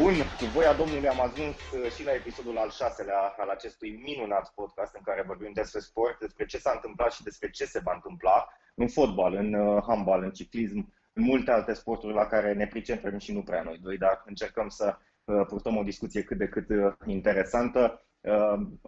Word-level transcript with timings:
Bun, 0.00 0.14
cu 0.38 0.44
voia 0.54 0.72
Domnului 0.72 1.08
am 1.08 1.20
ajuns 1.20 1.56
uh, 1.70 1.90
și 1.90 2.04
la 2.04 2.12
episodul 2.12 2.58
al 2.58 2.70
șaselea 2.70 3.34
al 3.36 3.48
acestui 3.48 4.00
minunat 4.04 4.52
podcast 4.54 4.94
în 4.94 5.02
care 5.04 5.22
vorbim 5.26 5.50
despre 5.54 5.80
sport, 5.80 6.18
despre 6.18 6.44
ce 6.44 6.58
s-a 6.58 6.72
întâmplat 6.74 7.12
și 7.12 7.22
despre 7.22 7.50
ce 7.50 7.64
se 7.64 7.80
va 7.84 7.92
întâmpla 7.94 8.48
în 8.74 8.88
fotbal, 8.88 9.34
în 9.34 9.54
uh, 9.54 9.82
handbal, 9.86 10.22
în 10.22 10.30
ciclism, 10.30 10.92
în 11.12 11.22
multe 11.22 11.50
alte 11.50 11.72
sporturi 11.72 12.14
la 12.14 12.26
care 12.26 12.52
ne 12.52 12.66
pricepem 12.66 13.18
și 13.18 13.32
nu 13.32 13.42
prea 13.42 13.62
noi 13.62 13.78
doi, 13.82 13.98
dar 13.98 14.22
încercăm 14.26 14.68
să 14.68 14.96
uh, 15.24 15.46
purtăm 15.46 15.76
o 15.76 15.82
discuție 15.82 16.22
cât 16.22 16.38
de 16.38 16.48
cât 16.48 16.66
interesantă. 17.06 17.98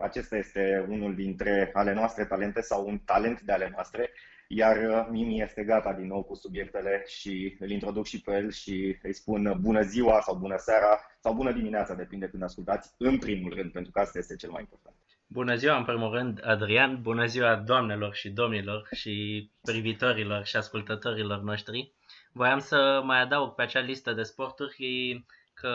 Acesta 0.00 0.36
este 0.36 0.86
unul 0.88 1.14
dintre 1.14 1.70
ale 1.72 1.92
noastre 1.92 2.24
talente 2.24 2.60
sau 2.60 2.86
un 2.86 2.98
talent 2.98 3.40
de 3.40 3.52
ale 3.52 3.68
noastre 3.72 4.10
iar 4.48 4.76
uh, 4.76 5.06
Mimi 5.10 5.40
este 5.40 5.64
gata 5.64 5.92
din 5.92 6.06
nou 6.06 6.22
cu 6.22 6.34
subiectele 6.34 7.04
și 7.06 7.56
îl 7.60 7.70
introduc 7.70 8.06
și 8.06 8.20
pe 8.20 8.32
el 8.32 8.50
și 8.50 8.96
îi 9.02 9.14
spun 9.14 9.56
bună 9.60 9.82
ziua 9.82 10.20
sau 10.20 10.36
bună 10.36 10.56
seara 10.56 11.00
sau 11.20 11.34
bună 11.34 11.52
dimineața, 11.52 11.94
depinde 11.94 12.28
când 12.28 12.42
ascultați, 12.42 12.94
în 12.98 13.18
primul 13.18 13.54
rând, 13.54 13.72
pentru 13.72 13.92
că 13.92 14.00
asta 14.00 14.18
este 14.18 14.36
cel 14.36 14.50
mai 14.50 14.60
important. 14.60 14.96
Bună 15.26 15.54
ziua, 15.54 15.76
în 15.76 15.84
primul 15.84 16.10
rând, 16.12 16.40
Adrian, 16.44 17.02
bună 17.02 17.26
ziua 17.26 17.56
doamnelor 17.56 18.14
și 18.14 18.30
domnilor 18.30 18.88
și 18.94 19.50
privitorilor 19.62 20.44
și 20.44 20.56
ascultătorilor 20.56 21.40
noștri. 21.40 21.92
Voiam 22.32 22.58
să 22.58 23.00
mai 23.04 23.20
adaug 23.20 23.54
pe 23.54 23.62
acea 23.62 23.80
listă 23.80 24.12
de 24.12 24.22
sporturi 24.22 25.24
că 25.54 25.70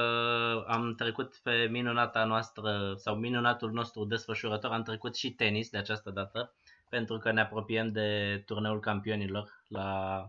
am 0.68 0.96
trecut 0.98 1.40
pe 1.44 1.68
minunata 1.72 2.26
noastră 2.26 2.94
sau 2.96 3.16
minunatul 3.16 3.72
nostru 3.72 4.06
desfășurător, 4.06 4.72
am 4.72 4.84
trecut 4.84 5.16
și 5.16 5.32
tenis 5.32 5.70
de 5.70 5.78
această 5.78 6.10
dată 6.10 6.54
pentru 6.92 7.18
că 7.18 7.32
ne 7.32 7.42
apropiem 7.42 7.92
de 7.92 8.42
turneul 8.46 8.80
campionilor 8.80 9.64
la, 9.68 10.22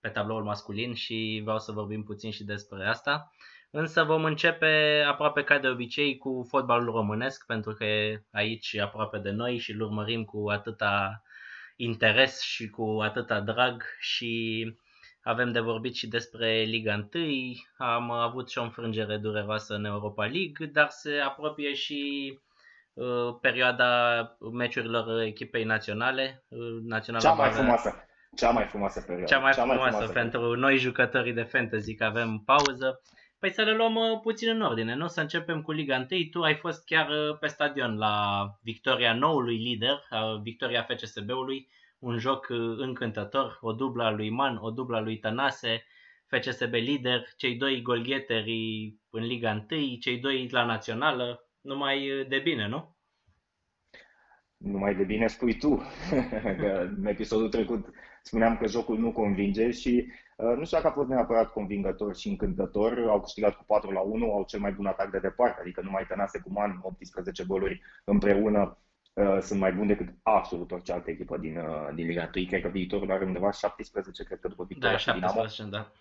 pe 0.00 0.08
tabloul 0.08 0.44
masculin 0.44 0.94
și 0.94 1.40
vreau 1.42 1.58
să 1.58 1.72
vorbim 1.72 2.02
puțin 2.02 2.30
și 2.30 2.44
despre 2.44 2.86
asta. 2.88 3.30
Însă 3.70 4.02
vom 4.04 4.24
începe 4.24 5.04
aproape 5.06 5.42
ca 5.44 5.58
de 5.58 5.68
obicei 5.68 6.16
cu 6.18 6.46
fotbalul 6.48 6.94
românesc, 6.94 7.46
pentru 7.46 7.72
că 7.72 7.84
e 7.84 8.24
aici 8.32 8.76
aproape 8.76 9.18
de 9.18 9.30
noi 9.30 9.58
și 9.58 9.72
îl 9.72 9.80
urmărim 9.80 10.24
cu 10.24 10.48
atâta 10.48 11.22
interes 11.76 12.40
și 12.40 12.68
cu 12.68 12.98
atâta 13.02 13.40
drag 13.40 13.82
și 13.98 14.64
avem 15.22 15.52
de 15.52 15.60
vorbit 15.60 15.94
și 15.94 16.06
despre 16.06 16.62
Liga 16.62 17.08
1, 17.14 17.24
am 17.76 18.10
avut 18.10 18.50
și 18.50 18.58
o 18.58 18.62
înfrângere 18.62 19.16
dureroasă 19.16 19.74
în 19.74 19.84
Europa 19.84 20.24
League, 20.24 20.66
dar 20.72 20.88
se 20.88 21.18
apropie 21.18 21.74
și 21.74 22.32
Uh, 22.32 22.49
perioada 23.40 24.20
meciurilor 24.52 25.22
echipei 25.22 25.64
naționale. 25.64 26.44
Uh, 26.48 26.58
națională 26.82 27.24
cea 27.24 27.32
mai 27.32 27.50
frumoasă. 27.50 28.04
Cea 28.36 28.50
mai 28.50 28.64
frumoasă 28.64 29.00
perioadă. 29.00 29.32
Cea 29.32 29.38
mai, 29.38 29.52
cea 29.52 29.60
frumoasă, 29.60 29.80
mai 29.80 29.90
frumoasă 29.90 30.12
pentru 30.12 30.38
perioadă. 30.38 30.60
noi 30.60 30.76
jucătorii 30.76 31.32
de 31.32 31.42
fantasy, 31.42 31.94
că 31.94 32.04
avem 32.04 32.42
pauză. 32.44 33.00
Păi 33.38 33.50
să 33.50 33.62
le 33.62 33.74
luăm 33.74 33.94
uh, 33.94 34.20
puțin 34.22 34.48
în 34.48 34.60
ordine, 34.60 34.94
nu? 34.94 35.06
Să 35.06 35.20
începem 35.20 35.62
cu 35.62 35.72
Liga 35.72 36.06
1. 36.10 36.20
Tu 36.30 36.42
ai 36.42 36.54
fost 36.54 36.84
chiar 36.84 37.08
pe 37.40 37.46
stadion 37.46 37.98
la 37.98 38.44
victoria 38.62 39.14
noului 39.14 39.56
lider, 39.56 40.02
victoria 40.42 40.86
FCSB-ului, 40.88 41.68
un 41.98 42.18
joc 42.18 42.46
încântător, 42.76 43.58
o 43.60 43.72
dubla 43.72 44.06
a 44.06 44.10
lui 44.10 44.30
Man, 44.30 44.58
o 44.60 44.70
dubla 44.70 44.96
a 44.96 45.00
lui 45.00 45.18
Tănase, 45.18 45.84
FCSB 46.26 46.72
lider, 46.72 47.24
cei 47.36 47.54
doi 47.54 47.82
golgheteri 47.82 48.94
în 49.10 49.24
Liga 49.24 49.66
1, 49.70 49.96
cei 50.00 50.18
doi 50.18 50.48
la 50.50 50.64
națională, 50.64 51.49
numai 51.60 52.26
de 52.28 52.38
bine, 52.38 52.68
nu? 52.68 52.96
Numai 54.56 54.94
de 54.94 55.04
bine 55.04 55.26
spui 55.26 55.58
tu. 55.58 55.82
în 56.96 57.06
episodul 57.06 57.48
trecut 57.48 57.88
spuneam 58.22 58.56
că 58.56 58.66
jocul 58.66 58.98
nu 58.98 59.12
convinge 59.12 59.70
și 59.70 60.12
uh, 60.36 60.56
nu 60.56 60.64
știu 60.64 60.76
dacă 60.76 60.88
a 60.88 60.92
fost 60.92 61.08
neapărat 61.08 61.52
convingător 61.52 62.16
și 62.16 62.28
încântător. 62.28 63.06
Au 63.08 63.20
câștigat 63.20 63.56
cu 63.56 63.64
4 63.64 63.90
la 63.90 64.00
1, 64.00 64.32
au 64.32 64.44
cel 64.44 64.60
mai 64.60 64.72
bun 64.72 64.86
atac 64.86 65.10
de 65.10 65.18
departe, 65.18 65.60
adică 65.60 65.80
numai 65.80 66.06
Tănase 66.08 66.40
cu 66.40 66.52
Man, 66.52 66.80
18 66.82 67.44
goluri 67.44 67.82
împreună 68.04 68.78
uh, 69.12 69.38
sunt 69.40 69.60
mai 69.60 69.72
buni 69.72 69.88
decât 69.88 70.08
absolut 70.22 70.70
orice 70.70 70.92
altă 70.92 71.10
echipă 71.10 71.38
din, 71.38 71.56
uh, 71.56 71.94
din 71.94 72.06
Liga 72.06 72.30
1. 72.34 72.44
Cred 72.44 72.62
că 72.62 72.68
viitorul 72.68 73.10
are 73.10 73.24
undeva 73.24 73.50
17, 73.50 74.24
cred 74.24 74.40
că 74.40 74.48
după 74.48 74.64
victoria 74.64 74.90
da, 74.90 74.98
17, 74.98 75.62
Dinamo. 75.62 75.76
da. 75.76 75.92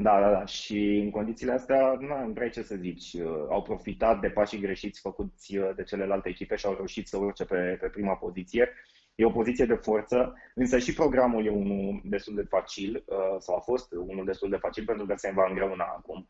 Da, 0.00 0.20
da, 0.20 0.30
da. 0.30 0.44
Și 0.44 1.00
în 1.04 1.10
condițiile 1.10 1.52
astea, 1.52 1.96
nu 2.00 2.32
vrei 2.32 2.50
ce 2.50 2.62
să 2.62 2.76
zici. 2.76 3.12
Uh, 3.12 3.46
au 3.48 3.62
profitat 3.62 4.20
de 4.20 4.30
pașii 4.30 4.60
greșiți 4.60 5.00
făcuți 5.00 5.56
uh, 5.56 5.70
de 5.76 5.82
celelalte 5.82 6.28
echipe 6.28 6.56
și 6.56 6.66
au 6.66 6.74
reușit 6.74 7.08
să 7.08 7.16
urce 7.16 7.44
pe, 7.44 7.76
pe 7.80 7.88
prima 7.88 8.14
poziție. 8.14 8.72
E 9.14 9.24
o 9.24 9.30
poziție 9.30 9.64
de 9.64 9.74
forță, 9.74 10.34
însă 10.54 10.78
și 10.78 10.92
programul 10.94 11.46
e 11.46 11.50
unul 11.50 12.00
destul 12.04 12.34
de 12.34 12.42
facil, 12.42 13.04
uh, 13.06 13.36
sau 13.38 13.56
a 13.56 13.60
fost 13.60 13.92
unul 13.92 14.24
destul 14.24 14.50
de 14.50 14.56
facil, 14.56 14.84
pentru 14.84 15.06
că 15.06 15.14
se 15.16 15.32
va 15.34 15.46
îngreuna 15.48 15.84
acum. 15.84 16.26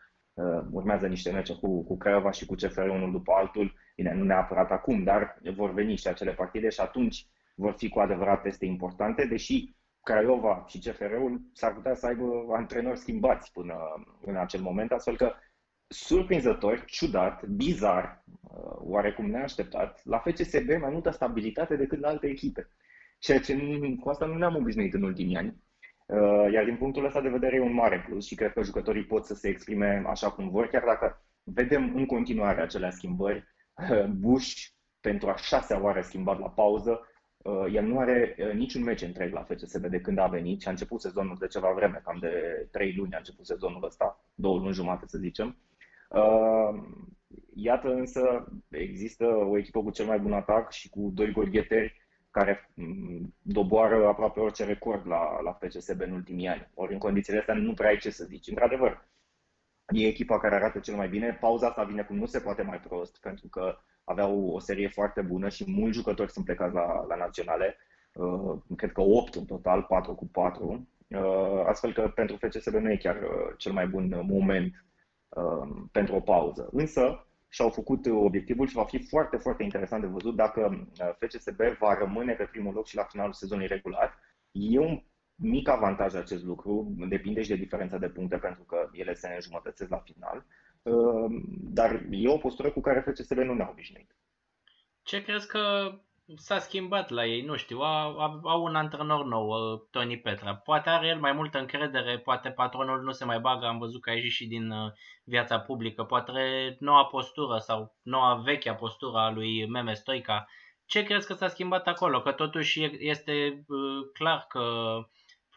Urmează 0.70 1.06
niște 1.06 1.30
meciuri 1.30 1.58
cu, 1.58 1.84
cu 1.84 1.96
Craiova 1.96 2.30
și 2.30 2.46
cu 2.46 2.54
CFR 2.54 2.88
unul 2.88 3.10
după 3.10 3.32
altul. 3.32 3.74
Bine, 3.96 4.14
nu 4.14 4.24
neapărat 4.24 4.70
acum, 4.70 5.02
dar 5.02 5.38
vor 5.56 5.72
veni 5.72 5.96
și 5.96 6.08
acele 6.08 6.32
partide 6.32 6.68
și 6.68 6.80
atunci 6.80 7.26
vor 7.54 7.74
fi 7.76 7.88
cu 7.88 7.98
adevărat 7.98 8.42
teste 8.42 8.66
importante, 8.66 9.26
deși 9.26 9.76
Craiova 10.08 10.64
și 10.66 10.78
CFR-ul 10.78 11.40
s-ar 11.52 11.74
putea 11.74 11.94
să 11.94 12.06
aibă 12.06 12.24
antrenori 12.56 12.98
schimbați 12.98 13.52
până 13.52 13.74
în 14.20 14.36
acel 14.36 14.60
moment, 14.60 14.92
astfel 14.92 15.16
că 15.16 15.32
surprinzător, 15.88 16.84
ciudat, 16.84 17.46
bizar, 17.46 18.24
uh, 18.26 18.76
oarecum 18.78 19.30
neașteptat, 19.30 20.00
la 20.04 20.18
FCSB 20.18 20.68
mai 20.80 20.90
multă 20.90 21.10
stabilitate 21.10 21.76
decât 21.76 22.00
la 22.00 22.08
alte 22.08 22.26
echipe. 22.26 22.68
Ceea 23.18 23.40
ce 23.40 23.56
cu 24.00 24.08
asta 24.08 24.26
nu 24.26 24.34
ne-am 24.34 24.56
obișnuit 24.56 24.94
în 24.94 25.02
ultimii 25.02 25.36
ani. 25.36 25.62
Uh, 26.06 26.52
iar 26.52 26.64
din 26.64 26.76
punctul 26.76 27.04
ăsta 27.04 27.20
de 27.20 27.28
vedere 27.28 27.56
e 27.56 27.60
un 27.60 27.74
mare 27.74 28.04
plus 28.08 28.26
și 28.26 28.34
cred 28.34 28.52
că 28.52 28.62
jucătorii 28.62 29.04
pot 29.04 29.24
să 29.24 29.34
se 29.34 29.48
exprime 29.48 30.02
așa 30.06 30.30
cum 30.30 30.50
vor, 30.50 30.66
chiar 30.66 30.84
dacă 30.84 31.24
vedem 31.42 31.96
în 31.96 32.06
continuare 32.06 32.60
acele 32.60 32.90
schimbări. 32.90 33.44
Uh, 33.90 34.04
Bush, 34.04 34.66
pentru 35.00 35.28
a 35.28 35.36
șasea 35.36 35.82
oară 35.82 36.00
schimbat 36.00 36.38
la 36.38 36.50
pauză, 36.50 36.90
Uh, 36.90 37.17
el 37.72 37.84
nu 37.84 37.98
are 37.98 38.36
uh, 38.38 38.52
niciun 38.52 38.82
meci 38.82 39.02
întreg 39.02 39.32
la 39.32 39.42
FCSB 39.42 39.86
de 39.86 40.00
când 40.00 40.18
a 40.18 40.26
venit 40.26 40.60
și 40.60 40.68
a 40.68 40.70
început 40.70 41.00
sezonul 41.00 41.36
de 41.38 41.46
ceva 41.46 41.72
vreme, 41.72 42.00
cam 42.04 42.18
de 42.20 42.66
3 42.70 42.94
luni 42.96 43.14
a 43.14 43.18
început 43.18 43.46
sezonul 43.46 43.84
ăsta, 43.84 44.24
două 44.34 44.58
luni 44.58 44.74
jumate 44.74 45.06
să 45.06 45.18
zicem. 45.18 45.56
Uh, 46.08 46.82
iată 47.54 47.88
însă, 47.94 48.52
există 48.68 49.26
o 49.26 49.58
echipă 49.58 49.82
cu 49.82 49.90
cel 49.90 50.06
mai 50.06 50.18
bun 50.18 50.32
atac 50.32 50.72
și 50.72 50.88
cu 50.88 51.10
doi 51.14 51.32
golgheteri 51.32 52.06
care 52.30 52.70
mm, 52.74 53.34
doboară 53.42 54.06
aproape 54.06 54.40
orice 54.40 54.64
record 54.64 55.06
la, 55.06 55.40
la 55.42 55.52
FCSB 55.52 56.00
în 56.00 56.12
ultimii 56.12 56.48
ani. 56.48 56.70
Ori 56.74 56.92
în 56.92 56.98
condițiile 56.98 57.38
astea 57.38 57.54
nu 57.54 57.74
prea 57.74 57.88
ai 57.88 57.96
ce 57.96 58.10
să 58.10 58.24
zici. 58.24 58.48
Într-adevăr, 58.48 59.08
e 59.94 60.06
echipa 60.06 60.38
care 60.38 60.54
arată 60.54 60.78
cel 60.78 60.94
mai 60.94 61.08
bine. 61.08 61.38
Pauza 61.40 61.66
asta 61.66 61.84
vine 61.84 62.02
cum 62.02 62.16
nu 62.16 62.26
se 62.26 62.40
poate 62.40 62.62
mai 62.62 62.80
prost, 62.80 63.20
pentru 63.20 63.48
că 63.48 63.78
aveau 64.04 64.50
o 64.50 64.58
serie 64.58 64.88
foarte 64.88 65.20
bună 65.20 65.48
și 65.48 65.70
mulți 65.70 65.96
jucători 65.96 66.32
sunt 66.32 66.44
plecați 66.44 66.74
la, 66.74 67.04
la 67.08 67.16
naționale. 67.16 67.76
Uh, 68.14 68.56
cred 68.76 68.92
că 68.92 69.00
8 69.00 69.34
în 69.34 69.44
total, 69.44 69.82
4 69.82 70.14
cu 70.14 70.26
4. 70.26 70.88
Uh, 71.08 71.64
astfel 71.66 71.92
că 71.92 72.08
pentru 72.14 72.36
FCSB 72.36 72.74
nu 72.74 72.90
e 72.90 72.96
chiar 72.96 73.16
uh, 73.16 73.54
cel 73.56 73.72
mai 73.72 73.86
bun 73.86 74.20
moment 74.28 74.84
uh, 75.28 75.68
pentru 75.92 76.14
o 76.14 76.20
pauză. 76.20 76.68
Însă 76.72 77.26
și-au 77.48 77.68
făcut 77.68 78.06
obiectivul 78.06 78.66
și 78.66 78.74
va 78.74 78.84
fi 78.84 78.98
foarte, 79.08 79.36
foarte 79.36 79.62
interesant 79.62 80.02
de 80.02 80.08
văzut 80.08 80.36
dacă 80.36 80.86
uh, 81.00 81.10
FCSB 81.18 81.60
va 81.78 81.94
rămâne 81.94 82.32
pe 82.32 82.44
primul 82.44 82.74
loc 82.74 82.86
și 82.86 82.96
la 82.96 83.02
finalul 83.02 83.32
sezonului 83.32 83.68
regulat. 83.68 84.12
E 84.52 84.78
un 84.78 85.02
mic 85.38 85.68
avantaj 85.68 86.14
acest 86.14 86.44
lucru, 86.44 86.94
depinde 87.08 87.42
și 87.42 87.48
de 87.48 87.54
diferența 87.54 87.98
de 87.98 88.08
puncte 88.08 88.36
pentru 88.36 88.62
că 88.62 88.88
ele 88.92 89.14
se 89.14 89.32
înjumătățesc 89.34 89.90
la 89.90 89.98
final, 89.98 90.46
uh, 90.82 91.30
dar 91.50 92.02
e 92.10 92.28
o 92.28 92.38
postură 92.38 92.70
cu 92.70 92.80
care 92.80 93.00
FCSB 93.00 93.36
nu 93.36 93.54
ne-a 93.54 93.68
obișnuit. 93.70 94.16
Ce 95.02 95.22
crezi 95.22 95.46
că 95.46 95.92
s-a 96.36 96.58
schimbat 96.58 97.10
la 97.10 97.26
ei? 97.26 97.42
Nu 97.42 97.56
știu, 97.56 97.78
au, 97.78 98.40
au 98.44 98.62
un 98.62 98.74
antrenor 98.74 99.24
nou, 99.24 99.48
uh, 99.48 99.80
Tony 99.90 100.18
Petra. 100.18 100.54
Poate 100.54 100.88
are 100.88 101.06
el 101.06 101.18
mai 101.18 101.32
multă 101.32 101.58
încredere, 101.58 102.18
poate 102.18 102.50
patronul 102.50 103.02
nu 103.02 103.12
se 103.12 103.24
mai 103.24 103.40
bagă, 103.40 103.66
am 103.66 103.78
văzut 103.78 104.00
că 104.00 104.10
a 104.10 104.12
ieșit 104.12 104.30
și 104.30 104.46
din 104.46 104.70
uh, 104.70 104.92
viața 105.24 105.60
publică, 105.60 106.04
poate 106.04 106.32
noua 106.80 107.04
postură 107.04 107.58
sau 107.58 107.96
noua 108.02 108.34
vechea 108.34 108.74
postură 108.74 109.18
a 109.18 109.30
lui 109.30 109.68
Meme 109.68 109.94
Stoica. 109.94 110.46
Ce 110.86 111.02
crezi 111.02 111.26
că 111.26 111.34
s-a 111.34 111.48
schimbat 111.48 111.86
acolo? 111.86 112.20
Că 112.20 112.32
totuși 112.32 112.84
este 112.98 113.64
clar 114.12 114.46
că 114.48 114.62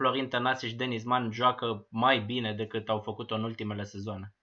Florin 0.02 0.30
Tănase 0.30 0.68
și 0.68 0.76
Denis 0.76 1.04
Man 1.04 1.32
joacă 1.32 1.88
mai 1.90 2.20
bine 2.20 2.54
decât 2.54 2.90
au 2.90 3.00
făcut-o 3.00 3.36
în 3.36 3.44
ultimele 3.44 3.84
sezoane? 3.84 4.34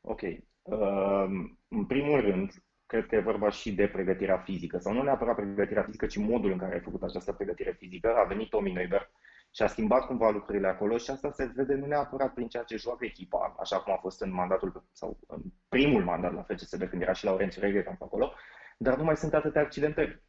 Ok. 0.00 0.20
Uh, 0.22 1.26
în 1.68 1.84
primul 1.86 2.20
rând, 2.20 2.52
cred 2.86 3.06
că 3.06 3.14
e 3.14 3.20
vorba 3.20 3.50
și 3.50 3.74
de 3.74 3.88
pregătirea 3.88 4.38
fizică, 4.38 4.78
sau 4.78 4.92
nu 4.92 5.02
neapărat 5.02 5.34
pregătirea 5.34 5.82
fizică, 5.82 6.06
ci 6.06 6.16
modul 6.16 6.50
în 6.50 6.58
care 6.58 6.74
ai 6.74 6.80
făcut 6.80 7.02
această 7.02 7.32
pregătire 7.32 7.72
fizică. 7.78 8.14
A 8.16 8.24
venit 8.24 8.48
Tommy 8.48 8.72
Neuber 8.72 9.10
și 9.54 9.62
a 9.62 9.66
schimbat 9.66 10.06
cumva 10.06 10.30
lucrurile 10.30 10.68
acolo 10.68 10.96
și 10.96 11.10
asta 11.10 11.30
se 11.30 11.52
vede 11.54 11.74
nu 11.74 11.86
neapărat 11.86 12.34
prin 12.34 12.48
ceea 12.48 12.62
ce 12.62 12.76
joacă 12.76 13.04
echipa, 13.04 13.56
așa 13.60 13.80
cum 13.80 13.92
a 13.92 13.96
fost 13.96 14.20
în 14.20 14.32
mandatul 14.32 14.84
sau 14.92 15.18
în 15.26 15.42
primul 15.68 16.04
mandat 16.04 16.34
la 16.34 16.42
FCSB 16.42 16.82
când 16.88 17.02
era 17.02 17.12
și 17.12 17.24
Laurențiu 17.24 17.62
Reghe 17.62 17.96
acolo, 17.98 18.32
dar 18.78 18.96
nu 18.96 19.04
mai 19.04 19.16
sunt 19.16 19.34
atâtea 19.34 19.62
accidente. 19.62 20.22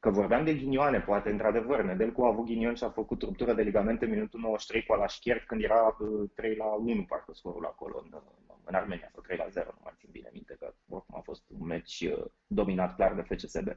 Că 0.00 0.10
vorbeam 0.10 0.44
de 0.44 0.54
ghinioane, 0.54 1.00
poate, 1.00 1.30
într-adevăr, 1.30 1.82
Nedelcu 1.82 2.22
a 2.22 2.28
avut 2.28 2.44
ghinion 2.44 2.74
și 2.74 2.84
a 2.84 2.90
făcut 2.90 3.22
ruptură 3.22 3.54
de 3.54 3.62
ligamente 3.62 4.04
în 4.04 4.10
minutul 4.10 4.40
93 4.40 4.86
cu 4.86 4.92
Alașchier 4.92 5.44
când 5.46 5.62
era 5.62 5.96
3 6.34 6.50
uh, 6.50 6.56
la 6.56 6.64
1, 6.64 7.04
parcă 7.08 7.32
scorul 7.32 7.64
acolo 7.64 8.02
în, 8.04 8.20
în 8.64 8.74
Armenia 8.74 9.08
sau 9.12 9.22
3 9.22 9.36
la 9.36 9.48
0, 9.48 9.66
nu 9.70 9.80
mai 9.84 9.94
țin 9.98 10.08
bine 10.12 10.30
minte 10.32 10.56
că 10.58 10.74
oricum 10.88 11.14
a 11.18 11.20
fost 11.20 11.42
un 11.58 11.66
meci 11.66 12.08
dominat 12.46 12.94
clar 12.94 13.14
de 13.14 13.34
FCSB. 13.34 13.68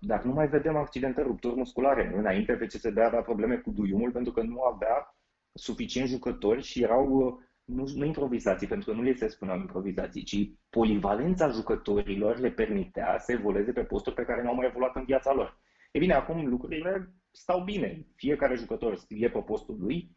Dar 0.00 0.22
nu 0.22 0.32
mai 0.32 0.48
vedem 0.48 0.76
accidente 0.76 1.22
rupturi 1.22 1.56
musculare. 1.56 2.12
Înainte 2.16 2.54
FCSB 2.54 2.98
avea 2.98 3.22
probleme 3.22 3.56
cu 3.56 3.70
duiumul 3.70 4.10
pentru 4.10 4.32
că 4.32 4.42
nu 4.42 4.62
avea 4.62 5.16
suficient 5.52 6.08
jucători 6.08 6.62
și 6.62 6.82
erau 6.82 7.40
nu, 7.66 7.84
nu 7.94 8.04
improvizații, 8.04 8.66
pentru 8.66 8.90
că 8.90 8.96
nu 8.96 9.02
le 9.02 9.14
se 9.14 9.28
spuneau 9.28 9.58
improvizații, 9.58 10.22
ci 10.22 10.50
polivalența 10.70 11.48
jucătorilor 11.48 12.38
le 12.38 12.50
permitea 12.50 13.18
să 13.18 13.32
evolueze 13.32 13.72
pe 13.72 13.84
posturi 13.84 14.14
pe 14.14 14.24
care 14.24 14.42
nu 14.42 14.48
au 14.48 14.54
mai 14.54 14.66
evoluat 14.66 14.96
în 14.96 15.04
viața 15.04 15.32
lor. 15.32 15.58
E 15.92 15.98
bine, 15.98 16.12
acum 16.12 16.48
lucrurile 16.48 17.14
stau 17.30 17.60
bine. 17.60 18.06
Fiecare 18.16 18.54
jucător 18.54 18.98
e 19.08 19.28
pe 19.28 19.38
postul 19.38 19.76
lui, 19.78 20.16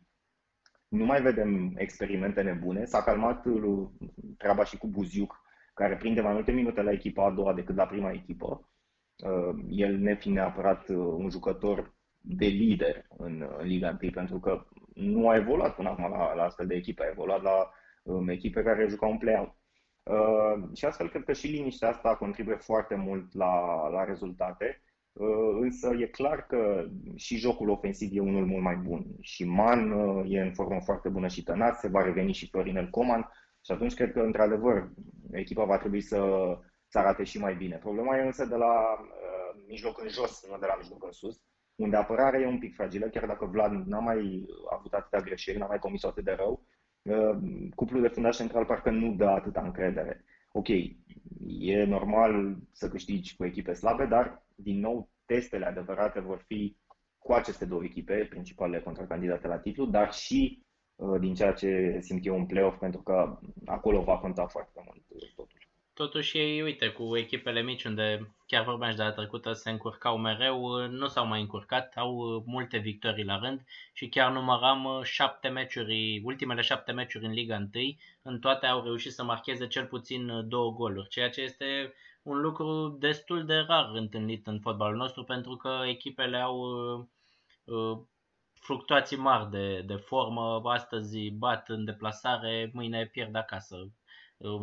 nu 0.87 1.05
mai 1.05 1.21
vedem 1.21 1.73
experimente 1.75 2.41
nebune. 2.41 2.85
S-a 2.85 3.03
calmat 3.03 3.45
uh, 3.45 3.87
treaba 4.37 4.63
și 4.63 4.77
cu 4.77 4.87
Buziuc, 4.87 5.41
care 5.73 5.97
prinde 5.97 6.21
mai 6.21 6.33
multe 6.33 6.51
minute 6.51 6.81
la 6.81 6.91
echipa 6.91 7.25
a 7.25 7.31
doua 7.31 7.53
decât 7.53 7.75
la 7.75 7.85
prima 7.85 8.11
echipă. 8.11 8.69
Uh, 9.23 9.63
el 9.69 9.97
ne 9.97 10.15
fi 10.15 10.29
neapărat 10.29 10.89
uh, 10.89 10.95
un 10.95 11.29
jucător 11.29 11.93
de 12.21 12.45
lider 12.45 13.05
în, 13.17 13.47
în 13.57 13.67
Liga 13.67 13.97
1, 14.01 14.11
pentru 14.11 14.39
că 14.39 14.65
nu 14.99 15.29
a 15.29 15.35
evoluat 15.35 15.75
până 15.75 15.89
acum 15.89 16.09
la, 16.09 16.33
la 16.33 16.43
astfel 16.43 16.67
de 16.67 16.75
echipe, 16.75 17.03
a 17.03 17.09
evoluat 17.09 17.41
la 17.41 17.71
um, 18.03 18.29
echipe 18.29 18.61
care 18.61 18.87
jucau 18.87 19.11
în 19.11 19.17
play-out. 19.17 19.53
Uh, 20.03 20.75
și 20.75 20.85
astfel 20.85 21.09
cred 21.09 21.23
că 21.23 21.33
și 21.33 21.47
liniștea 21.47 21.89
asta 21.89 22.15
contribuie 22.15 22.55
foarte 22.55 22.95
mult 22.95 23.33
la, 23.33 23.87
la 23.89 24.03
rezultate, 24.03 24.81
uh, 25.11 25.57
însă 25.61 25.95
e 25.99 26.05
clar 26.05 26.45
că 26.45 26.85
și 27.15 27.37
jocul 27.37 27.69
ofensiv 27.69 28.09
e 28.13 28.19
unul 28.19 28.45
mult 28.45 28.63
mai 28.63 28.75
bun. 28.75 29.05
Și 29.21 29.45
Man 29.45 29.91
uh, 29.91 30.25
e 30.27 30.41
în 30.41 30.53
formă 30.53 30.79
foarte 30.81 31.09
bună 31.09 31.27
și 31.27 31.43
Tănat, 31.43 31.79
se 31.79 31.87
va 31.87 32.03
reveni 32.03 32.33
și 32.33 32.49
Florinel 32.49 32.89
Coman 32.89 33.31
și 33.65 33.71
atunci 33.71 33.93
cred 33.93 34.11
că, 34.11 34.19
într-adevăr, 34.19 34.89
echipa 35.31 35.63
va 35.63 35.77
trebui 35.77 36.01
să, 36.01 36.19
să 36.87 36.99
arate 36.99 37.23
și 37.23 37.39
mai 37.39 37.55
bine. 37.55 37.75
Problema 37.75 38.17
e 38.17 38.25
însă 38.25 38.45
de 38.45 38.55
la 38.55 38.99
uh, 38.99 39.61
mijloc 39.67 40.01
în 40.01 40.09
jos, 40.09 40.47
nu 40.49 40.57
de 40.57 40.65
la 40.65 40.75
mijloc 40.75 41.03
în 41.03 41.11
sus 41.11 41.41
unde 41.79 41.95
apărarea 41.95 42.39
e 42.39 42.45
un 42.45 42.59
pic 42.59 42.75
fragilă, 42.75 43.07
chiar 43.07 43.25
dacă 43.25 43.45
Vlad 43.45 43.71
n-a 43.71 43.99
mai 43.99 44.45
avut 44.71 44.93
atâtea 44.93 45.19
greșeli, 45.19 45.57
n-a 45.57 45.67
mai 45.67 45.79
comis 45.79 46.03
atât 46.03 46.23
de 46.23 46.31
rău, 46.31 46.65
uh, 47.01 47.37
cuplul 47.75 48.01
de 48.01 48.07
fundaș 48.07 48.35
central 48.35 48.65
parcă 48.65 48.89
nu 48.89 49.13
dă 49.13 49.25
atâta 49.25 49.61
încredere. 49.61 50.25
Ok, 50.51 50.67
e 51.59 51.83
normal 51.83 52.57
să 52.71 52.89
câștigi 52.89 53.35
cu 53.35 53.45
echipe 53.45 53.73
slabe, 53.73 54.05
dar, 54.05 54.45
din 54.55 54.79
nou, 54.79 55.09
testele 55.25 55.65
adevărate 55.65 56.19
vor 56.19 56.43
fi 56.47 56.77
cu 57.17 57.33
aceste 57.33 57.65
două 57.65 57.83
echipe, 57.83 58.27
principalele 58.29 58.81
contracandidate 58.83 59.47
la 59.47 59.59
titlu, 59.59 59.85
dar 59.85 60.13
și 60.13 60.63
uh, 60.95 61.19
din 61.19 61.33
ceea 61.33 61.53
ce 61.53 61.97
simt 62.01 62.25
eu 62.25 62.35
în 62.35 62.45
play-off, 62.45 62.79
pentru 62.79 63.01
că 63.01 63.39
acolo 63.65 64.01
va 64.01 64.17
conta 64.17 64.45
foarte 64.45 64.81
mult 64.85 65.03
totul. 65.35 65.58
Totuși 65.99 66.37
ei, 66.37 66.61
uite, 66.61 66.89
cu 66.89 67.17
echipele 67.17 67.61
mici 67.61 67.83
unde 67.83 68.35
chiar 68.47 68.63
vorbeam 68.63 68.91
și 68.91 68.97
de 68.97 69.03
la 69.03 69.11
trecută 69.11 69.53
se 69.53 69.69
încurcau 69.69 70.17
mereu, 70.17 70.87
nu 70.87 71.07
s-au 71.07 71.25
mai 71.27 71.41
încurcat, 71.41 71.93
au 71.95 72.43
multe 72.45 72.77
victorii 72.77 73.23
la 73.23 73.37
rând 73.37 73.65
și 73.93 74.09
chiar 74.09 74.31
număram 74.31 75.01
șapte 75.03 75.47
meciuri, 75.47 76.21
ultimele 76.23 76.61
șapte 76.61 76.91
meciuri 76.91 77.25
în 77.25 77.31
Liga 77.31 77.55
1, 77.55 77.69
în 78.21 78.39
toate 78.39 78.65
au 78.65 78.83
reușit 78.83 79.11
să 79.11 79.23
marcheze 79.23 79.67
cel 79.67 79.85
puțin 79.85 80.47
două 80.47 80.71
goluri, 80.71 81.09
ceea 81.09 81.29
ce 81.29 81.41
este 81.41 81.93
un 82.23 82.41
lucru 82.41 82.97
destul 82.99 83.45
de 83.45 83.55
rar 83.55 83.89
întâlnit 83.93 84.47
în 84.47 84.59
fotbalul 84.59 84.97
nostru 84.97 85.23
pentru 85.23 85.55
că 85.55 85.81
echipele 85.85 86.37
au 86.37 86.59
uh, 87.65 87.97
fluctuații 88.53 89.17
mari 89.17 89.49
de, 89.49 89.81
de 89.81 89.95
formă, 89.95 90.61
astăzi 90.63 91.29
bat 91.29 91.69
în 91.69 91.85
deplasare, 91.85 92.69
mâine 92.73 93.05
pierd 93.05 93.35
acasă. 93.35 93.91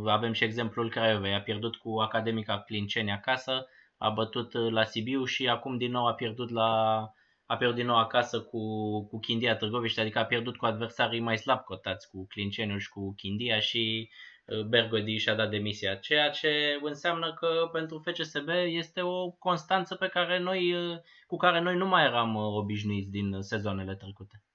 Avem 0.06 0.32
și 0.32 0.44
exemplul 0.44 0.90
Craiovei, 0.90 1.34
a 1.34 1.40
pierdut 1.40 1.76
cu 1.76 1.98
Academica 1.98 2.60
Clinceni 2.60 3.12
acasă, 3.12 3.66
a 3.96 4.10
bătut 4.10 4.52
la 4.52 4.84
Sibiu 4.84 5.24
și 5.24 5.48
acum 5.48 5.76
din 5.76 5.90
nou 5.90 6.06
a 6.06 6.14
pierdut 6.14 6.50
la 6.50 7.00
a 7.46 7.56
pierdut 7.56 7.76
din 7.76 7.86
nou 7.86 7.96
acasă 7.96 8.40
cu, 8.40 8.60
cu 9.06 9.18
Chindia 9.18 9.56
Târgoviște, 9.56 10.00
adică 10.00 10.18
a 10.18 10.24
pierdut 10.24 10.56
cu 10.56 10.64
adversarii 10.64 11.20
mai 11.20 11.38
slab 11.38 11.64
cotați, 11.64 12.10
cu 12.10 12.26
Clinceniu 12.26 12.78
și 12.78 12.88
cu 12.88 13.14
Chindia 13.14 13.58
și 13.58 14.10
uh, 14.46 14.60
Bergodi 14.60 15.16
și-a 15.16 15.34
dat 15.34 15.50
demisia, 15.50 15.94
ceea 15.94 16.30
ce 16.30 16.78
înseamnă 16.82 17.34
că 17.34 17.68
pentru 17.72 18.02
FCSB 18.04 18.48
este 18.66 19.02
o 19.02 19.30
constanță 19.30 19.94
pe 19.94 20.08
care 20.08 20.38
noi, 20.38 20.74
uh, 20.74 20.98
cu 21.26 21.36
care 21.36 21.60
noi 21.60 21.76
nu 21.76 21.86
mai 21.86 22.04
eram 22.04 22.34
uh, 22.34 22.42
obișnuiți 22.42 23.10
din 23.10 23.36
sezoanele 23.40 23.94
trecute 23.94 24.45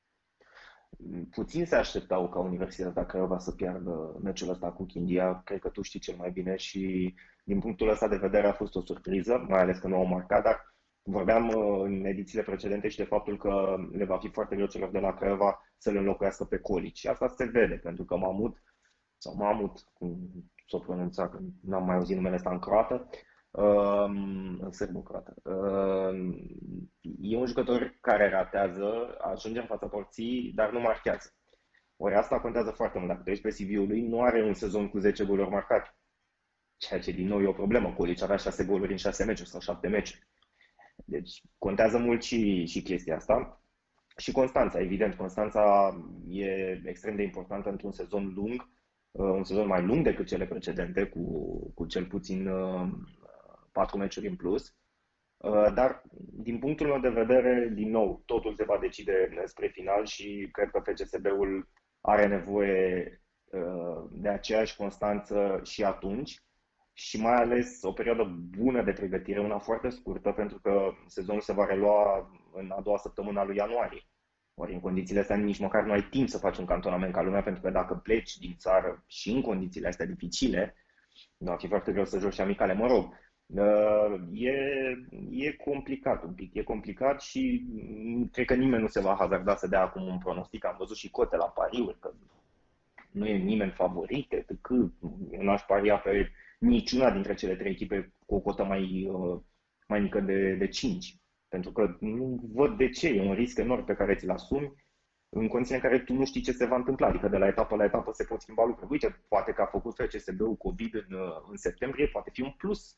puțin 1.32 1.66
se 1.66 1.76
așteptau 1.76 2.30
ca 2.30 2.40
Universitatea 2.40 3.06
Craiova 3.06 3.38
să 3.38 3.52
piardă 3.52 4.20
meciul 4.24 4.50
ăsta 4.50 4.72
cu 4.72 4.86
Chindia. 4.86 5.42
Cred 5.46 5.60
că 5.60 5.70
tu 5.70 5.82
știi 5.82 6.00
cel 6.00 6.16
mai 6.18 6.32
bine 6.32 6.56
și 6.56 7.14
din 7.44 7.60
punctul 7.60 7.90
ăsta 7.90 8.08
de 8.08 8.16
vedere 8.16 8.48
a 8.48 8.54
fost 8.54 8.76
o 8.76 8.82
surpriză, 8.82 9.46
mai 9.48 9.60
ales 9.60 9.78
că 9.78 9.88
nu 9.88 9.96
au 9.96 10.06
marcat, 10.06 10.44
dar 10.44 10.76
vorbeam 11.04 11.48
uh, 11.48 11.82
în 11.84 12.06
edițiile 12.06 12.44
precedente 12.44 12.88
și 12.88 12.98
de 12.98 13.04
faptul 13.04 13.38
că 13.38 13.76
le 13.92 14.06
va 14.06 14.18
fi 14.18 14.30
foarte 14.30 14.56
greu 14.56 14.68
celor 14.68 14.90
de 14.90 15.00
la 15.00 15.14
Craiova 15.14 15.60
să 15.78 15.92
le 15.92 16.00
înlocuiască 16.00 16.44
pe 16.44 16.58
Colici. 16.58 16.98
Și 16.98 17.08
asta 17.08 17.28
se 17.28 17.46
vede, 17.46 17.76
pentru 17.76 18.06
că 18.06 18.18
Mamut, 18.18 18.64
sau 19.18 19.36
Mamut, 19.36 19.80
cum 19.94 20.30
s-o 20.68 20.80
pronunța, 20.80 21.30
că 21.30 21.40
n-am 21.62 21.86
mai 21.86 21.96
auzit 21.96 22.16
numele 22.16 22.36
ăsta 22.36 22.52
în 22.52 22.60
croată, 22.60 23.10
în 23.52 24.72
sârbocrată. 24.72 25.34
E 27.22 27.38
un 27.38 27.46
jucător 27.46 27.98
care 28.02 28.30
ratează, 28.30 29.18
ajunge 29.22 29.60
în 29.60 29.66
fața 29.66 29.88
porții, 29.88 30.52
dar 30.56 30.72
nu 30.72 30.80
marchează. 30.80 31.34
Ori 31.96 32.16
asta 32.16 32.40
contează 32.40 32.72
foarte 32.72 32.98
mult. 32.98 33.10
Dacă 33.10 33.24
treci 33.24 33.42
pe 33.42 33.50
CV-ul 33.50 33.88
lui, 33.88 34.02
nu 34.02 34.22
are 34.22 34.44
un 34.44 34.54
sezon 34.54 34.90
cu 34.90 34.98
10 34.98 35.26
goluri 35.26 35.50
marcate. 35.50 35.96
Ceea 36.78 37.00
ce 37.00 37.12
din 37.12 37.28
nou 37.28 37.42
e 37.42 37.48
o 37.48 37.54
problemă. 37.54 37.94
Colici 37.94 38.22
avea 38.22 38.36
6 38.36 38.66
goluri 38.66 38.92
în 38.92 38.98
6 38.98 39.24
meciuri 39.24 39.50
sau 39.50 39.60
7 39.60 39.88
meciuri. 39.88 40.28
Deci 41.06 41.42
contează 41.58 41.98
mult 41.98 42.24
și, 42.24 42.66
și 42.66 42.82
chestia 42.82 43.16
asta. 43.16 43.64
Și 44.18 44.32
Constanța, 44.32 44.80
evident. 44.80 45.14
Constanța 45.14 45.96
e 46.28 46.82
extrem 46.86 47.16
de 47.16 47.24
importantă 47.24 47.70
într-un 47.70 47.92
sezon 47.92 48.34
lung, 48.36 48.70
un 49.12 49.44
sezon 49.44 49.68
mai 49.68 49.86
lung 49.86 50.04
decât 50.04 50.28
cele 50.28 50.46
precedente, 50.46 51.06
cu, 51.06 51.24
cu 51.74 51.86
cel 51.86 52.06
puțin 52.06 52.50
patru 53.72 53.98
meciuri 53.98 54.28
în 54.28 54.36
plus. 54.36 54.76
Uh, 55.42 55.74
dar, 55.74 56.02
din 56.32 56.60
punctul 56.60 56.88
meu 56.88 57.00
de 57.00 57.10
vedere, 57.10 57.72
din 57.74 57.90
nou, 57.90 58.24
totul 58.26 58.56
se 58.56 58.64
va 58.64 58.78
decide 58.78 59.30
spre 59.46 59.68
final 59.68 60.06
și 60.06 60.50
cred 60.52 60.70
că 60.70 60.80
FCSB-ul 60.80 61.70
are 62.02 62.28
nevoie 62.28 63.22
uh, 63.46 64.04
de 64.12 64.30
aceeași 64.30 64.76
constanță 64.76 65.60
și 65.64 65.84
atunci 65.84 66.42
și 66.94 67.22
mai 67.22 67.36
ales 67.36 67.82
o 67.82 67.92
perioadă 67.92 68.24
bună 68.58 68.84
de 68.84 68.92
pregătire, 68.92 69.40
una 69.40 69.60
foarte 69.60 69.90
scurtă, 69.90 70.32
pentru 70.32 70.60
că 70.60 70.92
sezonul 71.08 71.42
se 71.42 71.54
va 71.54 71.66
relua 71.66 72.30
în 72.54 72.72
a 72.72 72.82
doua 72.82 72.98
săptămână 72.98 73.40
a 73.40 73.44
lui 73.44 73.56
ianuarie. 73.56 74.02
Ori 74.54 74.74
în 74.74 74.80
condițiile 74.80 75.20
astea 75.20 75.36
nici 75.36 75.60
măcar 75.60 75.84
nu 75.84 75.92
ai 75.92 76.08
timp 76.10 76.30
să 76.30 76.38
faci 76.38 76.58
un 76.58 76.66
cantonament 76.66 77.14
ca 77.14 77.22
lumea, 77.22 77.44
pentru 77.44 77.62
că 77.62 77.70
dacă 77.70 77.96
pleci 78.04 78.38
din 78.38 78.56
țară 78.58 79.04
și 79.08 79.32
în 79.32 79.42
condițiile 79.42 79.88
astea 79.88 80.06
dificile, 80.06 80.76
va 81.38 81.56
fi 81.56 81.68
foarte 81.68 81.92
greu 81.92 82.06
să 82.06 82.20
joci 82.20 82.40
amicale. 82.40 82.74
Mă 82.74 82.88
rog, 82.88 83.14
Uh, 83.14 83.31
e, 84.34 84.54
e 85.30 85.52
complicat 85.52 86.24
un 86.24 86.34
pic, 86.34 86.54
e 86.54 86.64
complicat 86.64 87.22
și 87.22 87.66
cred 88.32 88.46
că 88.46 88.56
nimeni 88.56 88.82
nu 88.82 88.88
se 88.88 89.02
va 89.02 89.16
hazarda 89.20 89.56
să 89.56 89.68
dea 89.68 89.82
acum 89.82 90.08
un 90.08 90.18
pronostic. 90.18 90.66
Am 90.66 90.76
văzut 90.78 90.96
și 90.96 91.10
cote 91.10 91.36
la 91.36 91.46
pariuri, 91.46 92.00
că 92.00 92.14
nu 93.12 93.28
e 93.28 93.38
nimeni 93.38 93.72
favorit, 93.72 94.46
cât 94.62 94.92
nu 95.40 95.52
aș 95.52 95.62
paria 95.62 95.98
pe 95.98 96.32
niciuna 96.60 97.12
dintre 97.12 97.34
cele 97.34 97.56
trei 97.56 97.72
echipe 97.72 98.14
cu 98.26 98.36
o 98.36 98.40
cotă 98.40 98.64
mai, 98.64 99.08
uh, 99.12 99.40
mai 99.88 100.00
mică 100.00 100.20
de, 100.20 100.54
de 100.54 100.68
5. 100.68 101.16
Pentru 101.48 101.72
că 101.72 101.98
nu 102.00 102.40
văd 102.54 102.78
de 102.78 102.90
ce, 102.90 103.08
e 103.08 103.22
un 103.22 103.34
risc 103.34 103.58
enorm 103.58 103.86
pe 103.86 103.94
care 103.94 104.16
ți-l 104.16 104.30
asumi 104.30 104.74
în 105.30 105.48
condiții 105.48 105.76
în 105.76 105.82
care 105.82 106.00
tu 106.00 106.14
nu 106.14 106.26
știi 106.26 106.42
ce 106.42 106.52
se 106.52 106.66
va 106.66 106.76
întâmpla, 106.76 107.08
adică 107.08 107.28
de 107.28 107.38
la 107.38 107.48
etapă 107.48 107.76
la 107.76 107.84
etapă 107.84 108.12
se 108.12 108.24
pot 108.24 108.42
schimba 108.42 108.66
lucruri. 108.66 108.92
Uite, 108.92 109.24
poate 109.28 109.52
că 109.52 109.62
a 109.62 109.66
făcut 109.66 109.96
FCSB-ul 109.96 110.56
COVID 110.56 110.94
în, 110.94 111.18
uh, 111.18 111.48
în 111.50 111.58
septembrie, 111.58 112.08
poate 112.08 112.30
fi 112.34 112.42
un 112.42 112.54
plus 112.58 112.98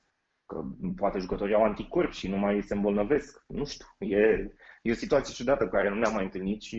că 0.53 0.63
poate 0.95 1.19
jucătorii 1.19 1.55
au 1.55 1.63
anticorp 1.63 2.12
și 2.12 2.27
nu 2.27 2.38
mai 2.38 2.62
se 2.62 2.74
îmbolnăvesc. 2.74 3.43
Nu 3.48 3.65
știu, 3.65 3.86
e, 3.98 4.53
e 4.81 4.91
o 4.91 4.93
situație 4.93 5.33
ciudată 5.33 5.63
cu 5.63 5.69
care 5.69 5.89
nu 5.89 5.95
ne-am 5.95 6.13
mai 6.13 6.24
întâlnit 6.24 6.62
și 6.62 6.77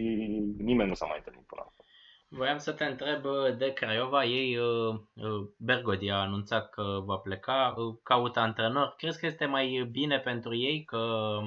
nimeni 0.58 0.88
nu 0.88 0.94
s-a 0.94 1.06
mai 1.06 1.16
întâlnit 1.18 1.46
până 1.46 1.60
acum. 1.64 1.84
Voiam 2.28 2.58
să 2.58 2.72
te 2.72 2.84
întreb 2.84 3.24
uh, 3.24 3.56
de 3.56 3.72
Craiova, 3.72 4.24
ei, 4.24 4.56
uh, 4.56 4.94
uh, 5.14 5.48
Bergodi 5.58 6.10
a 6.10 6.16
anunțat 6.16 6.70
că 6.70 6.82
va 7.04 7.16
pleca, 7.16 7.74
caută 8.02 8.40
antrenor. 8.40 8.94
Crezi 8.96 9.18
că 9.18 9.26
este 9.26 9.44
mai 9.44 9.88
bine 9.90 10.18
pentru 10.18 10.54
ei 10.56 10.84
că 10.84 11.38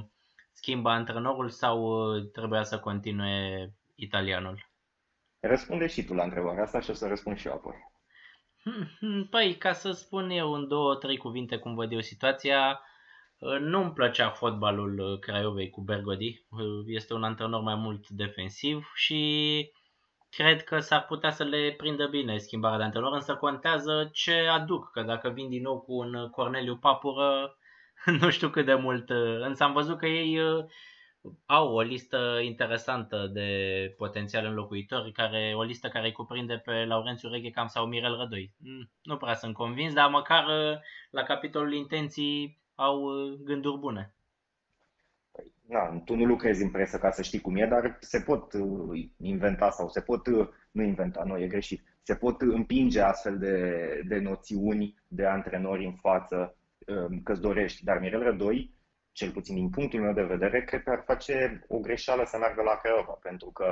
schimbă 0.51 0.89
antrenorul 0.89 1.49
sau 1.49 1.99
trebuia 2.33 2.63
să 2.63 2.79
continue 2.79 3.69
italianul? 3.95 4.69
Răspunde 5.39 5.87
și 5.87 6.03
tu 6.03 6.13
la 6.13 6.23
întrebarea 6.23 6.63
asta 6.63 6.79
și 6.79 6.89
o 6.89 6.93
să 6.93 7.07
răspund 7.07 7.37
și 7.37 7.47
eu 7.47 7.53
apoi. 7.53 7.75
Păi, 9.29 9.55
ca 9.55 9.73
să 9.73 9.91
spun 9.91 10.29
eu 10.29 10.53
în 10.53 10.67
două, 10.67 10.95
trei 10.95 11.17
cuvinte 11.17 11.57
cum 11.57 11.75
văd 11.75 11.91
eu 11.91 12.01
situația, 12.01 12.79
uh, 13.39 13.59
nu-mi 13.59 13.91
plăcea 13.91 14.29
fotbalul 14.29 14.99
uh, 14.99 15.19
Craiovei 15.19 15.69
cu 15.69 15.81
Bergodi. 15.81 16.45
Uh, 16.49 16.83
este 16.85 17.13
un 17.13 17.23
antrenor 17.23 17.61
mai 17.61 17.75
mult 17.75 18.09
defensiv 18.09 18.91
și 18.95 19.71
cred 20.29 20.63
că 20.63 20.79
s-ar 20.79 21.05
putea 21.05 21.31
să 21.31 21.43
le 21.43 21.73
prindă 21.77 22.07
bine 22.07 22.37
schimbarea 22.37 22.77
de 22.77 22.83
antrenor, 22.83 23.13
însă 23.13 23.35
contează 23.35 24.09
ce 24.13 24.33
aduc, 24.33 24.91
că 24.91 25.01
dacă 25.01 25.29
vin 25.29 25.49
din 25.49 25.61
nou 25.61 25.79
cu 25.79 25.93
un 25.93 26.29
Corneliu 26.29 26.77
Papură, 26.77 27.57
nu 28.21 28.29
știu 28.29 28.49
cât 28.49 28.65
de 28.65 28.73
mult, 28.73 29.09
însă 29.39 29.63
am 29.63 29.73
văzut 29.73 29.97
că 29.97 30.05
ei 30.05 30.39
uh, 30.39 30.65
au 31.45 31.73
o 31.73 31.81
listă 31.81 32.39
interesantă 32.43 33.29
de 33.33 33.49
potențial 33.97 34.45
înlocuitori, 34.45 35.11
care, 35.11 35.53
o 35.55 35.63
listă 35.63 35.87
care 35.87 36.05
îi 36.05 36.11
cuprinde 36.11 36.61
pe 36.65 36.85
Laurențiu 36.85 37.29
Reghecam 37.29 37.67
sau 37.67 37.85
Mirel 37.85 38.17
Rădoi. 38.17 38.53
Mm, 38.57 38.89
nu 39.03 39.17
prea 39.17 39.33
sunt 39.33 39.53
convins, 39.53 39.93
dar 39.93 40.09
măcar 40.09 40.43
uh, 40.43 40.77
la 41.09 41.23
capitolul 41.23 41.73
intenții 41.73 42.59
au 42.75 43.01
uh, 43.01 43.39
gânduri 43.43 43.79
bune. 43.79 44.13
Na, 45.67 46.01
tu 46.05 46.15
nu 46.15 46.25
lucrezi 46.25 46.63
în 46.63 46.71
presă 46.71 46.97
ca 46.97 47.11
să 47.11 47.21
știi 47.21 47.41
cum 47.41 47.55
e, 47.55 47.65
dar 47.65 47.97
se 47.99 48.19
pot 48.19 48.53
uh, 48.53 49.09
inventa 49.17 49.69
sau 49.69 49.89
se 49.89 50.01
pot, 50.01 50.27
nu 50.71 50.83
inventa, 50.83 51.23
nu 51.23 51.37
e 51.37 51.47
greșit, 51.47 51.83
se 52.01 52.15
pot 52.15 52.41
împinge 52.41 53.01
astfel 53.01 53.37
de, 53.37 54.01
de 54.07 54.19
noțiuni 54.19 54.95
de 55.07 55.25
antrenori 55.25 55.85
în 55.85 55.93
față 55.93 56.55
că-ți 57.23 57.41
dorești. 57.41 57.83
Dar 57.83 57.99
Mirel 57.99 58.23
Rădoi 58.23 58.76
cel 59.17 59.31
puțin 59.31 59.55
din 59.55 59.69
punctul 59.69 60.01
meu 60.01 60.13
de 60.13 60.23
vedere, 60.23 60.63
cred 60.63 60.83
că 60.83 60.89
ar 60.89 61.03
face 61.05 61.65
o 61.67 61.79
greșeală 61.79 62.23
să 62.25 62.37
meargă 62.37 62.61
la 62.61 62.79
Craiova, 62.81 63.11
pentru 63.21 63.49
că 63.51 63.67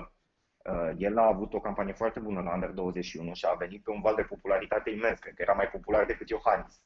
uh, 0.72 0.92
el 0.98 1.18
a 1.18 1.28
avut 1.28 1.54
o 1.54 1.60
campanie 1.60 1.94
foarte 1.94 2.20
bună 2.20 2.42
la 2.42 2.54
Under 2.54 2.70
21 2.70 3.34
și 3.34 3.46
a 3.46 3.54
venit 3.54 3.84
pe 3.84 3.92
un 3.92 4.02
val 4.02 4.16
de 4.16 4.22
popularitate 4.22 4.90
imens, 4.90 5.20
cred 5.20 5.34
că 5.34 5.42
era 5.42 5.54
mai 5.54 5.68
popular 5.68 6.06
decât 6.06 6.30
Iohannis. 6.30 6.82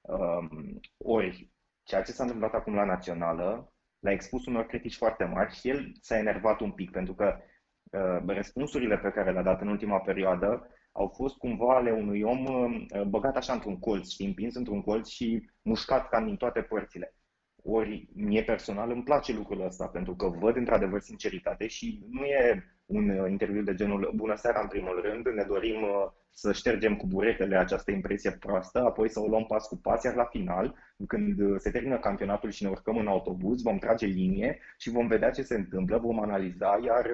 Um, 0.00 0.80
ori, 0.96 1.50
ceea 1.82 2.02
ce 2.02 2.12
s-a 2.12 2.22
întâmplat 2.22 2.54
acum 2.54 2.74
la 2.74 2.84
Națională 2.84 3.72
l-a 3.98 4.12
expus 4.12 4.46
unor 4.46 4.66
critici 4.66 4.96
foarte 4.96 5.24
mari 5.24 5.54
și 5.54 5.68
el 5.68 5.92
s-a 6.00 6.18
enervat 6.18 6.60
un 6.60 6.72
pic, 6.72 6.90
pentru 6.90 7.14
că 7.14 7.36
uh, 7.90 8.22
răspunsurile 8.26 8.98
pe 8.98 9.10
care 9.10 9.32
le-a 9.32 9.42
dat 9.42 9.60
în 9.60 9.68
ultima 9.68 10.00
perioadă 10.00 10.70
au 10.92 11.08
fost 11.16 11.36
cumva 11.36 11.74
ale 11.76 11.90
unui 11.90 12.22
om 12.22 12.44
uh, 12.44 13.02
băgat 13.08 13.36
așa 13.36 13.52
într-un 13.52 13.78
colț, 13.78 14.08
și 14.08 14.22
împins 14.24 14.54
într-un 14.54 14.82
colț 14.82 15.08
și 15.08 15.50
mușcat 15.62 16.08
cam 16.08 16.24
din 16.24 16.36
toate 16.36 16.62
părțile. 16.62 17.16
Ori 17.68 18.08
mie 18.14 18.42
personal 18.42 18.90
îmi 18.90 19.02
place 19.02 19.32
lucrul 19.32 19.64
ăsta, 19.64 19.86
pentru 19.86 20.14
că 20.14 20.28
văd 20.28 20.56
într-adevăr 20.56 21.00
sinceritate 21.00 21.66
și 21.66 22.04
nu 22.10 22.24
e 22.24 22.64
un 22.86 23.08
uh, 23.08 23.30
interviu 23.30 23.62
de 23.62 23.74
genul 23.74 24.12
Bună 24.14 24.34
seara 24.34 24.60
în 24.60 24.68
primul 24.68 25.00
rând, 25.02 25.26
ne 25.26 25.44
dorim 25.48 25.82
uh, 25.82 26.10
să 26.30 26.52
ștergem 26.52 26.96
cu 26.96 27.06
buretele 27.06 27.56
această 27.56 27.90
impresie 27.90 28.30
proastă, 28.30 28.78
apoi 28.84 29.10
să 29.10 29.20
o 29.20 29.26
luăm 29.26 29.44
pas 29.44 29.66
cu 29.66 29.76
pas, 29.76 30.02
iar 30.02 30.14
la 30.14 30.24
final, 30.24 30.74
când 31.06 31.40
uh, 31.40 31.54
se 31.58 31.70
termină 31.70 31.98
campionatul 31.98 32.50
și 32.50 32.62
ne 32.62 32.68
urcăm 32.68 32.96
în 32.96 33.06
autobuz, 33.06 33.62
vom 33.62 33.78
trage 33.78 34.06
linie 34.06 34.58
și 34.78 34.90
vom 34.90 35.06
vedea 35.06 35.30
ce 35.30 35.42
se 35.42 35.54
întâmplă, 35.54 35.98
vom 35.98 36.20
analiza, 36.20 36.78
iar 36.84 37.06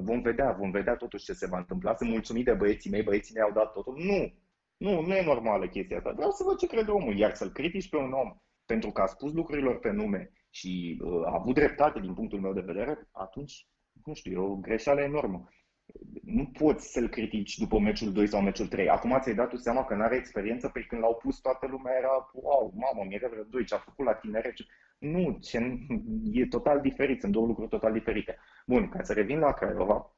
vom 0.00 0.20
vedea, 0.20 0.52
vom 0.58 0.70
vedea 0.70 0.96
totuși 0.96 1.24
ce 1.24 1.32
se 1.32 1.46
va 1.46 1.58
întâmpla. 1.58 1.94
Sunt 1.94 2.10
mulțumit 2.10 2.44
de 2.44 2.52
băieții 2.52 2.90
mei, 2.90 3.02
băieții 3.02 3.34
mei 3.34 3.42
au 3.42 3.52
dat 3.52 3.72
totul. 3.72 3.94
Nu, 3.98 4.34
nu, 4.76 5.00
nu 5.06 5.14
e 5.14 5.24
normală 5.24 5.66
chestia 5.66 5.96
asta. 5.96 6.12
Vreau 6.16 6.30
să 6.30 6.44
văd 6.46 6.58
ce 6.58 6.66
crede 6.66 6.90
omul, 6.90 7.16
iar 7.16 7.34
să-l 7.34 7.50
critici 7.50 7.88
pe 7.88 7.96
un 7.96 8.12
om 8.12 8.36
pentru 8.72 8.90
că 8.90 9.00
a 9.00 9.06
spus 9.06 9.32
lucrurilor 9.32 9.78
pe 9.78 9.90
nume 9.90 10.32
și 10.50 11.00
uh, 11.02 11.26
a 11.26 11.34
avut 11.34 11.54
dreptate 11.54 12.00
din 12.00 12.14
punctul 12.14 12.40
meu 12.40 12.52
de 12.52 12.68
vedere, 12.70 13.08
atunci, 13.12 13.66
nu 14.04 14.14
știu, 14.14 14.32
e 14.32 14.50
o 14.50 14.56
greșeală 14.56 15.00
enormă. 15.00 15.48
Nu 16.22 16.46
poți 16.46 16.92
să-l 16.92 17.08
critici 17.08 17.58
după 17.58 17.78
meciul 17.78 18.12
2 18.12 18.26
sau 18.26 18.40
meciul 18.40 18.66
3. 18.66 18.88
Acum 18.88 19.18
ți-ai 19.20 19.34
dat 19.34 19.48
tu 19.48 19.56
seama 19.56 19.84
că 19.84 19.94
nu 19.94 20.02
are 20.02 20.16
experiență, 20.16 20.68
pe 20.68 20.80
când 20.80 21.00
l-au 21.00 21.16
pus 21.22 21.40
toată 21.40 21.66
lumea 21.66 21.92
era, 21.98 22.30
wow, 22.32 22.72
mamă, 22.74 23.08
mi 23.08 23.18
vreo 23.18 23.42
2, 23.42 23.64
ce 23.64 23.74
a 23.74 23.78
făcut 23.78 24.04
la 24.04 24.14
tinere. 24.14 24.54
Nu, 24.98 25.38
ce, 25.40 25.78
e 26.32 26.46
total 26.46 26.80
diferit, 26.80 27.20
sunt 27.20 27.32
două 27.32 27.46
lucruri 27.46 27.68
total 27.68 27.92
diferite. 27.92 28.38
Bun, 28.66 28.88
ca 28.88 29.02
să 29.02 29.12
revin 29.12 29.38
la 29.38 29.52
Craiova, 29.52 30.14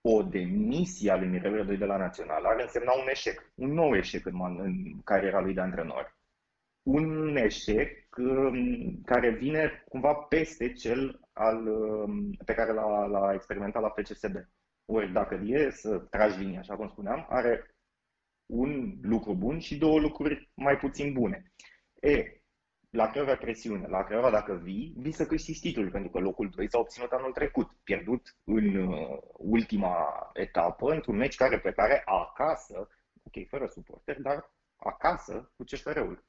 o 0.00 0.22
demisie 0.22 1.10
a 1.10 1.16
lui 1.16 1.28
Mirel 1.28 1.56
Rădoi 1.56 1.76
de 1.76 1.84
la 1.84 1.96
Național 1.96 2.44
ar 2.44 2.60
însemna 2.60 2.92
un 2.92 3.08
eșec, 3.08 3.52
un 3.54 3.72
nou 3.72 3.94
eșec 3.94 4.26
în, 4.26 4.34
în 4.58 5.00
cariera 5.04 5.40
lui 5.40 5.54
de 5.54 5.60
antrenor 5.60 6.22
un 6.84 7.36
eșec 7.36 8.16
um, 8.16 9.00
care 9.04 9.30
vine 9.30 9.84
cumva 9.88 10.14
peste 10.14 10.72
cel 10.72 11.20
al, 11.32 11.66
um, 11.66 12.30
pe 12.44 12.54
care 12.54 12.72
l-a, 12.72 13.06
l-a 13.06 13.32
experimentat 13.34 13.82
la 13.82 13.88
FCSB. 13.96 14.34
Ori 14.84 15.12
dacă 15.12 15.34
e 15.34 15.70
să 15.70 15.98
tragi 15.98 16.38
linia, 16.38 16.58
așa 16.58 16.76
cum 16.76 16.88
spuneam, 16.88 17.26
are 17.28 17.74
un 18.46 18.98
lucru 19.02 19.34
bun 19.34 19.58
și 19.58 19.78
două 19.78 20.00
lucruri 20.00 20.50
mai 20.54 20.76
puțin 20.76 21.12
bune. 21.12 21.52
E, 22.00 22.40
la 22.90 23.10
Craiova 23.10 23.36
presiune, 23.36 23.86
la 23.86 24.04
Craiova 24.04 24.30
dacă 24.30 24.54
vii, 24.54 24.94
vii 24.96 25.12
să 25.12 25.26
câștigi 25.26 25.60
titlul, 25.60 25.90
pentru 25.90 26.10
că 26.10 26.18
locul 26.18 26.48
2 26.48 26.70
s-a 26.70 26.78
obținut 26.78 27.10
anul 27.10 27.32
trecut, 27.32 27.70
pierdut 27.84 28.36
în 28.44 28.76
uh, 28.76 29.18
ultima 29.32 30.30
etapă, 30.32 30.92
într-un 30.92 31.16
meci 31.16 31.36
care 31.36 31.58
pe 31.58 31.72
care 31.72 32.02
acasă, 32.04 32.88
ok, 33.22 33.48
fără 33.48 33.66
suporteri, 33.66 34.22
dar 34.22 34.52
acasă 34.76 35.52
cu 35.56 35.64
CFR-ul 35.64 36.24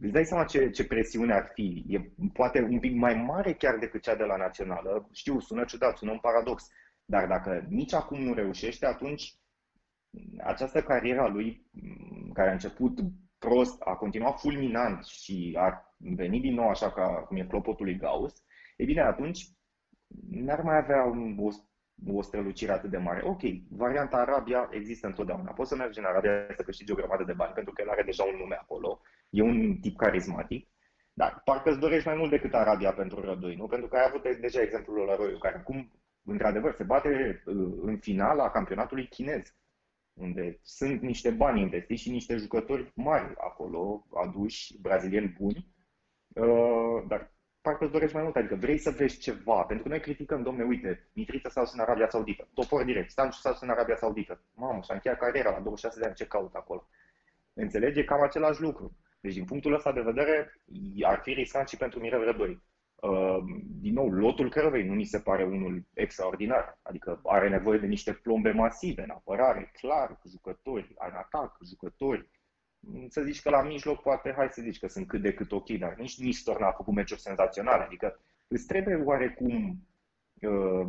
îți 0.00 0.12
dai 0.12 0.24
seama 0.24 0.44
ce, 0.44 0.70
ce 0.70 0.86
presiune 0.86 1.32
ar 1.32 1.50
fi. 1.54 1.84
E 1.88 2.12
poate 2.32 2.60
un 2.60 2.78
pic 2.78 2.94
mai 2.94 3.14
mare 3.14 3.52
chiar 3.52 3.78
decât 3.78 4.02
cea 4.02 4.14
de 4.14 4.24
la 4.24 4.36
națională. 4.36 5.08
Știu, 5.12 5.40
sună 5.40 5.64
ciudat, 5.64 5.96
sună 5.96 6.10
un 6.10 6.18
paradox. 6.18 6.66
Dar 7.04 7.26
dacă 7.26 7.66
nici 7.68 7.92
acum 7.92 8.22
nu 8.22 8.34
reușește, 8.34 8.86
atunci 8.86 9.34
această 10.44 10.82
carieră 10.82 11.20
a 11.20 11.28
lui, 11.28 11.66
care 12.32 12.48
a 12.48 12.52
început 12.52 12.98
prost, 13.38 13.80
a 13.80 13.94
continuat 13.94 14.40
fulminant 14.40 15.04
și 15.04 15.56
a 15.58 15.94
venit 15.96 16.42
din 16.42 16.54
nou 16.54 16.68
așa 16.68 16.92
ca 16.92 17.06
cum 17.06 17.36
e 17.36 17.46
clopotul 17.46 17.84
lui 17.84 17.96
Gauss, 17.96 18.44
e 18.76 18.84
bine, 18.84 19.00
atunci 19.00 19.48
n-ar 20.30 20.62
mai 20.62 20.76
avea 20.76 21.06
o 21.06 21.50
o 22.06 22.22
strălucire 22.22 22.72
atât 22.72 22.90
de 22.90 22.96
mare. 22.96 23.20
Ok, 23.24 23.40
varianta 23.70 24.16
Arabia 24.16 24.68
există 24.70 25.06
întotdeauna. 25.06 25.52
Poți 25.52 25.68
să 25.68 25.76
mergi 25.76 25.98
în 25.98 26.04
Arabia 26.04 26.46
să 26.56 26.62
câștigi 26.62 26.92
o 26.92 26.94
grămadă 26.94 27.24
de 27.24 27.32
bani, 27.32 27.52
pentru 27.52 27.72
că 27.72 27.82
el 27.82 27.88
are 27.88 28.02
deja 28.02 28.24
un 28.24 28.36
nume 28.38 28.54
acolo. 28.54 29.00
E 29.30 29.42
un 29.42 29.76
tip 29.80 29.96
carismatic. 29.96 30.68
Dar 31.12 31.40
parcă 31.44 31.70
îți 31.70 31.78
dorești 31.78 32.06
mai 32.06 32.16
mult 32.16 32.30
decât 32.30 32.54
Arabia 32.54 32.92
pentru 32.92 33.20
Rădoi, 33.20 33.54
nu? 33.54 33.66
Pentru 33.66 33.88
că 33.88 33.96
ai 33.96 34.04
avut 34.08 34.40
deja 34.40 34.60
exemplul 34.60 35.06
la 35.06 35.16
Roiu, 35.16 35.38
care 35.38 35.56
acum, 35.56 35.92
într-adevăr, 36.24 36.74
se 36.74 36.82
bate 36.82 37.42
uh, 37.46 37.54
în 37.80 37.98
finala 37.98 38.50
campionatului 38.50 39.08
chinez, 39.08 39.54
unde 40.12 40.58
sunt 40.62 41.00
niște 41.02 41.30
bani 41.30 41.60
investiți 41.60 42.02
și 42.02 42.10
niște 42.10 42.36
jucători 42.36 42.92
mari 42.94 43.34
acolo, 43.36 44.06
aduși, 44.24 44.80
brazilieni 44.80 45.36
buni, 45.38 45.66
uh, 46.28 47.04
dar 47.08 47.32
parcă 47.60 47.84
îți 47.84 47.92
dorești 47.92 48.14
mai 48.14 48.22
mult, 48.22 48.36
adică 48.36 48.54
vrei 48.54 48.78
să 48.78 48.90
vezi 48.90 49.18
ceva, 49.18 49.62
pentru 49.62 49.84
că 49.84 49.90
noi 49.90 50.00
criticăm, 50.00 50.42
domne, 50.42 50.64
uite, 50.64 51.08
Mitrița 51.12 51.48
s-a 51.48 51.62
în 51.72 51.80
Arabia 51.80 52.08
Saudită, 52.08 52.48
topor 52.54 52.84
direct, 52.84 53.10
Stanciu 53.10 53.38
s-a 53.38 53.58
în 53.60 53.70
Arabia 53.70 53.96
Saudită, 53.96 54.40
mamă, 54.54 54.80
și-a 54.82 54.94
încheiat 54.94 55.18
cariera 55.18 55.50
la 55.50 55.60
26 55.60 56.00
de 56.00 56.06
ani, 56.06 56.14
ce 56.14 56.26
caut 56.26 56.54
acolo? 56.54 56.88
Înțelege 57.54 58.04
cam 58.04 58.22
același 58.22 58.60
lucru. 58.60 58.96
Deci, 59.20 59.34
din 59.34 59.44
punctul 59.44 59.74
ăsta 59.74 59.92
de 59.92 60.00
vedere, 60.00 60.54
ar 61.02 61.20
fi 61.22 61.32
riscant 61.32 61.68
și 61.68 61.76
pentru 61.76 62.00
Mirel 62.00 62.24
Rădoi. 62.24 62.62
Uh, 62.94 63.38
din 63.80 63.92
nou, 63.92 64.10
lotul 64.10 64.50
Crăvei 64.50 64.86
nu 64.86 64.94
mi 64.94 65.04
se 65.04 65.20
pare 65.20 65.44
unul 65.44 65.84
extraordinar. 65.94 66.78
Adică 66.82 67.20
are 67.24 67.48
nevoie 67.48 67.78
de 67.78 67.86
niște 67.86 68.12
plombe 68.12 68.50
masive 68.50 69.02
în 69.02 69.10
apărare, 69.10 69.70
clar, 69.80 70.20
jucători, 70.30 70.94
în 70.98 71.14
atac, 71.14 71.58
jucători, 71.68 72.28
să 73.08 73.22
zici 73.22 73.42
că 73.42 73.50
la 73.50 73.62
mijloc 73.62 74.02
poate, 74.02 74.32
hai 74.36 74.48
să 74.50 74.62
zici 74.62 74.78
că 74.78 74.88
sunt 74.88 75.06
cât 75.06 75.22
de 75.22 75.34
cât 75.34 75.52
ok, 75.52 75.68
dar 75.70 75.94
nici 75.94 76.18
Nistor 76.18 76.60
n-a 76.60 76.72
făcut 76.72 76.94
meciuri 76.94 77.20
senzaționale. 77.20 77.82
Adică 77.82 78.20
îți 78.48 78.66
trebuie 78.66 78.94
oarecum 78.94 79.82
uh, 80.40 80.86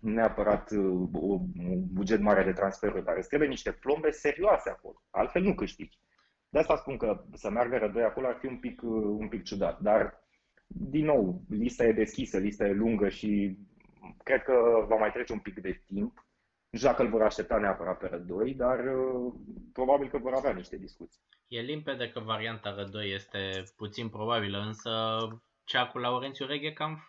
neapărat 0.00 0.70
uh, 0.70 1.08
un 1.12 1.86
buget 1.92 2.20
mare 2.20 2.44
de 2.44 2.52
transferuri, 2.52 3.04
dar 3.04 3.16
îți 3.16 3.28
trebuie 3.28 3.48
niște 3.48 3.72
plombe 3.72 4.10
serioase 4.10 4.70
acolo. 4.70 5.02
Altfel 5.10 5.42
nu 5.42 5.54
câștigi. 5.54 5.98
De 6.48 6.58
asta 6.58 6.76
spun 6.76 6.96
că 6.96 7.24
să 7.32 7.50
meargă 7.50 7.76
rădoi 7.76 8.02
acolo 8.02 8.26
ar 8.26 8.36
fi 8.40 8.46
un 8.46 8.58
pic, 8.58 8.82
uh, 8.82 9.16
un 9.18 9.28
pic 9.28 9.42
ciudat. 9.42 9.80
Dar, 9.80 10.24
din 10.66 11.04
nou, 11.04 11.42
lista 11.48 11.84
e 11.84 11.92
deschisă, 11.92 12.38
lista 12.38 12.66
e 12.66 12.72
lungă 12.72 13.08
și 13.08 13.58
cred 14.22 14.42
că 14.42 14.84
va 14.88 14.96
mai 14.96 15.12
trece 15.12 15.32
un 15.32 15.38
pic 15.38 15.58
de 15.60 15.82
timp 15.86 16.28
nu 16.70 16.78
știu 16.78 16.90
dacă 16.90 17.02
îl 17.02 17.08
vor 17.08 17.22
aștepta 17.22 17.58
neapărat 17.58 17.98
pe 17.98 18.06
Rădoi, 18.06 18.54
dar 18.54 18.78
uh, 18.78 19.32
probabil 19.72 20.08
că 20.08 20.18
vor 20.18 20.32
avea 20.34 20.52
niște 20.52 20.76
discuții. 20.76 21.20
E 21.46 21.60
limpede 21.60 22.10
că 22.10 22.20
varianta 22.20 22.74
Rădoi 22.74 23.12
este 23.12 23.62
puțin 23.76 24.08
probabilă, 24.08 24.58
însă 24.58 24.90
cea 25.64 25.86
cu 25.86 25.98
Laurențiu 25.98 26.46
Reghe 26.46 26.72
cam 26.72 27.06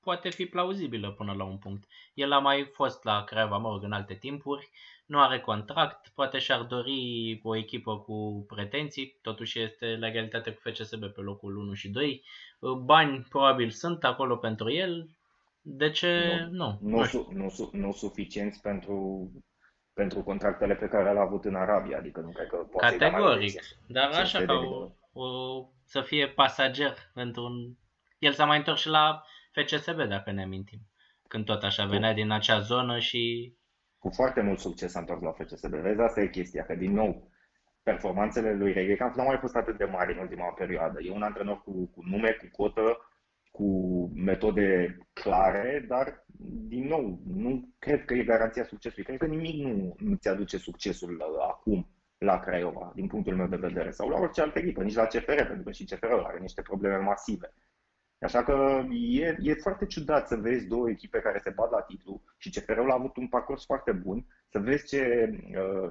poate 0.00 0.30
fi 0.30 0.46
plauzibilă 0.46 1.10
până 1.10 1.32
la 1.32 1.44
un 1.44 1.58
punct. 1.58 1.84
El 2.14 2.32
a 2.32 2.38
mai 2.38 2.70
fost 2.72 3.04
la 3.04 3.24
Craiova, 3.24 3.56
mă 3.56 3.68
rog, 3.68 3.82
în 3.82 3.92
alte 3.92 4.14
timpuri, 4.14 4.70
nu 5.12 5.20
are 5.20 5.40
contract, 5.40 6.08
poate 6.14 6.38
și-ar 6.38 6.62
dori 6.62 7.40
o 7.42 7.56
echipă 7.56 7.98
cu 7.98 8.44
pretenții, 8.48 9.18
totuși 9.22 9.60
este 9.60 9.96
la 10.00 10.08
egalitate 10.08 10.50
cu 10.50 10.60
FCSB 10.64 11.00
pe 11.00 11.20
locul 11.20 11.56
1 11.56 11.72
și 11.72 11.88
2. 11.88 12.24
Bani 12.84 13.26
probabil 13.28 13.70
sunt 13.70 14.04
acolo 14.04 14.36
pentru 14.36 14.70
el, 14.70 15.08
de 15.60 15.90
ce 15.90 16.24
nu? 16.50 16.78
Nu, 16.80 16.98
nu, 16.98 17.04
nu, 17.12 17.28
nu, 17.30 17.52
nu, 17.58 17.70
nu 17.72 17.92
suficienți 17.92 18.60
pentru, 18.60 19.30
pentru 19.94 20.22
contractele 20.22 20.74
pe 20.74 20.88
care 20.88 21.12
le-a 21.12 21.22
avut 21.22 21.44
în 21.44 21.54
Arabia, 21.54 21.98
adică 21.98 22.20
nu 22.20 22.30
cred 22.30 22.46
că 22.46 22.56
poate 22.56 22.96
Categoric, 22.96 23.60
dar 23.86 24.10
așa 24.10 24.44
ca 24.44 24.52
o, 24.52 24.90
o, 25.22 25.68
să 25.84 26.00
fie 26.00 26.28
pasager 26.28 26.94
pentru 27.14 27.42
un... 27.42 27.74
El 28.18 28.32
s-a 28.32 28.44
mai 28.44 28.58
întors 28.58 28.80
și 28.80 28.88
la 28.88 29.24
FCSB, 29.52 30.02
dacă 30.08 30.30
ne 30.30 30.42
amintim. 30.42 30.78
când 31.28 31.44
tot 31.44 31.62
așa 31.62 31.84
venea 31.84 32.12
din 32.12 32.30
acea 32.30 32.58
zonă 32.58 32.98
și... 32.98 33.54
Cu 34.02 34.10
foarte 34.10 34.40
mult 34.40 34.58
succes 34.58 34.94
a 34.94 34.98
întors 34.98 35.20
la 35.20 35.32
FCSB. 35.32 35.74
Vezi, 35.74 36.00
asta 36.00 36.20
e 36.20 36.26
chestia, 36.26 36.64
că 36.64 36.74
din 36.74 36.92
nou, 36.92 37.30
performanțele 37.82 38.54
lui 38.54 38.72
Regecamp 38.72 39.14
nu 39.14 39.20
au 39.22 39.28
mai 39.28 39.38
fost 39.38 39.56
atât 39.56 39.76
de 39.78 39.84
mari 39.84 40.12
în 40.12 40.18
ultima 40.18 40.52
perioadă. 40.52 40.98
E 41.02 41.10
un 41.10 41.22
antrenor 41.22 41.62
cu, 41.62 41.86
cu 41.86 42.02
nume, 42.04 42.30
cu 42.30 42.62
cotă, 42.62 42.98
cu 43.50 43.66
metode 44.14 44.98
clare, 45.12 45.84
dar, 45.88 46.24
din 46.68 46.86
nou, 46.86 47.20
nu 47.26 47.68
cred 47.78 48.04
că 48.04 48.14
e 48.14 48.24
garanția 48.24 48.64
succesului. 48.64 49.04
Cred 49.04 49.18
că 49.18 49.26
nimic 49.26 49.64
nu, 49.64 49.94
nu 49.98 50.14
ți 50.14 50.28
aduce 50.28 50.56
succesul 50.56 51.14
uh, 51.14 51.46
acum 51.48 51.88
la 52.18 52.38
Craiova, 52.38 52.92
din 52.94 53.06
punctul 53.06 53.36
meu 53.36 53.46
de 53.46 53.56
vedere, 53.56 53.90
sau 53.90 54.08
la 54.08 54.18
orice 54.18 54.40
altă 54.40 54.58
echipă, 54.58 54.82
nici 54.82 54.94
la 54.94 55.06
CFR, 55.06 55.42
pentru 55.46 55.62
că 55.62 55.70
și 55.72 55.84
CFR 55.84 56.12
are 56.12 56.38
niște 56.40 56.62
probleme 56.62 56.96
masive. 56.96 57.54
Așa 58.22 58.42
că 58.42 58.82
e, 58.90 59.36
e 59.40 59.54
foarte 59.54 59.86
ciudat 59.86 60.28
să 60.28 60.36
vezi 60.36 60.66
două 60.66 60.90
echipe 60.90 61.18
care 61.18 61.38
se 61.38 61.50
bat 61.50 61.70
la 61.70 61.80
titlu 61.80 62.22
și 62.38 62.50
CFR-ul 62.50 62.90
a 62.90 62.94
avut 62.94 63.16
un 63.16 63.28
parcurs 63.28 63.64
foarte 63.64 63.92
bun, 63.92 64.26
să 64.48 64.58
vezi 64.58 64.86
ce 64.86 65.30
uh, 65.56 65.90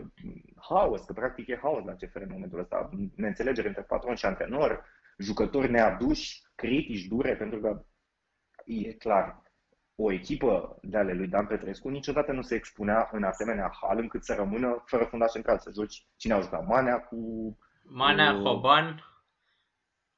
haos, 0.70 1.02
că 1.02 1.14
practic 1.14 1.48
e 1.48 1.60
haos 1.62 1.84
la 1.86 1.94
CFR 1.94 2.22
în 2.22 2.30
momentul 2.32 2.60
ăsta, 2.60 2.90
neînțelegere 3.16 3.68
între 3.68 3.84
patron 3.84 4.16
și 4.16 4.26
antrenor, 4.26 4.86
jucători 5.18 5.72
neaduși, 5.72 6.42
critici, 6.56 7.08
dure, 7.08 7.36
pentru 7.36 7.60
că 7.60 7.86
e 8.66 8.94
clar, 8.94 9.42
o 9.96 10.12
echipă 10.12 10.78
de 10.82 10.98
ale 10.98 11.14
lui 11.14 11.28
Dan 11.28 11.46
Petrescu 11.46 11.90
niciodată 11.90 12.32
nu 12.32 12.42
se 12.42 12.56
expunea 12.56 13.10
în 13.12 13.24
asemenea 13.24 13.72
hal 13.82 13.98
încât 13.98 14.24
să 14.24 14.34
rămână 14.34 14.84
fără 14.86 15.04
fundaș 15.04 15.32
central, 15.32 15.58
să 15.60 15.72
joci 15.74 16.08
cine 16.16 16.34
au 16.34 16.42
jucat, 16.42 16.68
Manea 16.68 17.00
cu... 17.00 17.18
Manea, 17.84 18.34
cu... 18.34 18.42
Hoban, 18.42 19.04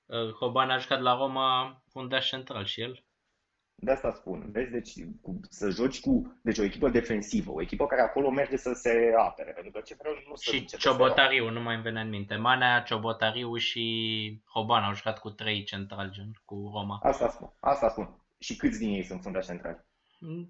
uh, 0.06 0.32
Hoban 0.40 0.70
a 0.70 0.78
jucat 0.78 1.02
la 1.02 1.18
Roma 1.18 1.83
fundaș 1.94 2.30
central 2.30 2.66
și 2.66 2.82
el. 2.82 3.04
De 3.76 3.92
asta 3.92 4.12
spun, 4.12 4.52
vezi, 4.52 4.72
deci 4.72 4.94
cu, 5.22 5.40
să 5.50 5.70
joci 5.70 6.00
cu 6.00 6.40
deci 6.42 6.58
o 6.58 6.64
echipă 6.64 6.90
defensivă, 6.90 7.52
o 7.52 7.62
echipă 7.62 7.86
care 7.86 8.02
acolo 8.02 8.30
merge 8.30 8.56
să 8.56 8.74
se 8.74 9.14
apere, 9.18 9.52
pentru 9.52 9.72
că 9.72 9.82
ce 9.82 9.96
vreau 10.00 10.14
nu 10.28 10.36
Și 10.36 10.66
Ciobotariu, 10.66 11.50
nu 11.50 11.62
mai 11.62 11.76
îmi 11.76 11.84
vine 11.84 12.02
în 12.02 12.10
minte. 12.10 12.36
Manea, 12.36 12.82
Ciobotariu 12.82 13.56
și 13.56 14.42
Hoban 14.54 14.84
au 14.84 14.94
jucat 14.94 15.20
cu 15.20 15.30
trei 15.30 15.64
central, 15.64 16.12
gen, 16.12 16.32
cu 16.46 16.72
Roma. 16.74 17.00
Asta 17.04 17.30
spun, 17.30 17.54
asta 17.60 17.90
spun. 17.90 18.26
Și 18.40 18.56
câți 18.56 18.80
din 18.80 18.94
ei 18.94 19.04
sunt 19.04 19.22
fundași 19.22 19.48
centrali? 19.48 19.86
Mm, 20.20 20.50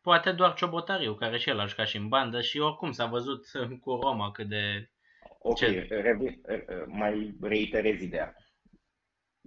poate 0.00 0.32
doar 0.32 0.54
Ciobotariu, 0.54 1.14
care 1.14 1.38
și 1.38 1.48
el 1.48 1.60
a 1.60 1.66
jucat 1.66 1.86
și 1.86 1.96
în 1.96 2.08
bandă 2.08 2.40
și 2.40 2.58
oricum 2.58 2.92
s-a 2.92 3.06
văzut 3.06 3.46
cu 3.82 3.98
Roma 4.02 4.30
cât 4.30 4.48
de... 4.48 4.90
Ok, 5.38 5.56
ce... 5.56 5.86
revi, 5.88 6.40
mai 6.86 7.36
reiterez 7.40 8.00
ideea. 8.00 8.34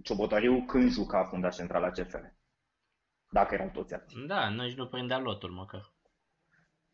Ciobotariu 0.02 0.64
când 0.64 0.90
juca 0.90 1.24
fundaș 1.24 1.56
central 1.56 1.80
la 1.80 1.90
CFR? 1.90 2.24
Dacă 3.30 3.54
erau 3.54 3.68
toți 3.68 3.94
activi. 3.94 4.26
Da, 4.26 4.48
nici 4.48 4.76
nu 4.76 4.86
prindea 4.86 5.18
lotul 5.18 5.50
măcar. 5.50 5.92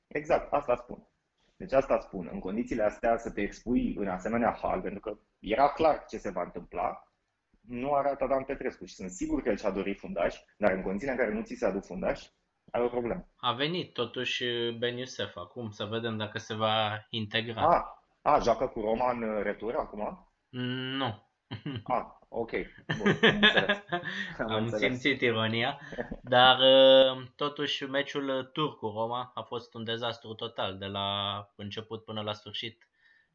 Exact, 0.06 0.52
asta 0.52 0.76
spun. 0.76 1.08
Deci 1.56 1.72
asta 1.72 1.98
spun. 1.98 2.28
În 2.32 2.38
condițiile 2.38 2.82
astea 2.82 3.16
să 3.16 3.30
te 3.30 3.40
expui 3.40 3.94
în 3.94 4.08
asemenea 4.08 4.58
hal, 4.62 4.80
pentru 4.80 5.00
că 5.00 5.18
era 5.38 5.68
clar 5.68 6.04
ce 6.08 6.18
se 6.18 6.30
va 6.30 6.42
întâmpla, 6.42 7.10
nu 7.60 7.92
arată 7.92 8.26
Dan 8.26 8.44
Petrescu 8.44 8.84
și 8.84 8.94
sunt 8.94 9.10
sigur 9.10 9.42
că 9.42 9.48
el 9.48 9.56
și-a 9.56 9.70
dorit 9.70 9.98
fundaș, 9.98 10.36
dar 10.58 10.72
în 10.72 10.82
condițiile 10.82 11.12
în 11.12 11.18
care 11.18 11.34
nu 11.34 11.42
ți 11.42 11.54
se 11.54 11.66
aduc 11.66 11.84
fundaș, 11.84 12.26
ai 12.70 12.82
o 12.82 12.88
problemă. 12.88 13.28
A 13.36 13.52
venit 13.52 13.92
totuși 13.92 14.44
Ben 14.78 14.96
Youssef 14.96 15.36
acum, 15.36 15.70
să 15.70 15.84
vedem 15.84 16.16
dacă 16.16 16.38
se 16.38 16.54
va 16.54 17.06
integra. 17.10 17.62
A, 17.62 18.04
a 18.22 18.38
joacă 18.38 18.66
cu 18.66 18.80
Roma 18.80 19.10
în 19.10 19.42
retur 19.42 19.74
acum? 19.74 20.32
Nu. 20.98 21.22
A, 21.84 22.19
ok. 22.30 22.50
Bun, 22.98 23.18
am, 24.38 24.50
am 24.50 24.68
simțit 24.68 25.20
ironia, 25.20 25.80
dar 26.34 26.58
uh, 26.58 27.26
totuși 27.36 27.84
meciul 27.84 28.50
turcu 28.52 28.86
Roma 28.86 29.30
a 29.34 29.42
fost 29.42 29.74
un 29.74 29.84
dezastru 29.84 30.34
total 30.34 30.78
de 30.78 30.86
la 30.86 31.08
început 31.56 32.04
până 32.04 32.20
la 32.20 32.32
sfârșit. 32.32 32.88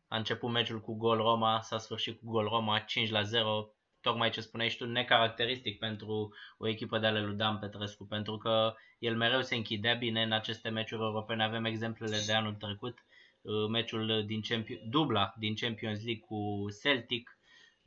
A 0.08 0.18
început 0.18 0.52
meciul 0.52 0.82
cu 0.82 0.94
gol 0.98 1.18
Roma, 1.18 1.62
s-a 1.62 1.78
sfârșit 1.78 2.20
cu 2.20 2.32
gol 2.32 2.48
Roma 2.48 2.80
5 2.80 3.10
la 3.10 3.22
0, 3.22 3.70
tocmai 4.02 4.30
ce 4.30 4.42
spuneai 4.42 4.70
și 4.70 4.78
tu, 4.78 4.86
necaracteristic 4.86 5.80
pentru 5.80 6.34
o 6.58 6.68
echipă 6.68 6.98
de 7.00 7.08
ale 7.08 7.22
lui 7.22 7.36
Dan 7.36 7.58
Petrescu, 7.60 8.06
pentru 8.06 8.38
că 8.38 8.74
el 9.00 9.16
mereu 9.16 9.42
se 9.42 9.56
închidea 9.56 9.94
bine 9.94 10.24
în 10.24 10.32
aceste 10.32 10.70
meciuri 10.70 11.02
europene. 11.02 11.44
Avem 11.44 11.66
exemplele 11.66 12.18
de 12.26 12.34
anul 12.34 12.54
trecut, 12.54 12.98
uh, 13.42 13.68
meciul 13.70 14.24
din 14.26 14.42
Champions, 14.42 14.82
dubla 14.90 15.34
din 15.38 15.56
Champions 15.56 16.04
League 16.04 16.24
cu 16.28 16.66
Celtic, 16.82 17.35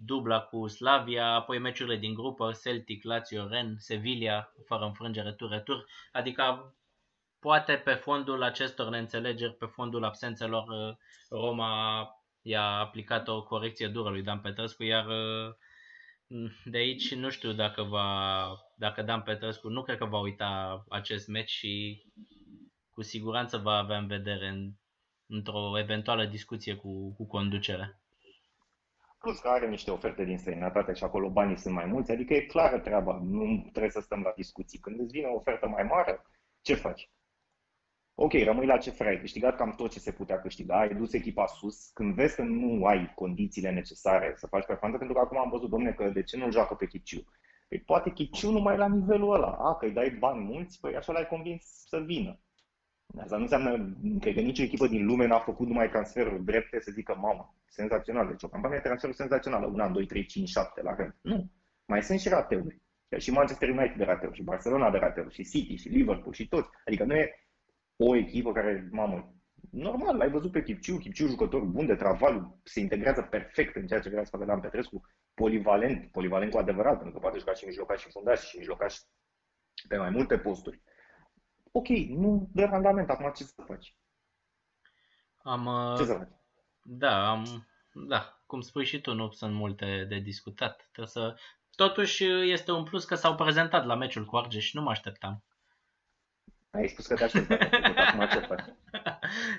dubla 0.00 0.40
cu 0.40 0.66
Slavia, 0.66 1.26
apoi 1.26 1.58
meciurile 1.58 1.96
din 1.96 2.14
grupă, 2.14 2.52
Celtic, 2.62 3.04
Lazio, 3.04 3.46
Ren, 3.46 3.74
Sevilla, 3.78 4.52
fără 4.66 4.84
înfrângere, 4.84 5.32
tur-retur, 5.32 5.84
adică 6.12 6.74
poate 7.40 7.72
pe 7.72 7.92
fondul 7.92 8.42
acestor 8.42 8.88
neînțelegeri, 8.88 9.54
pe 9.54 9.66
fondul 9.66 10.04
absențelor, 10.04 10.68
uh, 10.68 10.96
Roma 11.30 12.08
i-a 12.42 12.78
aplicat 12.78 13.28
o 13.28 13.42
corecție 13.42 13.88
dură 13.88 14.08
lui 14.08 14.22
Dan 14.22 14.40
Petrescu, 14.40 14.82
iar 14.82 15.06
uh, 15.06 15.54
de 16.64 16.78
aici 16.78 17.14
nu 17.14 17.30
știu 17.30 17.52
dacă 17.52 17.82
va, 17.82 18.48
dacă 18.76 19.02
Dan 19.02 19.22
Petrescu, 19.22 19.68
nu 19.68 19.82
cred 19.82 19.98
că 19.98 20.04
va 20.04 20.20
uita 20.20 20.84
acest 20.88 21.28
meci 21.28 21.50
și 21.50 22.02
cu 22.90 23.02
siguranță 23.02 23.56
va 23.56 23.76
avea 23.76 23.98
în 23.98 24.06
vedere 24.06 24.48
în, 24.48 24.72
într-o 25.26 25.78
eventuală 25.78 26.24
discuție 26.24 26.74
cu, 26.74 27.14
cu 27.14 27.26
conducerea. 27.26 27.97
Plus 29.18 29.38
că 29.38 29.48
are 29.48 29.68
niște 29.68 29.90
oferte 29.90 30.24
din 30.24 30.38
străinătate 30.38 30.92
și 30.92 31.04
acolo 31.04 31.30
banii 31.30 31.58
sunt 31.58 31.74
mai 31.74 31.86
mulți, 31.86 32.10
adică 32.10 32.34
e 32.34 32.40
clară 32.40 32.78
treaba, 32.78 33.20
nu 33.22 33.68
trebuie 33.70 33.90
să 33.90 34.00
stăm 34.00 34.20
la 34.20 34.32
discuții. 34.36 34.78
Când 34.78 35.00
îți 35.00 35.12
vine 35.12 35.26
o 35.26 35.34
ofertă 35.34 35.68
mai 35.68 35.82
mare, 35.82 36.22
ce 36.60 36.74
faci? 36.74 37.10
Ok, 38.14 38.32
rămâi 38.32 38.66
la 38.66 38.78
ce 38.78 38.94
ai 39.04 39.20
câștigat 39.20 39.56
cam 39.56 39.74
tot 39.74 39.90
ce 39.90 39.98
se 39.98 40.12
putea 40.12 40.40
câștiga, 40.40 40.78
ai 40.78 40.94
dus 40.94 41.12
echipa 41.12 41.46
sus, 41.46 41.90
când 41.94 42.14
vezi 42.14 42.34
că 42.34 42.42
nu 42.42 42.84
ai 42.84 43.12
condițiile 43.14 43.70
necesare 43.70 44.34
să 44.36 44.46
faci 44.46 44.66
performanță, 44.66 44.98
pentru 44.98 45.16
că 45.16 45.22
acum 45.22 45.38
am 45.38 45.50
văzut, 45.50 45.70
domne, 45.70 45.92
că 45.92 46.08
de 46.08 46.22
ce 46.22 46.36
nu 46.36 46.50
joacă 46.50 46.74
pe 46.74 46.86
Chipciu? 46.86 47.24
Păi 47.68 47.78
poate 47.78 48.10
Chipciu 48.10 48.50
nu 48.50 48.60
mai 48.60 48.74
e 48.74 48.78
la 48.78 48.88
nivelul 48.88 49.34
ăla. 49.34 49.50
A, 49.50 49.74
că 49.74 49.84
îi 49.84 49.92
dai 49.92 50.10
bani 50.10 50.44
mulți, 50.44 50.80
păi 50.80 50.96
așa 50.96 51.12
l-ai 51.12 51.26
convins 51.26 51.64
să 51.86 51.98
vină. 51.98 52.40
Asta 53.16 53.36
nu 53.36 53.42
înseamnă, 53.42 53.96
cred 54.20 54.34
că 54.34 54.40
nicio 54.40 54.62
echipă 54.62 54.86
din 54.86 55.06
lume 55.06 55.26
n-a 55.26 55.38
făcut 55.38 55.66
numai 55.66 55.88
transferuri 55.88 56.44
drepte 56.44 56.80
să 56.80 56.90
zică, 56.90 57.14
mamă, 57.14 57.54
senzațional, 57.68 58.26
deci 58.26 58.42
o 58.42 58.48
campanie 58.48 58.76
de 58.76 58.82
transferuri 58.82 59.18
senzațională, 59.18 59.66
un 59.66 59.80
an, 59.80 59.92
2, 59.92 60.06
3, 60.06 60.24
5, 60.24 60.48
7 60.48 60.82
la 60.82 60.94
rând. 60.94 61.14
Nu, 61.20 61.50
mai 61.86 62.02
sunt 62.02 62.20
și 62.20 62.28
rateuri. 62.28 62.80
Și 63.18 63.30
Manchester 63.30 63.68
United 63.68 63.96
de 63.96 64.04
rateuri, 64.04 64.36
și 64.36 64.42
Barcelona 64.42 64.90
de 64.90 64.98
rateuri, 64.98 65.34
și 65.34 65.44
City, 65.44 65.76
și 65.76 65.88
Liverpool, 65.88 66.32
și 66.32 66.48
toți. 66.48 66.68
Adică 66.86 67.04
nu 67.04 67.14
e 67.14 67.48
o 67.96 68.16
echipă 68.16 68.52
care, 68.52 68.88
mamă, 68.90 69.34
normal, 69.70 70.16
l-ai 70.16 70.30
văzut 70.30 70.52
pe 70.52 70.62
Chipciu, 70.62 70.96
Chipciu 70.96 71.26
jucător 71.26 71.64
bun 71.64 71.86
de 71.86 71.94
travaliu, 71.94 72.60
se 72.64 72.80
integrează 72.80 73.22
perfect 73.22 73.76
în 73.76 73.86
ceea 73.86 74.00
ce 74.00 74.08
vrea 74.08 74.24
să 74.24 74.30
facă 74.30 74.44
Dan 74.44 74.60
Petrescu, 74.60 75.02
polivalent, 75.34 76.10
polivalent 76.10 76.50
cu 76.50 76.58
adevărat, 76.58 76.94
pentru 76.94 77.12
că 77.12 77.18
poate 77.18 77.38
juca 77.38 77.52
și 77.52 77.64
mijlocaș 77.64 78.00
și 78.00 78.10
fundaș 78.10 78.40
și 78.40 78.56
mijlocaș 78.56 78.96
pe 79.88 79.96
mai 79.96 80.10
multe 80.10 80.38
posturi. 80.38 80.82
Ok, 81.72 81.88
nu 81.88 82.48
de 82.52 82.64
randament, 82.64 83.10
acum 83.10 83.32
ce 83.36 83.44
să 83.44 83.62
faci? 83.66 83.96
Am, 85.42 85.66
uh, 85.66 85.98
ce 85.98 86.04
să 86.04 86.14
faci? 86.14 86.28
Da, 86.82 87.30
am, 87.30 87.66
da, 87.92 88.40
cum 88.46 88.60
spui 88.60 88.84
și 88.84 89.00
tu, 89.00 89.14
nu 89.14 89.30
sunt 89.30 89.54
multe 89.54 90.04
de 90.08 90.18
discutat. 90.18 90.88
Trebuie 90.92 91.06
să... 91.06 91.36
Totuși 91.76 92.24
este 92.50 92.72
un 92.72 92.84
plus 92.84 93.04
că 93.04 93.14
s-au 93.14 93.34
prezentat 93.34 93.84
la 93.84 93.94
meciul 93.94 94.24
cu 94.24 94.36
Argeș, 94.36 94.72
nu 94.72 94.82
mă 94.82 94.90
așteptam. 94.90 95.44
Ai 96.70 96.88
spus 96.88 97.06
că 97.06 97.14
te 97.14 97.24
așteptai, 97.24 97.58
acum 97.94 98.26
ce 98.26 98.38
faci? 98.38 98.64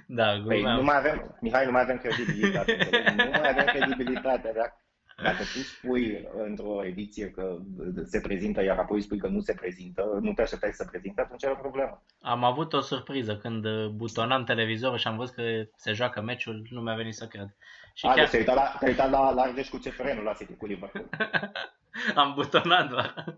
Da, 0.08 0.42
păi, 0.46 0.62
nu 0.62 0.84
mai 0.84 0.98
avem, 0.98 1.38
Mihai, 1.42 1.66
nu 1.66 1.72
mai 1.72 1.82
avem 1.82 1.98
credibilitate. 1.98 2.90
nu 3.16 3.30
mai 3.30 3.50
avem 3.50 3.66
credibilitate, 3.66 4.52
da? 4.56 4.78
Dacă 5.24 5.38
tu 5.38 5.60
spui 5.60 6.28
într-o 6.38 6.86
ediție 6.86 7.30
că 7.30 7.58
se 8.04 8.20
prezintă, 8.20 8.64
iar 8.64 8.78
apoi 8.78 9.02
spui 9.02 9.18
că 9.18 9.28
nu 9.28 9.40
se 9.40 9.54
prezintă, 9.54 10.20
nu 10.22 10.34
te 10.34 10.42
așteptai 10.42 10.74
să 10.74 10.88
prezinte, 10.90 11.22
atunci 11.22 11.44
e 11.44 11.50
o 11.50 11.56
problemă. 11.56 12.04
Am 12.22 12.44
avut 12.44 12.74
o 12.74 12.82
surpriză 12.82 13.38
când 13.38 13.88
butonam 13.88 14.44
televizorul 14.44 14.98
și 14.98 15.08
am 15.08 15.18
văzut 15.18 15.36
că 15.36 15.44
se 15.76 15.94
joacă 15.94 16.22
meciul, 16.22 16.68
nu 16.70 16.82
mi-a 16.82 16.96
venit 16.96 17.16
să 17.16 17.28
cred. 17.28 17.56
Și 17.94 18.06
A, 18.06 18.14
chiar... 18.14 18.18
deci 18.18 18.30
te-ai 18.30 18.42
uitat 18.42 18.56
la, 18.56 18.78
te 18.80 18.86
uitat 18.86 19.10
la, 19.10 19.32
la 19.32 19.42
Argeș 19.42 19.70
cu 19.70 19.78
CFR, 19.78 20.10
nu 20.10 20.22
la 20.22 20.34
City 20.34 20.56
cu 20.56 20.66
Liverpool. 20.66 21.10
am 22.16 22.34
butonat 22.34 22.90
doar. 22.90 23.36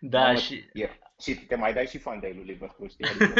Da, 0.00 0.22
Mamă, 0.22 0.38
și... 0.38 0.64
E, 0.72 0.90
și 1.22 1.34
te 1.34 1.54
mai 1.54 1.72
dai 1.72 1.86
și 1.86 1.98
fan 1.98 2.20
de 2.20 2.32
lui 2.34 2.44
Liverpool, 2.44 2.88
știi? 2.88 3.06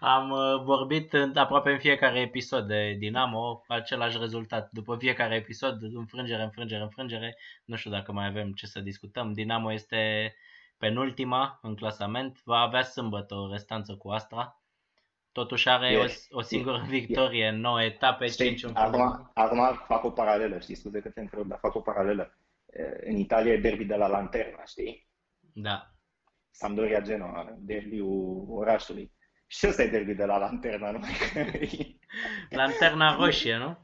am 0.00 0.30
uh, 0.30 0.62
vorbit 0.64 1.12
în, 1.12 1.36
aproape 1.36 1.70
în 1.70 1.78
fiecare 1.78 2.20
episod 2.20 2.66
de 2.66 2.96
Dinamo, 2.98 3.64
același 3.68 4.18
rezultat. 4.18 4.68
După 4.72 4.96
fiecare 4.96 5.34
episod, 5.34 5.82
înfrângere, 5.82 6.42
înfrângere, 6.42 6.82
înfrângere. 6.82 7.36
Nu 7.64 7.76
știu 7.76 7.90
dacă 7.90 8.12
mai 8.12 8.26
avem 8.26 8.52
ce 8.52 8.66
să 8.66 8.80
discutăm. 8.80 9.32
Dinamo 9.32 9.72
este 9.72 10.34
penultima 10.76 11.58
în 11.62 11.74
clasament, 11.74 12.40
va 12.44 12.58
avea 12.58 12.82
sâmbătă 12.82 13.34
o 13.34 13.50
restanță 13.50 13.94
cu 13.94 14.08
Astra. 14.08 14.60
Totuși 15.32 15.68
are 15.68 15.90
yes. 15.90 16.26
o, 16.30 16.38
o 16.38 16.40
singură 16.40 16.76
yes. 16.76 16.88
victorie 16.88 17.48
în 17.48 17.60
9 17.60 17.82
etape, 17.82 18.26
știi, 18.26 18.46
5 18.46 18.62
în 18.62 18.70
acum, 18.74 19.30
acum 19.34 19.80
fac 19.86 20.04
o 20.04 20.10
paralelă, 20.10 20.58
știi, 20.58 20.74
scuze 20.74 21.00
că 21.00 21.08
te 21.08 21.20
întreb, 21.20 21.46
dar 21.46 21.58
fac 21.58 21.74
o 21.74 21.80
paralelă. 21.80 22.36
În 23.04 23.16
Italia 23.16 23.52
e 23.52 23.60
derby 23.60 23.84
de 23.84 23.94
la 23.94 24.06
Lanterna, 24.06 24.64
știi? 24.64 25.08
Da. 25.40 25.90
Sampdoria 26.50 27.00
Genoa, 27.00 27.56
derbiul 27.58 28.46
orașului. 28.48 29.12
Și 29.46 29.66
ăsta 29.66 29.82
e 29.82 29.88
derby 29.88 30.14
de 30.14 30.24
la 30.24 30.38
Lanterna, 30.38 30.90
numai 30.90 31.10
că... 31.32 31.44
Lanterna 32.56 33.16
roșie, 33.16 33.56
nu? 33.56 33.78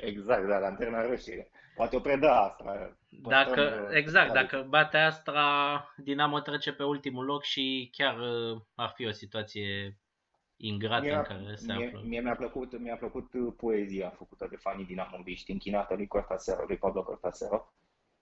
Exact, 0.00 0.48
da, 0.48 0.58
Lanterna 0.58 1.06
roșie. 1.06 1.50
Poate 1.74 1.96
o 1.96 2.00
predă 2.00 2.30
Astra. 2.30 2.96
Dacă, 3.08 3.88
exact, 3.92 4.32
dacă 4.32 4.66
bate 4.68 4.96
Astra, 4.96 5.94
Dinamo 5.96 6.40
trece 6.40 6.72
pe 6.72 6.82
ultimul 6.82 7.24
loc 7.24 7.42
și 7.42 7.88
chiar 7.92 8.18
uh, 8.18 8.60
ar 8.74 8.92
fi 8.94 9.06
o 9.06 9.10
situație 9.10 9.98
ingrată 10.56 11.04
mie, 11.04 11.14
în 11.14 11.22
care 11.22 11.54
se 11.54 11.72
mie, 11.72 11.86
află. 11.86 12.02
Mie 12.04 12.20
mi-a 12.20 12.34
plăcut, 12.34 12.78
mi-a 12.78 12.96
plăcut 12.96 13.56
poezia 13.56 14.08
făcută 14.08 14.46
de 14.50 14.56
fanii 14.56 14.84
dinamoviști, 14.84 15.50
închinată 15.50 15.94
lui 15.94 16.06
Cortasero, 16.06 16.64
lui 16.66 16.76
Pablo 16.76 17.02
Cortasero, 17.02 17.72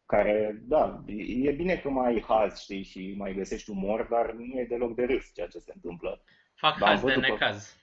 care, 0.06 0.62
da, 0.62 1.02
e 1.42 1.50
bine 1.50 1.76
că 1.76 1.88
mai 1.88 2.06
ai 2.06 2.24
haz, 2.28 2.58
știi, 2.58 2.82
și 2.82 3.14
mai 3.18 3.34
găsești 3.34 3.70
umor, 3.70 4.06
dar 4.10 4.32
nu 4.32 4.60
e 4.60 4.66
deloc 4.68 4.94
de 4.94 5.04
râs 5.04 5.32
ceea 5.34 5.46
ce 5.46 5.58
se 5.58 5.72
întâmplă. 5.74 6.22
Fac 6.54 6.78
da, 6.78 6.86
haz 6.86 7.02
de 7.02 7.14
necaz. 7.14 7.76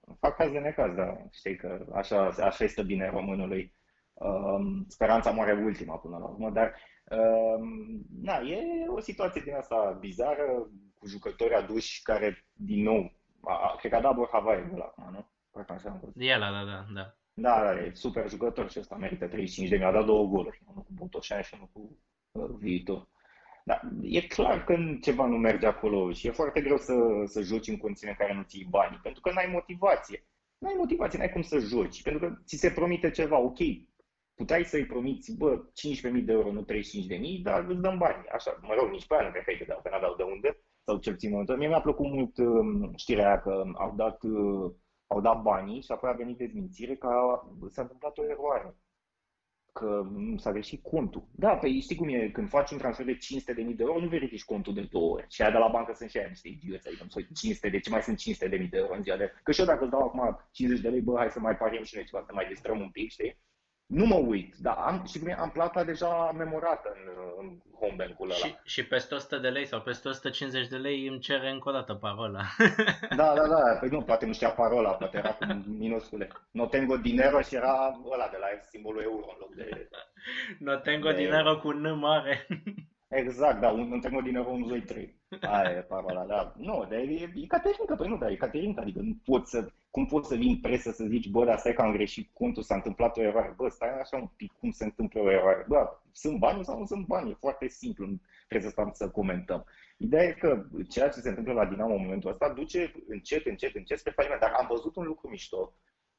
Pe... 0.00 0.12
Fac 0.20 0.36
haz 0.38 0.50
de 0.50 0.58
necaz, 0.58 0.94
da. 0.94 1.16
Știi 1.32 1.56
că 1.56 1.86
așa, 1.94 2.26
așa 2.26 2.64
este 2.64 2.82
bine 2.82 3.10
românului. 3.10 3.76
Um, 4.14 4.84
speranța 4.88 5.30
moare 5.30 5.52
ultima 5.52 5.96
până 5.96 6.18
la 6.18 6.24
urmă, 6.24 6.50
dar 6.50 6.74
um, 7.10 8.06
na, 8.22 8.36
e 8.36 8.88
o 8.88 9.00
situație 9.00 9.40
din 9.44 9.54
asta 9.54 9.96
bizară, 10.00 10.70
cu 10.94 11.06
jucători 11.06 11.54
aduși 11.54 12.02
care, 12.02 12.44
din 12.52 12.82
nou, 12.82 13.12
a, 13.40 13.76
cred 13.78 13.90
că 13.90 13.96
a 13.96 14.00
dat 14.00 14.14
Borhavaie 14.14 14.72
la 14.76 14.84
acum, 14.84 15.12
nu? 15.12 15.30
Parcă 15.50 15.72
așa 15.72 15.88
am 15.88 16.12
E 16.16 16.36
la, 16.36 16.50
da, 16.50 16.64
da, 16.64 16.86
da. 16.94 17.17
Da, 17.40 17.62
da, 17.62 17.80
e 17.80 17.90
super 17.94 18.28
jucător 18.28 18.70
și 18.70 18.78
ăsta 18.78 18.96
merită 18.96 19.26
35 19.26 19.68
de 19.68 19.76
mii. 19.76 19.84
A 19.84 19.92
dat 19.92 20.04
două 20.04 20.26
goluri, 20.26 20.62
unul 20.70 20.82
cu 20.82 20.92
Botoșan 20.92 21.42
și 21.42 21.54
unul 21.54 21.68
cu 21.72 21.98
uh, 22.32 22.50
Viitor. 22.58 23.08
Da, 23.64 23.80
e 24.02 24.20
clar 24.20 24.64
că 24.64 24.76
ceva 25.00 25.26
nu 25.26 25.36
merge 25.36 25.66
acolo 25.66 26.12
și 26.12 26.26
e 26.26 26.30
foarte 26.30 26.60
greu 26.60 26.76
să, 26.76 26.94
să 27.24 27.42
joci 27.42 27.68
în 27.68 27.76
condiții 27.76 28.08
în 28.08 28.14
care 28.18 28.34
nu 28.34 28.42
ții 28.42 28.66
bani, 28.70 29.00
pentru 29.02 29.20
că 29.20 29.32
n-ai 29.32 29.48
motivație. 29.52 30.26
N-ai 30.58 30.74
motivație, 30.76 31.18
n-ai 31.18 31.32
cum 31.32 31.42
să 31.42 31.58
joci, 31.58 32.02
pentru 32.02 32.28
că 32.28 32.34
ți 32.44 32.56
se 32.56 32.70
promite 32.70 33.10
ceva, 33.10 33.38
ok, 33.38 33.58
puteai 34.34 34.64
să-i 34.64 34.86
promiți, 34.86 35.36
bă, 35.36 35.58
15.000 35.58 36.24
de 36.24 36.32
euro, 36.32 36.52
nu 36.52 36.64
35.000, 36.64 37.42
dar 37.42 37.64
îți 37.68 37.80
dăm 37.80 37.98
bani. 37.98 38.26
Așa, 38.32 38.58
mă 38.62 38.74
rog, 38.78 38.90
nici 38.90 39.06
pe 39.06 39.14
aia 39.14 39.24
nu 39.24 39.30
cred 39.30 39.44
că 39.44 39.50
îi 39.50 39.58
dădeau, 39.58 39.80
că 39.82 39.88
n-aveau 39.88 40.14
de 40.16 40.22
unde, 40.22 40.58
sau 40.84 40.96
cel 40.98 41.12
puțin 41.12 41.30
momentul. 41.30 41.56
Mie 41.56 41.68
mi-a 41.68 41.80
plăcut 41.80 42.06
mult 42.06 42.38
uh, 42.38 42.90
știrea 42.96 43.26
aia 43.26 43.40
că 43.40 43.64
au 43.74 43.92
dat, 43.96 44.22
uh, 44.22 44.72
au 45.08 45.20
dat 45.20 45.42
banii 45.42 45.82
și 45.82 45.92
apoi 45.92 46.10
a 46.10 46.12
venit 46.12 46.36
dezmințire 46.36 46.96
că 46.96 47.08
s-a 47.70 47.82
întâmplat 47.82 48.18
o 48.18 48.24
eroare 48.24 48.76
că 49.78 50.06
s-a 50.36 50.52
greșit 50.52 50.82
contul. 50.82 51.28
Da, 51.30 51.56
păi 51.56 51.80
știi 51.80 51.96
cum 51.96 52.08
e, 52.08 52.30
când 52.30 52.48
faci 52.48 52.70
un 52.70 52.78
transfer 52.78 53.06
de 53.06 53.16
500 53.16 53.52
de 53.52 53.62
mii 53.62 53.74
de 53.74 53.82
euro, 53.82 54.00
nu 54.00 54.08
verifici 54.08 54.44
contul 54.44 54.74
de 54.74 54.88
două 54.90 55.12
ori. 55.12 55.26
Și 55.28 55.42
aia 55.42 55.50
de 55.50 55.58
la 55.58 55.68
bancă 55.68 55.92
sunt 55.94 56.10
și 56.10 56.18
aia 56.18 56.28
niște 56.28 56.48
idioți, 56.48 56.88
adică 56.88 57.06
nu 57.14 57.20
500, 57.34 57.68
de 57.68 57.80
ce 57.80 57.90
mai 57.90 58.02
sunt 58.02 58.18
500 58.18 58.48
de 58.48 58.56
mii 58.56 58.68
de 58.68 58.76
euro 58.76 58.94
în 58.94 59.02
ziua 59.02 59.16
de... 59.16 59.32
Că 59.42 59.52
și 59.52 59.60
eu 59.60 59.66
dacă 59.66 59.82
îți 59.82 59.90
dau 59.90 60.02
acum 60.02 60.48
50 60.50 60.82
de 60.82 60.88
lei, 60.88 61.00
bă, 61.00 61.16
hai 61.16 61.30
să 61.30 61.40
mai 61.40 61.56
pariem 61.56 61.82
și 61.82 61.94
noi 61.94 62.04
ceva, 62.04 62.22
să 62.26 62.32
mai 62.34 62.46
distrăm 62.48 62.80
un 62.80 62.90
pic, 62.90 63.10
știi? 63.10 63.38
Nu 63.88 64.06
mă 64.06 64.14
uit, 64.14 64.54
dar 64.56 64.76
am, 64.76 65.04
și 65.06 65.20
am 65.38 65.50
plata 65.50 65.84
deja 65.84 66.30
memorată 66.36 66.92
în, 66.94 67.12
în 67.38 67.58
home 67.78 67.94
bank-ul 67.96 68.30
ăla. 68.30 68.34
Și, 68.34 68.56
și 68.62 68.86
peste 68.86 69.14
100 69.14 69.38
de 69.38 69.48
lei 69.48 69.66
sau 69.66 69.80
peste 69.80 70.08
150 70.08 70.68
de 70.68 70.76
lei 70.76 71.06
îmi 71.06 71.18
cere 71.18 71.50
încă 71.50 71.68
o 71.68 71.72
dată 71.72 71.94
parola. 71.94 72.40
Da, 73.16 73.34
da, 73.34 73.46
da, 73.48 73.76
păi 73.80 73.88
nu, 73.88 74.02
poate 74.02 74.26
nu 74.26 74.32
știa 74.32 74.50
parola, 74.50 74.90
poate 74.90 75.16
era 75.16 75.32
cu 75.32 75.44
minuscule. 75.66 76.28
No 76.50 76.66
tengo 76.66 76.96
dinero 76.96 77.40
și 77.40 77.54
era 77.54 78.00
ăla 78.12 78.28
de 78.28 78.36
la 78.40 78.46
simbolul 78.70 79.02
euro 79.02 79.26
în 79.28 79.36
loc 79.38 79.54
de... 79.54 79.88
No 80.58 80.76
tengo 80.76 81.10
de... 81.10 81.16
dinero 81.16 81.58
cu 81.58 81.70
N 81.70 81.98
mare. 81.98 82.46
Exact, 83.08 83.60
da, 83.60 83.68
un, 83.68 84.00
un 84.12 84.24
dinero 84.24 84.50
1, 84.50 84.66
2, 84.66 84.80
3. 84.80 85.20
Aia 85.40 85.70
e 85.70 85.80
parola, 85.80 86.24
da. 86.24 86.52
Nu, 86.56 86.86
dar 86.90 86.98
e, 86.98 87.32
e 87.34 87.46
caterincă, 87.46 87.94
păi 87.96 88.08
nu, 88.08 88.16
dar 88.16 88.30
e 88.30 88.36
caterincă, 88.36 88.80
adică 88.80 89.00
nu 89.02 89.16
poți 89.24 89.50
să 89.50 89.68
cum 89.90 90.06
poți 90.06 90.28
să 90.28 90.34
vin 90.34 90.60
presă 90.60 90.90
să 90.90 91.04
zici, 91.04 91.28
bă, 91.28 91.44
dar 91.44 91.58
stai 91.58 91.72
că 91.74 91.82
am 91.82 91.92
greșit 91.92 92.30
contul, 92.32 92.62
s-a 92.62 92.74
întâmplat 92.74 93.16
o 93.16 93.22
eroare. 93.22 93.54
Bă, 93.56 93.68
stai 93.68 94.00
așa 94.00 94.16
un 94.16 94.26
pic 94.36 94.52
cum 94.52 94.70
se 94.70 94.84
întâmplă 94.84 95.20
o 95.20 95.30
eroare. 95.30 95.64
Bă, 95.68 96.00
sunt 96.12 96.38
bani 96.38 96.64
sau 96.64 96.78
nu 96.78 96.84
sunt 96.84 97.06
bani? 97.06 97.30
E 97.30 97.36
foarte 97.38 97.68
simplu, 97.68 98.06
nu 98.06 98.20
trebuie 98.48 98.70
să 98.70 98.76
stăm 98.76 98.90
să 98.92 99.10
comentăm. 99.10 99.64
Ideea 99.96 100.22
e 100.22 100.32
că 100.32 100.66
ceea 100.88 101.08
ce 101.08 101.20
se 101.20 101.28
întâmplă 101.28 101.52
la 101.52 101.66
Dinamo 101.66 101.94
în 101.94 102.02
momentul 102.02 102.30
ăsta 102.30 102.52
duce 102.52 102.92
încet, 103.08 103.46
încet, 103.46 103.74
încet 103.74 103.98
spre 103.98 104.12
faliment. 104.12 104.40
Dar 104.40 104.50
am 104.50 104.66
văzut 104.70 104.96
un 104.96 105.04
lucru 105.04 105.28
mișto. 105.28 105.74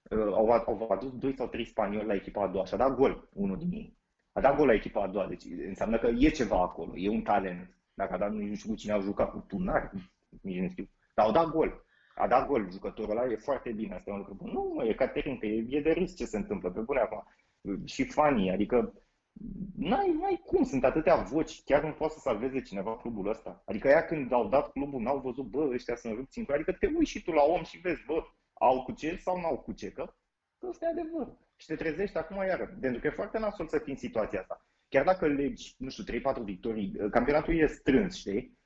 Uh, 0.09 0.33
au, 0.33 0.49
au 0.51 0.89
adus 0.91 1.17
doi 1.17 1.35
sau 1.35 1.47
trei 1.47 1.65
spanioli 1.65 2.07
la 2.07 2.13
echipa 2.13 2.43
a 2.43 2.47
doua 2.47 2.65
și 2.65 2.73
a 2.73 2.77
dat 2.77 2.95
gol 2.95 3.29
unul 3.33 3.57
din 3.57 3.71
ei. 3.71 3.97
A 4.31 4.41
dat 4.41 4.55
gol 4.55 4.67
la 4.67 4.73
echipa 4.73 5.01
a 5.01 5.07
doua, 5.07 5.27
deci 5.27 5.43
înseamnă 5.67 5.97
că 5.97 6.07
e 6.07 6.29
ceva 6.29 6.61
acolo, 6.61 6.97
e 6.97 7.09
un 7.09 7.21
talent. 7.21 7.77
Dacă 7.93 8.13
a 8.13 8.17
dat, 8.17 8.31
nu 8.31 8.55
știu 8.55 8.69
cu 8.69 8.75
cine 8.75 8.93
au 8.93 9.01
jucat, 9.01 9.31
cu 9.31 9.43
Tunar, 9.47 9.91
nici 10.41 10.59
nu 10.59 10.69
știu. 10.69 10.89
Dar 11.13 11.25
au 11.25 11.31
dat 11.31 11.49
gol 11.49 11.83
a 12.19 12.27
dat 12.27 12.47
gol 12.47 12.71
jucătorul 12.71 13.17
ăla, 13.17 13.31
e 13.31 13.35
foarte 13.35 13.71
bine, 13.71 13.93
asta 13.93 14.09
e 14.09 14.13
un 14.13 14.19
lucru 14.19 14.33
bun. 14.33 14.51
Nu, 14.51 14.71
mă, 14.75 14.85
e 14.85 14.93
Caterin, 14.93 15.37
că 15.37 15.45
e, 15.45 15.65
e 15.69 15.81
de 15.81 15.91
râs 15.91 16.15
ce 16.15 16.25
se 16.25 16.37
întâmplă, 16.37 16.71
pe 16.71 16.79
bune 16.79 16.99
acum. 16.99 17.23
Și 17.85 18.03
fanii, 18.03 18.51
adică 18.51 18.93
n-ai, 19.77 20.11
n-ai 20.19 20.41
cum, 20.45 20.63
sunt 20.63 20.83
atâtea 20.83 21.15
voci, 21.15 21.63
chiar 21.63 21.83
nu 21.83 21.91
poate 21.91 22.13
să 22.13 22.19
salveze 22.19 22.61
cineva 22.61 22.97
clubul 22.97 23.29
ăsta. 23.29 23.63
Adică 23.65 23.87
ea 23.87 24.05
când 24.05 24.31
au 24.31 24.47
dat 24.47 24.71
clubul, 24.71 25.01
n-au 25.01 25.19
văzut, 25.19 25.45
bă, 25.45 25.69
ăștia 25.73 25.95
sunt 25.95 26.15
rupți 26.15 26.39
în 26.39 26.45
adică 26.49 26.71
te 26.71 26.87
uiți 26.95 27.11
și 27.11 27.23
tu 27.23 27.31
la 27.31 27.43
om 27.43 27.63
și 27.63 27.77
vezi, 27.77 28.05
bă, 28.05 28.23
au 28.53 28.83
cu 28.83 28.91
ce 28.91 29.15
sau 29.15 29.39
n-au 29.41 29.57
cu 29.57 29.71
ce, 29.71 29.91
că 29.91 30.13
ăsta 30.67 30.85
e 30.85 30.89
adevăr. 30.89 31.37
Și 31.55 31.67
te 31.67 31.75
trezești 31.75 32.17
acum 32.17 32.35
iară, 32.35 32.77
pentru 32.81 33.01
că 33.01 33.07
e 33.07 33.09
foarte 33.09 33.39
nasol 33.39 33.67
să 33.67 33.77
fii 33.77 33.91
în 33.91 33.97
situația 33.97 34.39
asta. 34.39 34.65
Chiar 34.89 35.05
dacă 35.05 35.27
legi, 35.27 35.75
nu 35.77 35.89
știu, 35.89 36.03
3-4 36.03 36.43
victorii, 36.43 36.95
campionatul 37.11 37.57
e 37.57 37.67
strâns, 37.67 38.15
știi? 38.15 38.57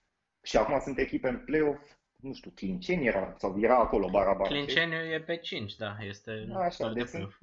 Și 0.42 0.58
acum 0.58 0.80
sunt 0.80 0.98
echipe 0.98 1.28
în 1.28 1.44
play-off, 1.46 1.92
nu 2.24 2.34
știu, 2.34 2.52
Clinceni 2.52 3.06
era, 3.06 3.36
sau 3.38 3.60
era 3.60 3.78
acolo 3.78 4.10
Barabar. 4.10 4.48
Clinceni 4.48 4.94
e 5.14 5.22
pe 5.22 5.38
5, 5.38 5.76
da, 5.76 5.98
este 6.00 6.48
Așa, 6.56 6.90
de 6.90 7.06
sunt, 7.06 7.38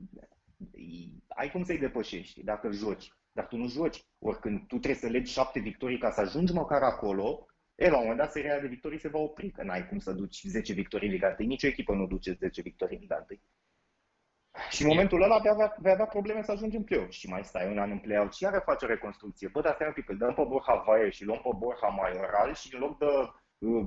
ai 1.28 1.50
cum 1.50 1.64
să-i 1.64 1.78
depășești 1.78 2.44
dacă 2.44 2.70
joci. 2.70 3.12
Dar 3.32 3.46
tu 3.46 3.56
nu 3.56 3.68
joci. 3.68 4.04
Oricând 4.18 4.58
tu 4.58 4.66
trebuie 4.66 4.94
să 4.94 5.06
legi 5.06 5.32
șapte 5.32 5.60
victorii 5.60 5.98
ca 5.98 6.10
să 6.10 6.20
ajungi 6.20 6.52
măcar 6.52 6.82
acolo, 6.82 7.46
e, 7.74 7.88
la 7.88 7.96
un 7.96 8.02
moment 8.02 8.18
dat 8.18 8.32
seria 8.32 8.60
de 8.60 8.66
victorii 8.66 8.98
se 8.98 9.08
va 9.08 9.18
opri, 9.18 9.50
că 9.50 9.62
n-ai 9.62 9.88
cum 9.88 9.98
să 9.98 10.12
duci 10.12 10.42
10 10.42 10.72
victorii 10.72 11.08
în 11.08 11.14
Liga 11.14 11.36
1. 11.38 11.48
Nici 11.48 11.64
o 11.64 11.66
echipă 11.66 11.94
nu 11.94 12.06
duce 12.06 12.32
10 12.32 12.62
victorii 12.62 12.96
în 12.96 13.02
Liga 13.02 13.26
1. 13.28 13.40
Și 14.70 14.82
în 14.82 14.88
momentul 14.88 15.22
ăla 15.22 15.38
vei 15.38 15.50
avea, 15.50 15.76
vei 15.78 15.92
avea 15.92 16.04
probleme 16.04 16.42
să 16.42 16.52
ajungi 16.52 16.76
în 16.76 16.84
play 16.84 17.06
Și 17.10 17.28
mai 17.28 17.44
stai 17.44 17.70
un 17.70 17.78
an 17.78 17.90
în 17.90 17.98
play 17.98 18.28
și 18.32 18.42
iară 18.42 18.58
faci 18.58 18.82
o 18.82 18.86
reconstrucție. 18.86 19.48
Bă, 19.48 19.60
dar 19.60 19.74
stai 19.74 19.86
un 19.86 19.92
pic, 19.92 20.08
îl 20.08 20.16
dăm 20.16 20.34
pe 20.34 20.42
Borja 20.42 20.82
Vaie 20.86 21.10
și 21.10 21.24
luăm 21.24 21.40
pe 21.42 21.50
Borja 21.56 21.86
Maioral 21.86 22.54
și 22.54 22.74
în 22.74 22.80
loc 22.80 22.98
de 22.98 23.06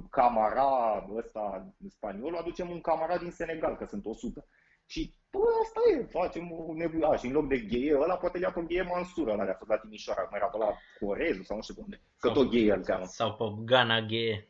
Camara 0.09 1.05
ăsta 1.15 1.73
spaniol, 1.89 2.35
aducem 2.35 2.69
un 2.69 2.81
Camara 2.81 3.17
din 3.17 3.31
Senegal, 3.31 3.75
că 3.75 3.85
sunt 3.85 4.05
100. 4.05 4.45
Și 4.85 5.13
bă, 5.31 5.39
asta 5.61 5.79
e, 5.93 6.03
facem 6.03 6.51
o 6.51 6.73
nebuie. 6.73 7.17
Și 7.17 7.25
în 7.25 7.31
loc 7.31 7.47
de 7.47 7.59
gheie, 7.59 7.97
ăla 7.99 8.17
poate 8.17 8.39
ia 8.39 8.51
pe 8.51 8.61
gheie 8.61 8.81
Mansur, 8.81 9.27
ăla 9.27 9.45
de-a 9.45 9.53
fost 9.53 9.69
la 9.69 9.77
Timișoara, 9.77 10.21
cum 10.21 10.37
era 10.37 10.47
pe 10.47 10.57
la 10.57 10.71
Corezu 10.99 11.43
sau 11.43 11.55
nu 11.55 11.61
știu 11.61 11.75
unde. 11.77 12.01
Că 12.19 12.29
tot 12.29 12.49
gheie 12.49 12.73
îl 12.73 12.83
cheamă. 12.83 13.05
Sau 13.05 13.33
pe 13.33 13.43
Gana 13.63 14.01
gheie. 14.01 14.47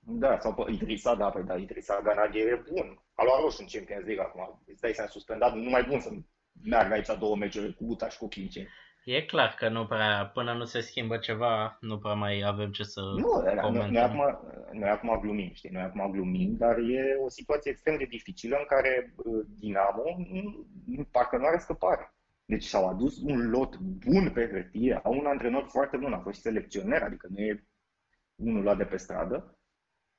Da, 0.00 0.38
sau 0.38 0.54
pe 0.54 0.72
Idrisa, 0.72 1.14
da, 1.14 1.30
pe 1.30 1.42
da, 1.42 1.54
Idrisa 1.54 2.00
Gana 2.00 2.26
gheie 2.26 2.44
e 2.44 2.64
bun. 2.72 3.02
A 3.14 3.24
luat 3.24 3.40
roșu 3.40 3.60
în 3.60 3.66
Champions 3.72 4.04
League 4.04 4.24
acum. 4.24 4.62
Îți 4.66 4.80
dai 4.80 4.92
seama 4.92 5.10
suspendat, 5.10 5.54
nu 5.54 5.70
mai 5.70 5.84
bun 5.88 6.00
să 6.00 6.10
meargă 6.62 6.92
aici 6.94 7.18
două 7.18 7.36
meciuri 7.36 7.74
cu 7.74 7.84
Uta 7.84 8.08
și 8.08 8.18
cu 8.18 8.28
Clinceni. 8.28 8.68
E 9.10 9.24
clar 9.24 9.54
că 9.58 9.68
nu 9.68 9.86
prea, 9.86 10.30
până 10.34 10.52
nu 10.52 10.64
se 10.64 10.80
schimbă 10.80 11.16
ceva, 11.16 11.78
nu 11.80 11.98
prea 11.98 12.12
mai 12.12 12.42
avem 12.46 12.70
ce 12.70 12.82
să 12.82 13.00
nu, 13.00 13.28
comentăm. 13.60 13.90
Noi 13.90 14.00
acum, 14.00 14.38
noi 14.72 14.88
acum 14.88 15.20
glumim, 15.20 15.50
știi, 15.54 15.70
noi 15.70 15.82
acum 15.82 16.10
glumim, 16.10 16.56
dar 16.56 16.78
e 16.78 17.16
o 17.24 17.28
situație 17.28 17.70
extrem 17.70 17.96
de 17.96 18.04
dificilă 18.04 18.56
în 18.58 18.64
care 18.68 19.14
uh, 19.16 19.46
Dinamo 19.58 20.02
parcă 21.10 21.36
nu 21.36 21.44
are 21.46 21.58
scăpare. 21.58 22.14
Deci 22.44 22.64
s-au 22.64 22.88
adus 22.88 23.22
un 23.22 23.50
lot 23.50 23.78
bun 23.78 24.30
pe 24.30 24.48
hârtie, 24.50 25.00
au 25.02 25.12
un 25.12 25.26
antrenor 25.26 25.66
foarte 25.68 25.96
bun, 25.96 26.12
a 26.12 26.18
fost 26.18 26.36
și 26.36 26.42
selecționer, 26.42 27.02
adică 27.02 27.26
nu 27.30 27.40
e 27.40 27.64
unul 28.34 28.62
luat 28.62 28.76
de 28.76 28.84
pe 28.84 28.96
stradă, 28.96 29.58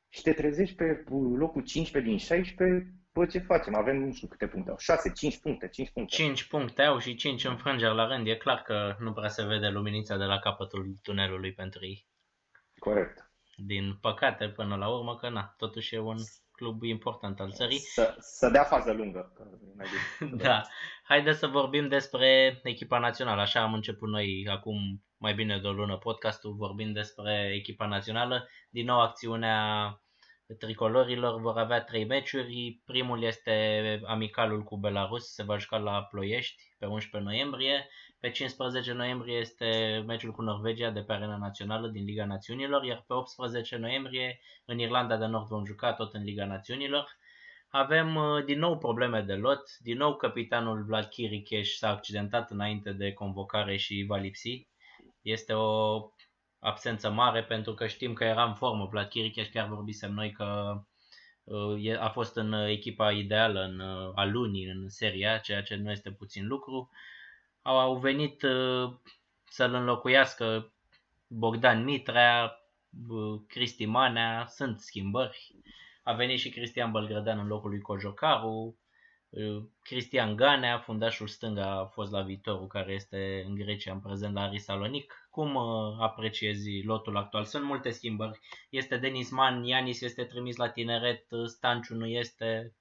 și 0.10 0.22
te 0.22 0.34
trezești 0.34 0.76
pe 0.76 1.04
locul 1.38 1.64
15 1.64 2.12
din 2.12 2.20
16 2.20 2.94
Bă, 3.20 3.26
ce 3.26 3.40
facem? 3.40 3.76
Avem 3.76 3.98
nu 3.98 4.14
știu 4.14 4.28
câte 4.28 4.48
puncte 4.48 4.70
au. 4.70 4.78
6, 4.78 5.12
5 5.12 5.38
puncte, 5.38 5.68
5 5.68 5.90
puncte. 5.90 6.16
5 6.16 6.48
puncte 6.48 6.82
au 6.82 7.00
și 7.00 7.16
5 7.16 7.44
înfrângeri 7.44 7.96
la 7.96 8.08
rând. 8.08 8.28
E 8.28 8.36
clar 8.36 8.62
că 8.62 8.96
nu 9.00 9.14
prea 9.14 9.30
se 9.30 9.46
vede 9.46 9.68
luminița 9.68 10.18
de 10.18 10.24
la 10.24 10.40
capătul 10.40 10.96
tunelului 11.04 11.54
pentru 11.54 11.86
ei. 11.86 12.08
Corect. 12.78 13.32
Din 13.56 13.98
păcate, 14.02 14.50
până 14.50 14.76
la 14.76 14.90
urmă, 14.90 15.16
că 15.16 15.30
na, 15.30 15.54
totuși 15.58 15.96
e 15.96 16.00
un 16.00 16.18
club 16.52 16.84
important 16.84 17.40
al 17.40 17.52
țării. 17.52 17.78
Să, 17.78 18.16
să 18.20 18.50
dea 18.50 18.64
fază 18.64 18.94
lungă. 18.94 19.34
da. 20.44 20.62
Haideți 21.04 21.40
să 21.40 21.48
vorbim 21.48 21.88
despre 21.88 22.60
echipa 22.64 23.00
națională. 23.00 23.42
Așa 23.42 23.62
am 23.62 23.74
început 23.74 24.10
noi 24.10 24.48
acum 24.50 25.04
mai 25.18 25.34
bine 25.34 25.60
de 25.60 25.68
o 25.68 25.72
lună 25.72 25.98
podcastul 25.98 26.54
vorbind 26.54 26.94
despre 26.94 27.52
echipa 27.56 27.88
națională. 27.88 28.48
Din 28.70 28.86
nou 28.86 29.00
acțiunea 29.00 29.58
tricolorilor 30.58 31.42
vor 31.42 31.58
avea 31.58 31.84
trei 31.84 32.06
meciuri. 32.06 32.82
Primul 32.86 33.24
este 33.24 34.02
amicalul 34.06 34.64
cu 34.64 34.78
Belarus, 34.78 35.34
se 35.34 35.44
va 35.44 35.58
juca 35.58 35.78
la 35.78 36.04
Ploiești 36.04 36.64
pe 36.80 36.86
11 36.86 37.30
noiembrie. 37.30 37.88
Pe 38.20 38.30
15 38.32 38.92
noiembrie 38.94 39.38
este 39.38 40.04
meciul 40.08 40.32
cu 40.32 40.42
Norvegia 40.42 40.90
de 40.90 41.02
pe 41.02 41.14
arena 41.14 41.38
națională 41.38 41.88
din 41.88 42.04
Liga 42.04 42.26
Națiunilor, 42.26 42.84
iar 42.84 43.04
pe 43.08 43.14
18 43.14 43.78
noiembrie 43.78 44.40
în 44.66 44.80
Irlanda 44.80 45.18
de 45.18 45.26
Nord 45.26 45.48
vom 45.48 45.66
juca 45.66 45.94
tot 45.94 46.14
în 46.14 46.24
Liga 46.24 46.46
Națiunilor. 46.46 47.18
Avem 47.70 48.16
uh, 48.16 48.44
din 48.46 48.60
nou 48.60 48.78
probleme 48.78 49.22
de 49.22 49.34
lot, 49.34 49.62
din 49.80 49.98
nou 49.98 50.16
capitanul 50.16 50.84
Vlad 50.84 51.06
Chiricheș 51.06 51.76
s-a 51.76 51.90
accidentat 51.90 52.52
înainte 52.52 52.92
de 52.92 53.14
convocare 53.14 53.78
și 53.78 54.06
va 54.08 54.18
lipsi. 54.18 54.68
Este 55.22 55.54
o 55.54 56.00
absență 56.60 57.10
mare 57.10 57.44
pentru 57.44 57.74
că 57.74 57.88
știm 57.88 58.14
că 58.14 58.24
era 58.24 58.44
în 58.44 58.56
formă 58.56 58.86
Vlad 58.86 59.08
Chiricheș, 59.08 59.50
chiar 59.50 59.68
vorbisem 59.68 60.14
noi 60.14 60.32
că 60.32 60.80
uh, 61.44 62.00
a 62.00 62.10
fost 62.10 62.36
în 62.36 62.54
echipa 62.54 63.12
ideală 63.12 63.62
în, 63.62 63.80
uh, 63.80 64.12
a 64.16 64.26
lunii 64.26 64.66
în 64.66 64.90
seria, 64.90 65.38
ceea 65.38 65.62
ce 65.62 65.76
nu 65.76 65.92
este 65.92 66.12
puțin 66.12 66.48
lucru. 66.48 66.90
Au 67.62 67.98
venit 67.98 68.46
să-l 69.46 69.74
înlocuiască 69.74 70.74
Bogdan 71.28 71.84
Mitrea, 71.84 72.60
Cristi 73.48 73.86
Manea, 73.86 74.46
sunt 74.48 74.80
schimbări. 74.80 75.56
A 76.04 76.14
venit 76.14 76.40
și 76.40 76.50
Cristian 76.50 76.92
Bălgrădean 76.92 77.40
în 77.40 77.48
locul 77.48 77.70
lui 77.70 77.82
Cojocaru. 77.82 78.79
Cristian 79.82 80.36
Ganea, 80.36 80.80
fundașul 80.80 81.28
stânga, 81.28 81.80
a 81.80 81.86
fost 81.86 82.12
la 82.12 82.22
viitorul 82.22 82.68
care 82.68 82.94
este 82.94 83.44
în 83.48 83.56
Grecia 83.56 83.94
în 83.94 84.00
prezent 84.00 84.34
la 84.34 84.50
Risalonic. 84.50 85.28
Cum 85.30 85.56
uh, 85.56 85.98
apreciezi 86.00 86.82
lotul 86.84 87.18
actual? 87.18 87.44
Sunt 87.46 87.64
multe 87.64 87.90
schimbări. 87.90 88.40
Este 88.70 88.98
Denis 88.98 89.30
Man, 89.30 89.64
Ianis 89.64 90.02
este 90.02 90.24
trimis 90.24 90.56
la 90.56 90.70
tineret, 90.70 91.26
Stanciu 91.46 91.96
nu 91.96 92.06
este. 92.06 92.74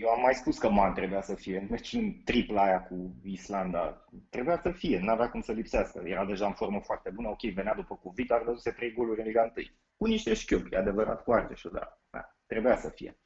Eu 0.00 0.08
am 0.08 0.20
mai 0.20 0.34
spus 0.34 0.58
că 0.58 0.70
Man 0.70 0.94
trebuia 0.94 1.20
să 1.22 1.34
fie, 1.34 1.66
deci 1.70 1.92
în 1.92 2.22
tripla 2.24 2.62
aia 2.62 2.82
cu 2.82 3.14
Islanda. 3.24 4.04
Trebuia 4.30 4.60
să 4.62 4.70
fie, 4.70 4.98
nu 4.98 5.10
avea 5.10 5.30
cum 5.30 5.40
să 5.40 5.52
lipsească. 5.52 6.02
Era 6.04 6.24
deja 6.24 6.46
în 6.46 6.52
formă 6.52 6.80
foarte 6.80 7.10
bună, 7.10 7.28
ok, 7.28 7.40
venea 7.40 7.74
după 7.74 7.96
Cuvit, 7.96 8.26
dar 8.26 8.42
dăduse 8.42 8.70
trei 8.70 8.92
goluri 8.92 9.20
în 9.20 9.26
Liga 9.26 9.52
1 9.56 9.66
cu 9.96 10.06
niște 10.06 10.34
șchiupi, 10.34 10.74
e 10.74 10.76
adevărat, 10.76 11.22
cu 11.22 11.32
Argeșul, 11.32 11.70
dar 11.74 12.00
da, 12.10 12.36
trebuia 12.46 12.76
să 12.76 12.88
fie. 12.88 13.18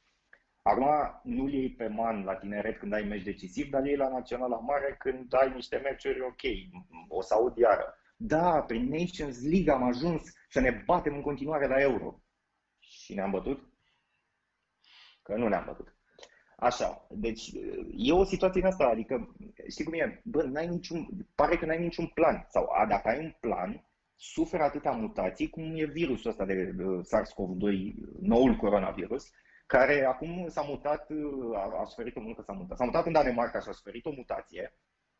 Acum 0.61 0.85
nu-l 1.23 1.53
iei 1.53 1.71
pe 1.71 1.87
man 1.87 2.23
la 2.23 2.35
tineret 2.35 2.77
când 2.77 2.93
ai 2.93 3.03
meci 3.03 3.23
decisiv, 3.23 3.69
dar 3.69 3.85
iei 3.85 3.95
la 3.95 4.09
Naționala 4.09 4.57
Mare 4.57 4.95
când 4.99 5.33
ai 5.33 5.53
niște 5.53 5.77
meciuri 5.77 6.21
ok, 6.21 6.41
o 7.07 7.21
să 7.21 7.33
aud 7.33 7.57
iară. 7.57 7.95
Da, 8.15 8.61
prin 8.61 8.87
Nations 8.87 9.41
League 9.41 9.73
am 9.73 9.83
ajuns 9.83 10.21
să 10.49 10.59
ne 10.59 10.83
batem 10.85 11.15
în 11.15 11.21
continuare 11.21 11.67
la 11.67 11.81
Euro. 11.81 12.21
Și 12.79 13.13
ne-am 13.13 13.31
bătut? 13.31 13.59
Că 15.21 15.35
nu 15.35 15.47
ne-am 15.47 15.65
bătut. 15.65 15.95
Așa, 16.57 17.07
deci 17.09 17.51
e 17.95 18.11
o 18.11 18.23
situație 18.23 18.61
în 18.61 18.67
asta, 18.67 18.85
adică 18.85 19.35
știi 19.69 19.83
cum 19.83 19.93
e, 19.93 20.21
bă, 20.23 20.43
n-ai 20.43 20.67
niciun, 20.67 21.07
pare 21.35 21.57
că 21.57 21.65
n-ai 21.65 21.79
niciun 21.79 22.07
plan. 22.07 22.45
Sau 22.49 22.69
a, 22.71 22.85
dacă 22.85 23.07
ai 23.07 23.19
un 23.19 23.35
plan, 23.39 23.85
suferă 24.15 24.63
atâtea 24.63 24.91
mutații 24.91 25.49
cum 25.49 25.75
e 25.75 25.85
virusul 25.85 26.29
ăsta 26.29 26.45
de 26.45 26.75
SARS-CoV-2, 27.01 27.93
noul 28.19 28.55
coronavirus, 28.55 29.29
care 29.71 30.05
acum 30.05 30.47
s-a 30.49 30.61
mutat, 30.61 31.07
a, 31.55 31.79
a 31.81 31.85
suferit 31.85 32.15
o 32.15 32.21
muncă, 32.21 32.41
s-a 32.41 32.53
mutat. 32.53 32.77
S-a 32.77 32.83
mutat 32.83 33.05
în 33.05 33.11
Danemarca 33.11 33.59
și 33.59 33.69
a 33.69 33.71
suferit 33.71 34.05
o 34.05 34.11
mutație 34.11 34.73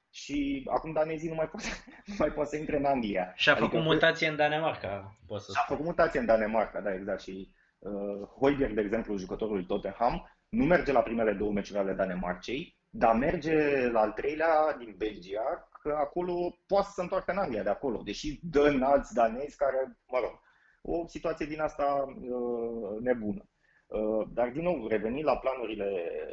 și 0.10 0.68
acum 0.70 0.92
danezii 0.92 1.30
nu 1.30 1.36
mai 1.36 1.50
pot, 1.50 1.62
nu 2.10 2.16
mai 2.18 2.32
pot 2.32 2.48
să 2.48 2.58
intre 2.58 2.78
în 2.78 2.86
Anglia. 2.86 3.34
Și 3.36 3.50
a 3.50 3.52
adică 3.52 3.68
făcut 3.68 3.84
mutație 3.84 4.28
în 4.28 4.36
Danemarca, 4.36 5.18
pot 5.28 5.42
să 5.42 5.52
A 5.56 5.66
făcut 5.68 5.86
mutație 5.86 6.20
în 6.20 6.26
Danemarca, 6.26 6.82
da, 6.82 6.94
exact. 6.94 7.22
Și 7.22 7.54
uh, 7.80 8.28
Hoiberg, 8.40 8.74
de 8.74 8.82
exemplu, 8.82 9.18
jucătorul 9.18 9.64
Tottenham, 9.64 10.32
nu 10.50 10.66
merge 10.66 10.92
la 10.92 11.02
primele 11.02 11.34
două 11.34 11.52
meciuri 11.52 11.80
ale 11.80 11.94
Danemarcei, 11.94 12.78
dar 12.90 13.16
merge 13.16 13.88
la 13.88 14.00
al 14.00 14.12
treilea 14.12 14.76
din 14.78 14.96
Belgia, 14.98 15.70
că 15.82 15.96
acolo 15.98 16.34
poate 16.68 16.86
să 16.86 16.94
se 16.96 17.02
întoarcă 17.02 17.32
în 17.32 17.38
Anglia 17.38 17.64
de 17.64 17.70
acolo, 17.70 18.02
deși 18.04 18.40
dă 18.42 18.62
în 18.62 18.84
alți 18.84 19.14
danezi 19.14 19.58
care, 19.58 19.98
mă 20.08 20.20
rog, 20.22 20.40
o 20.82 21.08
situație 21.08 21.46
din 21.46 21.60
asta 21.60 22.06
uh, 22.08 23.00
nebună. 23.02 23.51
Uh, 23.92 24.28
dar, 24.34 24.50
din 24.50 24.64
nou, 24.64 24.88
revenind 24.88 25.26
la 25.26 25.38
planurile 25.38 25.88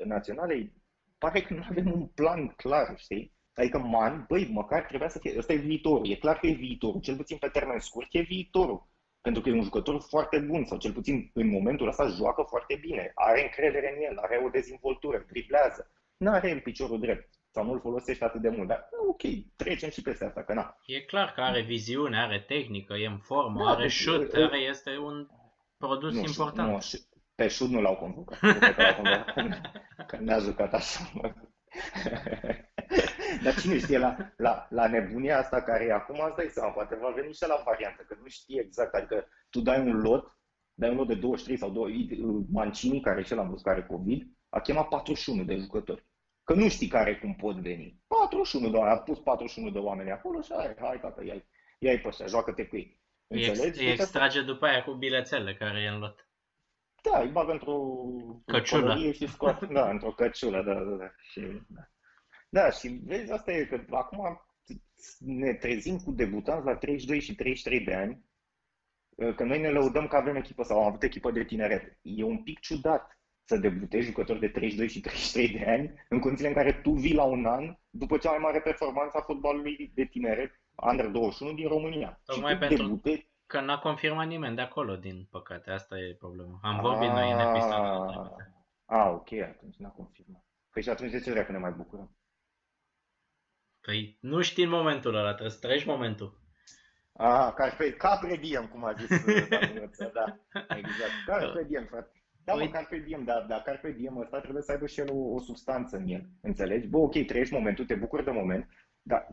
naționale, 0.04 0.72
pare 1.18 1.40
că 1.40 1.54
nu 1.54 1.64
avem 1.70 1.92
un 1.92 2.06
plan 2.06 2.48
clar, 2.48 2.94
știi? 2.98 3.36
Adică 3.54 3.78
Man, 3.78 4.24
băi, 4.28 4.48
măcar 4.52 4.84
trebuia 4.84 5.08
să 5.08 5.18
fie, 5.18 5.38
ăsta 5.38 5.52
e 5.52 5.56
viitorul, 5.56 6.10
e 6.10 6.14
clar 6.14 6.38
că 6.38 6.46
e 6.46 6.52
viitorul, 6.52 7.00
cel 7.00 7.16
puțin 7.16 7.36
pe 7.36 7.48
termen 7.48 7.78
scurt 7.78 8.08
e 8.10 8.20
viitorul. 8.20 8.88
Pentru 9.20 9.42
că 9.42 9.48
e 9.48 9.52
un 9.52 9.62
jucător 9.62 10.00
foarte 10.00 10.38
bun, 10.38 10.64
sau 10.64 10.78
cel 10.78 10.92
puțin 10.92 11.30
în 11.34 11.48
momentul 11.48 11.88
ăsta 11.88 12.06
joacă 12.06 12.42
foarte 12.48 12.78
bine, 12.80 13.12
are 13.14 13.42
încredere 13.42 13.94
în 13.96 14.02
el, 14.10 14.18
are 14.18 14.42
o 14.44 14.48
dezvoltură, 14.48 15.24
driblează. 15.28 15.90
Nu 16.16 16.30
are 16.30 16.50
în 16.50 16.60
piciorul 16.60 17.00
drept 17.00 17.28
sau 17.50 17.64
nu-l 17.64 17.80
folosești 17.80 18.22
atât 18.22 18.40
de 18.40 18.48
mult, 18.48 18.68
dar 18.68 18.88
ok, 19.08 19.22
trecem 19.56 19.90
și 19.90 20.02
peste 20.02 20.24
asta, 20.24 20.42
că 20.42 20.54
na. 20.54 20.76
E 20.86 21.00
clar 21.00 21.32
că 21.32 21.40
are 21.40 21.62
viziune, 21.62 22.20
are 22.20 22.44
tehnică, 22.46 22.94
e 22.94 23.06
în 23.06 23.18
formă, 23.18 23.64
da, 23.64 23.70
are 23.70 23.82
deci, 23.82 23.90
șut, 23.90 24.32
uh, 24.32 24.44
are, 24.44 24.58
este 24.58 24.96
un 24.96 25.28
produs 25.76 26.14
nu, 26.14 26.20
important. 26.20 26.72
Nu, 26.72 26.80
pe 27.38 27.48
șut 27.48 27.68
nu 27.68 27.81
l-au 27.81 27.96
convocat, 27.96 28.38
că 30.07 30.16
n-a 30.20 30.38
jucat 30.38 30.74
așa. 30.74 31.11
Dar 33.44 33.55
cine 33.61 33.79
știe, 33.79 33.98
la, 33.98 34.16
la, 34.37 34.66
la 34.70 34.87
nebunia 34.87 35.38
asta 35.38 35.62
care 35.62 35.85
e 35.85 35.92
acum, 35.92 36.20
asta 36.20 36.42
e 36.42 36.48
seama, 36.48 36.72
poate 36.72 36.96
va 36.96 37.11
veni 37.11 37.33
și 37.33 37.46
la 37.46 37.62
variantă, 37.64 38.03
că 38.09 38.16
nu 38.20 38.29
știe 38.29 38.61
exact, 38.61 38.94
adică 38.94 39.29
tu 39.51 39.61
dai 39.61 39.81
un 39.81 40.01
lot, 40.01 40.38
dai 40.74 40.90
un 40.90 40.96
lot 40.96 41.07
de 41.07 41.14
23 41.14 41.59
sau 41.59 41.70
2, 41.70 42.46
Mancini, 42.51 43.01
care 43.01 43.22
și 43.22 43.35
l-am 43.35 43.48
văzut 43.48 43.64
care 43.64 43.87
COVID, 43.87 44.27
a 44.48 44.61
chemat 44.61 44.88
41 44.88 45.44
de 45.44 45.57
jucători. 45.57 46.07
Că 46.44 46.55
nu 46.55 46.68
știi 46.68 46.88
care 46.88 47.18
cum 47.18 47.35
pot 47.35 47.57
veni. 47.57 48.03
41 48.07 48.70
de 48.70 48.77
oameni, 48.77 48.96
a 48.96 49.03
pus 49.03 49.18
41 49.18 49.70
de 49.70 49.79
oameni 49.79 50.11
acolo 50.11 50.40
și 50.40 50.53
hai, 50.57 50.74
hai 50.81 51.01
tata, 51.01 51.24
ia-i, 51.24 51.48
ia-i 51.79 52.01
pe 52.01 52.09
ăștia, 52.09 52.27
joacă-te 52.27 52.66
cu 52.66 52.77
ei. 52.77 53.01
Înțelegi? 53.27 53.85
Îi 53.85 53.90
extrage 53.90 54.42
după 54.42 54.66
aia 54.66 54.83
cu 54.83 54.92
bilețele 54.92 55.55
care 55.55 55.81
e 55.81 55.88
în 55.88 55.98
lot. 55.98 56.27
Da, 57.02 57.20
îi 57.20 57.30
bagă 57.30 57.52
într-o 57.52 57.78
căciulă 58.46 59.12
și 59.12 59.26
scoate, 59.28 59.66
da, 59.66 59.90
într-o 59.90 60.12
căciulă, 60.12 60.62
da, 60.62 60.74
da, 60.74 60.96
da. 60.96 61.11
Și, 61.20 61.40
da. 61.68 61.88
da, 62.48 62.70
și 62.70 62.88
vezi, 62.88 63.32
asta 63.32 63.52
e 63.52 63.64
că 63.64 63.84
acum 63.90 64.40
ne 65.18 65.54
trezim 65.54 65.98
cu 65.98 66.11
debutanți 66.11 66.66
la 66.66 66.76
32 66.76 67.20
și 67.20 67.34
33 67.34 67.80
de 67.80 67.94
ani, 67.94 68.24
că 69.34 69.44
noi 69.44 69.61
ne 69.61 69.70
lăudăm 69.70 70.06
că 70.06 70.16
avem 70.16 70.37
echipă 70.37 70.62
sau 70.62 70.80
am 70.80 70.87
avut 70.87 71.02
echipă 71.02 71.30
de 71.30 71.44
tineret. 71.44 71.98
E 72.02 72.24
un 72.24 72.42
pic 72.42 72.58
ciudat 72.58 73.18
să 73.44 73.56
debutezi 73.56 74.06
jucători 74.06 74.40
de 74.40 74.48
32 74.48 74.88
și 74.88 75.00
33 75.00 75.48
de 75.48 75.70
ani 75.70 75.92
în 76.08 76.18
condițiile 76.18 76.48
în 76.48 76.56
care 76.56 76.72
tu 76.72 76.90
vii 76.90 77.14
la 77.14 77.24
un 77.24 77.46
an 77.46 77.76
după 77.90 78.18
cea 78.18 78.30
mai 78.30 78.38
mare 78.38 78.61
performanță 78.61 79.16
a 79.16 79.22
fotbalului 79.22 79.90
de 79.94 80.04
tineret 80.04 80.61
Under 80.74 81.06
21 81.06 81.52
din 81.52 81.68
România. 81.68 82.20
Tocmai 82.24 82.52
și 82.52 82.58
pentru 82.58 82.76
debute... 82.76 83.28
că 83.48 83.61
n-a 83.61 83.78
confirmat 83.78 84.26
nimeni 84.26 84.56
de 84.56 84.61
acolo, 84.61 84.96
din 84.96 85.26
păcate. 85.30 85.70
Asta 85.70 85.98
e 85.98 86.14
problema. 86.18 86.58
Am 86.62 86.80
vorbit 86.80 87.08
a... 87.08 87.12
noi 87.12 87.32
în 87.32 87.38
episodul 87.38 88.37
A, 88.84 89.08
ok, 89.08 89.32
atunci 89.32 89.76
n-a 89.76 89.88
confirmat. 89.88 90.44
Păi 90.72 90.82
și 90.82 90.88
atunci 90.88 91.11
de 91.11 91.20
ce 91.20 91.30
vrea 91.30 91.46
că 91.46 91.52
ne 91.52 91.58
mai 91.58 91.70
bucurăm? 91.70 92.16
Păi 93.80 94.18
nu 94.20 94.40
știi 94.40 94.64
în 94.64 94.70
momentul 94.70 95.14
ăla, 95.14 95.28
trebuie 95.28 95.50
să 95.50 95.66
treci 95.66 95.84
momentul. 95.84 96.40
Ah, 97.12 97.52
carpe, 97.54 97.92
carpe 97.92 98.37
diem, 98.37 98.66
cum 98.66 98.84
a 98.84 98.92
zis 98.92 99.08
da, 100.12 100.38
exact. 100.76 101.12
Carpe 101.26 101.64
diem, 101.68 101.84
frate. 101.84 102.11
Da, 102.44 102.54
mă, 102.54 102.68
carpe 102.68 102.98
diem, 102.98 103.24
dar, 103.24 103.46
dar 103.48 103.62
carpe 103.62 103.92
diem 103.92 104.16
ăsta 104.16 104.40
trebuie 104.40 104.62
să 104.62 104.72
aibă 104.72 104.87
și 104.87 105.00
el 105.00 105.08
o, 105.11 105.34
o 105.34 105.40
substanță 105.40 105.96
în 105.96 106.06
el. 106.06 106.28
Înțelegi? 106.40 106.87
Bă, 106.87 106.98
ok, 106.98 107.24
trăiești 107.26 107.54
momentul, 107.54 107.84
te 107.84 107.94
bucuri 107.94 108.24
de 108.24 108.30
moment, 108.30 108.68
dar 109.02 109.32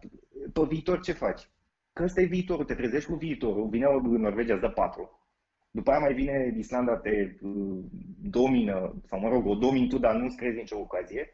pe 0.54 0.62
viitor 0.68 1.00
ce 1.00 1.12
faci? 1.12 1.50
Că 1.96 2.04
ăsta 2.04 2.22
e 2.22 2.26
viitorul, 2.26 2.66
te 2.66 2.76
trezești 2.76 3.10
cu 3.10 3.16
viitorul, 3.16 3.70
vine 3.70 3.86
o 3.86 4.00
Norvegia, 4.02 4.54
îți 4.54 4.62
dă 4.62 4.70
patru. 4.70 5.30
După 5.72 5.90
aia 5.92 6.00
mai 6.00 6.14
vine 6.14 6.54
Islanda, 6.58 6.98
te 6.98 7.38
uh, 7.42 7.84
domină, 8.22 9.02
sau 9.06 9.20
mă 9.20 9.30
rog, 9.30 9.46
o 9.46 9.56
domini 9.56 9.88
tu, 9.88 9.98
dar 9.98 10.16
nu-ți 10.16 10.36
crezi 10.36 10.58
nicio 10.58 10.80
ocazie. 10.80 11.30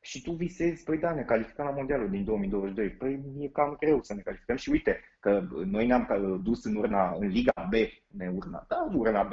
Și 0.00 0.22
tu 0.22 0.32
visezi, 0.32 0.84
păi 0.84 0.98
da, 0.98 1.14
ne 1.14 1.22
calificăm 1.22 1.64
la 1.64 1.70
Mondialul 1.70 2.10
din 2.10 2.24
2022. 2.24 2.90
Păi 2.90 3.22
e 3.38 3.48
cam 3.48 3.76
greu 3.78 4.02
să 4.02 4.14
ne 4.14 4.20
calificăm 4.20 4.56
și 4.56 4.70
uite 4.70 5.00
că 5.20 5.48
noi 5.64 5.86
ne-am 5.86 6.40
dus 6.42 6.64
în 6.64 6.76
urna, 6.76 7.14
în 7.14 7.26
Liga 7.26 7.68
B, 7.70 7.72
ne 8.06 8.28
urna, 8.28 8.64
da, 8.68 8.88
urna 8.94 9.22
B. 9.22 9.32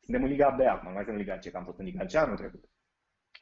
Suntem 0.00 0.22
în 0.22 0.28
Liga 0.28 0.50
B 0.50 0.60
acum, 0.60 0.92
mai 0.92 1.04
suntem 1.04 1.14
în 1.14 1.20
Liga 1.20 1.38
C, 1.38 1.50
că 1.50 1.56
am 1.56 1.64
fost 1.64 1.78
în 1.78 1.84
Liga 1.84 2.04
C 2.04 2.14
anul 2.14 2.36
trecut. 2.36 2.64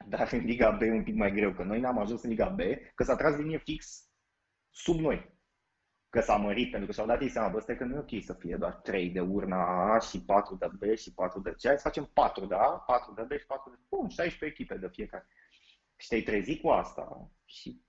Dar 0.07 0.29
în 0.31 0.45
Liga 0.45 0.71
B 0.71 0.81
e 0.81 0.91
un 0.91 1.03
pic 1.03 1.15
mai 1.15 1.31
greu, 1.31 1.51
că 1.51 1.63
noi 1.63 1.79
n-am 1.79 1.99
ajuns 1.99 2.23
în 2.23 2.29
Liga 2.29 2.49
B, 2.49 2.59
că 2.95 3.03
s-a 3.03 3.15
tras 3.15 3.37
linie 3.37 3.57
fix 3.57 4.09
sub 4.69 4.99
noi. 4.99 5.36
Că 6.09 6.21
s-a 6.21 6.35
mărit, 6.35 6.69
pentru 6.69 6.87
că 6.87 6.93
și-au 6.93 7.07
dat 7.07 7.21
ei 7.21 7.29
seama, 7.29 7.49
bă, 7.49 7.59
stai 7.59 7.77
că 7.77 7.83
nu 7.83 7.95
e 7.95 7.99
ok 7.99 8.23
să 8.23 8.33
fie 8.33 8.55
doar 8.55 8.73
3 8.73 9.09
de 9.09 9.19
urna 9.19 9.93
A 9.93 9.99
și 9.99 10.21
4 10.21 10.55
de 10.55 10.67
B 10.79 10.95
și 10.95 11.13
4 11.13 11.39
de 11.39 11.49
C. 11.49 11.65
Hai 11.65 11.75
să 11.75 11.81
facem 11.81 12.09
4 12.13 12.45
de 12.45 12.55
A, 12.55 12.67
4 12.67 13.13
de 13.13 13.21
B 13.21 13.31
și 13.39 13.45
4 13.45 13.69
de 13.69 13.77
Bun, 13.89 14.09
16 14.09 14.45
echipe 14.45 14.77
de 14.77 14.89
fiecare. 14.91 15.27
Și 15.95 16.07
te-ai 16.07 16.21
trezit 16.21 16.61
cu 16.61 16.67
asta 16.67 17.31
și 17.45 17.81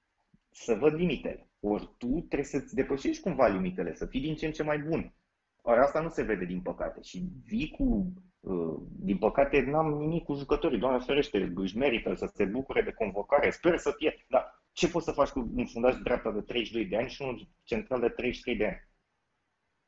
să 0.51 0.75
văd 0.75 0.95
limitele. 0.95 1.51
Ori 1.61 1.95
tu 1.99 2.07
trebuie 2.07 2.45
să-ți 2.45 2.75
depășești 2.75 3.23
cumva 3.23 3.47
limitele, 3.47 3.95
să 3.95 4.07
fii 4.07 4.21
din 4.21 4.35
ce 4.35 4.47
în 4.47 4.53
ce 4.53 4.63
mai 4.63 4.79
bun. 4.79 5.15
Ori 5.63 5.79
asta 5.79 6.01
nu 6.01 6.09
se 6.09 6.23
vede, 6.23 6.45
din 6.45 6.61
păcate. 6.61 7.03
Și 7.03 7.29
vii 7.45 7.71
cu 7.71 8.13
Uh, 8.41 8.77
din 8.99 9.19
păcate, 9.19 9.61
n-am 9.61 9.93
nimic 9.93 10.25
cu 10.25 10.35
jucătorii, 10.35 10.79
doamne 10.79 10.99
ferește, 10.99 11.53
își 11.55 11.77
merită 11.77 12.15
să 12.15 12.31
se 12.35 12.45
bucure 12.45 12.83
de 12.83 12.93
convocare, 12.93 13.51
sper 13.51 13.79
să 13.79 13.95
fie, 13.97 14.25
dar 14.29 14.58
Ce 14.79 14.89
poți 14.89 15.05
să 15.05 15.13
faci 15.13 15.29
cu 15.29 15.51
un 15.55 15.67
fundaș 15.67 15.97
dreapta 15.97 16.31
de 16.31 16.41
32 16.41 16.85
de 16.87 16.97
ani 16.97 17.09
și 17.09 17.23
un 17.23 17.39
central 17.63 18.01
de 18.01 18.09
33 18.09 18.57
de 18.57 18.67
ani? 18.67 18.89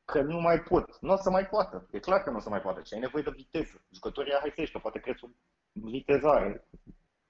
Că 0.05 0.21
nu 0.21 0.39
mai 0.39 0.59
pot. 0.59 0.97
Nu 1.01 1.11
o 1.11 1.15
să 1.15 1.29
mai 1.29 1.45
poată. 1.45 1.87
E 1.91 1.99
clar 1.99 2.23
că 2.23 2.29
nu 2.29 2.37
o 2.37 2.39
să 2.39 2.49
mai 2.49 2.61
poată. 2.61 2.81
Și 2.83 2.93
ai 2.93 2.99
nevoie 2.99 3.23
de 3.23 3.33
viteză. 3.35 3.81
Jucătorii 3.93 4.33
hai 4.39 4.53
să 4.55 4.71
că 4.71 4.79
poate 4.79 4.99
crezi 4.99 5.23
o 5.23 5.27
vitezare 5.73 6.67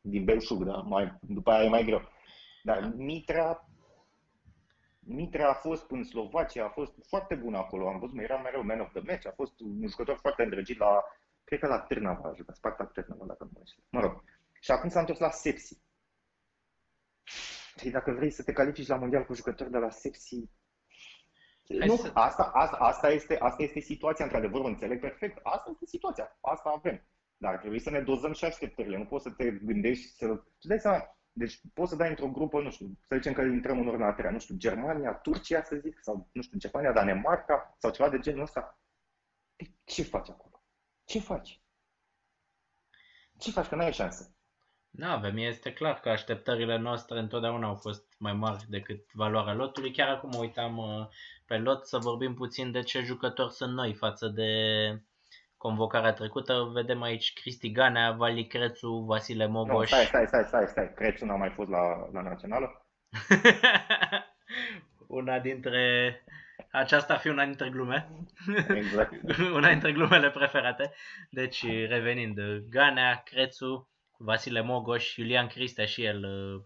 din 0.02 0.24
belșug, 0.24 0.63
da? 0.63 0.76
Mai, 0.76 1.17
după 1.21 1.52
aia 1.52 1.63
e 1.63 1.69
mai 1.69 1.84
greu. 1.84 2.02
Dar 2.63 2.93
Mitra 2.95 3.65
Mitra 5.00 5.50
a 5.50 5.54
fost 5.54 5.91
în 5.91 6.04
Slovacia, 6.04 6.65
a 6.65 6.69
fost 6.69 6.93
foarte 7.08 7.36
bun 7.36 7.54
acolo, 7.54 7.88
am 7.88 8.00
văzut, 8.00 8.19
era 8.19 8.38
mereu 8.38 8.63
man 8.63 8.80
of 8.80 8.91
the 8.91 9.02
match, 9.06 9.26
a 9.26 9.34
fost 9.36 9.60
un 9.60 9.88
jucător 9.88 10.17
foarte 10.21 10.43
îndrăgit 10.43 10.78
la, 10.78 11.04
cred 11.43 11.60
că 11.60 11.67
la 11.67 11.80
Târnava 11.80 12.30
a 12.30 12.34
jucat, 12.34 12.56
Spartak 12.56 12.91
Târnava, 12.91 13.26
dacă 13.26 13.50
nu 13.54 13.62
știu. 13.65 13.84
Mă 13.89 14.00
rog. 14.00 14.24
Și 14.60 14.71
acum 14.71 14.89
s-a 14.89 15.00
întors 15.00 15.19
la 15.19 15.30
Sepsi. 15.30 15.78
Și 17.80 17.90
dacă 17.90 18.12
vrei 18.12 18.32
să 18.32 18.44
te 18.44 18.52
califici 18.52 18.88
la 18.88 18.96
mondial 18.96 19.26
cu 19.26 19.34
jucători 19.34 19.72
de 19.72 19.78
la 19.78 19.90
Sepsi, 19.90 20.50
Hai 21.80 21.88
nu, 21.88 21.96
să... 21.96 22.12
asta, 22.14 22.44
asta, 22.44 22.78
asta, 22.78 23.10
este, 23.10 23.38
asta 23.38 23.64
este 23.64 23.80
situația, 23.80 24.26
într-adevăr, 24.26 24.66
înțeleg 24.66 25.00
perfect. 25.00 25.40
Asta 25.44 25.70
este 25.72 25.86
situația, 25.86 26.38
asta 26.42 26.70
avem. 26.70 27.08
Dar 27.38 27.58
trebuie 27.58 27.80
să 27.80 27.90
ne 27.90 28.02
dozăm 28.02 28.34
și 28.34 28.46
așteptările. 28.46 28.98
Nu 28.98 29.06
poți 29.06 29.24
să 29.24 29.32
te 29.32 29.52
gândești 29.52 30.06
să... 30.16 30.28
Tu 30.60 30.68
dai 30.68 30.80
seama, 30.80 31.18
deci 31.32 31.62
poți 31.74 31.90
să 31.90 31.96
dai 31.96 32.10
într-o 32.10 32.32
grupă, 32.32 32.62
nu 32.62 32.72
știu, 32.72 32.98
să 33.08 33.16
zicem 33.16 33.34
că 33.34 33.42
intrăm 33.42 33.80
în 33.80 33.88
urma 33.88 34.08
a 34.08 34.14
treia, 34.14 34.32
nu 34.32 34.40
știu, 34.40 34.56
Germania, 34.56 35.14
Turcia, 35.14 35.64
să 35.64 35.76
zic, 35.76 36.00
sau, 36.02 36.30
nu 36.32 36.42
știu, 36.42 36.58
Germania, 36.58 36.92
Danemarca, 36.92 37.76
sau 37.78 37.92
ceva 37.92 38.10
de 38.10 38.20
genul 38.20 38.42
ăsta. 38.42 38.80
De 39.56 39.66
ce 39.84 40.04
faci 40.04 40.30
acolo? 40.30 40.64
Ce 41.06 41.20
faci? 41.20 41.62
Ce 43.38 43.52
faci? 43.52 43.68
Că 43.68 43.76
n-ai 43.76 43.94
șansă. 43.94 44.36
Nu 44.91 45.08
avem, 45.08 45.38
este 45.38 45.73
clar 45.73 45.99
că 45.99 46.10
așteptările 46.10 46.77
noastre 46.77 47.19
întotdeauna 47.19 47.67
au 47.67 47.75
fost 47.75 48.15
mai 48.17 48.34
mari 48.34 48.65
decât 48.69 49.13
valoarea 49.13 49.54
lotului. 49.54 49.91
Chiar 49.91 50.08
acum 50.08 50.39
uitam 50.39 50.77
uh, 50.77 51.08
pe 51.45 51.58
lot 51.58 51.88
să 51.88 51.97
vorbim 51.97 52.34
puțin 52.34 52.71
de 52.71 52.82
ce 52.82 53.01
jucători 53.01 53.54
sunt 53.54 53.73
noi 53.73 53.93
față 53.93 54.27
de 54.27 54.47
convocarea 55.58 56.13
trecută. 56.13 56.69
Vedem 56.73 57.01
aici 57.01 57.34
Cristi 57.34 57.71
Ganea, 57.71 58.12
Vali 58.12 58.47
Crețu, 58.47 58.89
Vasile 59.08 59.47
Mogoș. 59.47 59.91
No, 59.91 59.97
stai, 59.97 60.06
stai, 60.06 60.25
stai, 60.27 60.43
stai, 60.43 60.67
stai. 60.67 60.93
Crețu 60.95 61.25
n-a 61.25 61.36
mai 61.36 61.49
fost 61.49 61.69
la, 61.69 62.10
la 62.12 62.21
națională? 62.21 62.86
una 65.19 65.39
dintre... 65.39 66.15
Aceasta 66.71 67.13
ar 67.13 67.19
fi 67.19 67.27
una 67.27 67.45
dintre 67.45 67.69
glume. 67.69 68.10
Exact. 68.67 69.13
una 69.58 69.69
dintre 69.69 69.91
glumele 69.91 70.30
preferate. 70.30 70.93
Deci, 71.30 71.65
revenind, 71.88 72.39
Ganea, 72.69 73.21
Crețu, 73.25 73.90
Vasile 74.24 74.62
Mogoș, 74.62 75.16
Iulian 75.16 75.48
Cristea 75.48 75.86
și 75.86 76.04
el 76.04 76.24
uh, 76.24 76.62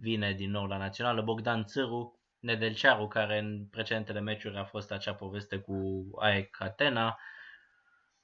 vine 0.00 0.32
din 0.32 0.50
nou 0.50 0.64
la 0.64 0.76
națională, 0.76 1.22
Bogdan 1.22 1.64
Țâru, 1.64 2.20
Nedelcearu, 2.38 3.08
care 3.08 3.38
în 3.38 3.66
precedentele 3.70 4.20
meciuri 4.20 4.56
a 4.56 4.64
fost 4.64 4.90
acea 4.90 5.14
poveste 5.14 5.58
cu 5.58 6.06
AEC 6.18 6.56
Atena, 6.60 7.18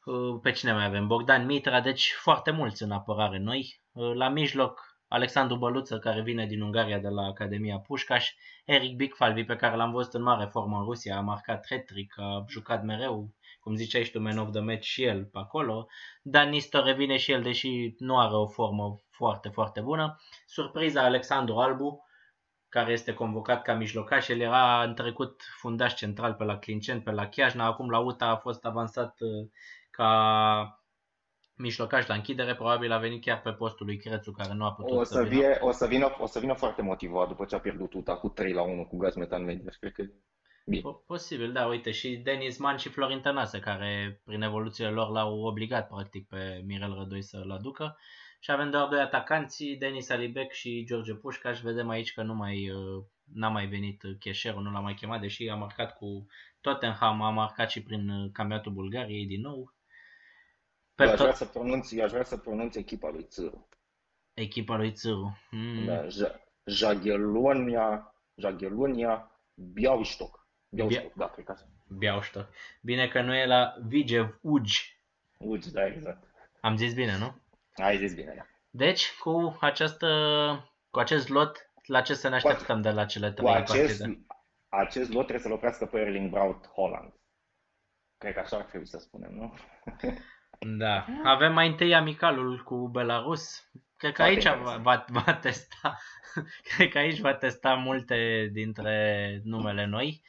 Uh, 0.05 0.39
pe 0.43 0.51
cine 0.51 0.73
mai 0.73 0.85
avem? 0.85 1.07
Bogdan 1.07 1.45
Mitra, 1.45 1.81
deci 1.81 2.13
foarte 2.23 2.51
mulți 2.51 2.83
în 2.83 2.91
apărare 2.91 3.39
noi. 3.39 3.81
Uh, 3.93 4.15
la 4.15 4.29
mijloc, 4.29 4.99
Alexandru 5.09 5.57
Băluță, 5.57 5.99
care 5.99 6.23
vine 6.23 6.47
din 6.47 6.61
Ungaria 6.61 6.99
de 6.99 7.09
la 7.09 7.23
Academia 7.23 7.79
Pușcaș, 7.79 8.31
Eric 8.65 8.97
Bigfalvi, 8.97 9.45
pe 9.45 9.57
care 9.57 9.77
l-am 9.77 9.93
văzut 9.93 10.15
în 10.15 10.23
mare 10.23 10.45
formă 10.45 10.79
în 10.79 10.85
Rusia, 10.85 11.17
a 11.17 11.21
marcat 11.21 11.67
hat 11.69 11.85
a 12.17 12.45
jucat 12.49 12.83
mereu, 12.83 13.35
cum 13.65 13.75
ziceai 13.75 14.05
și 14.05 14.11
tu, 14.11 14.21
man 14.21 14.39
of 14.39 14.51
the 14.51 14.61
match 14.61 14.83
și 14.83 15.03
el 15.03 15.25
pe 15.25 15.39
acolo. 15.39 15.89
Dan 16.23 16.49
Nistor 16.49 16.85
revine 16.85 17.17
și 17.17 17.33
el, 17.33 17.43
deși 17.43 17.95
nu 17.99 18.19
are 18.19 18.35
o 18.35 18.47
formă 18.47 19.01
foarte, 19.11 19.49
foarte 19.49 19.81
bună. 19.81 20.21
Surpriza 20.47 21.03
Alexandru 21.03 21.57
Albu, 21.57 22.05
care 22.69 22.93
este 22.93 23.15
convocat 23.15 23.63
ca 23.63 23.75
mijlocaș. 23.75 24.29
El 24.29 24.41
era 24.41 24.83
în 24.83 24.95
trecut 24.95 25.43
fundaș 25.61 25.95
central 25.95 26.35
pe 26.35 26.45
la 26.45 26.59
Clincen, 26.59 27.01
pe 27.01 27.11
la 27.11 27.29
Chiajna, 27.29 27.67
acum 27.67 27.91
la 27.91 27.99
UTA 27.99 28.27
a 28.27 28.37
fost 28.37 28.65
avansat 28.65 29.21
uh, 29.21 29.49
ca 29.91 30.85
mijlocaș 31.57 32.07
la 32.07 32.15
închidere, 32.15 32.55
probabil 32.55 32.93
a 32.93 32.99
venit 32.99 33.23
chiar 33.23 33.41
pe 33.41 33.53
postul 33.53 33.87
lui 33.87 33.97
Crețu, 33.97 34.33
care 34.33 34.53
nu 34.55 34.65
a 34.65 34.73
putut 34.73 34.99
o 34.99 35.05
să, 35.05 35.13
să 35.13 35.23
vie, 35.23 35.59
o 35.61 35.71
să 35.71 35.87
vină. 35.87 36.17
O 36.19 36.27
să 36.27 36.39
vină 36.39 36.55
foarte 36.55 36.83
motivat 36.83 37.29
după 37.29 37.45
ce 37.45 37.55
a 37.55 37.61
pierdut 37.61 37.93
UTA 37.93 38.17
cu 38.17 38.29
3 38.29 38.53
la 38.53 38.63
1 38.63 38.85
cu 38.85 38.97
gaz 38.97 39.15
metan 39.15 39.45
media. 39.45 39.71
Cred 39.81 39.93
că 39.93 40.03
Bine. 40.03 40.25
Posibil, 41.07 41.53
da, 41.53 41.67
uite, 41.67 41.91
și 41.91 42.17
Denis 42.17 42.59
Man 42.59 42.77
și 42.77 42.89
Florin 42.89 43.21
Tănase, 43.21 43.59
care 43.59 44.21
prin 44.25 44.43
evoluțiile 44.43 44.91
lor 44.91 45.11
l-au 45.11 45.41
obligat 45.41 45.89
practic 45.89 46.29
pe 46.29 46.63
Mirel 46.67 46.95
Rădoi 46.95 47.23
să-l 47.23 47.51
aducă. 47.51 47.99
Și 48.41 48.51
avem 48.51 48.71
doar 48.71 48.89
doi 48.89 49.01
atacanți, 49.01 49.65
Denis 49.65 50.11
Alibec 50.11 50.53
și 50.53 50.85
George 50.87 51.15
Pușcaș. 51.15 51.61
Vedem 51.61 51.89
aici 51.89 52.13
că 52.13 52.23
nu 52.23 52.35
mai, 52.35 52.71
uh, 52.71 53.05
n-a 53.33 53.49
mai 53.49 53.67
venit 53.67 54.03
Cheșerul, 54.19 54.63
nu 54.63 54.71
l-a 54.71 54.81
mai 54.81 54.95
chemat, 54.95 55.21
deși 55.21 55.49
a 55.49 55.55
marcat 55.55 55.97
cu 55.97 56.27
Tottenham, 56.61 57.23
a 57.23 57.31
marcat 57.31 57.71
și 57.71 57.83
prin 57.83 58.09
uh, 58.09 58.31
campionatul 58.33 58.73
Bulgariei 58.73 59.27
din 59.27 59.41
nou. 59.41 59.75
Pe 60.95 61.03
aș, 61.03 61.19
vrea 61.19 61.35
să 61.35 61.45
pronunț, 61.45 61.93
aș 61.93 62.11
vrea 62.11 62.25
să 62.25 62.37
pronunț 62.37 62.75
echipa 62.75 63.11
lui 63.11 63.25
Țâru. 63.25 63.69
Echipa 64.35 64.77
lui 64.77 64.93
Țâru. 64.93 65.39
Mm. 65.51 65.85
Da, 65.85 66.07
Jagiellonia, 66.65 68.15
Jagiellonia, 68.35 69.41
Białystok. 69.55 70.44
Białystok, 70.75 71.15
Bia... 71.15 71.27
da, 71.27 71.31
cred 71.31 71.45
că 71.45 71.57
Białystok. 71.89 72.49
Bine 72.81 73.09
că 73.09 73.21
nu 73.21 73.35
e 73.35 73.47
la 73.47 73.77
Vigev 73.87 74.39
Ugi. 74.41 74.99
Ugi, 75.39 75.73
da, 75.73 75.87
exact. 75.87 76.25
Am 76.61 76.77
zis 76.77 76.95
bine, 76.95 77.19
nu? 77.19 77.41
Ai 77.75 77.97
zis 77.97 78.15
bine, 78.15 78.35
da. 78.37 78.47
Deci, 78.71 79.17
cu, 79.19 79.57
această, 79.61 80.09
cu 80.91 80.99
acest 80.99 81.29
lot, 81.29 81.71
la 81.87 82.01
ce 82.01 82.15
să 82.15 82.29
ne 82.29 82.35
așteptăm 82.35 82.81
de 82.81 82.91
la 82.91 83.05
cele 83.05 83.33
trei 83.33 83.47
cu 83.47 83.53
acest, 83.53 83.99
partide? 83.99 84.27
Acest 84.69 85.09
lot 85.09 85.23
trebuie 85.23 85.45
să-l 85.45 85.53
oprească 85.53 85.87
pe 85.87 85.99
Erling 85.99 86.31
Braut 86.31 86.67
Holland. 86.67 87.13
Cred 88.19 88.35
că 88.35 88.41
așa 88.41 88.57
ar 88.57 88.63
trebui 88.63 88.87
să 88.87 88.99
spunem, 88.99 89.35
nu? 89.35 89.55
Da. 90.79 91.07
Avem 91.25 91.53
mai 91.53 91.69
întâi 91.69 91.95
amicalul 91.95 92.63
cu 92.63 92.89
Belarus. 92.89 93.71
Cred 93.97 94.13
că 94.13 94.23
aici 94.23 94.45
va, 94.45 94.77
va, 94.77 95.05
va 95.09 95.35
testa 95.35 95.99
cred 96.77 96.89
că 96.89 96.99
aici 96.99 97.21
va 97.21 97.35
testa 97.35 97.75
multe 97.75 98.49
dintre 98.53 99.41
numele 99.45 99.85
noi. 99.85 100.23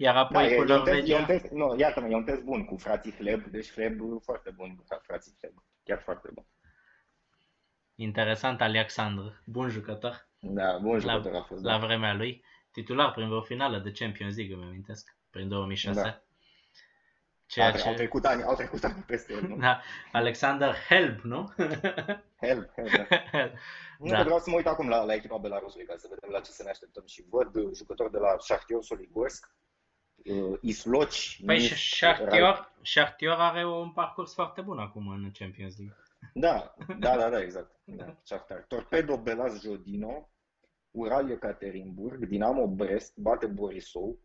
Iar 0.00 0.16
apoi 0.16 0.48
da, 0.48 0.54
cu 0.54 0.62
Norvegia... 0.62 1.16
E 1.16 1.18
un 1.18 1.24
test, 1.24 1.50
nu, 1.50 1.76
iată-mă, 1.78 2.08
e 2.08 2.14
un 2.14 2.24
test 2.24 2.42
bun 2.42 2.64
cu 2.64 2.76
frații 2.76 3.10
Fleb, 3.10 3.44
deci 3.44 3.70
Fleb 3.70 4.00
foarte 4.22 4.50
bun 4.50 4.76
cu 4.76 4.84
frații 5.02 5.34
Fleb, 5.38 5.52
chiar 5.84 6.00
foarte 6.00 6.28
bun. 6.34 6.46
Interesant 7.94 8.60
Alexandru, 8.60 9.42
bun 9.44 9.68
jucător. 9.68 10.28
Da, 10.40 10.78
bun 10.78 10.98
jucător 10.98 11.32
la, 11.32 11.38
a 11.38 11.42
fost. 11.42 11.62
La 11.62 11.78
da. 11.78 11.86
vremea 11.86 12.14
lui, 12.14 12.44
titular 12.72 13.12
prin 13.12 13.28
vreo 13.28 13.40
finală 13.40 13.78
de 13.78 13.92
Champions 13.92 14.36
League, 14.36 14.54
îmi 14.54 14.64
amintesc, 14.64 15.16
prin 15.30 15.48
2006. 15.48 16.00
Da. 16.00 16.22
Ceea 17.46 17.72
ce... 17.72 17.88
Au 17.88 17.94
trecut 17.94 18.24
ani, 18.24 18.42
au 18.42 18.54
trecut 18.54 18.84
ani 18.84 19.04
peste 19.06 19.32
el, 19.32 19.42
nu? 19.48 19.56
Da. 19.56 19.80
Alexander 20.12 20.74
Helb, 20.88 21.20
nu? 21.20 21.54
Helb, 22.42 22.70
Helb, 22.74 22.90
da. 23.08 23.16
Helb. 23.32 23.52
Nu, 23.98 24.10
da. 24.10 24.22
vreau 24.22 24.38
să 24.38 24.50
mă 24.50 24.56
uit 24.56 24.66
acum 24.66 24.88
la, 24.88 25.04
la 25.04 25.14
echipa 25.14 25.36
Belarusului 25.36 25.86
ca 25.86 25.94
să 25.96 26.06
vedem 26.10 26.30
la 26.30 26.40
ce 26.40 26.50
să 26.50 26.62
ne 26.62 26.70
așteptăm 26.70 27.06
și 27.06 27.24
văd 27.30 27.54
uh, 27.54 27.70
jucători 27.74 28.10
de 28.10 28.18
la 28.18 28.36
Shahtior 28.38 28.82
Soligorsk, 28.82 29.46
uh, 29.46 29.67
Isloci, 30.60 31.42
Păi 31.46 31.60
Shahtior, 31.60 32.72
Shahtior 32.82 33.36
are 33.38 33.66
un 33.66 33.90
parcurs 33.90 34.34
foarte 34.34 34.60
bun 34.60 34.78
acum 34.78 35.08
în 35.08 35.30
Champions 35.38 35.78
League. 35.78 35.96
Da, 36.34 36.74
da, 36.98 37.16
da, 37.16 37.28
da, 37.28 37.40
exact. 37.40 37.70
Da, 37.84 38.16
Shakhtar. 38.22 38.64
Torpedo 38.68 39.16
Belas 39.16 39.60
Jodino, 39.60 40.28
Ural 40.90 41.30
Ekaterinburg, 41.30 42.26
Dinamo 42.26 42.66
Brest, 42.66 43.16
bate 43.16 43.46
Borisov, 43.46 44.16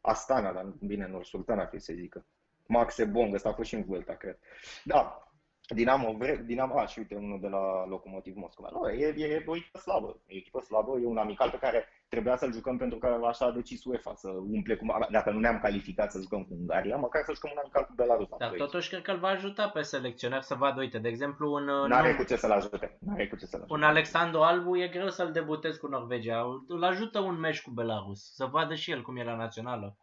Astana, 0.00 0.52
dar 0.52 0.64
bine, 0.80 1.06
Nur 1.06 1.24
Sultan 1.24 1.58
ar 1.58 1.68
fi 1.68 1.78
să 1.78 1.92
zică. 1.92 2.26
Max 2.66 3.04
Bong, 3.04 3.34
ăsta 3.34 3.48
a 3.48 3.52
fost 3.52 3.68
și 3.68 3.74
în 3.74 3.84
Vuelta, 3.84 4.14
cred. 4.14 4.38
Da, 4.84 5.29
Dinamo, 5.74 6.16
Dinamo, 6.44 6.78
a, 6.78 6.86
și 6.86 6.98
uite 6.98 7.14
unul 7.14 7.40
de 7.40 7.48
la 7.48 7.86
Locomotiv 7.86 8.36
Moscova. 8.36 8.68
Nu, 8.72 8.88
e, 8.88 9.14
e 9.16 9.44
o 9.46 9.56
echipă 9.56 9.78
slabă, 9.78 10.06
e 10.26 10.34
o 10.34 10.36
echipă 10.36 10.60
slabă, 10.60 10.98
e 10.98 11.06
un 11.06 11.16
amical 11.16 11.50
pe 11.50 11.58
care 11.58 11.84
trebuia 12.08 12.36
să-l 12.36 12.52
jucăm 12.52 12.76
pentru 12.76 12.98
că 12.98 13.20
așa 13.26 13.44
a 13.44 13.50
decis 13.50 13.84
UEFA, 13.84 14.14
să 14.14 14.28
umple 14.28 14.76
cu, 14.76 14.86
dacă 15.10 15.30
nu 15.30 15.38
ne-am 15.38 15.58
calificat 15.58 16.10
să 16.10 16.20
jucăm 16.20 16.44
cu 16.44 16.54
Ungaria, 16.58 16.96
măcar 16.96 17.22
să 17.24 17.32
jucăm 17.34 17.50
un 17.52 17.58
amical 17.60 17.84
cu 17.84 17.92
Belarus. 17.96 18.28
Dar 18.38 18.54
totuși 18.56 18.88
cred 18.88 19.02
că 19.02 19.10
îl 19.10 19.18
va 19.18 19.28
ajuta 19.28 19.68
pe 19.68 19.82
selecționer 19.82 20.42
să 20.42 20.54
vadă, 20.54 20.80
uite, 20.80 20.98
de 20.98 21.08
exemplu, 21.08 21.52
un... 21.52 21.64
N-are 21.64 22.14
cu 22.14 22.24
ce 22.24 22.36
să-l 22.36 22.50
ajute, 22.50 22.98
n-are 23.00 23.28
cu 23.28 23.36
ce 23.36 23.46
să-l 23.46 23.60
ajute. 23.60 23.74
Un 23.74 23.82
Alexandru 23.82 24.40
Albu 24.40 24.76
e 24.76 24.88
greu 24.88 25.08
să-l 25.08 25.32
debutezi 25.32 25.78
cu 25.78 25.86
Norvegia, 25.86 26.44
îl 26.68 26.84
ajută 26.84 27.18
un 27.18 27.38
meci 27.38 27.62
cu 27.62 27.70
Belarus, 27.70 28.34
să 28.34 28.44
vadă 28.44 28.74
și 28.74 28.90
el 28.90 29.02
cum 29.02 29.16
e 29.16 29.24
la 29.24 29.36
națională, 29.36 29.96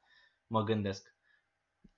mă 0.48 0.64
gândesc. 0.64 1.16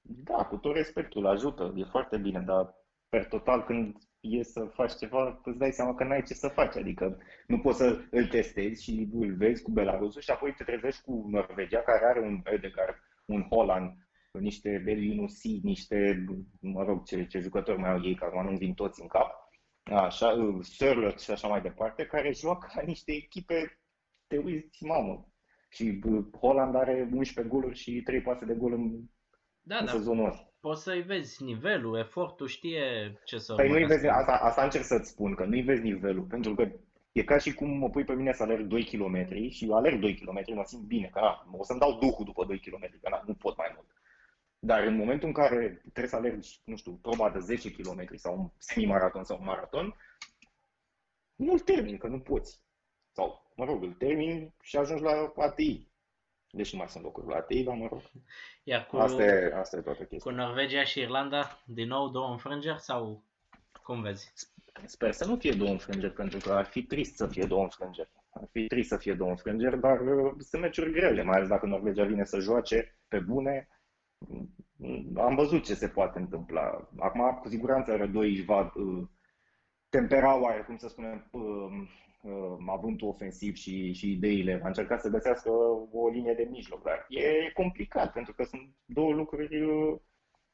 Da, 0.02 0.46
cu 0.46 0.58
tot 0.58 0.76
respectul, 0.76 1.28
ajută, 1.28 1.74
e 1.76 1.84
foarte 1.84 2.18
bine, 2.18 2.40
dar 2.40 2.76
per 3.10 3.26
total 3.26 3.64
când 3.64 3.98
e 4.20 4.44
să 4.44 4.66
faci 4.74 4.96
ceva, 4.96 5.42
îți 5.44 5.58
dai 5.58 5.72
seama 5.72 5.96
că 5.96 6.04
n-ai 6.04 6.24
ce 6.24 6.34
să 6.34 6.48
faci, 6.48 6.76
adică 6.76 7.18
nu 7.48 7.60
poți 7.60 7.78
să 7.78 8.02
îl 8.12 8.28
testezi 8.28 8.84
și 8.84 9.10
îl 9.14 9.36
vezi 9.36 9.62
cu 9.62 9.72
Belarusul 9.72 10.22
și 10.22 10.32
apoi 10.32 10.54
te 10.54 10.64
trezești 10.64 11.02
cu 11.02 11.26
Norvegia, 11.30 11.82
care 11.82 12.06
are 12.06 12.20
un 12.20 12.42
Ödegaard, 12.44 12.98
un 13.26 13.48
Holland, 13.50 13.92
niște 14.32 14.82
Beliunusi, 14.84 15.60
niște, 15.64 16.26
mă 16.60 16.84
rog, 16.84 17.04
ce, 17.04 17.26
ce 17.26 17.40
jucători 17.40 17.80
mai 17.80 17.92
au 17.92 18.04
ei, 18.04 18.16
care 18.16 18.44
nu 18.44 18.58
vin 18.58 18.74
toți 18.74 19.02
în 19.02 19.08
cap, 19.08 19.50
așa, 19.84 20.60
Sörlot 20.62 21.20
și 21.20 21.32
așa 21.32 21.48
mai 21.48 21.62
departe, 21.62 22.06
care 22.06 22.32
joacă 22.32 22.72
la 22.76 22.82
niște 22.82 23.12
echipe 23.12 23.80
te 24.28 24.38
uiți, 24.38 24.84
mamă. 24.84 25.28
Și 25.70 26.00
Holland 26.40 26.76
are 26.76 27.10
11 27.14 27.56
goluri 27.56 27.78
și 27.78 28.02
3 28.02 28.22
pase 28.22 28.46
de 28.46 28.54
gol 28.54 28.74
în, 28.74 29.04
da, 29.62 29.78
în 29.78 29.86
da. 29.86 29.92
sezonul 29.92 30.30
ăsta. 30.30 30.49
Poți 30.60 30.84
să-i 30.84 31.02
vezi 31.02 31.44
nivelul, 31.44 31.98
efortul, 31.98 32.48
știe 32.48 33.18
ce 33.24 33.38
să 33.38 33.56
Păi 33.56 33.70
nu-i 33.70 33.86
vezi, 33.86 34.08
asta, 34.08 34.32
asta 34.32 34.64
încerc 34.64 34.84
să-ți 34.84 35.10
spun, 35.10 35.36
că 35.36 35.46
nu-i 35.46 35.62
vezi 35.62 35.82
nivelul, 35.82 36.24
pentru 36.24 36.56
că 36.56 36.72
e 37.12 37.24
ca 37.24 37.38
și 37.38 37.54
cum 37.54 37.70
mă 37.70 37.90
pui 37.90 38.04
pe 38.04 38.14
mine 38.14 38.34
să 38.34 38.44
alerg 38.44 38.66
2 38.66 38.84
km 38.84 39.50
și 39.50 39.70
alerg 39.72 40.00
2 40.00 40.16
km, 40.16 40.54
mă 40.54 40.64
simt 40.66 40.84
bine, 40.84 41.08
că 41.08 41.20
na, 41.20 41.46
o 41.52 41.64
să-mi 41.64 41.80
dau 41.80 41.98
duhul 42.00 42.26
după 42.26 42.46
2 42.46 42.60
km, 42.60 43.00
că 43.02 43.10
na, 43.10 43.24
nu 43.26 43.34
pot 43.34 43.58
mai 43.58 43.72
mult. 43.76 43.88
Dar 44.60 44.84
în 44.84 44.96
momentul 44.96 45.28
în 45.28 45.34
care 45.34 45.82
trebuie 45.82 46.08
să 46.08 46.16
alergi, 46.16 46.62
nu 46.64 46.76
știu, 46.76 47.00
proba 47.02 47.30
de 47.30 47.40
10 47.40 47.72
km 47.72 48.16
sau 48.16 48.40
un 48.40 48.50
semi-maraton 48.58 49.24
sau 49.24 49.38
un 49.40 49.46
maraton, 49.46 49.96
nu-l 51.36 51.60
termin, 51.60 51.98
că 51.98 52.08
nu 52.08 52.20
poți. 52.20 52.62
Sau, 53.12 53.52
mă 53.56 53.66
rog, 53.66 53.84
îl 53.84 53.94
termin 53.94 54.54
și 54.62 54.78
ajungi 54.78 55.04
la 55.04 55.34
ATI. 55.36 55.88
Deși 56.52 56.76
mai 56.76 56.88
sunt 56.88 57.04
locuri 57.04 57.28
la 57.28 57.36
ATI, 57.36 57.64
dar 57.64 57.76
mă 57.76 57.88
rog. 57.92 58.02
Iar 58.64 58.86
cu, 58.86 58.98
asta, 58.98 59.24
e, 59.24 59.54
asta 59.56 59.78
e 59.78 59.82
toată 59.82 60.04
chestia. 60.04 60.32
Cu 60.32 60.38
Norvegia 60.38 60.84
și 60.84 61.00
Irlanda, 61.00 61.62
din 61.66 61.88
nou 61.88 62.10
două 62.10 62.32
înfrângeri 62.32 62.80
sau 62.80 63.24
cum 63.84 64.02
vezi? 64.02 64.34
Sper 64.86 65.12
să 65.12 65.26
nu 65.26 65.36
fie 65.36 65.52
două 65.52 65.70
înfrângeri, 65.70 66.14
pentru 66.14 66.40
că 66.40 66.52
ar 66.52 66.66
fi 66.66 66.84
trist 66.84 67.16
să 67.16 67.28
fie 67.28 67.46
două 67.46 67.62
înfrângeri. 67.62 68.10
Ar 68.30 68.48
fi 68.52 68.68
trist 68.68 68.90
să 68.90 68.98
fie 68.98 69.14
două 69.14 69.30
înfrângeri, 69.30 69.80
dar 69.80 70.00
uh, 70.00 70.34
sunt 70.38 70.62
meciuri 70.62 70.92
grele, 70.92 71.24
mai 71.24 71.36
ales 71.36 71.48
dacă 71.48 71.66
Norvegia 71.66 72.04
vine 72.04 72.24
să 72.24 72.40
joace 72.40 72.98
pe 73.08 73.20
bune. 73.20 73.68
Am 75.16 75.36
văzut 75.36 75.64
ce 75.66 75.74
se 75.74 75.88
poate 75.88 76.20
întâmpla. 76.20 76.90
Acum, 77.00 77.40
cu 77.42 77.48
siguranță, 77.48 77.96
Rădoi 77.96 78.30
își 78.30 78.44
va 78.44 78.72
uh, 78.76 79.08
tempera 79.90 80.42
oare, 80.42 80.62
cum 80.62 80.78
să 80.78 80.88
spunem, 80.88 81.30
uh, 81.32 81.42
uh, 81.42 81.90
avântul 82.68 83.08
ofensiv 83.08 83.56
și, 83.56 83.94
și 83.94 84.12
ideile. 84.12 84.60
A 84.64 84.68
încercat 84.68 85.02
să 85.02 85.10
găsească 85.10 85.50
o 85.92 86.10
linie 86.10 86.34
de 86.34 86.48
mijloc, 86.52 86.84
dar 86.84 87.06
e 87.10 87.52
complicat, 87.54 88.12
pentru 88.12 88.34
că 88.34 88.44
sunt 88.44 88.70
două 88.86 89.14
lucruri 89.14 89.62
uh, 89.62 90.00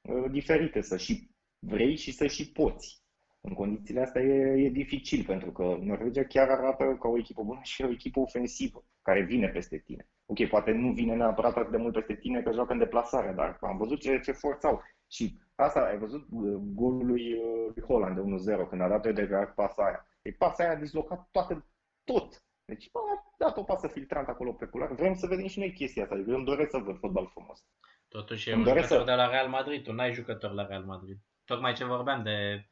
uh 0.02 0.32
diferite, 0.32 0.82
să 0.82 0.98
și 0.98 1.30
vrei 1.60 1.96
și 1.96 2.12
să 2.12 2.28
și 2.28 2.52
poți. 2.52 3.04
În 3.42 3.54
condițiile 3.54 4.02
astea 4.02 4.22
e, 4.22 4.64
e 4.64 4.70
dificil, 4.70 5.26
pentru 5.26 5.52
că 5.52 5.78
Norvegia 5.82 6.24
chiar 6.24 6.50
arată 6.50 6.98
ca 7.00 7.08
o 7.08 7.18
echipă 7.18 7.44
bună 7.44 7.60
și 7.64 7.84
o 7.84 7.90
echipă 7.90 8.20
ofensivă, 8.20 8.86
care 9.02 9.22
vine 9.22 9.48
peste 9.48 9.78
tine. 9.78 10.08
Ok, 10.26 10.48
poate 10.48 10.72
nu 10.72 10.92
vine 10.92 11.16
neapărat 11.16 11.58
atât 11.58 11.72
de 11.72 11.78
mult 11.78 11.94
peste 11.94 12.16
tine 12.16 12.42
că 12.42 12.52
joacă 12.52 12.72
în 12.72 12.78
deplasare, 12.80 13.34
dar 13.36 13.58
am 13.62 13.78
văzut 13.78 14.00
ce, 14.00 14.20
ce 14.20 14.32
forță 14.32 14.68
au. 14.68 14.82
Și 15.08 15.38
asta, 15.56 15.80
ai 15.80 15.98
văzut 15.98 16.28
uh, 16.32 16.54
golul 16.74 17.06
lui, 17.06 17.34
uh, 17.34 17.72
lui 17.74 17.84
Holland 17.84 18.16
de 18.16 18.54
1-0, 18.56 18.70
când 18.70 18.82
a 18.82 18.88
dat 18.88 19.14
de 19.14 19.30
pasarea. 19.56 20.08
E 20.26 20.32
pasa 20.32 20.64
aia 20.64 20.72
a 20.72 20.76
dislocat 20.76 21.28
toate, 21.32 21.66
tot. 22.04 22.44
Deci 22.66 22.90
a 22.94 23.36
dat 23.38 23.58
o 23.58 23.64
pasă 23.64 23.88
filtrantă 23.88 24.32
acolo 24.32 24.54
pe 24.54 24.66
culoare. 24.66 24.94
Vrem 24.94 25.14
să 25.14 25.28
vedem 25.28 25.48
și 25.48 25.60
noi 25.60 25.74
chestia 25.74 26.04
asta. 26.04 26.16
Eu 26.16 26.36
îmi 26.36 26.46
doresc 26.46 26.70
să 26.70 26.78
văd 26.78 27.00
fotbal 27.00 27.28
frumos. 27.28 27.66
Totuși 28.08 28.50
e 28.50 28.54
îmi 28.54 28.62
un 28.62 28.68
jucător 28.68 28.98
să... 28.98 29.04
de 29.04 29.12
la 29.12 29.30
Real 29.30 29.48
Madrid. 29.48 29.84
Tu 29.84 29.94
n-ai 29.94 30.14
jucător 30.14 30.52
la 30.52 30.66
Real 30.66 30.84
Madrid. 30.84 31.18
Tocmai 31.44 31.74
ce 31.74 31.84
vorbeam 31.86 32.24
de 32.24 32.66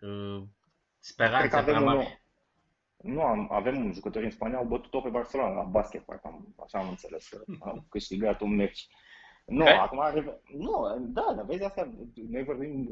uh, 0.00 0.42
speranțe 0.98 1.62
prea 1.62 1.80
mari. 1.80 2.22
Nu, 2.96 3.22
am, 3.22 3.52
avem 3.52 3.84
un 3.84 3.92
jucător 3.92 4.22
în 4.22 4.30
Spania, 4.30 4.58
au 4.58 4.64
bătut-o 4.64 5.00
pe 5.00 5.08
Barcelona 5.08 5.54
la 5.54 5.62
basket, 5.62 6.04
am, 6.22 6.54
așa 6.64 6.78
am 6.78 6.88
înțeles, 6.88 7.28
că 7.28 7.42
au 7.60 7.84
câștigat 7.88 8.40
un 8.40 8.54
meci. 8.54 8.88
Nu, 9.50 9.62
okay. 9.62 9.78
acum, 9.78 9.98
nu, 10.56 10.96
da, 11.00 11.32
dar 11.36 11.44
vezi 11.44 11.64
asta, 11.64 11.92
noi 12.28 12.44
vorbim, 12.44 12.88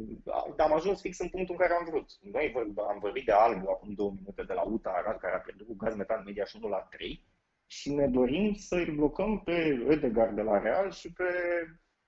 am 0.57 0.73
ajuns 0.73 1.01
fix 1.01 1.19
în 1.19 1.29
punctul 1.29 1.55
în 1.59 1.67
care 1.67 1.79
am 1.79 1.87
vrut. 1.91 2.11
Noi 2.33 2.55
am 2.89 2.99
vorbit 3.01 3.25
de 3.25 3.33
Albu 3.33 3.71
acum 3.71 3.93
două 3.93 4.11
minute 4.11 4.43
de 4.43 4.53
la 4.53 4.63
UTA 4.63 4.91
Arad, 4.91 5.19
care 5.19 5.35
a 5.35 5.39
pierdut 5.39 5.67
cu 5.67 5.77
gaz 5.77 5.95
metan 5.95 6.23
media 6.25 6.45
și 6.45 6.59
1 6.61 6.69
la 6.69 6.79
3 6.91 7.25
și 7.67 7.95
ne 7.95 8.07
dorim 8.07 8.55
să-i 8.55 8.91
blocăm 8.97 9.41
pe 9.41 9.87
Ödegaard 9.89 10.35
de 10.35 10.43
la 10.43 10.59
Real 10.59 10.91
și 10.91 11.13
pe 11.13 11.25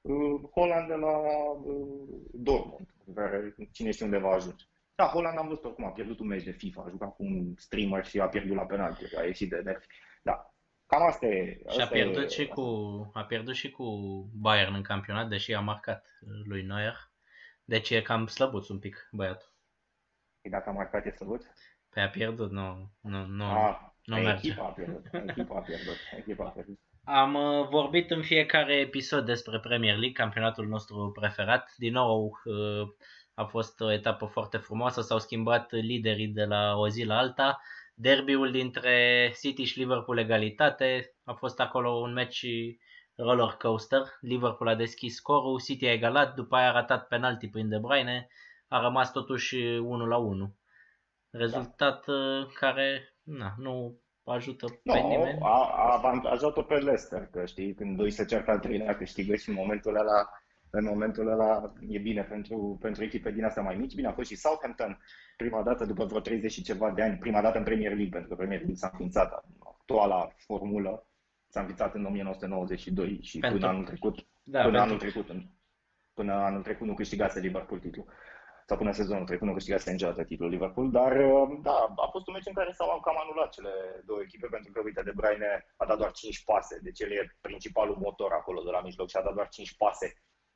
uh, 0.01 0.41
Holland 0.55 0.89
de 0.89 0.95
la 0.95 1.19
uh, 1.19 2.09
Dortmund, 2.33 2.87
care 3.15 3.55
cine 3.73 3.91
știe 3.91 4.05
unde 4.05 4.19
va 4.19 4.31
ajunge. 4.31 4.65
Da, 4.95 5.07
Holland 5.07 5.39
am 5.39 5.49
văzut 5.49 5.65
oricum, 5.65 5.85
a 5.85 5.91
pierdut 5.91 6.19
un 6.19 6.27
meci 6.27 6.45
de 6.45 6.51
FIFA, 6.51 6.83
a 6.87 6.89
jucat 6.89 7.17
cu 7.17 7.23
un 7.23 7.55
streamer 7.57 8.05
și 8.05 8.21
a 8.21 8.29
pierdut 8.29 8.57
la 8.57 8.67
penalti, 8.67 9.17
a 9.17 9.23
ieșit 9.23 9.49
de 9.49 9.61
nervi. 9.65 9.87
Da, 10.23 10.50
cam 10.91 11.07
asta 11.07 11.27
e. 11.27 11.61
Asta 11.67 11.81
și 11.81 11.89
a 11.89 11.91
pierdut, 11.91 12.25
e, 12.25 12.29
și 12.29 12.47
cu, 12.47 12.63
a 13.15 13.23
pierdut 13.23 13.55
și 13.55 13.71
cu 13.71 13.85
Bayern 14.35 14.75
în 14.75 14.83
campionat, 14.83 15.29
deși 15.29 15.55
a 15.55 15.61
marcat 15.61 16.19
lui 16.45 16.63
Neuer. 16.63 17.11
Deci 17.65 17.91
e 17.91 18.03
cam 18.03 18.27
slăbuț 18.27 18.69
un 18.69 18.79
pic 18.79 19.09
băiatul. 19.13 19.53
Și 20.45 20.51
dacă 20.51 20.69
a 20.69 20.73
marcat 20.73 21.07
e 21.07 21.11
slăbuț? 21.11 21.45
Păi 21.91 22.03
a 22.03 22.09
pierdut, 22.09 22.51
nu, 22.51 22.91
nu, 23.01 23.27
nu, 23.27 23.45
a, 23.45 23.95
nu 24.05 24.17
merge. 24.17 24.49
Echipa 24.49 24.65
a 24.65 24.71
pierdut, 24.71 25.07
echipa 25.27 25.57
a 25.57 25.61
pierdut, 25.61 25.97
echipa 26.17 26.45
a 26.45 26.49
pierdut. 26.49 26.79
Am 27.05 27.35
uh, 27.35 27.69
vorbit 27.69 28.11
în 28.11 28.23
fiecare 28.23 28.75
episod 28.75 29.25
despre 29.25 29.61
Premier 29.61 29.93
League, 29.93 30.13
campionatul 30.13 30.67
nostru 30.67 31.11
preferat. 31.21 31.75
Din 31.77 31.93
nou, 31.93 32.39
uh, 32.45 32.89
a 33.35 33.45
fost 33.45 33.81
o 33.81 33.93
etapă 33.93 34.27
foarte 34.27 34.57
frumoasă, 34.57 35.01
s-au 35.01 35.19
schimbat 35.19 35.73
liderii 35.73 36.29
de 36.29 36.45
la 36.45 36.77
o 36.77 36.89
zi 36.89 37.05
la 37.05 37.17
alta. 37.17 37.61
Derbiul 38.01 38.51
dintre 38.51 39.31
City 39.41 39.65
și 39.65 39.79
Liverpool 39.79 40.19
egalitate, 40.19 41.15
a 41.25 41.33
fost 41.33 41.61
acolo 41.61 41.91
un 41.91 42.13
meci 42.13 42.47
roller 43.15 43.49
coaster. 43.49 44.03
Liverpool 44.21 44.71
a 44.71 44.75
deschis 44.75 45.15
scorul, 45.15 45.61
City 45.61 45.87
a 45.87 45.93
egalat, 45.93 46.35
după 46.35 46.57
aia 46.57 46.69
a 46.69 46.73
ratat 46.73 47.09
penalti 47.09 47.49
prin 47.49 47.69
De 47.69 47.79
Bruyne, 47.79 48.29
a 48.69 48.81
rămas 48.81 49.13
totuși 49.13 49.57
1 49.57 50.07
la 50.07 50.17
1. 50.17 50.57
Rezultat 51.31 52.07
da. 52.07 52.47
care 52.55 53.15
na, 53.23 53.55
nu 53.59 54.01
ajută 54.25 54.67
no, 54.83 54.93
pe 54.93 55.01
nimeni. 55.01 55.39
A, 55.43 55.71
a 55.77 55.97
avantajat-o 55.97 56.63
pe 56.63 56.75
Leicester, 56.75 57.27
că 57.27 57.47
știi, 57.47 57.75
când 57.75 57.97
doi 57.97 58.11
se 58.11 58.25
certă 58.25 58.51
al 58.51 58.59
treilea 58.59 58.97
câștigă 58.97 59.35
și 59.35 59.49
în 59.49 59.55
momentul 59.55 59.97
ăla 59.97 60.29
în 60.71 60.85
momentul 60.85 61.29
ăla 61.29 61.73
e 61.89 61.99
bine 61.99 62.23
pentru, 62.23 62.79
pentru 62.81 63.05
echipe 63.05 63.31
din 63.31 63.45
astea 63.45 63.63
mai 63.63 63.77
mici. 63.77 63.95
Bine, 63.95 64.09
a 64.09 64.13
fost 64.13 64.29
și 64.29 64.37
Southampton 64.37 64.99
prima 65.37 65.63
dată 65.63 65.85
după 65.85 66.05
vreo 66.05 66.21
30 66.21 66.53
și 66.53 66.63
ceva 66.63 66.91
de 66.91 67.03
ani, 67.03 67.19
prima 67.19 67.41
dată 67.41 67.59
în 67.59 67.65
Premier 67.65 67.93
League, 67.93 68.13
pentru 68.13 68.29
că 68.29 68.35
Premier 68.35 68.59
League 68.59 68.77
s-a 68.77 68.89
înființat, 68.93 69.45
actuala 69.59 70.29
formulă 70.37 71.07
s-a 71.49 71.61
înființat 71.61 71.95
în 71.95 72.05
1992 72.05 73.19
și 73.23 73.39
pentru... 73.39 73.59
până 73.59 73.71
anul 73.71 73.85
trecut, 73.85 74.27
da, 74.43 74.63
până 74.63 74.79
pentru... 74.79 74.81
anul 74.81 74.99
trecut, 74.99 75.27
până 76.15 76.33
anul 76.33 76.63
trecut 76.63 76.87
nu 76.87 76.95
câștigase 76.95 77.41
Liverpool 77.41 77.81
titlul 77.81 78.07
sau 78.71 78.79
până 78.79 78.93
sezonul 78.93 79.27
trecut 79.27 79.47
nu 79.47 79.53
câștigase 79.53 79.91
niciodată 79.91 80.25
titlul 80.25 80.51
Liverpool, 80.51 80.91
dar 80.91 81.13
da, 81.63 81.79
a 82.05 82.09
fost 82.15 82.27
un 82.27 82.35
meci 82.35 82.51
în 82.51 82.59
care 82.61 82.73
s-au 82.73 83.01
cam 83.01 83.19
anulat 83.25 83.51
cele 83.57 83.73
două 84.07 84.21
echipe 84.23 84.47
pentru 84.51 84.73
că, 84.73 84.81
uite, 84.85 85.03
De 85.03 85.13
Bruyne 85.19 85.51
a 85.77 85.85
dat 85.87 85.99
doar 85.99 86.13
5 86.13 86.45
pase, 86.45 86.79
deci 86.83 87.01
el 87.01 87.11
e 87.11 87.37
principalul 87.41 87.97
motor 88.07 88.33
acolo 88.33 88.61
de 88.63 88.71
la 88.71 88.81
mijloc 88.81 89.09
și 89.09 89.17
a 89.17 89.23
dat 89.23 89.35
doar 89.35 89.49
5 89.49 89.77
pase 89.77 90.07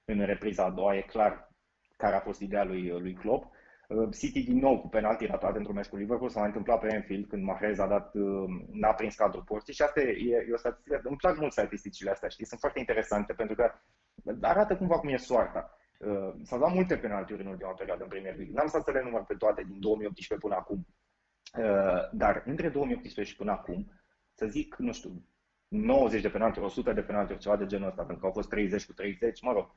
în 0.05 0.24
repriza 0.24 0.64
a 0.64 0.70
doua, 0.70 0.96
e 0.96 1.00
clar 1.00 1.52
care 1.96 2.14
a 2.14 2.20
fost 2.20 2.40
ideea 2.40 2.64
lui, 2.64 2.88
lui 2.88 3.12
Klopp. 3.12 3.52
Uh, 3.88 4.09
City 4.18 4.44
din 4.44 4.59
nou 4.59 4.80
cu 4.80 4.88
penalti 4.88 5.26
ratate 5.26 5.59
într-un 5.59 5.74
meci 5.74 5.86
cu 5.86 5.96
Liverpool 5.96 6.30
s-a 6.30 6.38
mai 6.38 6.48
întâmplat 6.48 6.80
pe 6.80 6.94
Anfield 6.94 7.26
când 7.26 7.44
Mahrez 7.44 7.78
a 7.78 7.86
dat, 7.86 8.14
uh, 8.14 8.44
n-a 8.72 8.92
prins 8.92 9.14
cadrul 9.14 9.42
porții 9.42 9.74
și 9.74 9.82
asta 9.82 10.00
e, 10.00 10.46
e 10.48 10.52
o 10.52 10.57
statistică, 10.57 11.00
îmi 11.05 11.16
plac 11.16 11.38
mult 11.38 11.52
statisticile 11.52 12.11
astea, 12.11 12.28
știi, 12.28 12.46
sunt 12.46 12.61
foarte 12.61 12.78
interesante 12.78 13.32
pentru 13.32 13.57
că 13.57 13.72
arată 14.40 14.76
cumva 14.76 14.98
cum 14.98 15.09
e 15.09 15.16
soarta. 15.16 15.78
Uh, 15.98 16.32
s-au 16.42 16.59
dat 16.59 16.72
multe 16.72 16.96
penaltiuri 16.96 17.42
în 17.42 17.48
ultima 17.48 17.70
perioadă 17.70 18.02
în 18.02 18.09
Premier 18.09 18.36
League. 18.36 18.55
N-am 18.55 18.66
stat 18.66 18.84
să 18.84 18.90
le 18.90 19.02
număr 19.02 19.24
pe 19.24 19.34
toate 19.34 19.62
din 19.62 19.80
2018 19.80 20.46
până 20.46 20.55
acum. 20.55 20.86
Dar 22.12 22.42
între 22.46 22.68
2018 22.68 23.32
și 23.32 23.38
până 23.38 23.50
acum, 23.50 23.92
să 24.32 24.46
zic, 24.46 24.74
nu 24.78 24.92
știu, 24.92 25.22
90 25.68 26.22
de 26.22 26.28
penaltiuri, 26.28 26.66
100 26.66 26.92
de 26.92 27.02
penaltiuri, 27.02 27.40
ceva 27.40 27.57
de 27.57 27.66
genul 27.66 27.88
ăsta, 27.88 28.02
pentru 28.02 28.20
că 28.20 28.26
au 28.26 28.32
fost 28.32 28.48
30 28.48 28.86
cu 28.86 28.92
30, 28.92 29.42
mă 29.42 29.52
rog. 29.52 29.70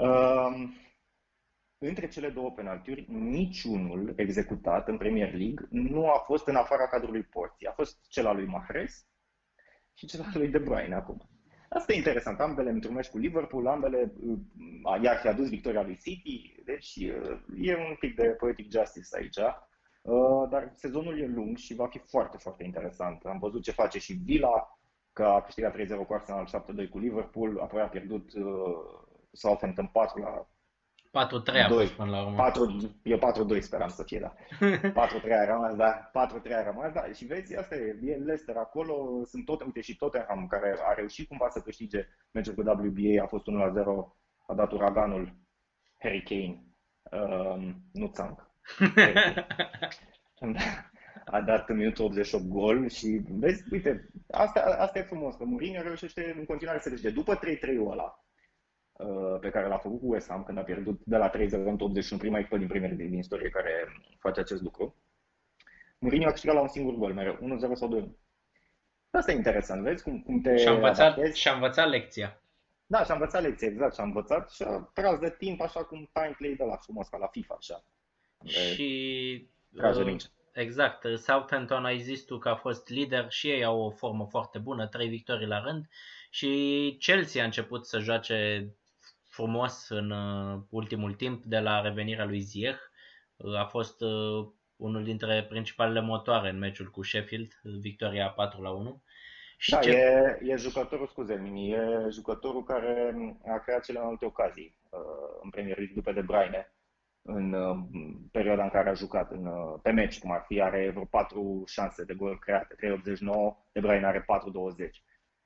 Uh, 0.00 0.68
între 1.78 2.08
cele 2.08 2.28
două 2.28 2.50
penaltiuri, 2.50 3.06
niciunul 3.08 4.12
executat 4.16 4.88
în 4.88 4.96
Premier 4.96 5.34
League 5.34 5.66
nu 5.70 6.08
a 6.10 6.18
fost 6.18 6.46
în 6.46 6.56
afara 6.56 6.88
cadrului 6.88 7.22
porții. 7.22 7.66
A 7.66 7.72
fost 7.72 7.98
cel 8.08 8.26
al 8.26 8.36
lui 8.36 8.46
Mahrez 8.46 9.06
și 9.94 10.06
cel 10.06 10.20
al 10.20 10.32
lui 10.34 10.48
De 10.48 10.58
Bruyne 10.58 10.94
acum. 10.94 11.28
Asta 11.68 11.92
e 11.92 11.96
interesant. 11.96 12.40
Ambele 12.40 12.70
într-un 12.70 12.94
meci 12.94 13.08
cu 13.08 13.18
Liverpool, 13.18 13.66
ambele 13.66 14.12
uh, 14.20 14.38
iar 15.02 15.18
și-a 15.20 15.32
dus 15.32 15.48
victoria 15.48 15.82
lui 15.82 15.98
City, 16.02 16.54
deci 16.64 16.96
uh, 16.96 17.40
e 17.60 17.76
un 17.76 17.96
pic 17.98 18.16
de 18.16 18.26
poetic 18.26 18.70
justice 18.70 19.16
aici. 19.16 19.36
Uh, 20.02 20.48
dar 20.50 20.72
sezonul 20.74 21.20
e 21.20 21.26
lung 21.26 21.56
și 21.56 21.74
va 21.74 21.86
fi 21.86 21.98
foarte, 21.98 22.36
foarte 22.36 22.64
interesant. 22.64 23.24
Am 23.24 23.38
văzut 23.38 23.62
ce 23.62 23.70
face 23.70 23.98
și 23.98 24.12
Villa, 24.12 24.78
că 25.12 25.24
a 25.24 25.42
câștigat 25.42 25.76
3-0 25.76 26.06
cu 26.06 26.14
Arsenal, 26.14 26.48
7-2 26.86 26.88
cu 26.90 26.98
Liverpool, 26.98 27.60
apoi 27.60 27.80
a 27.80 27.88
pierdut 27.88 28.32
uh, 28.32 29.05
Southampton 29.36 29.86
4 29.86 30.20
la 30.20 30.46
4-3 31.16 31.64
a 31.64 31.68
fost 31.68 31.92
până 31.92 32.10
la 32.10 32.22
urmă. 32.22 32.36
4, 32.36 32.94
eu 33.02 33.18
4-2 33.56 33.60
speram 33.60 33.88
să 33.88 34.02
fie, 34.02 34.18
da. 34.18 34.34
4-3 35.08 35.32
a 35.32 35.44
rămas, 35.44 35.74
da. 35.74 36.10
4-3 36.10 36.12
a 36.52 36.62
rămas, 36.62 36.92
da. 36.92 37.12
Și 37.12 37.24
vezi, 37.24 37.56
asta 37.56 37.74
e, 37.74 37.98
e 38.02 38.14
Leicester 38.14 38.56
acolo, 38.56 39.24
sunt 39.24 39.44
tot, 39.44 39.62
uite 39.62 39.80
și 39.80 39.96
Tottenham, 39.96 40.46
care 40.46 40.76
a 40.88 40.92
reușit 40.92 41.28
cumva 41.28 41.48
să 41.48 41.60
câștige 41.60 42.08
meciul 42.30 42.54
cu 42.54 42.60
WBA, 42.60 43.22
a 43.22 43.26
fost 43.26 43.44
1-0, 43.44 43.48
a 44.46 44.54
dat 44.54 44.72
uraganul 44.72 45.34
Harry 45.98 46.22
Kane, 46.22 46.62
um, 47.22 47.82
nu 47.92 48.06
Țanc. 48.06 48.50
a 51.24 51.40
dat 51.40 51.68
în 51.68 51.76
minutul 51.76 52.04
88 52.04 52.44
gol 52.44 52.88
și 52.88 53.20
vezi, 53.28 53.62
uite, 53.70 54.08
asta, 54.30 54.76
asta 54.78 54.98
e 54.98 55.02
frumos, 55.02 55.34
că 55.34 55.44
Mourinho 55.44 55.82
reușește 55.82 56.34
în 56.38 56.44
continuare 56.44 56.80
să 56.80 56.88
câștige. 56.88 57.14
După 57.14 57.36
3-3 57.36 57.40
ăla, 57.86 58.04
uh, 58.04 58.25
pe 59.40 59.50
care 59.50 59.66
l-a 59.66 59.78
făcut 59.78 60.00
cu 60.00 60.12
West 60.12 60.28
Ham 60.28 60.42
când 60.42 60.58
a 60.58 60.62
pierdut 60.62 61.00
de 61.04 61.16
la 61.16 61.30
3-0 61.30 61.32
în 61.50 61.76
81, 61.80 62.20
prima 62.20 62.38
echipă 62.38 62.56
din 62.56 62.66
Premier 62.66 62.92
din 62.92 63.18
istorie 63.18 63.48
care 63.48 63.88
face 64.18 64.40
acest 64.40 64.62
lucru. 64.62 64.94
Mourinho 65.98 66.28
a 66.28 66.30
câștigat 66.30 66.54
la 66.54 66.60
un 66.60 66.68
singur 66.68 66.94
gol 66.94 67.14
mereu, 67.14 67.34
1-0 67.34 67.72
sau 67.72 67.88
2 67.88 68.16
Asta 69.10 69.32
e 69.32 69.34
interesant, 69.34 69.82
vezi 69.82 70.02
cum, 70.02 70.22
cum 70.22 70.40
te 70.40 70.56
și-a 70.56 70.72
învățat, 70.72 71.34
și-a 71.34 71.52
învățat 71.52 71.88
lecția. 71.88 72.40
Da, 72.86 73.04
și-a 73.04 73.14
învățat 73.14 73.42
lecția, 73.42 73.68
exact, 73.68 73.94
și-a 73.94 74.04
învățat 74.04 74.50
și 74.50 74.62
a 74.62 74.90
tras 74.94 75.18
de 75.18 75.34
timp 75.38 75.60
așa 75.60 75.84
cum 75.84 76.10
time 76.12 76.34
play 76.38 76.54
de 76.54 76.64
la 76.64 76.76
frumos, 76.76 77.08
ca 77.08 77.16
la 77.16 77.26
FIFA, 77.26 77.56
așa. 77.58 77.84
Și... 78.44 79.48
Uh, 79.72 80.16
exact, 80.52 81.06
Southampton 81.18 81.84
a 81.84 81.96
zis 81.96 82.24
tu 82.24 82.38
că 82.38 82.48
a 82.48 82.56
fost 82.56 82.88
lider 82.88 83.30
și 83.30 83.48
ei 83.50 83.64
au 83.64 83.80
o 83.80 83.90
formă 83.90 84.26
foarte 84.30 84.58
bună, 84.58 84.86
trei 84.86 85.08
victorii 85.08 85.46
la 85.46 85.60
rând 85.60 85.86
și 86.30 86.96
Chelsea 87.00 87.42
a 87.42 87.44
început 87.44 87.86
să 87.86 87.98
joace 87.98 88.68
frumos 89.36 89.88
în 89.88 90.10
uh, 90.10 90.60
ultimul 90.70 91.14
timp 91.14 91.44
de 91.44 91.58
la 91.58 91.80
revenirea 91.80 92.24
lui 92.24 92.40
Ziyech. 92.40 92.80
Uh, 93.36 93.58
a 93.58 93.64
fost 93.64 94.00
uh, 94.00 94.46
unul 94.76 95.04
dintre 95.04 95.46
principalele 95.48 96.00
motoare 96.00 96.48
în 96.50 96.58
meciul 96.58 96.90
cu 96.90 97.02
Sheffield, 97.02 97.52
victoria 97.80 98.28
4 98.28 98.62
la 98.62 98.70
1. 98.70 99.02
Și 99.58 99.70
da, 99.70 99.78
ce... 99.78 99.90
e, 99.90 100.38
e 100.42 100.56
jucătorul, 100.56 101.06
scuze 101.06 101.34
mini, 101.34 101.70
e 101.70 102.08
jucătorul 102.10 102.64
care 102.64 103.14
a 103.46 103.58
creat 103.58 103.84
cele 103.84 103.98
mai 103.98 104.08
multe 104.08 104.24
ocazii 104.24 104.78
uh, 104.90 105.40
în 105.42 105.50
Premier 105.50 105.76
League 105.76 105.94
după 105.94 106.12
De 106.12 106.20
Bruyne 106.20 106.70
în 107.22 107.52
uh, 107.52 107.76
perioada 108.32 108.62
în 108.62 108.68
care 108.68 108.88
a 108.88 108.94
jucat 108.94 109.30
în, 109.30 109.46
uh, 109.46 109.78
pe 109.82 109.90
meci, 109.90 110.18
cum 110.18 110.30
ar 110.30 110.44
fi, 110.46 110.60
are 110.60 110.90
vreo 110.90 111.04
4 111.04 111.62
șanse 111.66 112.04
de 112.04 112.14
gol 112.14 112.38
create, 112.38 112.74
3,89, 112.74 112.82
De 113.72 113.80
Bruyne 113.80 114.06
are 114.06 114.24
4,20. 114.24 114.24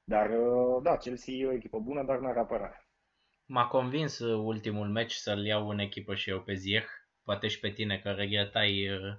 Dar, 0.05 0.31
uh, 0.31 0.83
da, 0.83 0.97
Chelsea 0.97 1.35
e 1.35 1.47
o 1.47 1.53
echipă 1.53 1.79
bună, 1.79 2.03
dar 2.03 2.19
nu 2.19 2.29
are 2.29 2.39
apărare. 2.39 2.90
M-a 3.53 3.67
convins 3.67 4.19
uh, 4.19 4.41
ultimul 4.45 4.89
meci 4.89 5.13
să-l 5.13 5.45
iau 5.45 5.69
în 5.69 5.79
echipă 5.79 6.15
și 6.15 6.31
eu 6.31 6.41
pe 6.41 6.55
Ziyech, 6.55 6.89
poate 7.25 7.49
și 7.49 7.61
pe 7.61 7.71
tine, 7.71 7.99
că 7.99 8.11
regretai 8.11 8.89
uh, 8.89 9.17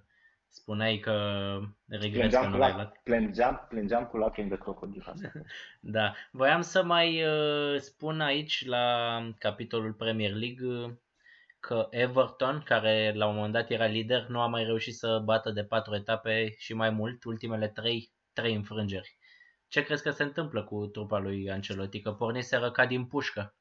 Spuneai 0.54 0.98
că 0.98 1.16
regreți 1.88 2.40
că 2.40 2.48
nu 2.48 2.58
l-ai 2.58 2.74
luat. 2.74 3.00
Plângeam, 3.04 3.66
plângeam 3.70 4.06
cu 4.06 4.18
lacrimi 4.18 4.50
de 4.50 4.58
crocodil. 4.58 5.14
da. 5.80 6.14
Voiam 6.32 6.62
să 6.62 6.84
mai 6.84 7.24
uh, 7.24 7.80
spun 7.80 8.22
aici, 8.22 8.66
la 8.66 9.18
capitolul 9.40 9.94
Premier 9.94 10.34
League, 10.34 10.68
uh, 10.68 10.92
că 11.60 11.88
Everton, 11.90 12.62
care 12.66 13.14
la 13.16 13.28
un 13.28 13.36
moment 13.36 13.54
dat 13.54 13.70
era 13.70 13.86
lider, 13.86 14.28
nu 14.28 14.40
a 14.40 14.48
mai 14.48 14.64
reușit 14.64 14.96
să 14.96 15.22
bată 15.24 15.52
de 15.52 15.64
patru 15.64 15.96
etape 15.96 16.56
și 16.58 16.74
mai 16.74 16.90
mult, 16.90 17.24
ultimele 17.24 17.68
trei, 17.68 18.12
trei 18.34 18.56
înfrângeri. 18.56 19.18
Ce 19.68 19.84
crezi 19.84 20.04
că 20.04 20.12
se 20.12 20.24
întâmplă 20.24 20.64
cu 20.64 20.86
trupa 20.86 21.18
lui 21.18 21.52
Ancelotti? 21.52 22.02
Că 22.02 22.12
porniseră 22.12 22.72
ca 22.72 22.86
din 22.86 23.06
pușcă. 23.06 23.56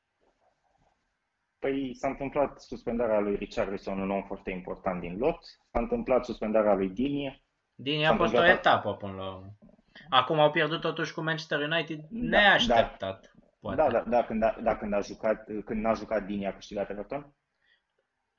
Păi 1.61 1.95
s-a 1.95 2.09
întâmplat 2.09 2.61
suspendarea 2.61 3.19
lui 3.19 3.37
Richarlison, 3.37 4.01
un 4.01 4.11
om 4.11 4.23
foarte 4.23 4.51
important 4.51 5.01
din 5.01 5.19
lot, 5.19 5.39
s-a 5.71 5.79
întâmplat 5.79 6.25
suspendarea 6.25 6.75
lui 6.75 6.89
Dini. 6.89 7.45
Dini 7.75 8.07
a 8.07 8.17
fost 8.17 8.35
o 8.35 8.45
etapă 8.45 8.95
până 8.95 9.13
la 9.13 9.35
urmă. 9.35 9.57
Acum 10.09 10.39
au 10.39 10.51
pierdut 10.51 10.81
totuși 10.81 11.15
cu 11.15 11.21
Manchester 11.21 11.61
United 11.61 11.99
da, 11.99 12.07
neașteptat. 12.11 13.33
Da, 13.35 13.41
poate. 13.61 13.77
da, 13.77 13.91
da, 13.91 14.05
da, 14.09 14.25
când 14.25 14.43
a, 14.43 14.57
da, 14.63 14.77
când 14.77 14.93
a 14.93 15.01
jucat, 15.01 15.45
când 15.65 15.83
n-a 15.83 15.95
jucat 15.95 16.27
Dini 16.27 16.47
a 16.47 16.55
câștigat 16.55 16.91
Everton? 16.91 17.35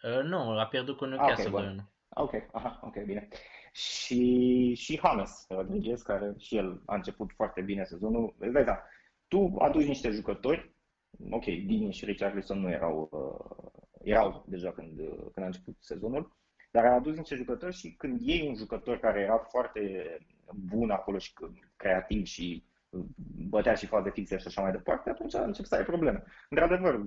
Uh, 0.04 0.24
nu, 0.24 0.60
a 0.60 0.66
pierdut 0.66 0.98
cu 0.98 1.06
Newcastle 1.06 1.48
ah, 1.48 1.54
okay, 1.54 1.86
Ok, 2.14 2.34
aha, 2.52 2.80
ok, 2.84 3.04
bine. 3.04 3.28
Și, 3.72 4.74
și 4.74 5.00
James 5.04 5.46
Rodriguez, 5.50 6.02
care 6.02 6.34
și 6.38 6.58
el 6.58 6.82
a 6.86 6.96
început 6.96 7.32
foarte 7.36 7.62
bine 7.62 7.84
sezonul. 7.84 8.36
Vezi, 8.38 8.66
da, 8.66 8.84
tu 9.28 9.56
aduci 9.60 9.88
niște 9.88 10.10
jucători 10.10 10.71
ok, 11.30 11.44
Dini 11.44 11.94
și 11.94 12.06
Richarlison 12.06 12.60
nu 12.60 12.70
erau, 12.70 13.10
uh, 13.12 13.72
erau 14.04 14.46
deja 14.48 14.72
când, 14.72 15.00
uh, 15.00 15.18
când 15.34 15.46
a 15.46 15.46
început 15.46 15.76
sezonul, 15.80 16.38
dar 16.72 16.86
a 16.86 16.94
adus 16.94 17.18
niște 17.18 17.36
jucători 17.36 17.76
și 17.76 17.94
când 17.98 18.22
iei 18.22 18.48
un 18.48 18.56
jucător 18.56 19.00
care 19.00 19.20
era 19.20 19.38
foarte 19.38 20.18
bun 20.56 20.90
acolo 20.90 21.18
și 21.18 21.34
creativ 21.76 22.26
și 22.26 22.64
bătea 23.50 23.74
și 23.74 23.86
faze 23.86 24.12
fixe 24.12 24.38
și 24.38 24.48
așa 24.48 24.62
mai 24.62 24.72
departe, 24.72 25.10
atunci 25.10 25.34
încep 25.34 25.66
să 25.66 25.76
ai 25.76 25.84
probleme. 25.84 26.24
Într-adevăr, 26.50 27.02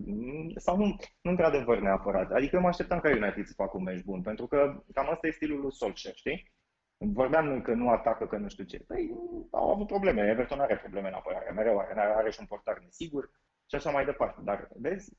sau 0.57 0.77
nu, 0.77 0.85
nu 1.21 1.31
într-adevăr 1.31 1.81
neapărat. 1.81 2.31
Adică 2.33 2.61
mă 2.61 2.69
așteptam 2.69 3.01
ca 3.01 3.09
United 3.09 3.45
să 3.47 3.53
facă 3.57 3.77
un 3.77 3.83
meci 3.83 4.05
bun, 4.05 4.23
pentru 4.23 4.47
că 4.47 4.83
cam 4.93 5.11
asta 5.11 5.27
e 5.27 5.31
stilul 5.31 5.61
lui 5.61 5.73
Solskjaer, 5.73 6.15
știi? 6.15 6.53
Vorbeam 6.97 7.47
noi 7.47 7.63
că 7.63 7.75
nu 7.75 7.89
atacă, 7.89 8.27
că 8.27 8.37
nu 8.37 8.49
știu 8.49 8.65
ce. 8.65 8.79
Păi 8.79 9.11
au 9.51 9.71
avut 9.71 9.87
probleme. 9.87 10.29
Everton 10.31 10.61
are 10.61 10.77
probleme 10.77 11.09
în 11.09 11.15
apărare, 11.15 11.51
mereu 11.51 11.79
are, 11.79 12.01
are 12.01 12.31
și 12.31 12.41
un 12.41 12.47
portar 12.47 12.79
nesigur 12.79 13.31
și 13.69 13.75
așa 13.75 13.91
mai 13.91 14.05
departe. 14.05 14.41
Dar, 14.43 14.69
vezi, 14.75 15.17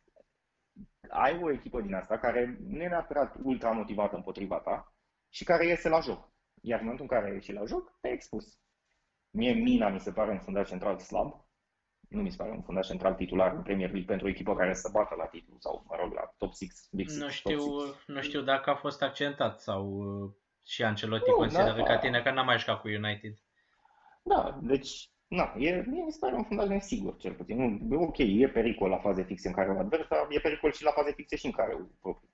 ai 1.09 1.39
o 1.41 1.51
echipă 1.51 1.81
din 1.81 1.93
asta 1.93 2.17
care 2.17 2.57
nu 2.67 2.81
e 2.81 2.87
neapărat 2.87 3.35
ultra 3.43 3.71
motivată 3.71 4.15
împotriva 4.15 4.59
ta 4.59 4.93
și 5.29 5.43
care 5.43 5.65
iese 5.65 5.89
la 5.89 5.99
joc. 5.99 6.33
Iar 6.61 6.79
în 6.79 6.85
momentul 6.85 7.07
în 7.09 7.19
care 7.19 7.33
ieși 7.33 7.51
la 7.51 7.65
joc, 7.65 7.97
te-ai 8.01 8.13
expus. 8.13 8.57
Mie 9.29 9.53
Mina 9.53 9.89
mi 9.89 9.99
se 9.99 10.11
pare 10.11 10.31
un 10.31 10.39
fundaș 10.39 10.69
central 10.69 10.99
slab, 10.99 11.45
nu 12.09 12.21
mi 12.21 12.29
se 12.29 12.35
pare 12.35 12.51
un 12.51 12.61
fundaș 12.61 12.87
central 12.87 13.13
titular 13.13 13.53
în 13.53 13.61
Premier 13.61 13.89
League 13.89 14.07
pentru 14.07 14.27
o 14.27 14.29
echipă 14.29 14.55
care 14.55 14.73
să 14.73 14.89
bată 14.91 15.15
la 15.15 15.25
titlu 15.25 15.55
sau, 15.59 15.85
mă 15.87 15.95
rog, 15.99 16.13
la 16.13 16.33
top 16.37 16.53
6, 16.53 16.87
big 16.91 17.07
6, 17.07 17.19
nu 17.19 17.29
știu, 17.29 17.61
Nu 18.07 18.21
știu 18.21 18.41
dacă 18.41 18.69
a 18.69 18.75
fost 18.75 19.01
accentat 19.01 19.59
sau 19.59 19.85
uh, 19.87 20.31
și 20.65 20.83
Ancelotti 20.83 21.29
nu, 21.29 21.35
consideră 21.35 21.77
da, 21.77 21.83
ca 21.83 21.97
tine 21.97 22.21
că 22.21 22.31
n-a 22.31 22.43
mai 22.43 22.57
jucat 22.57 22.81
cu 22.81 22.87
United. 22.87 23.33
Da, 24.23 24.59
deci 24.61 25.09
Na, 25.35 25.53
e, 25.57 25.83
mie 25.87 26.03
mi 26.03 26.11
se 26.11 26.17
pare 26.19 26.35
un 26.35 26.43
fundaj 26.43 26.67
nesigur, 26.67 27.17
cel 27.17 27.33
puțin. 27.33 27.79
Nu, 27.87 28.01
ok, 28.01 28.17
e 28.17 28.49
pericol 28.53 28.89
la 28.89 28.97
faze 28.97 29.23
fixe 29.23 29.47
în 29.47 29.53
care 29.53 29.69
o 29.69 29.79
advers, 29.79 30.07
dar 30.07 30.27
e 30.29 30.39
pericol 30.39 30.71
și 30.71 30.83
la 30.83 30.91
faze 30.91 31.11
fixe 31.11 31.35
și 31.35 31.45
în 31.45 31.51
care 31.51 31.73
o 31.73 31.79
propriu. 32.01 32.29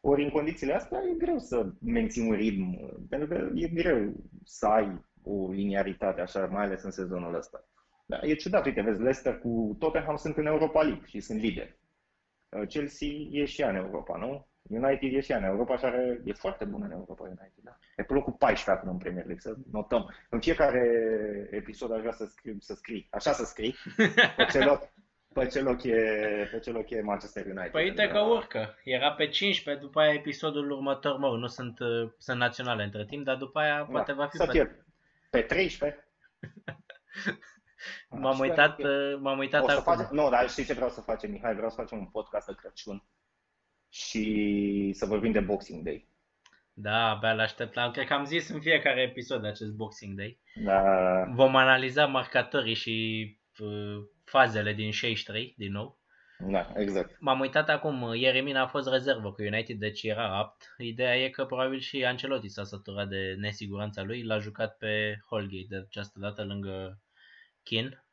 Ori 0.00 0.24
în 0.24 0.30
condițiile 0.30 0.74
astea 0.74 1.02
e 1.10 1.14
greu 1.18 1.38
să 1.38 1.72
menții 1.80 2.28
un 2.28 2.34
ritm, 2.34 2.78
pentru 3.08 3.28
că 3.28 3.50
e 3.54 3.68
greu 3.68 4.12
să 4.44 4.66
ai 4.66 5.00
o 5.22 5.50
linearitate 5.50 6.20
așa, 6.20 6.46
mai 6.46 6.64
ales 6.64 6.82
în 6.82 6.90
sezonul 6.90 7.34
ăsta. 7.34 7.64
Da, 8.06 8.18
e 8.22 8.34
ciudat, 8.34 8.66
uite, 8.66 8.80
vezi, 8.80 9.00
Leicester 9.00 9.38
cu 9.38 9.76
Tottenham 9.78 10.16
sunt 10.16 10.36
în 10.36 10.46
Europa 10.46 10.82
League 10.82 11.06
și 11.06 11.20
sunt 11.20 11.40
lideri. 11.40 11.78
Chelsea 12.68 13.08
e 13.30 13.44
și 13.44 13.60
ea 13.60 13.68
în 13.68 13.76
Europa, 13.76 14.16
nu? 14.16 14.46
United 14.68 15.14
e 15.14 15.20
și 15.20 15.32
în 15.32 15.44
Europa 15.44 15.76
și 15.76 15.84
are, 15.84 16.20
e 16.24 16.32
foarte 16.32 16.64
bună 16.64 16.84
în 16.84 16.90
Europa 16.90 17.22
United, 17.22 17.62
da? 17.62 17.78
E 17.96 18.02
pe 18.02 18.12
locul 18.12 18.32
14 18.32 18.70
acum 18.70 18.90
în 18.90 18.98
Premier 18.98 19.24
League, 19.24 19.42
să 19.42 19.54
notăm. 19.72 20.14
În 20.28 20.40
fiecare 20.40 20.82
episod 21.50 21.92
aș 21.92 22.00
vrea 22.00 22.12
să 22.12 22.24
scrii, 22.24 22.56
să 22.60 22.74
scrii 22.74 23.08
așa 23.10 23.32
să 23.32 23.44
scrii, 23.44 23.76
pe 24.36 24.44
ce 24.50 24.64
loc, 24.64 24.92
pe 25.32 25.46
ce 25.46 25.60
loc 25.60 25.82
e, 25.82 26.48
pe 26.50 26.58
ce 26.58 26.70
loc 26.70 26.90
e 26.90 27.02
Manchester 27.02 27.46
United. 27.46 27.70
Păi 27.70 27.84
uite 27.84 28.08
că 28.08 28.18
urcă. 28.18 28.74
Era 28.84 29.12
pe 29.12 29.28
15, 29.28 29.84
după 29.84 30.00
aia 30.00 30.12
episodul 30.12 30.70
următor, 30.70 31.16
mă, 31.16 31.36
nu 31.36 31.46
sunt, 31.46 31.78
sunt 32.18 32.38
naționale 32.38 32.82
între 32.82 33.04
timp, 33.04 33.24
dar 33.24 33.36
după 33.36 33.58
aia 33.58 33.76
da, 33.76 33.84
poate 33.84 34.12
va 34.12 34.26
fi 34.26 34.36
să 34.36 34.44
pe... 34.44 34.52
Fie 34.52 34.84
pe 35.30 35.40
13. 35.40 36.08
m-am 38.22 38.38
uitat, 38.38 38.80
m-am 39.20 39.38
uitat 39.38 39.68
acum. 39.68 39.82
Face... 39.82 40.08
Nu, 40.10 40.30
dar 40.30 40.48
știi 40.48 40.64
ce 40.64 40.72
vreau 40.72 40.90
să 40.90 41.00
facem, 41.00 41.30
Mihai? 41.30 41.54
Vreau 41.54 41.70
să 41.70 41.80
facem 41.80 41.98
un 41.98 42.06
podcast 42.06 42.46
de 42.46 42.54
Crăciun 42.54 43.04
și 43.92 44.90
să 44.94 45.06
vorbim 45.06 45.32
de 45.32 45.40
Boxing 45.40 45.84
Day. 45.84 46.08
Da, 46.72 47.10
abia 47.10 47.34
l-aștept. 47.34 47.92
Cred 47.92 48.06
că 48.06 48.12
am 48.12 48.24
zis 48.24 48.48
în 48.48 48.60
fiecare 48.60 49.00
episod 49.00 49.44
acest 49.44 49.72
Boxing 49.72 50.16
Day. 50.16 50.40
Da. 50.54 50.82
Vom 51.34 51.56
analiza 51.56 52.06
marcatorii 52.06 52.74
și 52.74 53.26
uh, 53.58 54.04
fazele 54.24 54.72
din 54.72 54.90
63 54.90 55.54
din 55.56 55.72
nou. 55.72 56.00
Da, 56.38 56.72
exact. 56.74 57.20
M-am 57.20 57.40
uitat 57.40 57.68
acum, 57.68 58.14
Ieremina 58.14 58.62
a 58.62 58.66
fost 58.66 58.88
rezervă 58.88 59.32
cu 59.32 59.42
United, 59.42 59.78
deci 59.78 60.02
era 60.02 60.38
apt. 60.38 60.74
Ideea 60.78 61.16
e 61.16 61.28
că 61.28 61.44
probabil 61.44 61.78
și 61.78 62.04
Ancelotti 62.04 62.48
s-a 62.48 62.64
săturat 62.64 63.08
de 63.08 63.34
nesiguranța 63.38 64.02
lui, 64.02 64.22
l-a 64.22 64.38
jucat 64.38 64.76
pe 64.76 65.18
Holgate 65.28 65.66
de 65.68 65.76
această 65.76 66.18
dată 66.18 66.44
lângă 66.44 66.98
Kin. 67.62 68.04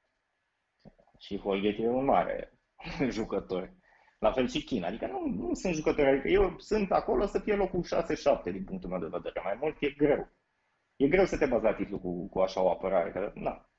Și 1.19 1.37
Holgate 1.37 1.81
e 1.81 1.87
un 1.87 2.05
mare 2.05 2.53
jucător. 3.09 3.77
La 4.19 4.31
fel 4.31 4.47
și 4.47 4.63
China. 4.63 4.87
Adică 4.87 5.07
nu, 5.07 5.27
nu 5.27 5.53
sunt 5.53 5.73
jucători. 5.73 6.07
Adică 6.07 6.27
eu 6.27 6.55
sunt 6.57 6.91
acolo 6.91 7.25
să 7.25 7.39
fie 7.39 7.55
locul 7.55 7.83
6-7 7.83 8.51
din 8.51 8.63
punctul 8.63 8.89
meu 8.89 8.99
de 8.99 9.07
vedere. 9.11 9.41
Mai 9.43 9.57
mult 9.59 9.77
e 9.79 9.89
greu. 9.89 10.29
E 10.95 11.07
greu 11.07 11.25
să 11.25 11.37
te 11.37 11.45
bazi 11.45 11.63
la 11.63 11.73
titlu 11.73 11.99
cu, 11.99 12.27
cu 12.27 12.39
așa 12.39 12.61
o 12.61 12.69
apărare. 12.69 13.11
Că, 13.11 13.31
na. 13.35 13.69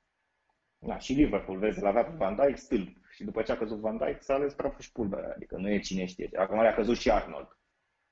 Na, 0.79 0.97
și 0.97 1.13
Liverpool, 1.13 1.57
vezi, 1.57 1.81
l-avea 1.81 2.03
pe 2.03 2.15
Van 2.15 2.35
Dijk 2.35 2.57
stâlp. 2.57 2.97
Și 3.11 3.23
după 3.23 3.41
ce 3.41 3.51
a 3.51 3.57
căzut 3.57 3.79
Van 3.79 3.97
Dijk, 3.97 4.21
s-a 4.21 4.33
ales 4.33 4.53
praful 4.53 4.81
și 4.81 4.91
pulbere. 4.91 5.33
Adică 5.35 5.57
nu 5.57 5.69
e 5.69 5.79
cine 5.79 6.05
știe. 6.05 6.29
Acum 6.35 6.59
a 6.59 6.73
căzut 6.73 6.97
și 6.97 7.11
Arnold. 7.11 7.57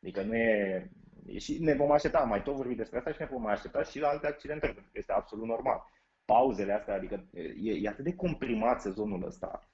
Adică 0.02 0.22
nu 0.22 0.36
e... 0.36 0.90
Și 1.38 1.58
ne 1.64 1.74
vom 1.74 1.92
aștepta, 1.92 2.20
mai 2.20 2.44
tot 2.44 2.56
vorbi 2.56 2.76
despre 2.76 2.98
asta 2.98 3.12
și 3.12 3.20
ne 3.20 3.28
vom 3.32 3.42
mai 3.42 3.54
aștepta 3.54 3.84
și 3.84 4.00
la 4.00 4.08
alte 4.08 4.28
accidente, 4.28 4.66
pentru 4.66 4.84
că 4.84 4.90
este 4.94 5.12
absolut 5.12 5.48
normal. 5.48 5.84
Pauzele 6.26 6.74
astea, 6.74 6.94
adică 6.94 7.30
e, 7.34 7.72
e 7.82 7.88
atât 7.88 8.04
de 8.04 8.16
comprimat 8.16 8.82
sezonul 8.82 9.26
ăsta 9.26 9.70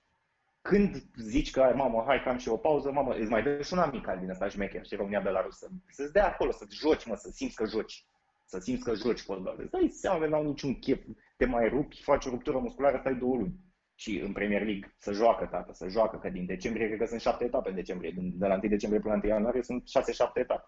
când 0.67 1.03
zici 1.15 1.51
că, 1.51 1.73
mamă, 1.75 2.03
hai 2.07 2.21
că 2.23 2.29
am 2.29 2.37
și 2.37 2.49
o 2.49 2.57
pauză, 2.57 2.91
mamă, 2.91 3.13
îți 3.13 3.29
mai 3.29 3.43
dă 3.43 3.61
și 3.61 3.73
un 3.73 3.79
amical 3.79 4.19
din 4.19 4.29
ăsta 4.29 4.47
șmecher 4.47 4.85
și 4.85 4.95
România 4.95 5.19
Belarus 5.19 5.57
să, 5.57 5.67
să-ți 5.89 6.13
dea 6.13 6.27
acolo, 6.27 6.51
să-ți 6.51 6.75
joci, 6.75 7.05
mă, 7.05 7.15
să 7.15 7.29
simți 7.31 7.55
că 7.55 7.65
joci. 7.65 8.05
să 8.45 8.59
simți 8.59 8.83
că 8.83 8.93
joci 8.93 9.19
fotbal. 9.19 9.55
Îți 9.59 9.71
dai 9.71 9.87
seama 9.91 10.19
că 10.19 10.27
n-au 10.27 10.43
niciun 10.43 10.79
chef, 10.79 11.01
te 11.37 11.45
mai 11.45 11.69
rupi, 11.69 12.01
faci 12.03 12.25
o 12.25 12.29
ruptură 12.29 12.57
musculară, 12.57 12.97
stai 12.99 13.15
două 13.15 13.35
luni. 13.35 13.59
Și 13.95 14.19
în 14.19 14.31
Premier 14.31 14.63
League 14.63 14.95
să 14.97 15.11
joacă, 15.11 15.45
tată, 15.45 15.73
să 15.73 15.87
joacă, 15.87 16.17
că 16.17 16.29
din 16.29 16.45
decembrie 16.45 16.87
cred 16.87 16.99
că 16.99 17.05
sunt 17.05 17.21
șapte 17.21 17.43
etape 17.43 17.69
în 17.69 17.75
decembrie, 17.75 18.13
de 18.15 18.47
la 18.47 18.53
1 18.53 18.69
decembrie 18.69 19.01
până 19.01 19.13
la 19.13 19.19
1 19.23 19.33
ianuarie 19.33 19.63
sunt 19.63 19.87
șase-șapte 19.87 20.39
etape. 20.39 20.67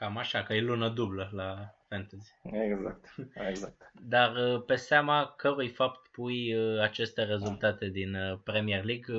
Cam 0.00 0.16
așa, 0.16 0.42
că 0.42 0.54
e 0.54 0.60
lună 0.60 0.88
dublă 0.88 1.30
la 1.32 1.74
fantasy. 1.88 2.32
Exact, 2.42 3.14
exact. 3.34 3.90
Dar 4.02 4.36
uh, 4.36 4.62
pe 4.66 4.74
seama 4.74 5.34
cărui 5.36 5.68
fapt 5.68 6.08
pui 6.08 6.54
uh, 6.54 6.80
aceste 6.80 7.24
rezultate 7.24 7.88
din 7.88 8.14
uh, 8.14 8.38
Premier 8.44 8.84
League, 8.84 9.14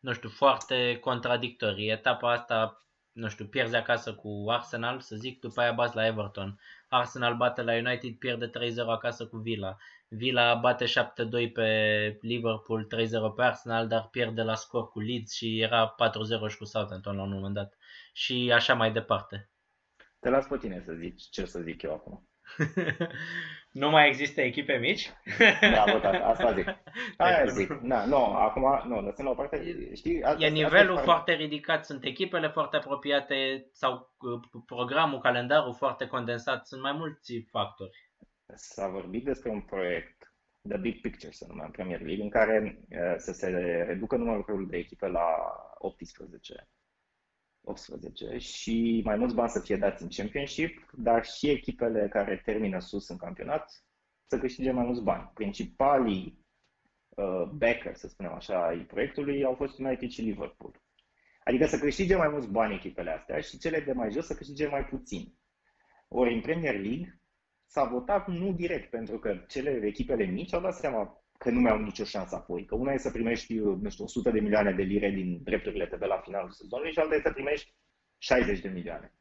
nu 0.00 0.12
știu, 0.12 0.28
foarte 0.28 0.98
contradictorii. 1.00 1.90
Etapa 1.90 2.32
asta, 2.32 2.84
nu 3.12 3.28
știu, 3.28 3.44
pierzi 3.44 3.76
acasă 3.76 4.14
cu 4.14 4.44
Arsenal, 4.48 5.00
să 5.00 5.16
zic, 5.16 5.40
după 5.40 5.60
aia 5.60 5.72
bați 5.72 5.96
la 5.96 6.06
Everton. 6.06 6.60
Arsenal 6.88 7.36
bate 7.36 7.62
la 7.62 7.72
United, 7.72 8.14
pierde 8.14 8.50
3-0 8.50 8.50
acasă 8.86 9.26
cu 9.26 9.36
Villa. 9.36 9.76
Villa 10.08 10.54
bate 10.54 10.84
7-2 10.84 11.52
pe 11.52 12.18
Liverpool, 12.20 12.86
3-0 12.86 12.88
pe 13.36 13.42
Arsenal, 13.42 13.88
dar 13.88 14.08
pierde 14.10 14.42
la 14.42 14.54
scor 14.54 14.90
cu 14.90 15.00
Leeds 15.00 15.34
și 15.34 15.60
era 15.60 15.94
4-0 16.46 16.50
și 16.50 16.56
cu 16.56 16.64
Southampton 16.64 17.16
la 17.16 17.22
un 17.22 17.32
moment 17.32 17.54
dat. 17.54 17.74
Și 18.12 18.52
așa 18.54 18.74
mai 18.74 18.92
departe. 18.92 19.50
Te 20.20 20.28
las 20.28 20.46
pe 20.46 20.56
tine 20.56 20.82
să 20.84 20.92
zici 20.92 21.22
ce 21.30 21.44
să 21.44 21.60
zic 21.60 21.82
eu 21.82 21.92
acum. 21.92 22.28
nu 23.82 23.90
mai 23.90 24.08
există 24.08 24.40
echipe 24.40 24.76
mici? 24.76 25.10
da, 25.60 25.84
bă, 25.92 25.98
da, 26.02 26.10
asta 26.28 26.52
zic. 26.52 26.66
Aia 27.16 27.44
zic. 27.44 27.70
Na, 27.70 28.04
nu, 28.04 28.24
acum, 28.24 28.82
nu, 28.88 29.00
lăsăm 29.00 29.24
la 29.24 29.30
o 29.30 29.34
parte. 29.34 29.90
Știi, 29.94 30.22
asta, 30.22 30.44
e 30.44 30.48
nivelul 30.48 30.96
asta 30.96 31.04
foarte 31.04 31.32
ridicat, 31.32 31.84
sunt 31.84 32.04
echipele 32.04 32.48
foarte 32.48 32.76
apropiate 32.76 33.68
sau 33.72 34.14
uh, 34.20 34.62
programul, 34.66 35.20
calendarul 35.20 35.74
foarte 35.74 36.06
condensat, 36.06 36.66
sunt 36.66 36.82
mai 36.82 36.92
mulți 36.92 37.46
factori. 37.50 38.10
S-a 38.54 38.88
vorbit 38.88 39.24
despre 39.24 39.50
un 39.50 39.60
proiect, 39.60 40.34
The 40.68 40.78
Big 40.78 41.00
Picture 41.00 41.32
se 41.32 41.46
numea 41.48 41.64
în 41.64 41.70
Premier 41.70 42.00
League, 42.00 42.22
în 42.22 42.30
care 42.30 42.80
uh, 42.90 43.14
să 43.16 43.32
se 43.32 43.48
reducă 43.86 44.16
numărul 44.16 44.66
de 44.66 44.76
echipe 44.76 45.06
la 45.06 45.26
18 45.78 46.68
18 47.64 48.38
și 48.38 49.00
mai 49.04 49.16
mulți 49.16 49.34
bani 49.34 49.50
să 49.50 49.60
fie 49.60 49.76
dați 49.76 50.02
în 50.02 50.08
Championship, 50.08 50.90
dar 50.96 51.24
și 51.24 51.48
echipele 51.50 52.08
care 52.08 52.42
termină 52.44 52.78
sus 52.78 53.08
în 53.08 53.16
campionat 53.16 53.84
să 54.26 54.38
câștige 54.38 54.70
mai 54.70 54.84
mulți 54.84 55.02
bani. 55.02 55.30
Principalii 55.34 56.44
uh, 57.08 57.42
backer, 57.52 57.94
să 57.94 58.08
spunem 58.08 58.32
așa, 58.32 58.66
ai 58.66 58.78
proiectului 58.78 59.44
au 59.44 59.54
fost 59.54 59.78
United 59.78 60.08
și 60.10 60.22
Liverpool. 60.22 60.80
Adică 61.44 61.66
să 61.66 61.78
câștige 61.78 62.16
mai 62.16 62.28
mulți 62.28 62.48
bani 62.48 62.74
echipele 62.74 63.10
astea 63.10 63.40
și 63.40 63.58
cele 63.58 63.80
de 63.80 63.92
mai 63.92 64.10
jos 64.10 64.26
să 64.26 64.34
câștige 64.34 64.66
mai 64.66 64.84
puțin. 64.84 65.38
Ori 66.08 66.34
în 66.34 66.40
Premier 66.40 66.74
League 66.74 67.20
s-a 67.66 67.84
votat 67.84 68.28
nu 68.28 68.52
direct, 68.52 68.90
pentru 68.90 69.18
că 69.18 69.44
cele 69.48 69.80
echipele 69.86 70.24
mici 70.24 70.52
au 70.52 70.60
dat 70.60 70.74
seama 70.74 71.19
că 71.42 71.50
nu 71.50 71.60
mai 71.60 71.72
au 71.72 71.78
nicio 71.78 72.04
șansă 72.04 72.34
apoi. 72.34 72.64
Că 72.64 72.74
una 72.74 72.92
e 72.92 72.98
să 72.98 73.10
primești, 73.10 73.54
nu 73.54 73.88
știu, 73.88 74.04
100 74.04 74.30
de 74.30 74.40
milioane 74.40 74.72
de 74.72 74.82
lire 74.82 75.10
din 75.10 75.42
drepturile 75.42 75.86
TV 75.86 76.00
la 76.00 76.20
finalul 76.24 76.50
sezonului 76.50 76.92
și 76.92 76.98
alta 76.98 77.14
e 77.14 77.20
să 77.20 77.32
primești 77.32 77.74
60 78.18 78.60
de 78.60 78.68
milioane. 78.68 79.14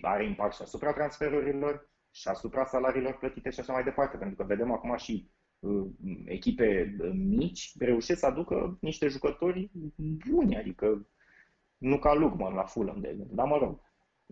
Are 0.00 0.24
impact 0.24 0.54
și 0.54 0.62
asupra 0.62 0.92
transferurilor 0.92 1.90
și 2.10 2.28
asupra 2.28 2.64
salariilor 2.64 3.18
plătite 3.18 3.50
și 3.50 3.60
așa 3.60 3.72
mai 3.72 3.84
departe, 3.84 4.16
pentru 4.16 4.36
că 4.36 4.44
vedem 4.44 4.72
acum 4.72 4.96
și 4.96 5.30
uh, 5.58 5.86
echipe 6.24 6.96
uh, 7.00 7.10
mici 7.14 7.72
reușesc 7.78 8.20
să 8.20 8.26
aducă 8.26 8.78
niște 8.80 9.08
jucători 9.08 9.70
buni, 10.28 10.56
adică 10.56 11.08
nu 11.76 11.98
ca 11.98 12.14
Lugman 12.14 12.54
la 12.54 12.64
Fulham, 12.64 13.00
de 13.00 13.08
exemplu, 13.08 13.34
dar 13.34 13.46
mă 13.46 13.56
rog. 13.56 13.80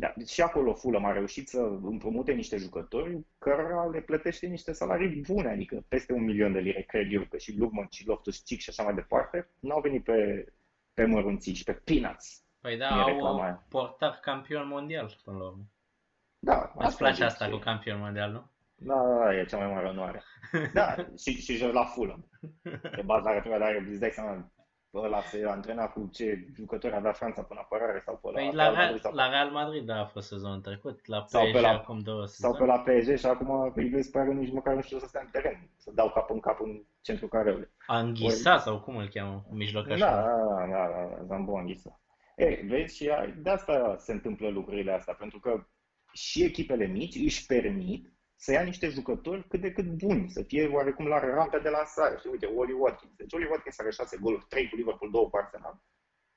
Da, 0.01 0.12
deci 0.16 0.28
și 0.28 0.40
acolo 0.40 0.74
Fulham 0.74 1.05
a 1.05 1.12
reușit 1.12 1.48
să 1.48 1.61
împrumute 1.82 2.32
niște 2.32 2.57
jucători 2.57 3.24
care 3.38 3.62
le 3.92 4.01
plătește 4.01 4.46
niște 4.46 4.72
salarii 4.72 5.20
bune, 5.20 5.48
adică 5.48 5.84
peste 5.88 6.12
un 6.12 6.24
milion 6.24 6.53
de 6.53 6.59
lire, 6.59 6.82
cred 6.82 7.12
eu, 7.12 7.22
că 7.30 7.36
și 7.36 7.59
Lugman 7.59 7.86
și 7.90 8.07
Loftus 8.07 8.38
Cheek 8.38 8.61
și 8.61 8.70
așa 8.70 8.82
mai 8.82 8.94
departe, 8.94 9.48
n-au 9.61 9.80
venit 9.80 10.05
pe, 10.05 10.46
pe 10.94 11.05
mărunții 11.05 11.55
și 11.55 11.64
pe 11.64 11.72
peanuts. 11.72 12.42
Păi 12.61 12.76
da, 12.76 13.03
au 13.03 13.62
portat 13.68 14.20
campion 14.20 14.66
mondial 14.68 15.16
până 15.24 15.38
la 15.38 15.44
urmă. 15.44 15.64
Da, 16.38 16.72
Îți 16.76 16.96
place 16.96 17.24
asta 17.24 17.48
cu 17.48 17.57
campion 17.57 17.98
mondial, 17.98 18.30
nu? 18.32 18.51
Da, 18.74 18.94
da, 18.94 19.24
da, 19.24 19.34
e 19.34 19.44
cea 19.44 19.59
mai 19.59 19.72
mare 19.74 19.86
onoare. 19.86 20.22
Da, 20.74 20.94
și, 21.18 21.40
și 21.40 21.64
la 21.72 21.84
Fulham. 21.84 22.28
Pe 22.96 23.03
baza 23.05 23.30
care 23.30 23.59
dar 23.59 23.84
îți 23.88 24.01
dai 24.01 24.11
seama, 24.11 24.51
ăla 24.95 25.20
se 25.20 25.45
antrena 25.47 25.88
cu 25.88 26.11
ce 26.12 26.47
jucători 26.55 26.95
avea 26.95 27.12
Franța 27.12 27.43
până 27.43 27.61
apărare 27.61 28.03
sau 28.05 28.16
pe 28.16 28.28
la, 28.30 28.32
păi 28.32 28.51
la, 28.53 28.70
Real, 28.70 28.74
Madrid, 28.74 29.01
sau... 29.01 29.14
la 29.14 29.28
Real 29.28 29.51
Madrid 29.51 29.86
da, 29.86 30.01
a 30.01 30.05
fost 30.05 30.28
sezonul 30.28 30.61
trecut, 30.61 31.07
la 31.07 31.22
PSG 31.22 31.30
sau 31.30 31.51
pe 31.53 31.61
la, 31.61 31.68
acum 31.68 31.99
două 31.99 32.26
sezon. 32.26 32.51
Sau 32.51 32.59
pe 32.59 32.64
la 32.64 32.78
PSG 32.78 33.18
și 33.18 33.26
acum 33.26 33.72
îi 33.74 33.88
vezi 33.88 34.11
pare 34.11 34.32
nici 34.32 34.53
măcar 34.53 34.74
nu 34.74 34.82
știu 34.82 34.99
să 34.99 35.07
stea 35.07 35.20
în 35.24 35.28
teren, 35.32 35.68
să 35.76 35.91
dau 35.95 36.11
cap 36.11 36.30
în 36.30 36.41
cap 36.41 36.61
în 36.61 36.82
centrul 37.01 37.28
careului. 37.28 37.68
Anghisa 37.86 38.53
Ori... 38.53 38.62
sau 38.62 38.80
cum 38.80 38.97
îl 38.97 39.09
cheamă, 39.09 39.45
mijlocașul? 39.51 39.99
Da, 39.99 40.14
da, 40.14 40.66
da, 40.70 41.16
da, 41.16 41.24
Zambo 41.24 41.59
Anghisa. 41.59 42.01
Ei, 42.36 42.55
vezi, 42.55 42.97
și 42.97 43.11
de 43.36 43.51
asta 43.51 43.97
se 43.99 44.12
întâmplă 44.12 44.49
lucrurile 44.49 44.93
astea, 44.93 45.14
pentru 45.14 45.38
că 45.41 45.66
și 46.12 46.43
echipele 46.43 46.86
mici 46.86 47.14
își 47.14 47.47
permit 47.47 48.12
să 48.45 48.53
ia 48.53 48.62
niște 48.62 48.88
jucători 48.88 49.49
cât 49.49 49.61
de 49.61 49.72
cât 49.72 49.84
buni, 49.84 50.30
să 50.30 50.43
fie 50.43 50.66
oarecum 50.66 51.07
la 51.07 51.18
rampe 51.18 51.59
de 51.59 51.68
lansare. 51.68 52.16
Și 52.20 52.26
uite, 52.30 52.47
Oli 52.47 52.72
Watkins. 52.72 53.12
Deci 53.16 53.32
Oli 53.32 53.49
Watkins 53.51 53.78
are 53.78 53.91
6 53.91 54.18
goluri, 54.20 54.47
3 54.49 54.68
cu 54.68 54.76
Liverpool, 54.76 55.11
2 55.11 55.28
cu 55.30 55.36
Arsenal. 55.36 55.82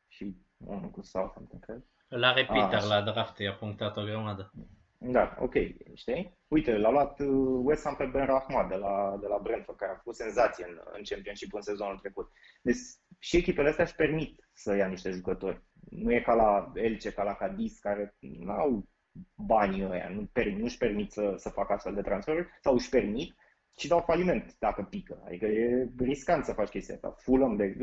Și 0.08 0.36
unul 0.58 0.90
cu 0.90 1.02
Southampton, 1.02 1.60
cred. 1.60 1.84
La 2.08 2.34
repeater, 2.34 2.80
ah, 2.80 2.88
la 2.88 3.02
draft, 3.02 3.38
i-a 3.38 3.54
punctat 3.54 3.98
o 3.98 4.04
grămadă. 4.04 4.52
Da, 4.98 5.36
ok, 5.40 5.54
știi? 5.94 6.38
Uite, 6.48 6.78
l-a 6.78 6.90
luat 6.90 7.20
uh, 7.20 7.28
West 7.64 7.84
Ham 7.84 7.96
pe 7.96 8.06
Ben 8.06 8.26
Rahma 8.26 8.68
de 8.68 8.76
la, 8.76 9.18
de 9.22 9.28
la 9.28 9.40
Brentford, 9.44 9.78
care 9.78 9.92
a 9.92 10.02
fost 10.04 10.20
senzație 10.20 10.66
în, 10.70 10.80
în 10.98 11.04
Championship 11.04 11.54
în 11.54 11.62
sezonul 11.62 11.98
trecut. 11.98 12.32
Deci 12.62 12.78
și 13.20 13.38
echipele 13.38 13.70
astea 13.70 13.84
își 13.84 13.96
permit 13.96 14.50
să 14.54 14.76
ia 14.76 14.88
niște 14.88 15.10
jucători. 15.12 15.64
Nu 15.90 16.14
e 16.14 16.22
ca 16.22 16.34
la 16.34 16.72
Elce, 16.76 17.12
ca 17.12 17.24
la 17.24 17.34
Cadiz, 17.34 17.78
care 17.78 18.16
nu 18.20 18.52
au 18.52 18.88
banii 19.36 19.84
ăia, 19.84 20.10
nu 20.10 20.30
permit, 20.32 20.58
nu-și 20.58 20.78
permit 20.78 21.12
să, 21.12 21.34
să 21.38 21.50
facă 21.50 21.74
astfel 21.74 21.94
de 21.94 22.02
transferuri 22.02 22.48
sau 22.62 22.74
își 22.74 22.90
permit 22.90 23.36
și 23.78 23.88
dau 23.88 24.00
faliment 24.00 24.56
dacă 24.60 24.88
pică. 24.90 25.24
Adică 25.26 25.46
e 25.46 25.90
riscant 25.98 26.46
să 26.46 26.54
faci 26.54 26.70
chestia 26.70 26.96
asta. 26.96 27.16
Fulham, 27.18 27.56
de, 27.56 27.76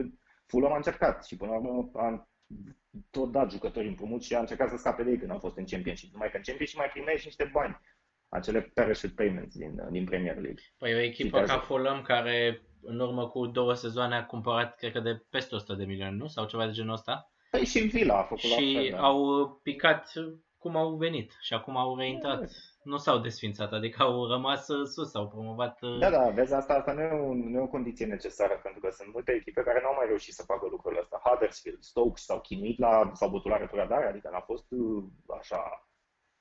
Fulham 0.46 0.72
a 0.72 0.76
încercat 0.76 1.26
și 1.26 1.36
până 1.36 1.50
la 1.50 1.56
urmă 1.58 1.90
a 1.94 2.28
tot 3.10 3.30
dat 3.32 3.50
jucători 3.50 3.88
împrumut 3.88 4.22
și 4.22 4.34
a 4.34 4.38
încercat 4.38 4.68
să 4.68 4.76
scape 4.76 5.02
de 5.02 5.10
ei 5.10 5.18
când 5.18 5.30
au 5.30 5.38
fost 5.38 5.56
în 5.56 5.64
Championship. 5.64 6.12
Numai 6.12 6.30
că 6.30 6.36
în 6.36 6.42
Championship 6.42 6.78
mai 6.78 6.88
primești 6.88 7.26
niște 7.26 7.50
bani. 7.52 7.80
Acele 8.28 8.60
parachute 8.60 9.12
payments 9.16 9.56
din, 9.56 9.80
din 9.90 10.04
Premier 10.04 10.34
League. 10.34 10.62
Păi 10.78 10.94
o 10.94 10.98
echipă 10.98 11.40
ca 11.40 11.58
Fulham 11.58 12.02
care 12.02 12.60
în 12.82 13.00
urmă 13.00 13.28
cu 13.28 13.46
două 13.46 13.74
sezoane 13.74 14.14
a 14.14 14.26
cumpărat, 14.26 14.76
cred 14.76 14.92
că 14.92 15.00
de 15.00 15.22
peste 15.30 15.54
100 15.54 15.74
de 15.74 15.84
milioane, 15.84 16.16
nu? 16.16 16.26
Sau 16.26 16.46
ceva 16.46 16.66
de 16.66 16.72
genul 16.72 16.92
ăsta? 16.92 17.32
Păi 17.50 17.64
și 17.64 17.78
Villa 17.78 18.18
a 18.18 18.22
făcut 18.22 18.38
și 18.38 18.74
la 18.74 18.80
fel, 18.80 18.90
da. 18.90 19.00
au 19.00 19.48
picat 19.62 20.12
cum 20.60 20.76
au 20.76 20.96
venit 20.96 21.30
și 21.40 21.54
acum 21.54 21.76
au 21.76 21.96
reintrat. 21.96 22.50
Nu 22.82 22.96
s-au 22.96 23.18
desfințat, 23.18 23.72
adică 23.72 24.02
au 24.02 24.26
rămas 24.26 24.68
uh, 24.68 24.86
sus, 24.86 25.14
au 25.14 25.28
promovat... 25.28 25.82
Uh, 25.82 25.98
da, 25.98 26.10
da, 26.10 26.28
vezi, 26.28 26.54
asta, 26.54 26.74
asta 26.74 26.92
nu, 26.92 27.00
e 27.00 27.10
o, 27.10 27.34
nu 27.34 27.58
e 27.58 27.62
o 27.62 27.74
condiție 27.76 28.06
necesară, 28.06 28.60
pentru 28.62 28.80
că 28.80 28.90
sunt 28.90 29.12
multe 29.12 29.32
echipe 29.32 29.62
care 29.62 29.80
nu 29.82 29.88
au 29.88 29.94
mai 29.96 30.06
reușit 30.06 30.34
să 30.34 30.42
facă 30.42 30.66
lucrurile 30.70 31.00
astea. 31.00 31.20
Huddersfield, 31.24 31.82
Stoke 31.82 32.20
s-au 32.20 32.40
chinuit 32.40 32.78
la, 32.78 33.10
s-au 33.14 33.30
bătut 33.30 33.50
la 33.50 33.56
retrogradare, 33.56 34.06
adică 34.06 34.28
n-a 34.32 34.40
fost 34.40 34.66
uh, 34.70 35.04
așa, 35.38 35.88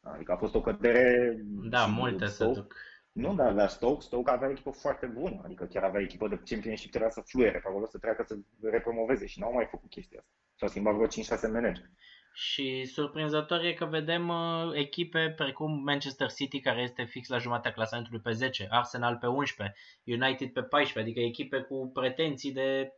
adică 0.01 0.31
a 0.31 0.37
fost 0.37 0.55
o 0.55 0.61
cădere... 0.61 1.37
Da, 1.69 1.85
multe 1.85 2.25
se 2.25 2.45
duc. 2.45 2.75
Nu, 3.11 3.33
dar 3.33 3.53
la 3.53 3.67
Stoke, 3.67 4.01
Stoke 4.01 4.31
avea 4.31 4.49
echipă 4.49 4.71
foarte 4.71 5.05
bună, 5.05 5.41
adică 5.43 5.65
chiar 5.65 5.83
avea 5.83 6.01
echipă 6.01 6.27
de 6.27 6.41
championship, 6.45 6.89
trebuia 6.89 7.09
să 7.09 7.21
fluiere 7.25 7.59
pe 7.59 7.67
acolo, 7.67 7.85
să 7.85 7.97
treacă 7.97 8.23
să 8.27 8.37
repromoveze 8.61 9.25
și 9.25 9.39
n-au 9.39 9.53
mai 9.53 9.67
făcut 9.71 9.89
chestia 9.89 10.19
asta. 10.19 10.33
Și-au 10.55 10.69
schimbat 10.69 10.93
vreo 10.93 11.07
5-6 11.07 11.51
manageri. 11.53 11.91
Și 12.41 12.85
surprinzător 12.85 13.63
e 13.63 13.73
că 13.73 13.85
vedem 13.85 14.27
uh, 14.27 14.71
echipe 14.73 15.33
precum 15.35 15.83
Manchester 15.83 16.31
City, 16.31 16.59
care 16.59 16.81
este 16.81 17.03
fix 17.03 17.27
la 17.27 17.37
jumatea 17.37 17.71
clasamentului 17.71 18.19
pe 18.19 18.31
10, 18.31 18.67
Arsenal 18.69 19.17
pe 19.17 19.27
11, 19.27 19.75
United 20.03 20.51
pe 20.51 20.61
14, 20.61 20.99
adică 20.99 21.19
echipe 21.19 21.59
cu 21.59 21.91
pretenții 21.93 22.51
de 22.51 22.93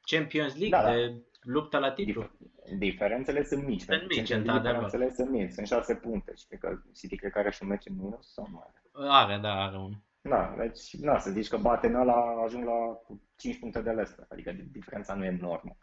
Champions 0.00 0.58
League, 0.58 0.78
da, 0.78 0.82
da. 0.82 0.92
de 0.92 1.22
luptă 1.40 1.78
la 1.78 1.90
titlu. 1.90 2.30
Diferențele 2.78 3.44
sunt 3.44 3.64
mici. 3.64 3.82
Sunt 3.82 4.08
mici, 4.08 4.28
Diferențele 4.28 5.10
sunt 5.10 5.30
mici, 5.30 5.52
sunt 5.52 5.66
6 5.66 5.94
puncte 5.94 6.32
și 6.36 6.46
cred 6.46 6.60
că 6.60 6.82
City 6.94 7.16
cred 7.16 7.32
că 7.32 7.38
are 7.38 7.50
și 7.50 7.62
un 7.62 7.68
meci 7.68 7.86
în 7.86 7.96
minus 7.96 8.32
sau 8.32 8.48
nu 8.50 8.64
are? 8.66 8.82
Are, 9.08 9.38
da, 9.42 9.52
are 9.52 9.76
un. 9.76 9.92
Da, 10.20 10.54
deci, 10.58 10.96
na, 10.96 11.18
să 11.18 11.30
zici 11.30 11.48
că 11.48 11.56
bate 11.56 11.86
în 11.86 11.94
ăla, 11.94 12.42
ajung 12.44 12.64
la 12.64 13.00
5 13.36 13.58
puncte 13.58 13.80
de 13.80 13.90
Leicester, 13.90 14.26
adică 14.28 14.56
diferența 14.72 15.14
nu 15.14 15.24
e 15.24 15.38
enormă. 15.40 15.76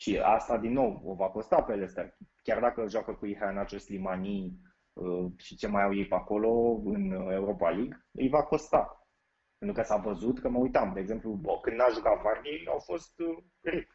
Și 0.00 0.20
asta, 0.24 0.58
din 0.58 0.72
nou, 0.72 1.02
o 1.04 1.14
va 1.14 1.26
costa 1.26 1.62
pe 1.62 1.72
Leicester. 1.72 2.16
Chiar 2.48 2.60
dacă 2.60 2.88
joacă 2.88 3.12
cu 3.12 3.26
Ihanacho, 3.26 3.78
Slimani 3.78 4.58
uh, 4.92 5.32
și 5.36 5.56
ce 5.56 5.66
mai 5.66 5.82
au 5.82 5.94
ei 5.94 6.06
pe 6.06 6.14
acolo 6.14 6.80
în 6.84 7.10
Europa 7.10 7.70
League, 7.70 8.06
îi 8.12 8.28
va 8.28 8.42
costa. 8.42 9.08
Pentru 9.58 9.76
că 9.76 9.82
s-a 9.82 9.96
văzut 9.96 10.40
că 10.40 10.48
mă 10.48 10.58
uitam, 10.58 10.92
de 10.94 11.00
exemplu, 11.00 11.30
bă, 11.32 11.58
când 11.62 11.76
n-a 11.76 11.88
jucat 11.94 12.22
Vardy, 12.22 12.64
au 12.68 12.78
fost 12.78 13.18
uh, 13.18 13.36
rip. 13.60 13.90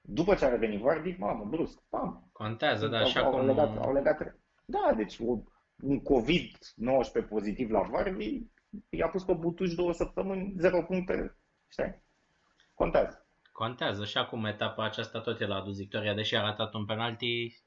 După 0.00 0.34
ce 0.34 0.44
a 0.44 0.48
revenit 0.48 0.80
Vardy, 0.80 1.16
mamă, 1.18 1.44
brusc, 1.44 1.82
pam. 1.88 2.28
Contează, 2.32 2.88
da, 2.88 3.04
și 3.04 3.18
acum... 3.18 3.38
Au 3.38 3.46
legat, 3.46 3.78
au 3.78 3.92
legat 3.92 4.36
Da, 4.64 4.92
deci 4.96 5.18
o, 5.18 5.38
un 5.82 6.00
COVID-19 6.00 7.28
pozitiv 7.28 7.70
la 7.70 7.80
Vardy, 7.80 8.50
i-a 8.88 9.08
pus 9.08 9.24
pe 9.24 9.32
butuș 9.32 9.74
două 9.74 9.92
săptămâni, 9.92 10.54
0 10.56 10.82
puncte, 10.82 11.36
știi? 11.68 12.02
Contează. 12.74 13.26
Contează 13.52 14.04
și 14.04 14.18
acum 14.18 14.44
etapa 14.44 14.84
aceasta 14.84 15.20
tot 15.20 15.40
el 15.40 15.52
a 15.52 15.60
adus 15.60 15.76
victoria, 15.76 16.14
deși 16.14 16.36
a 16.36 16.40
ratat 16.40 16.74
un 16.74 16.84
penalti, 16.84 17.64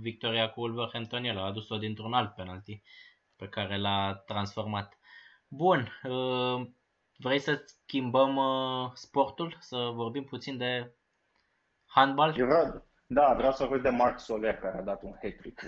victoria 0.00 0.50
cu 0.50 0.60
Wolverhampton 0.60 1.24
el 1.24 1.38
a 1.38 1.44
adus-o 1.44 1.76
dintr-un 1.76 2.12
alt 2.12 2.34
penalti 2.34 2.82
pe 3.36 3.48
care 3.48 3.78
l-a 3.78 4.22
transformat. 4.26 4.98
Bun, 5.48 5.88
uh, 6.02 6.66
vrei 7.16 7.38
să 7.38 7.62
schimbăm 7.64 8.36
uh, 8.36 8.90
sportul, 8.94 9.56
să 9.60 9.90
vorbim 9.94 10.24
puțin 10.24 10.56
de 10.56 10.94
handbal? 11.86 12.38
Eu 12.38 12.46
vreau, 12.46 12.86
da, 13.06 13.34
vreau 13.36 13.52
să 13.52 13.64
vorbesc 13.64 13.82
de 13.82 14.02
Marc 14.02 14.18
Soler, 14.18 14.56
care 14.56 14.78
a 14.78 14.82
dat 14.82 15.02
un 15.02 15.14
hat-trick. 15.22 15.60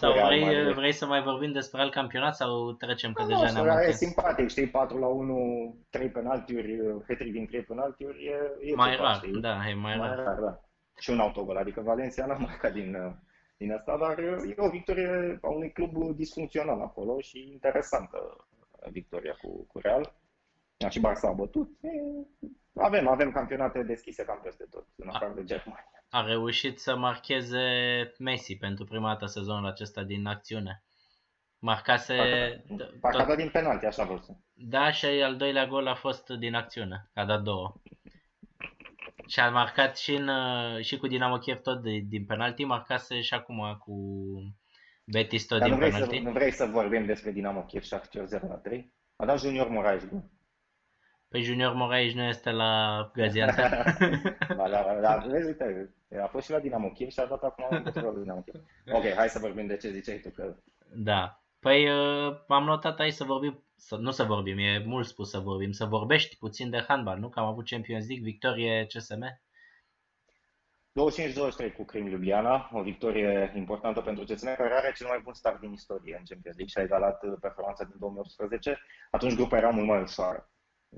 sau 0.00 0.12
vrei, 0.12 0.72
vrei 0.72 0.92
să 0.92 1.06
mai 1.06 1.22
vorbim 1.22 1.52
despre 1.52 1.80
alt 1.80 1.92
campionat 1.92 2.36
sau 2.36 2.72
trecem 2.72 3.12
că 3.12 3.24
deja 3.24 3.52
ne-am 3.52 3.78
e 3.78 3.90
simpatic, 3.90 4.48
știi, 4.48 4.68
4 4.68 4.98
la 4.98 5.06
1, 5.06 5.76
3 5.90 6.08
penaltiuri, 6.08 6.78
hat-trick 7.08 7.32
din 7.32 7.46
3 7.46 7.62
penaltiuri, 7.62 8.24
e, 8.24 8.70
e 8.70 8.74
mai 8.74 8.90
ceva, 8.90 9.02
rar, 9.02 9.14
știi? 9.14 9.40
da, 9.40 9.68
e 9.68 9.74
mai, 9.74 9.96
mai 9.96 10.08
rar. 10.08 10.16
rar 10.16 10.40
da. 10.40 10.67
Și 10.98 11.10
un 11.10 11.20
autogol, 11.20 11.56
adică 11.56 11.80
Valencia 11.80 12.26
n-a 12.26 12.36
marcat 12.48 12.72
din, 12.72 12.96
din 13.56 13.72
asta, 13.72 13.96
dar 13.98 14.18
e 14.18 14.54
o 14.56 14.70
victorie 14.70 15.38
a 15.42 15.48
unui 15.48 15.72
club 15.72 16.16
disfuncțional 16.16 16.80
acolo 16.80 17.20
și 17.20 17.48
interesantă 17.52 18.46
victoria 18.90 19.36
cu, 19.42 19.66
cu 19.66 19.78
Real. 19.78 20.14
Și 20.88 21.00
Barça 21.00 21.28
a 21.28 21.32
bătut. 21.32 21.68
E, 21.80 21.90
avem, 22.74 23.08
avem 23.08 23.32
campionate 23.32 23.82
deschise 23.82 24.24
cam 24.24 24.40
peste 24.42 24.64
tot, 24.70 24.86
în 24.96 25.08
afară 25.08 25.32
de 25.34 25.44
Germania. 25.44 25.90
A 26.10 26.22
reușit 26.22 26.78
să 26.78 26.96
marcheze 26.96 27.58
Messi 28.18 28.56
pentru 28.56 28.84
prima 28.84 29.08
dată 29.08 29.26
sezonul 29.26 29.68
acesta 29.68 30.02
din 30.02 30.26
acțiune. 30.26 30.82
Marcase... 31.58 32.14
Parcă 33.00 33.24
tot... 33.24 33.36
din 33.36 33.48
penalti, 33.50 33.86
așa 33.86 34.04
vreau 34.04 34.18
să. 34.18 34.32
Da, 34.52 34.90
și 34.90 35.06
al 35.06 35.36
doilea 35.36 35.66
gol 35.66 35.86
a 35.86 35.94
fost 35.94 36.28
din 36.28 36.54
acțiune. 36.54 37.10
A 37.14 37.24
dat 37.24 37.42
două. 37.42 37.74
Și 39.26 39.40
a 39.40 39.50
marcat 39.50 39.96
și, 39.96 40.14
în, 40.14 40.30
și 40.82 40.96
cu 40.96 41.06
Dinamo 41.06 41.38
Kiev 41.38 41.58
tot 41.60 41.82
de, 41.82 41.98
din 42.08 42.24
penalti, 42.24 42.64
marcase 42.64 43.20
și 43.20 43.34
acum 43.34 43.76
cu 43.78 43.94
Betis 45.04 45.46
tot 45.46 45.58
Dar 45.58 45.68
din 45.68 45.78
nu 45.78 45.80
vrei 45.80 45.92
penalti. 45.92 46.16
Să, 46.16 46.22
nu 46.22 46.32
vrei 46.32 46.52
să 46.52 46.64
vorbim 46.64 47.04
despre 47.04 47.30
Dinamo 47.30 47.64
Kiev 47.64 47.82
și 47.82 47.96
0 48.24 48.46
la 48.48 48.54
3? 48.54 48.92
A 49.16 49.26
dat 49.26 49.40
Junior 49.40 49.68
Moraes, 49.68 50.02
nu? 50.10 50.30
Păi 51.28 51.42
Junior 51.42 51.72
Moraes 51.72 52.14
nu 52.14 52.22
este 52.22 52.50
la 52.50 53.10
Gaziantep? 53.14 53.70
ba, 54.56 54.68
da, 54.68 54.82
da, 54.82 54.98
da, 55.00 55.24
vezi, 55.26 55.46
uite, 55.46 55.94
a 56.22 56.26
fost 56.26 56.44
și 56.44 56.50
la 56.50 56.58
Dinamo 56.58 56.88
Kiev 56.88 57.10
și 57.10 57.20
a 57.20 57.26
dat 57.26 57.42
acum 57.42 57.64
un 57.70 57.82
la 57.94 58.20
Dinamo 58.20 58.40
Kiev. 58.40 58.64
Ok, 58.92 59.14
hai 59.14 59.28
să 59.28 59.38
vorbim 59.38 59.66
de 59.66 59.76
ce 59.76 59.90
ziceai 59.90 60.18
tu 60.18 60.30
că... 60.30 60.56
Da. 60.94 61.42
Păi 61.60 61.88
uh, 61.88 62.40
am 62.48 62.64
notat 62.64 62.98
aici 62.98 63.12
să 63.12 63.24
vorbim, 63.24 63.64
să, 63.76 63.96
nu 63.96 64.10
să 64.10 64.24
vorbim, 64.24 64.58
e 64.58 64.84
mult 64.86 65.06
spus 65.06 65.30
să 65.30 65.38
vorbim, 65.38 65.72
să 65.72 65.84
vorbești 65.84 66.36
puțin 66.36 66.70
de 66.70 66.84
handbal, 66.88 67.18
nu? 67.18 67.28
Că 67.28 67.40
am 67.40 67.46
avut 67.46 67.68
Champions 67.68 68.06
League, 68.06 68.24
victorie 68.24 68.86
CSM. 68.86 69.24
25-23 71.70 71.74
cu 71.76 71.84
Crim 71.84 72.06
Ljubljana, 72.06 72.70
o 72.72 72.82
victorie 72.82 73.52
importantă 73.56 74.00
pentru 74.00 74.24
CSM, 74.24 74.56
care 74.56 74.74
are 74.74 74.92
cel 74.96 75.06
mai 75.06 75.20
bun 75.22 75.34
start 75.34 75.60
din 75.60 75.72
istorie 75.72 76.16
în 76.18 76.24
Champions 76.24 76.56
League 76.56 76.66
și 76.66 76.78
a 76.78 76.82
egalat 76.82 77.18
performanța 77.40 77.84
din 77.84 77.96
2018. 77.98 78.78
Atunci 79.10 79.34
grupa 79.34 79.56
era 79.56 79.70
mult 79.70 79.86
mai 79.86 80.02
ușoară 80.02 80.50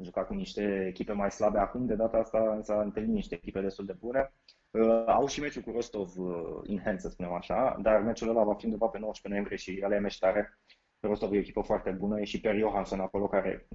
jucat 0.02 0.26
cu 0.26 0.34
niște 0.34 0.86
echipe 0.88 1.12
mai 1.12 1.30
slabe 1.30 1.58
acum, 1.58 1.86
de 1.86 1.94
data 1.94 2.18
asta 2.18 2.60
s-a 2.62 2.80
întâlnit 2.80 3.14
niște 3.14 3.34
echipe 3.34 3.60
destul 3.60 3.86
de 3.86 3.92
bune. 3.92 4.34
Uh, 4.70 5.04
au 5.06 5.26
și 5.26 5.40
meciul 5.40 5.62
cu 5.62 5.70
Rostov 5.70 6.12
uh, 6.16 6.60
in 6.62 6.80
hand, 6.84 7.00
să 7.00 7.08
spunem 7.08 7.32
așa, 7.32 7.76
dar 7.82 8.00
meciul 8.00 8.28
ăla 8.28 8.44
va 8.44 8.54
fi 8.54 8.64
undeva 8.64 8.86
pe 8.86 8.98
19 8.98 9.28
noiembrie 9.28 9.56
și 9.56 9.80
ale 9.84 9.94
e 9.94 9.98
meci 9.98 10.18
tare. 10.18 10.58
Rostov 11.00 11.32
e 11.32 11.36
o 11.36 11.38
echipă 11.38 11.60
foarte 11.60 11.90
bună, 11.90 12.20
e 12.20 12.24
și 12.24 12.40
Per 12.40 12.56
Johansson 12.56 13.00
acolo 13.00 13.28
care 13.28 13.68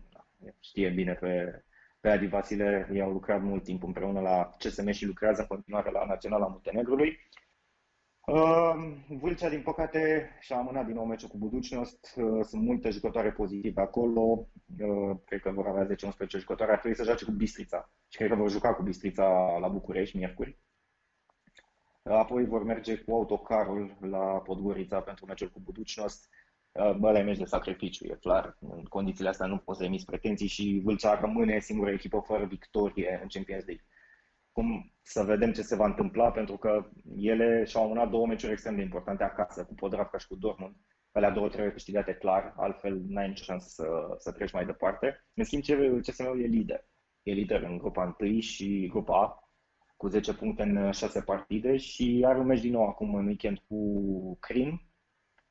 știe 0.60 0.90
bine 0.90 1.14
pe, 1.14 1.64
pe 2.00 2.10
Adi 2.10 2.28
Vasile, 2.28 2.90
ei 2.94 3.02
au 3.02 3.12
lucrat 3.12 3.42
mult 3.42 3.64
timp 3.64 3.84
împreună 3.84 4.20
la 4.20 4.50
CSM 4.58 4.90
și 4.92 5.06
lucrează 5.06 5.42
în 5.42 5.48
continuare 5.48 5.92
la 5.92 6.06
Naționala 6.06 6.48
Muntenegrului. 6.48 7.20
Uh, 8.26 8.76
Vâlcea, 9.08 9.50
din 9.50 9.62
păcate, 9.62 10.30
și-a 10.40 10.58
amânat 10.58 10.86
din 10.86 10.96
nou 10.96 11.06
meciul 11.06 11.30
cu 11.30 11.38
Buducnost. 11.38 12.14
Uh, 12.16 12.44
sunt 12.44 12.62
multe 12.62 12.90
jucătoare 12.90 13.32
pozitive 13.32 13.82
acolo. 13.82 14.48
Uh, 14.80 15.18
cred 15.26 15.42
că 15.42 15.52
vor 15.52 15.68
avea 15.68 15.96
10-11 15.96 16.28
jucători. 16.28 16.72
Ar 16.72 16.80
trebui 16.80 16.98
să 16.98 17.04
joace 17.04 17.26
cu 17.26 17.32
Bistrița. 17.32 17.92
Și 18.08 18.18
cred 18.18 18.30
că 18.30 18.36
vor 18.36 18.50
juca 18.50 18.74
cu 18.74 18.84
Bistrița 18.84 19.58
la 19.60 19.68
București, 19.68 20.18
miercuri. 20.18 20.58
Apoi 22.10 22.46
vor 22.46 22.64
merge 22.64 22.98
cu 22.98 23.14
autocarul 23.14 23.98
la 24.02 24.42
Podgorița 24.42 25.00
pentru 25.02 25.26
meciul 25.26 25.50
cu 25.50 25.60
Buducnost. 25.60 26.30
Bă, 27.00 27.18
e 27.18 27.22
meci 27.22 27.38
de 27.38 27.46
sacrificiu, 27.46 28.06
e 28.06 28.18
clar. 28.22 28.58
În 28.60 28.84
condițiile 28.84 29.30
astea 29.30 29.46
nu 29.46 29.58
poți 29.58 29.80
să 29.80 29.86
emiți 29.86 30.06
pretenții 30.06 30.48
și 30.48 30.82
Vâlcea 30.84 31.20
rămâne 31.20 31.60
singura 31.60 31.92
echipă 31.92 32.24
fără 32.26 32.46
victorie 32.46 33.20
în 33.22 33.28
Champions 33.28 33.66
League 33.66 33.86
cum 34.56 34.92
să 35.02 35.24
vedem 35.24 35.52
ce 35.52 35.62
se 35.62 35.76
va 35.76 35.86
întâmpla, 35.86 36.32
pentru 36.32 36.58
că 36.58 36.90
ele 37.16 37.64
și-au 37.64 37.84
amânat 37.84 38.10
două 38.10 38.28
meciuri 38.28 38.52
extrem 38.52 38.76
de 38.76 38.82
importante 38.82 39.24
acasă, 39.24 39.66
cu 39.66 39.74
Podravka 39.74 40.18
și 40.18 40.28
cu 40.28 40.36
Dortmund. 40.36 40.76
Alea 41.12 41.30
două 41.30 41.50
trebuie 41.50 41.72
câștigate 41.72 42.14
clar, 42.14 42.54
altfel 42.58 43.02
n-ai 43.08 43.28
nicio 43.28 43.44
șansă 43.44 43.68
să, 43.70 44.16
să 44.18 44.32
treci 44.32 44.52
mai 44.52 44.66
departe. 44.66 45.26
În 45.34 45.44
schimb, 45.44 45.64
CSM-ul 46.02 46.42
e 46.42 46.46
lider. 46.46 46.88
E 47.24 47.32
lider 47.32 47.62
în 47.64 47.78
grupa 47.78 48.16
1 48.20 48.40
și 48.40 48.88
grupa 48.88 49.22
A, 49.22 49.45
cu 49.98 50.08
10 50.08 50.34
puncte 50.34 50.64
în 50.64 50.92
6 50.92 51.22
partide 51.22 51.78
și 51.78 52.24
are 52.26 52.40
un 52.40 52.46
meci 52.46 52.62
din 52.62 52.72
nou 52.72 52.88
acum 52.88 53.16
în 53.16 53.26
weekend 53.26 53.60
cu 53.68 54.38
Crim, 54.40 54.82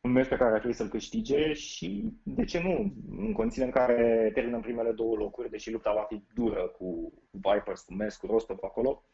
un 0.00 0.12
meci 0.12 0.28
pe 0.28 0.36
care 0.36 0.50
ar 0.52 0.58
trebui 0.58 0.76
să-l 0.76 0.88
câștige 0.88 1.52
și, 1.52 2.12
de 2.22 2.44
ce 2.44 2.60
nu, 2.60 2.94
în 3.18 3.32
condițiile 3.32 3.66
în 3.66 3.72
care 3.72 4.30
terminăm 4.34 4.60
primele 4.60 4.92
două 4.92 5.16
locuri, 5.16 5.50
deși 5.50 5.70
lupta 5.70 5.92
va 5.92 6.04
fi 6.08 6.24
dură 6.34 6.68
cu 6.68 7.12
Vipers, 7.30 7.80
cu 7.80 7.94
Mens, 7.94 8.16
cu 8.16 8.26
Rostov 8.26 8.58
acolo, 8.62 9.04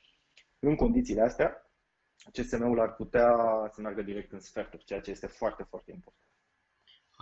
în 0.59 0.75
condițiile 0.75 1.23
astea, 1.23 1.71
CSM-ul 2.33 2.81
ar 2.81 2.95
putea 2.95 3.37
să 3.73 3.81
meargă 3.81 4.03
direct 4.03 4.33
în 4.33 4.41
sferturi, 4.41 4.85
ceea 4.85 5.01
ce 5.01 5.11
este 5.11 5.27
foarte, 5.27 5.63
foarte 5.63 5.91
important. 5.91 6.30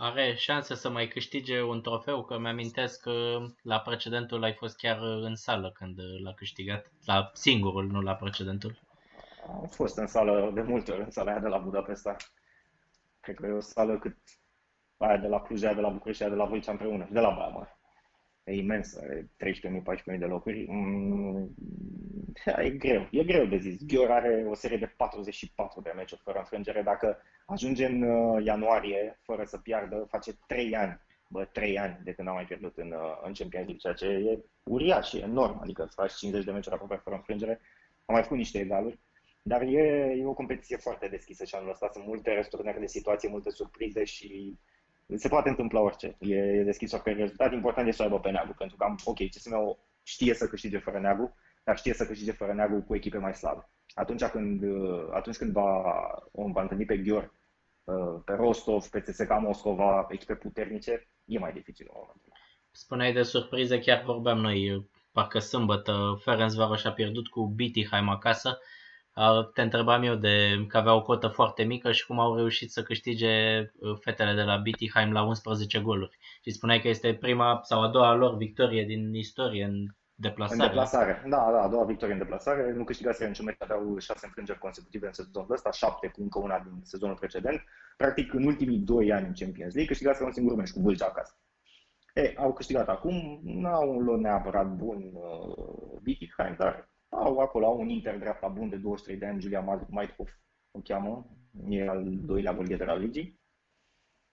Are 0.01 0.35
șanse 0.35 0.75
să 0.75 0.89
mai 0.89 1.07
câștige 1.07 1.61
un 1.61 1.81
trofeu, 1.81 2.23
că 2.23 2.39
mi-amintesc 2.39 3.01
că 3.01 3.37
la 3.61 3.79
precedentul 3.79 4.43
ai 4.43 4.53
fost 4.53 4.77
chiar 4.77 4.97
în 5.01 5.35
sală 5.35 5.71
când 5.71 5.99
l-a 6.23 6.33
câștigat, 6.33 6.91
la 7.05 7.29
singurul, 7.33 7.87
nu 7.87 8.01
la 8.01 8.15
precedentul. 8.15 8.79
Am 9.47 9.67
fost 9.67 9.97
în 9.97 10.07
sală 10.07 10.51
de 10.53 10.61
multe 10.61 10.91
ori, 10.91 11.01
în 11.01 11.11
sala 11.11 11.31
aia 11.31 11.39
de 11.39 11.47
la 11.47 11.57
Budapesta. 11.57 12.15
Cred 13.19 13.35
că 13.35 13.45
e 13.45 13.51
o 13.51 13.59
sală 13.59 13.97
cât 13.97 14.17
aia 14.97 15.17
de 15.17 15.27
la 15.27 15.41
Cluj, 15.41 15.63
aia 15.63 15.73
de 15.73 15.81
la 15.81 15.89
București, 15.89 16.23
aia 16.23 16.31
de 16.31 16.37
la 16.37 16.45
Vâlcea 16.45 16.71
împreună 16.71 17.05
și 17.05 17.11
de 17.11 17.19
la 17.19 17.29
Baia 17.29 17.47
Mare. 17.47 17.78
E 18.49 18.55
imensă, 18.55 19.05
e 19.05 19.27
13.000-14.000 19.45 20.19
de 20.19 20.25
locuri. 20.25 20.65
Mm, 20.69 21.55
e 22.57 22.69
greu, 22.69 23.07
e 23.11 23.23
greu 23.23 23.45
de 23.45 23.57
zis. 23.57 23.85
Ghior 23.85 24.11
are 24.11 24.45
o 24.47 24.53
serie 24.53 24.77
de 24.77 24.93
44 24.97 25.81
de 25.81 25.91
meciuri 25.95 26.21
fără 26.23 26.37
înfrângere. 26.37 26.81
Dacă 26.81 27.21
ajunge 27.45 27.85
în 27.85 28.01
uh, 28.01 28.45
ianuarie 28.45 29.19
fără 29.21 29.43
să 29.43 29.57
piardă, 29.57 30.05
face 30.09 30.31
3 30.47 30.75
ani, 30.75 31.01
bă, 31.27 31.45
3 31.45 31.79
ani 31.79 31.99
de 32.03 32.13
când 32.13 32.27
am 32.27 32.33
mai 32.33 32.45
pierdut 32.45 32.77
în, 32.77 32.91
uh, 32.91 33.19
în 33.23 33.33
Champions 33.33 33.51
League, 33.51 33.75
ceea 33.75 33.93
ce 33.93 34.05
e 34.05 34.45
uriaș, 34.63 35.13
e 35.13 35.17
enorm. 35.17 35.59
Adică 35.61 35.85
să 35.85 35.93
faci 35.95 36.13
50 36.13 36.45
de 36.45 36.51
meciuri 36.51 36.75
aproape 36.75 37.01
fără 37.03 37.15
înfrângere. 37.15 37.61
Am 38.05 38.13
mai 38.13 38.23
făcut 38.23 38.37
niște 38.37 38.59
egaluri. 38.59 38.99
Dar 39.43 39.61
e, 39.61 40.15
e 40.17 40.25
o 40.25 40.33
competiție 40.33 40.77
foarte 40.77 41.07
deschisă 41.07 41.45
și 41.45 41.55
anul 41.55 41.69
ăsta 41.69 41.89
sunt 41.91 42.05
multe 42.05 42.33
resturnări 42.33 42.79
de 42.79 42.87
situație, 42.87 43.29
multe 43.29 43.49
surprize 43.49 44.03
și 44.03 44.59
se 45.15 45.27
poate 45.27 45.49
întâmpla 45.49 45.79
orice. 45.79 46.15
E, 46.19 46.35
e 46.35 46.63
deschis 46.63 46.91
oricare 46.91 47.17
rezultat. 47.17 47.53
Important 47.53 47.87
e 47.87 47.91
să 47.91 48.03
aibă 48.03 48.19
pe 48.19 48.29
neagul, 48.29 48.55
pentru 48.57 48.77
că 48.77 48.83
am, 48.83 48.99
ok, 49.03 49.29
CSM 49.29 49.77
știe 50.03 50.33
să 50.33 50.47
câștige 50.47 50.77
fără 50.77 50.99
neagul, 50.99 51.33
dar 51.63 51.77
știe 51.77 51.93
să 51.93 52.05
câștige 52.05 52.31
fără 52.31 52.53
neagul 52.53 52.81
cu 52.81 52.95
echipe 52.95 53.17
mai 53.17 53.35
slabe. 53.35 53.69
Atunci 53.93 54.23
când, 54.23 54.63
atunci 55.11 55.37
când 55.37 55.51
va, 55.51 55.83
om 56.31 56.51
va 56.51 56.61
întâlni 56.61 56.85
pe 56.85 56.97
Ghior, 56.97 57.33
pe 58.25 58.33
Rostov, 58.33 58.85
pe 58.85 59.01
CSKA 59.01 59.37
Moscova, 59.37 60.01
pe 60.01 60.13
echipe 60.13 60.35
puternice, 60.35 61.07
e 61.25 61.39
mai 61.39 61.53
dificil 61.53 61.85
în 61.89 61.97
momentul 62.01 62.33
Spuneai 62.71 63.13
de 63.13 63.23
surprize, 63.23 63.79
chiar 63.79 64.03
vorbeam 64.03 64.37
noi, 64.37 64.89
parcă 65.11 65.39
sâmbătă, 65.39 66.19
Ferencvaros 66.23 66.83
a 66.83 66.91
pierdut 66.91 67.27
cu 67.27 67.47
Bitigheim 67.47 68.09
acasă 68.09 68.59
te 69.53 69.61
întrebam 69.61 70.03
eu 70.03 70.15
de 70.15 70.65
că 70.67 70.77
avea 70.77 70.93
o 70.93 71.01
cotă 71.01 71.27
foarte 71.27 71.63
mică 71.63 71.91
și 71.91 72.05
cum 72.05 72.19
au 72.19 72.35
reușit 72.35 72.71
să 72.71 72.83
câștige 72.83 73.59
uh, 73.59 73.97
fetele 74.01 74.33
de 74.33 74.41
la 74.41 74.57
Bittigheim 74.57 75.11
la 75.11 75.23
11 75.23 75.79
goluri. 75.79 76.17
Și 76.43 76.51
spuneai 76.51 76.81
că 76.81 76.87
este 76.87 77.13
prima 77.13 77.59
sau 77.63 77.81
a 77.81 77.87
doua 77.87 78.13
lor 78.13 78.35
victorie 78.35 78.83
din 78.83 79.13
istorie 79.13 79.63
în 79.63 79.85
deplasare. 80.15 80.61
În 80.61 80.67
deplasare, 80.67 81.23
da, 81.29 81.49
da, 81.51 81.61
a 81.61 81.67
doua 81.67 81.85
victorie 81.85 82.13
în 82.13 82.19
deplasare. 82.19 82.73
Nu 82.73 82.83
câștigaseră 82.83 83.27
niciun 83.27 83.45
meci, 83.45 83.55
aveau 83.59 83.97
șase 83.97 84.25
înfrângeri 84.25 84.59
consecutive 84.59 85.05
în 85.05 85.13
sezonul 85.13 85.51
ăsta, 85.51 85.71
șapte 85.71 86.07
cu 86.07 86.21
încă 86.21 86.39
una 86.39 86.59
din 86.59 86.81
sezonul 86.83 87.15
precedent. 87.15 87.63
Practic, 87.97 88.33
în 88.33 88.45
ultimii 88.45 88.77
doi 88.77 89.11
ani 89.11 89.27
în 89.27 89.33
Champions 89.33 89.73
League, 89.73 89.91
câștigaseră 89.91 90.25
un 90.25 90.31
singur 90.31 90.55
meci 90.55 90.71
cu 90.71 90.81
Vâlcea 90.81 91.05
acasă. 91.05 91.33
E, 92.13 92.33
au 92.37 92.53
câștigat 92.53 92.87
acum, 92.87 93.39
n-au 93.43 93.95
un 93.97 94.03
lot 94.03 94.19
neapărat 94.19 94.67
bun 94.67 95.11
uh, 95.13 95.99
Bittigheim, 96.01 96.55
dar 96.57 96.89
au 97.09 97.39
acolo 97.39 97.65
au 97.65 97.79
un 97.79 97.89
inter 97.89 98.17
dreapta 98.17 98.47
bun 98.47 98.69
de 98.69 98.75
23 98.75 99.17
de 99.19 99.25
ani, 99.25 99.41
Julia 99.41 99.85
Maithoff 99.89 100.31
o 100.71 100.79
cheamă, 100.79 101.27
e 101.69 101.87
al 101.87 102.03
doilea 102.07 102.53
golgheter 102.53 102.89
al 102.89 102.99
ligii. 102.99 103.39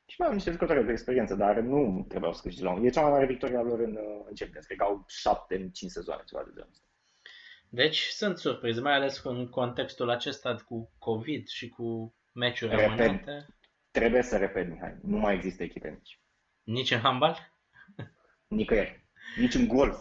Și 0.08 0.16
mai 0.18 0.28
au 0.28 0.34
niște 0.34 0.50
jucători 0.50 0.84
de 0.84 0.92
experiență, 0.92 1.34
dar 1.34 1.58
nu 1.58 2.04
trebuiau 2.08 2.32
să 2.32 2.40
câștige 2.42 2.64
la 2.64 2.72
un. 2.72 2.84
E 2.84 2.88
cea 2.90 3.00
mai 3.00 3.10
mare 3.10 3.26
victoria 3.26 3.60
lor 3.62 3.78
în, 3.80 3.96
în 4.26 4.34
Champions. 4.34 4.66
Cred 4.66 4.78
că 4.78 4.84
au 4.84 5.04
șapte 5.08 5.56
în 5.56 5.70
cinci 5.70 5.90
sezoane, 5.90 6.22
ceva 6.26 6.42
de 6.42 6.50
genul 6.54 6.68
ăsta. 6.70 6.84
Deci 7.68 7.98
sunt 7.98 8.38
surprize, 8.38 8.80
mai 8.80 8.92
ales 8.94 9.22
în 9.24 9.48
contextul 9.48 10.10
acesta 10.10 10.54
cu 10.54 10.90
COVID 10.98 11.46
și 11.46 11.68
cu 11.68 12.14
meciuri 12.32 12.70
Repet. 12.70 12.86
rămânente. 12.86 13.46
Trebuie 13.90 14.22
să 14.22 14.36
repet, 14.36 14.68
Mihai, 14.70 14.98
nu 15.02 15.16
mai 15.18 15.34
există 15.34 15.62
echipe 15.62 15.90
mici. 15.90 16.20
Nici 16.62 16.90
în 16.90 16.98
handbal? 16.98 17.52
Nicăieri. 18.48 19.04
Nici 19.38 19.54
în 19.54 19.66
golf. 19.68 19.98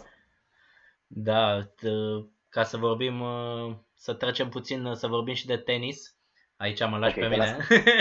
Da, 1.06 1.64
t- 1.64 2.35
ca 2.48 2.62
să 2.62 2.76
vorbim, 2.76 3.20
uh, 3.20 3.74
să 3.94 4.14
trecem 4.14 4.48
puțin, 4.48 4.90
să 4.94 5.06
vorbim 5.06 5.34
și 5.34 5.46
de 5.46 5.56
tenis. 5.56 6.16
Aici 6.56 6.86
mă 6.86 6.98
lași 6.98 7.18
Ok, 7.18 7.28
pe 7.28 7.28
te 7.28 7.34
mine. 7.34 7.56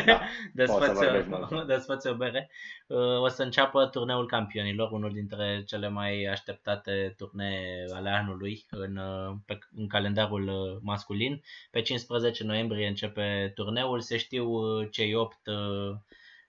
Da. 0.06 0.22
Desfăți 0.54 0.80
Poți 0.88 1.00
să 1.00 1.06
vorbești 1.06 1.32
o, 1.32 1.38
mult. 1.50 1.68
desfăți 1.74 2.08
o 2.08 2.16
bere. 2.16 2.50
Uh, 2.88 3.20
O 3.20 3.28
să 3.28 3.44
înceapă 3.44 3.86
turneul 3.86 4.28
campionilor, 4.28 4.92
unul 4.92 5.12
dintre 5.12 5.64
cele 5.66 5.88
mai 5.88 6.24
așteptate 6.24 7.14
turnee 7.18 7.86
ale 7.94 8.10
anului 8.10 8.66
în, 8.70 8.98
uh, 8.98 9.36
pe, 9.46 9.60
în 9.76 9.88
calendarul 9.88 10.48
uh, 10.48 10.80
masculin. 10.82 11.42
Pe 11.72 11.82
15 11.82 12.44
noiembrie 12.44 12.88
începe 12.88 13.52
turneul. 13.56 14.02
Se 14.02 14.18
știu 14.18 14.46
uh, 14.46 14.88
cei 14.92 15.16
8 15.16 15.38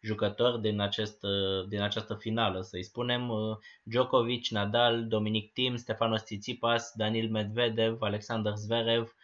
jucători 0.06 0.60
din, 0.60 0.80
acest, 0.80 1.22
uh, 1.22 1.68
din 1.68 1.80
această 1.80 2.14
finală, 2.14 2.60
să-i 2.60 2.82
spunem. 2.82 3.28
Uh, 3.28 3.56
Djokovic, 3.82 4.46
Nadal, 4.48 5.06
Dominic 5.06 5.52
Thiem, 5.52 5.76
Stefanos 5.76 6.22
Tsitsipas, 6.22 6.92
Danil 6.94 7.30
Medvedev, 7.30 8.02
Alexander 8.02 8.54
Zverev, 8.54 9.14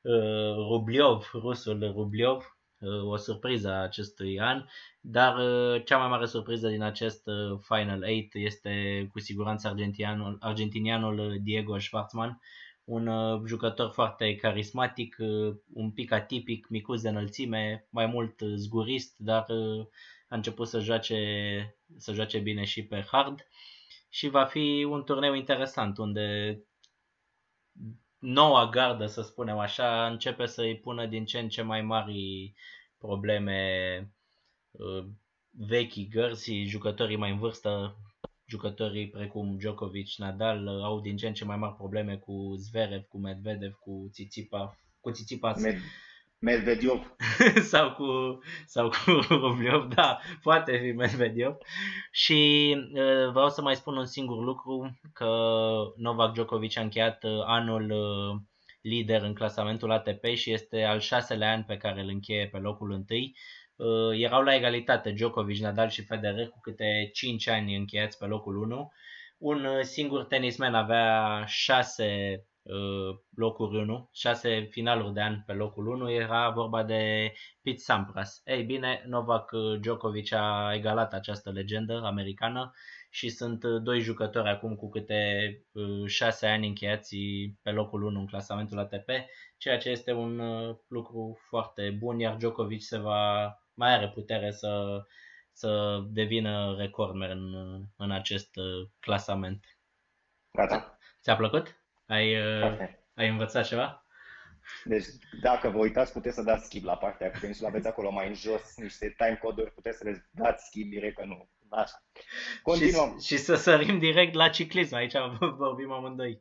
uh, 0.00 0.54
Rubliov, 0.68 1.30
rusul 1.34 1.92
Rubliov, 1.94 2.56
uh, 2.78 3.02
o 3.02 3.16
surpriză 3.16 3.70
a 3.70 3.82
acestui 3.82 4.40
an, 4.40 4.64
dar 5.00 5.36
uh, 5.36 5.84
cea 5.84 5.98
mai 5.98 6.08
mare 6.08 6.26
surpriză 6.26 6.68
din 6.68 6.82
acest 6.82 7.26
uh, 7.26 7.58
Final 7.60 8.02
8 8.02 8.08
este 8.32 8.72
cu 9.12 9.18
siguranță 9.20 9.68
argentinianul, 9.68 10.36
argentinianul 10.40 11.38
Diego 11.42 11.78
Schwartzman, 11.78 12.40
un 12.84 13.06
uh, 13.06 13.42
jucător 13.46 13.90
foarte 13.90 14.36
carismatic, 14.36 15.16
uh, 15.18 15.54
un 15.72 15.90
pic 15.90 16.12
atipic, 16.12 16.68
micuț 16.68 17.00
de 17.00 17.08
înălțime, 17.08 17.86
mai 17.90 18.06
mult 18.06 18.40
uh, 18.40 18.52
zgurist, 18.56 19.14
dar 19.18 19.46
uh, 19.48 19.86
a 20.32 20.34
început 20.34 20.68
să 20.68 20.80
joace, 20.80 21.76
să 21.96 22.12
joace 22.12 22.38
bine 22.38 22.64
și 22.64 22.84
pe 22.84 23.06
hard 23.10 23.46
și 24.08 24.28
va 24.28 24.44
fi 24.44 24.86
un 24.88 25.04
turneu 25.04 25.34
interesant 25.34 25.98
unde 25.98 26.58
noua 28.18 28.68
gardă, 28.68 29.06
să 29.06 29.22
spunem 29.22 29.58
așa, 29.58 30.06
începe 30.06 30.46
să 30.46 30.62
îi 30.62 30.78
pună 30.78 31.06
din 31.06 31.24
ce 31.24 31.38
în 31.38 31.48
ce 31.48 31.62
mai 31.62 31.82
mari 31.82 32.54
probleme 32.98 34.12
uh, 34.70 35.04
vechi 35.50 36.08
gărzi, 36.08 36.62
jucătorii 36.62 37.16
mai 37.16 37.30
în 37.30 37.38
vârstă, 37.38 37.96
jucătorii 38.46 39.08
precum 39.08 39.56
Djokovic, 39.56 40.08
Nadal 40.16 40.66
uh, 40.66 40.82
au 40.82 41.00
din 41.00 41.16
ce 41.16 41.26
în 41.26 41.34
ce 41.34 41.44
mai 41.44 41.56
mari 41.56 41.74
probleme 41.74 42.16
cu 42.16 42.54
Zverev, 42.56 43.02
cu 43.02 43.18
Medvedev, 43.18 43.72
cu 43.72 44.08
Tsitsipa, 44.10 44.78
cu 45.00 45.10
Tsitsipas. 45.10 45.62
Med- 45.62 45.80
Medvedev. 46.42 47.16
sau 47.72 47.92
cu 47.92 48.38
sau 48.66 48.88
cu 48.88 49.10
Rublev, 49.28 49.88
da, 49.94 50.18
poate 50.42 50.78
fi 50.78 50.92
Medvedev. 50.92 51.56
Și 52.10 52.72
uh, 52.94 53.30
vreau 53.30 53.48
să 53.48 53.62
mai 53.62 53.76
spun 53.76 53.96
un 53.96 54.06
singur 54.06 54.44
lucru, 54.44 55.00
că 55.12 55.28
Novak 55.96 56.32
Djokovic 56.32 56.78
a 56.78 56.80
încheiat 56.80 57.24
uh, 57.24 57.42
anul 57.44 57.90
uh, 57.90 58.40
lider 58.80 59.22
în 59.22 59.34
clasamentul 59.34 59.90
ATP 59.90 60.24
și 60.24 60.52
este 60.52 60.82
al 60.82 61.00
șaselea 61.00 61.52
an 61.52 61.62
pe 61.62 61.76
care 61.76 62.00
îl 62.00 62.08
încheie 62.08 62.48
pe 62.48 62.58
locul 62.58 62.92
întâi. 62.92 63.36
Uh, 63.76 64.20
erau 64.20 64.42
la 64.42 64.54
egalitate 64.54 65.10
Djokovic, 65.10 65.60
Nadal 65.60 65.88
și 65.88 66.04
Federer 66.04 66.48
cu 66.48 66.60
câte 66.60 67.10
5 67.12 67.48
ani 67.48 67.76
încheiați 67.76 68.18
pe 68.18 68.24
locul 68.26 68.56
1. 68.56 68.92
Un 69.38 69.64
uh, 69.64 69.80
singur 69.82 70.24
tenismen 70.24 70.74
avea 70.74 71.44
6 71.46 72.46
uh, 72.62 73.18
locuri 73.36 73.76
1, 73.76 74.08
6 74.12 74.68
finaluri 74.70 75.12
de 75.12 75.20
an 75.20 75.42
pe 75.46 75.52
locul 75.52 75.86
1, 75.86 76.10
era 76.10 76.50
vorba 76.50 76.82
de 76.82 77.32
Pete 77.62 77.78
Sampras. 77.78 78.42
Ei 78.44 78.62
bine, 78.62 79.04
Novak 79.06 79.50
Djokovic 79.80 80.32
a 80.32 80.72
egalat 80.74 81.12
această 81.12 81.50
legendă 81.50 82.02
americană 82.04 82.72
și 83.10 83.28
sunt 83.28 83.64
uh, 83.64 83.82
doi 83.82 84.00
jucători 84.00 84.48
acum 84.48 84.76
cu 84.76 84.88
câte 84.88 85.22
uh, 85.72 86.06
6 86.06 86.46
ani 86.46 86.66
încheiați 86.66 87.16
pe 87.62 87.70
locul 87.70 88.02
1 88.02 88.18
în 88.18 88.26
clasamentul 88.26 88.78
ATP, 88.78 89.08
ceea 89.56 89.78
ce 89.78 89.88
este 89.88 90.12
un 90.12 90.38
uh, 90.38 90.76
lucru 90.88 91.38
foarte 91.48 91.90
bun, 91.98 92.18
iar 92.18 92.36
Djokovic 92.36 92.82
se 92.82 92.98
va 92.98 93.54
mai 93.74 93.94
are 93.94 94.08
putere 94.08 94.50
să, 94.50 95.02
să 95.52 96.00
devină 96.10 96.74
recordman 96.78 97.30
în, 97.30 97.54
în 97.96 98.10
acest 98.10 98.56
uh, 98.56 98.88
clasament. 99.00 99.64
Gata. 100.50 100.98
Ți-a 101.22 101.36
plăcut? 101.36 101.81
Ai, 102.06 102.36
uh, 102.36 102.60
Foarte. 102.60 103.04
ai 103.14 103.28
învățat 103.28 103.66
ceva? 103.66 104.06
Deci, 104.84 105.06
dacă 105.40 105.68
vă 105.68 105.78
uitați, 105.78 106.12
puteți 106.12 106.34
să 106.34 106.42
dați 106.42 106.64
skip 106.64 106.84
la 106.84 106.96
partea 106.96 107.30
cu 107.30 107.52
și 107.52 107.64
aveți 107.66 107.86
acolo 107.86 108.10
mai 108.10 108.28
în 108.28 108.34
jos 108.34 108.76
niște 108.76 109.14
time 109.16 109.38
coduri, 109.42 109.72
puteți 109.72 109.98
să 109.98 110.04
le 110.04 110.28
dați 110.30 110.66
skip 110.66 110.90
direct, 110.90 111.16
că 111.16 111.24
nu. 111.24 111.48
Așa. 111.68 112.04
Continuăm. 112.62 113.18
Și, 113.18 113.26
și 113.26 113.36
să 113.36 113.54
sărim 113.54 113.98
direct 113.98 114.34
la 114.34 114.48
ciclism. 114.48 114.94
Aici 114.94 115.12
vorbim 115.56 115.90
amândoi. 115.90 116.40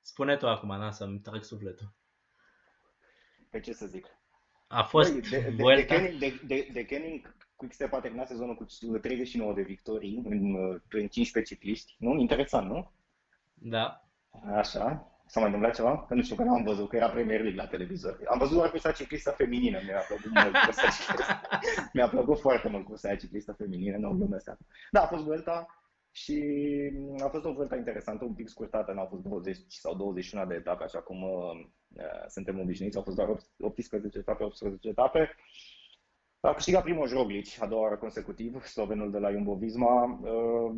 Spune 0.00 0.36
tu 0.36 0.48
acum, 0.48 0.68
na, 0.68 0.90
să-mi 0.90 1.18
trec 1.18 1.44
sufletul. 1.44 1.94
Pe 3.50 3.60
ce 3.60 3.72
să 3.72 3.86
zic? 3.86 4.06
A 4.66 4.82
fost 4.82 5.12
Băi, 5.12 5.20
de, 5.20 5.28
de, 5.28 5.50
de, 5.50 5.62
Vuelta? 5.62 5.94
Kenning, 5.94 6.18
de, 6.18 6.40
de, 6.46 6.68
de 6.72 6.84
Kenning, 6.84 7.36
Quickstep 7.56 7.92
a 7.92 8.00
terminat 8.00 8.28
sezonul 8.28 8.54
cu 8.54 8.66
39 9.00 9.54
de 9.54 9.62
victorii 9.62 10.22
în, 10.24 10.54
uh, 10.54 10.80
în 10.90 11.08
15 11.08 11.54
cicliști. 11.54 11.96
Nu? 11.98 12.18
Interesant, 12.18 12.68
nu? 12.70 12.92
Da. 13.54 14.07
Așa. 14.54 15.12
S-a 15.26 15.40
mai 15.40 15.48
întâmplat 15.48 15.74
ceva? 15.74 16.04
Că 16.08 16.14
nu 16.14 16.22
știu, 16.22 16.36
că 16.36 16.42
n-am 16.42 16.62
văzut, 16.62 16.88
că 16.88 16.96
era 16.96 17.10
Premier 17.10 17.40
League 17.40 17.62
la 17.62 17.68
televizor. 17.68 18.20
Am 18.28 18.38
văzut 18.38 18.56
doar 18.56 18.70
cursa 18.70 18.92
ciclistă 18.92 19.30
feminină, 19.30 19.78
mi-a 19.84 19.98
plăcut 20.08 20.30
mult 20.42 20.64
cursa 20.64 20.88
ciclistă. 20.90 21.40
Mi-a 21.94 22.08
plăcut 22.08 22.38
foarte 22.40 22.68
mult 22.68 22.84
cursa 22.84 23.08
aia 23.08 23.16
ciclistă 23.16 23.52
feminină, 23.52 23.96
nu 23.96 24.10
glumesc 24.10 24.48
asta. 24.48 24.64
Da, 24.90 25.02
a 25.02 25.06
fost 25.06 25.24
Vuelta 25.24 25.66
și 26.10 26.42
a 27.24 27.28
fost 27.28 27.44
o 27.44 27.52
Vuelta 27.52 27.76
interesantă, 27.76 28.24
un 28.24 28.34
pic 28.34 28.48
scurtată, 28.48 28.92
n-au 28.92 29.06
fost 29.06 29.22
20 29.22 29.56
sau 29.68 29.94
21 29.94 30.46
de 30.46 30.54
etape, 30.54 30.84
așa 30.84 31.00
cum 31.00 31.22
uh, 31.22 31.66
uh, 31.96 32.24
suntem 32.26 32.60
obișnuiți, 32.60 32.96
au 32.96 33.02
fost 33.02 33.16
doar 33.16 33.28
18 33.60 34.18
etape, 34.18 34.44
18 34.44 34.88
etape. 34.88 35.34
A 36.40 36.52
câștigat 36.52 36.82
primul 36.82 37.08
Roglic, 37.08 37.46
a 37.60 37.66
doua 37.66 37.82
oară 37.82 37.96
consecutiv, 37.96 38.64
slovenul 38.64 39.10
de 39.10 39.18
la 39.18 39.30
Jumbo-Visma, 39.30 40.20
uh, 40.22 40.76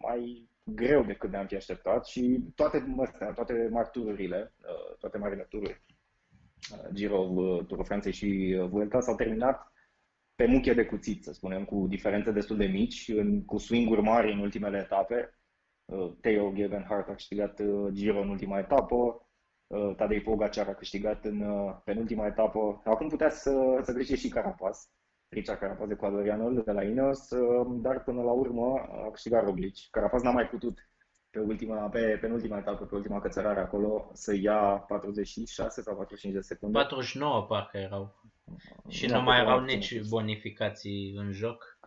mai 0.00 0.48
greu 0.74 1.02
decât 1.02 1.30
ne-am 1.30 1.46
fi 1.46 1.56
așteptat 1.56 2.06
și 2.06 2.40
toate, 2.54 2.94
astea, 2.98 3.32
toate 3.32 3.68
mari 3.70 3.88
tururile, 3.92 4.52
uh, 4.60 4.96
toate 4.98 5.18
marile 5.18 5.42
tururi, 5.42 5.82
uh, 6.72 6.88
Giro, 6.92 7.18
uh, 7.18 7.66
Turul 7.66 7.84
Franței 7.84 8.12
și 8.12 8.56
uh, 8.60 8.68
Vuelta 8.68 9.00
s-au 9.00 9.14
terminat 9.14 9.72
pe 10.34 10.46
muche 10.46 10.74
de 10.74 10.84
cuțit, 10.84 11.22
să 11.24 11.32
spunem, 11.32 11.64
cu 11.64 11.86
diferențe 11.88 12.30
destul 12.30 12.56
de 12.56 12.66
mici, 12.66 13.08
în, 13.08 13.44
cu 13.44 13.58
swing-uri 13.58 14.02
mari 14.02 14.32
în 14.32 14.38
ultimele 14.38 14.78
etape. 14.78 15.38
Uh, 15.84 16.12
Theo 16.20 16.52
Gegenhardt 16.52 17.08
a 17.08 17.12
câștigat 17.12 17.58
uh, 17.58 17.92
Giro 17.92 18.20
în 18.20 18.28
ultima 18.28 18.58
etapă, 18.58 19.28
uh, 19.66 19.94
Tadej 19.96 20.22
Pogacar 20.22 20.68
a 20.68 20.74
câștigat 20.74 21.24
în 21.24 21.40
uh, 21.40 21.76
penultima 21.84 22.26
etapă. 22.26 22.82
Acum 22.84 23.08
putea 23.08 23.30
să, 23.30 23.80
să 23.82 23.92
câștige 23.92 24.16
și 24.16 24.28
Carapaz, 24.28 24.88
Richard 25.28 25.58
Carapaz 25.58 25.90
ecuadorianul 25.90 26.62
de 26.64 26.72
la 26.72 26.82
Ineos, 26.82 27.30
uh, 27.30 27.66
dar 27.82 28.02
până 28.02 28.22
la 28.22 28.30
urmă 28.32 28.78
a 29.06 29.10
câștigat 29.10 29.44
Roglic. 29.44 29.74
Carapaz 29.90 30.22
n-a 30.22 30.30
mai 30.30 30.48
putut 30.48 30.78
pe 31.30 31.38
ultima, 31.38 31.88
pe 31.88 32.18
penultima 32.20 32.58
etapă, 32.58 32.84
pe 32.84 32.94
ultima 32.94 33.20
cățărare 33.20 33.60
acolo, 33.60 34.10
să 34.12 34.34
ia 34.34 34.58
46 34.88 35.82
sau 35.82 35.94
45 35.94 36.34
de 36.34 36.40
secunde. 36.40 36.78
49 36.78 37.42
parcă 37.46 37.76
erau. 37.78 38.14
Și 38.88 39.06
Da, 39.06 39.16
nu 39.16 39.22
mai 39.22 39.36
pe 39.40 39.42
erau 39.46 39.60
mai 39.60 39.74
nici 39.74 39.88
puțin. 39.96 40.08
bonificații 40.08 41.14
în 41.16 41.30
joc. 41.32 41.78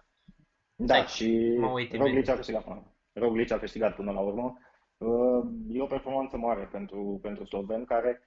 Da, 0.76 0.94
Stai, 0.94 1.06
și 1.06 1.56
mă 1.60 1.68
uit 1.68 1.92
Roglic 1.94 2.12
imediat. 2.12 2.34
a 2.36 2.38
câștigat 2.38 2.64
până. 2.64 2.94
Roglic 3.14 3.52
a 3.52 3.58
câștigat 3.60 3.96
până 3.96 4.12
la 4.12 4.20
urmă. 4.20 4.58
Uh, 4.98 5.44
E 5.68 5.82
o 5.82 5.86
performanță 5.86 6.38
mare 6.38 6.64
pentru, 6.72 7.20
pentru 7.22 7.46
sloven 7.46 7.86
care 7.86 8.22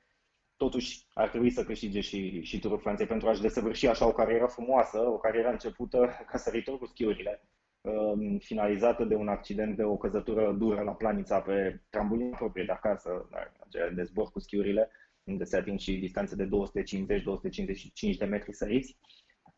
totuși 0.57 1.07
ar 1.15 1.29
trebui 1.29 1.51
să 1.51 1.65
câștige 1.65 2.01
și, 2.01 2.43
și 2.43 2.59
Turul 2.59 2.79
Franței 2.79 3.07
pentru 3.07 3.29
a-și 3.29 3.41
desăvârși 3.41 3.87
așa 3.87 4.07
o 4.07 4.13
carieră 4.13 4.47
frumoasă, 4.47 4.99
o 4.99 5.19
carieră 5.19 5.49
începută 5.51 6.11
ca 6.31 6.39
săritor 6.39 6.79
cu 6.79 6.87
schiurile, 6.87 7.43
uh, 7.81 8.37
finalizată 8.39 9.05
de 9.05 9.15
un 9.15 9.29
accident 9.29 9.77
de 9.77 9.83
o 9.83 9.97
căzătură 9.97 10.53
dură 10.53 10.83
la 10.83 10.93
planița 10.93 11.41
pe 11.41 11.81
trambulină 11.91 12.37
proprie 12.37 12.65
de 12.65 12.73
acasă, 12.73 13.29
aceea 13.67 13.91
de 13.91 14.03
zbor 14.03 14.31
cu 14.31 14.39
schiurile, 14.39 14.91
unde 15.25 15.45
se 15.45 15.57
ating 15.57 15.79
și 15.79 15.99
distanțe 15.99 16.37
de 16.37 16.49
250-255 18.15 18.17
de 18.19 18.25
metri 18.25 18.53
săriți. 18.55 18.99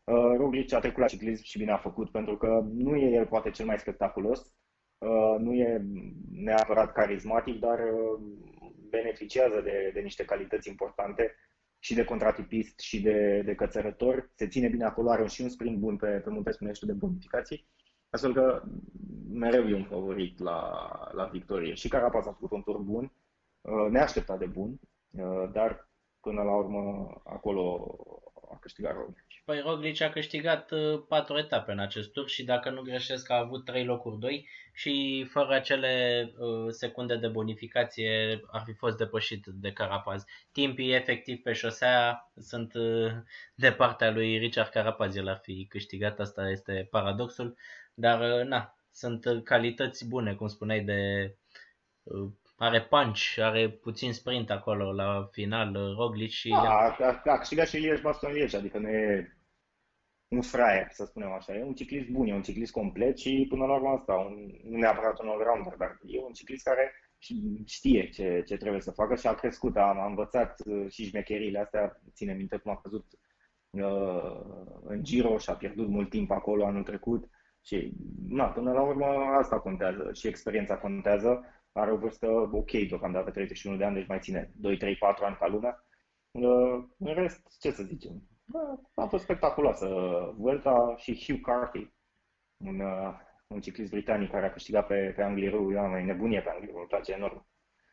Uh, 0.03 0.35
Roglic 0.37 0.73
a 0.73 0.79
trecut 0.79 0.99
la 0.99 1.07
ciclism 1.07 1.43
și 1.43 1.57
bine 1.57 1.71
a 1.71 1.77
făcut, 1.77 2.11
pentru 2.11 2.37
că 2.37 2.65
nu 2.73 2.95
e 2.95 3.15
el 3.15 3.25
poate 3.25 3.49
cel 3.49 3.65
mai 3.65 3.79
spectaculos, 3.79 4.53
uh, 4.97 5.35
nu 5.39 5.53
e 5.53 5.85
neapărat 6.31 6.91
carismatic, 6.91 7.59
dar 7.59 7.79
uh, 7.79 8.21
beneficiază 8.89 9.61
de, 9.61 9.91
de 9.93 9.99
niște 9.99 10.25
calități 10.25 10.69
importante 10.69 11.35
și 11.79 11.93
de 11.93 12.03
contratipist 12.03 12.79
și 12.79 13.01
de, 13.01 13.41
de 13.45 13.55
cățărător. 13.55 14.31
Se 14.35 14.47
ține 14.47 14.67
bine 14.67 14.85
acolo, 14.85 15.09
are 15.09 15.27
și 15.27 15.41
un 15.41 15.49
sprint 15.49 15.77
bun 15.77 15.97
pe, 15.97 16.07
pe 16.07 16.29
munte 16.29 16.51
spunește 16.51 16.85
de 16.85 16.93
bonificații. 16.93 17.67
Astfel 18.09 18.33
că 18.33 18.63
mereu 19.31 19.67
e 19.67 19.75
un 19.75 19.83
favorit 19.83 20.39
la, 20.39 20.89
la 21.11 21.25
victorie. 21.25 21.73
Și 21.73 21.87
Carapaz 21.87 22.27
a 22.27 22.31
făcut 22.31 22.51
un 22.51 22.63
tur 22.63 22.77
bun, 22.77 23.11
uh, 23.61 23.87
neașteptat 23.89 24.39
de 24.39 24.45
bun, 24.45 24.79
uh, 25.11 25.49
dar 25.51 25.89
până 26.19 26.43
la 26.43 26.55
urmă 26.55 27.09
acolo 27.23 27.87
a 28.15 28.16
câștigat 28.67 28.93
Roglic. 28.93 29.25
Păi 29.45 29.59
Roglic 29.59 30.01
a 30.01 30.09
câștigat 30.09 30.71
uh, 30.71 31.03
patru 31.07 31.37
etape 31.37 31.71
în 31.71 31.79
acest 31.79 32.11
tur 32.11 32.29
și 32.29 32.43
dacă 32.43 32.69
nu 32.69 32.81
greșesc 32.81 33.29
a 33.29 33.37
avut 33.37 33.65
trei 33.65 33.85
locuri 33.85 34.19
doi 34.19 34.47
și 34.73 35.25
fără 35.29 35.53
acele 35.53 36.23
uh, 36.37 36.67
secunde 36.69 37.15
de 37.15 37.27
bonificație 37.27 38.41
ar 38.51 38.61
fi 38.65 38.73
fost 38.73 38.97
depășit 38.97 39.45
de 39.45 39.71
Carapaz. 39.71 40.23
Timpii 40.51 40.93
efectiv 40.93 41.41
pe 41.41 41.53
șosea 41.53 42.29
sunt 42.35 42.73
uh, 42.73 43.11
de 43.55 43.71
partea 43.71 44.11
lui 44.11 44.37
Richard 44.37 44.69
Carapaz, 44.69 45.15
el 45.15 45.27
ar 45.27 45.39
fi 45.43 45.65
câștigat, 45.69 46.19
asta 46.19 46.49
este 46.49 46.87
paradoxul, 46.91 47.57
dar 47.93 48.39
uh, 48.39 48.45
na, 48.45 48.75
sunt 48.91 49.25
calități 49.43 50.07
bune, 50.07 50.35
cum 50.35 50.47
spuneai, 50.47 50.81
de 50.81 51.35
uh, 52.03 52.31
are 52.57 52.81
punch, 52.81 53.37
are 53.37 53.69
puțin 53.69 54.13
sprint 54.13 54.49
acolo 54.49 54.93
la 54.93 55.29
final, 55.31 55.75
uh, 55.75 55.95
Roglic 55.97 56.29
și... 56.29 56.53
A, 56.55 56.95
a, 56.99 57.21
a 57.25 57.37
câștigat 57.37 57.67
și 57.67 57.77
Lieș 57.77 58.01
Baston 58.01 58.31
Lieș, 58.31 58.53
adică 58.53 58.77
nu 58.77 58.89
e 58.89 59.37
un 60.27 60.41
fraier, 60.41 60.87
să 60.91 61.05
spunem 61.05 61.31
așa. 61.31 61.55
E 61.55 61.63
un 61.63 61.73
ciclist 61.73 62.09
bun, 62.09 62.27
e 62.27 62.33
un 62.33 62.41
ciclist 62.41 62.71
complet 62.71 63.17
și 63.17 63.45
până 63.49 63.65
la 63.65 63.73
urmă 63.73 63.89
asta, 63.89 64.13
un, 64.13 64.35
nu 64.63 64.77
neapărat 64.77 65.19
un 65.19 65.27
all-rounder, 65.27 65.75
dar 65.77 65.99
e 66.05 66.19
un 66.19 66.33
ciclist 66.33 66.63
care 66.63 66.91
știe 67.65 68.09
ce, 68.09 68.43
ce 68.45 68.57
trebuie 68.57 68.81
să 68.81 68.91
facă 68.91 69.15
și 69.15 69.27
a 69.27 69.33
crescut, 69.33 69.77
a, 69.77 69.81
a 69.81 70.05
învățat 70.05 70.61
uh, 70.65 70.91
și 70.91 71.05
șmecherile 71.05 71.59
astea, 71.59 72.01
ține 72.13 72.33
minte 72.33 72.57
cum 72.57 72.71
a 72.71 72.81
căzut 72.81 73.05
uh, 73.69 74.39
în 74.83 75.03
Giro 75.03 75.37
și 75.37 75.49
a 75.49 75.53
pierdut 75.53 75.87
mult 75.87 76.09
timp 76.09 76.31
acolo 76.31 76.65
anul 76.65 76.83
trecut 76.83 77.29
și 77.63 77.91
na, 78.29 78.45
până 78.45 78.71
la 78.71 78.81
urmă 78.81 79.05
asta 79.39 79.59
contează 79.59 80.09
și 80.13 80.27
experiența 80.27 80.77
contează 80.77 81.45
are 81.77 81.91
o 81.91 81.97
vârstă 81.97 82.27
ok 82.51 82.71
deocamdată, 82.71 83.31
31 83.31 83.77
de 83.77 83.83
ani, 83.83 83.95
deci 83.95 84.07
mai 84.07 84.19
ține 84.19 84.51
2, 84.55 84.77
3, 84.77 84.95
4 84.95 85.25
ani 85.25 85.35
ca 85.35 85.47
lumea. 85.47 85.85
Uh, 86.31 86.83
în 86.97 87.13
rest, 87.13 87.57
ce 87.59 87.71
să 87.71 87.83
zicem, 87.83 88.21
a 88.93 89.05
fost 89.05 89.23
spectaculoasă 89.23 89.87
Vuelta 90.37 90.93
și 90.97 91.25
Hugh 91.25 91.41
Carthy, 91.41 91.93
un, 92.57 92.79
uh, 92.79 93.13
un 93.47 93.59
ciclist 93.61 93.91
britanic 93.91 94.31
care 94.31 94.45
a 94.45 94.51
câștigat 94.51 94.87
pe, 94.87 95.13
pe 95.15 95.23
Angliru, 95.23 95.71
eu 95.71 95.79
am 95.79 95.89
mai 95.89 96.05
nebunie 96.05 96.41
pe 96.41 96.49
Angliru, 96.49 96.77
îmi 96.77 96.87
place 96.87 97.11
enorm 97.11 97.47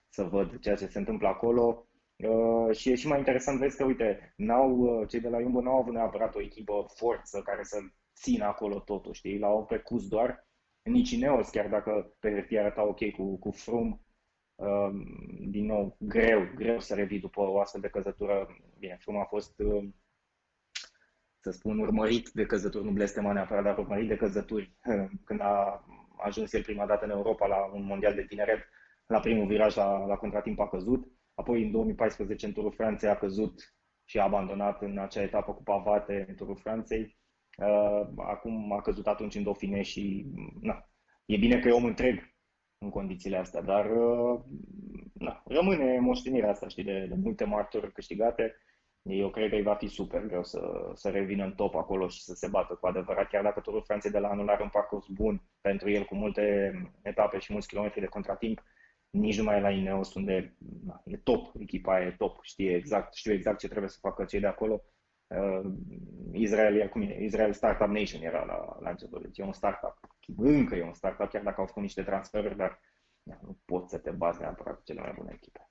să 0.09 0.22
văd 0.22 0.59
ceea 0.59 0.76
ce 0.76 0.87
se 0.87 0.99
întâmplă 0.99 1.28
acolo. 1.28 1.87
Uh, 2.16 2.76
și 2.76 2.91
e 2.91 2.95
și 2.95 3.07
mai 3.07 3.18
interesant, 3.18 3.59
vezi 3.59 3.76
că, 3.76 3.85
uite, 3.85 4.35
n-au, 4.37 4.70
uh, 4.70 5.09
cei 5.09 5.20
de 5.20 5.28
la 5.28 5.41
Jumbo 5.41 5.61
n-au 5.61 5.78
avut 5.78 5.93
neapărat 5.93 6.35
o 6.35 6.41
echipă 6.41 6.87
forță 6.95 7.43
care 7.43 7.62
să 7.62 7.78
țină 8.14 8.45
acolo 8.45 8.78
totul, 8.78 9.12
știi? 9.12 9.39
L-au 9.39 9.64
pe 9.64 9.78
cus 9.78 10.09
doar 10.09 10.47
nici 10.91 11.11
Ineos, 11.11 11.49
chiar 11.51 11.68
dacă 11.68 12.16
pe 12.18 12.30
hârtie 12.30 12.59
arăta 12.59 12.82
ok 12.82 13.11
cu, 13.11 13.39
cu 13.39 13.51
Froome, 13.51 14.01
um, 14.55 15.05
din 15.51 15.66
nou, 15.66 15.97
greu, 15.99 16.49
greu 16.55 16.80
să 16.80 16.95
revii 16.95 17.20
după 17.20 17.41
o 17.41 17.61
astfel 17.61 17.80
de 17.80 17.89
căzătură. 17.89 18.57
Bine, 18.78 18.97
Froome 19.01 19.20
a 19.20 19.24
fost, 19.24 19.59
um, 19.59 19.95
să 21.41 21.51
spun, 21.51 21.78
urmărit 21.78 22.28
de 22.30 22.47
căzături, 22.47 22.85
nu 22.85 22.91
blestema 22.91 23.32
neapărat, 23.32 23.64
dar 23.64 23.78
urmărit 23.78 24.09
de 24.09 24.16
căzături. 24.16 24.76
Când 25.26 25.41
a 25.41 25.85
ajuns 26.16 26.53
el 26.53 26.62
prima 26.62 26.87
dată 26.87 27.05
în 27.05 27.11
Europa 27.11 27.47
la 27.47 27.64
un 27.64 27.85
mondial 27.85 28.14
de 28.14 28.24
tineret, 28.24 28.68
la 29.07 29.20
primul 29.20 29.47
viraj 29.47 29.74
la, 29.74 30.07
la 30.07 30.16
contratimp 30.16 30.59
a 30.59 30.68
căzut, 30.68 31.07
apoi 31.35 31.64
în 31.64 31.70
2014 31.70 32.47
în 32.47 32.53
Turul 32.53 32.72
Franței 32.72 33.09
a 33.09 33.16
căzut 33.16 33.74
și 34.05 34.18
a 34.18 34.22
abandonat 34.22 34.82
în 34.82 34.99
acea 34.99 35.22
etapă 35.22 35.55
cu 35.55 35.62
pavate 35.62 36.24
în 36.28 36.35
Turul 36.35 36.57
Franței. 36.57 37.03
Uh, 37.03 37.24
acum 38.17 38.73
a 38.73 38.81
căzut 38.81 39.07
atunci 39.07 39.35
în 39.35 39.43
Dofine 39.43 39.83
și 39.83 40.27
na, 40.61 40.89
e 41.27 41.37
bine 41.37 41.61
că 41.61 41.69
e 41.69 41.73
om 41.73 41.85
întreg 41.85 42.35
în 42.79 42.91
condițiile 42.91 43.37
astea, 43.37 43.63
dar 43.63 43.91
uh, 43.91 44.41
na, 45.13 45.43
rămâne 45.47 45.99
moștenirea 45.99 46.51
asta, 46.51 46.69
știi, 46.69 46.85
de, 46.85 47.07
de 47.09 47.15
multe 47.15 47.45
marturi 47.45 47.93
câștigate. 47.93 48.57
Eu 49.03 49.31
cred 49.31 49.49
că 49.49 49.55
îi 49.55 49.63
va 49.63 49.75
fi 49.75 49.87
super 49.87 50.27
greu 50.27 50.43
să, 50.43 50.91
să 50.95 51.09
revină 51.11 51.45
în 51.45 51.53
top 51.53 51.75
acolo 51.75 52.09
și 52.09 52.23
să 52.23 52.35
se 52.35 52.49
bată 52.49 52.75
cu 52.75 52.87
adevărat, 52.87 53.29
chiar 53.29 53.43
dacă 53.43 53.61
Turul 53.61 53.83
Franței 53.87 54.11
de 54.11 54.19
la 54.19 54.29
anul 54.29 54.49
are 54.49 54.63
un 54.63 54.69
parcurs 54.69 55.07
bun 55.07 55.43
pentru 55.61 55.91
el 55.91 56.05
cu 56.05 56.15
multe 56.15 56.73
etape 57.03 57.39
și 57.39 57.53
mulți 57.53 57.69
kilometri 57.69 58.01
de 58.01 58.07
contratimp, 58.07 58.63
nici 59.11 59.39
nu 59.39 59.45
mai 59.45 59.57
e 59.57 59.61
la 59.61 59.71
Ineos 59.71 60.15
unde 60.15 60.57
na, 60.85 61.03
e 61.05 61.17
top, 61.17 61.53
echipa 61.59 62.01
e 62.01 62.15
top, 62.19 62.39
știe 62.43 62.75
exact, 62.75 63.15
știu 63.15 63.33
exact 63.33 63.59
ce 63.59 63.69
trebuie 63.69 63.91
să 63.91 63.99
facă 64.01 64.25
cei 64.25 64.41
de 64.41 64.47
acolo 64.47 64.83
uh, 65.39 65.72
Israel, 66.32 66.82
acum 66.82 67.03
e, 67.03 67.22
Israel 67.22 67.53
Startup 67.53 67.89
Nation 67.89 68.22
era 68.22 68.45
la, 68.45 68.76
la 68.80 68.91
început, 68.91 69.22
deci 69.22 69.39
e 69.39 69.43
un 69.43 69.53
startup. 69.53 69.99
Încă 70.37 70.74
e 70.74 70.82
un 70.82 70.95
startup, 70.95 71.28
chiar 71.28 71.43
dacă 71.43 71.61
au 71.61 71.66
făcut 71.66 71.82
niște 71.82 72.03
transferuri, 72.03 72.57
dar 72.57 72.80
da, 73.22 73.39
nu 73.43 73.59
poți 73.64 73.91
să 73.91 73.99
te 73.99 74.11
bazi 74.11 74.41
neapărat 74.41 74.74
cu 74.74 74.82
cele 74.85 75.01
mai 75.01 75.12
bune 75.16 75.32
echipe. 75.35 75.68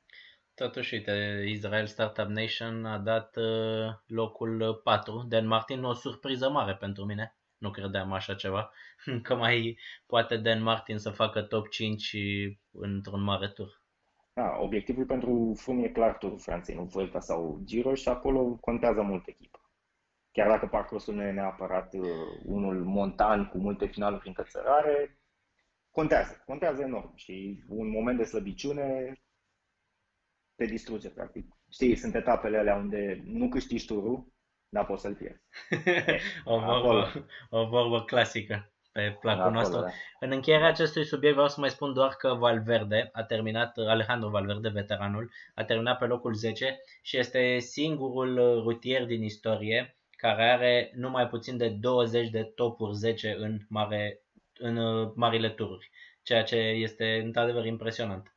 Totuși, 0.53 0.93
uite, 0.93 1.45
Israel 1.47 1.86
Startup 1.86 2.28
Nation 2.28 2.86
a 2.86 2.97
dat 2.97 3.36
uh, 3.36 3.93
locul 4.05 4.82
4. 4.84 5.26
Dan 5.28 5.47
Martin, 5.47 5.84
o 5.84 5.93
surpriză 5.93 6.49
mare 6.49 6.76
pentru 6.76 7.05
mine. 7.05 7.38
Nu 7.57 7.72
credeam 7.72 8.11
așa 8.11 8.36
ceva. 8.36 8.72
Că 9.24 9.36
mai 9.36 9.78
poate 10.05 10.38
Dan 10.38 10.61
Martin 10.61 10.97
să 10.97 11.09
facă 11.09 11.41
top 11.41 11.70
5 11.70 12.16
într-un 12.72 13.24
mare 13.24 13.47
tur. 13.47 13.83
Da, 14.34 14.58
obiectivul 14.60 15.06
pentru 15.06 15.54
Frum 15.56 15.84
e 15.84 15.90
clar 15.90 16.18
turul 16.18 16.40
Franței, 16.40 16.76
nu 16.76 16.84
Vuelta 16.84 17.20
sau 17.20 17.62
Giro 17.64 17.94
și 17.94 18.08
acolo 18.08 18.56
contează 18.56 19.02
mult 19.02 19.28
echipă. 19.28 19.72
Chiar 20.32 20.48
dacă 20.48 20.68
parcursul 20.68 21.14
nu 21.14 21.24
e 21.24 21.32
neapărat 21.32 21.94
uh, 21.94 22.02
unul 22.46 22.84
montan 22.84 23.48
cu 23.48 23.58
multe 23.58 23.86
finaluri 23.86 24.22
prin 24.22 24.34
cățărare, 24.34 25.20
contează, 25.92 26.44
contează 26.46 26.82
enorm 26.82 27.16
și 27.16 27.64
un 27.68 27.90
moment 27.90 28.18
de 28.18 28.24
slăbiciune 28.24 29.14
te 30.56 30.66
distruge, 30.66 31.10
practic. 31.10 31.48
Știi, 31.72 31.96
sunt 31.96 32.16
etapele 32.16 32.58
alea 32.58 32.76
unde 32.76 33.22
nu 33.26 33.50
câștigi 33.50 33.86
turul, 33.86 34.34
dar 34.70 34.86
poți 34.86 35.02
să-l 35.02 35.16
pierzi. 35.16 35.44
o, 36.54 36.60
vorbă, 36.60 37.28
o 37.50 37.68
vorbă 37.68 38.04
clasică 38.04 38.73
pe 38.94 39.18
placul 39.22 39.41
Acolo, 39.41 39.60
nostru. 39.60 39.80
Da. 39.80 39.88
În 40.20 40.32
încheierea 40.32 40.68
acestui 40.68 41.06
subiect 41.06 41.34
vreau 41.34 41.50
să 41.50 41.60
mai 41.60 41.70
spun 41.70 41.94
doar 41.94 42.10
că 42.10 42.34
Valverde 42.34 43.10
a 43.14 43.24
terminat, 43.24 43.78
Alejandro 43.78 44.30
Valverde, 44.30 44.70
veteranul, 44.70 45.32
a 45.56 45.64
terminat 45.64 45.98
pe 45.98 46.06
locul 46.06 46.34
10 46.34 46.80
și 47.02 47.18
este 47.18 47.60
singurul 47.60 48.62
rutier 48.64 49.06
din 49.06 49.24
istorie 49.24 49.98
care 50.24 50.52
are 50.52 50.91
numai 50.96 51.28
puțin 51.28 51.58
de 51.58 51.70
20 51.70 52.30
de 52.30 52.44
topuri 52.44 52.96
10 52.96 53.36
în, 53.39 53.60
mare, 53.70 54.22
în 54.54 54.78
uh, 54.78 55.12
marile 55.16 55.50
tururi, 55.50 55.89
ceea 56.22 56.44
ce 56.44 56.56
este 56.56 57.22
într-adevăr 57.24 57.66
impresionant. 57.66 58.36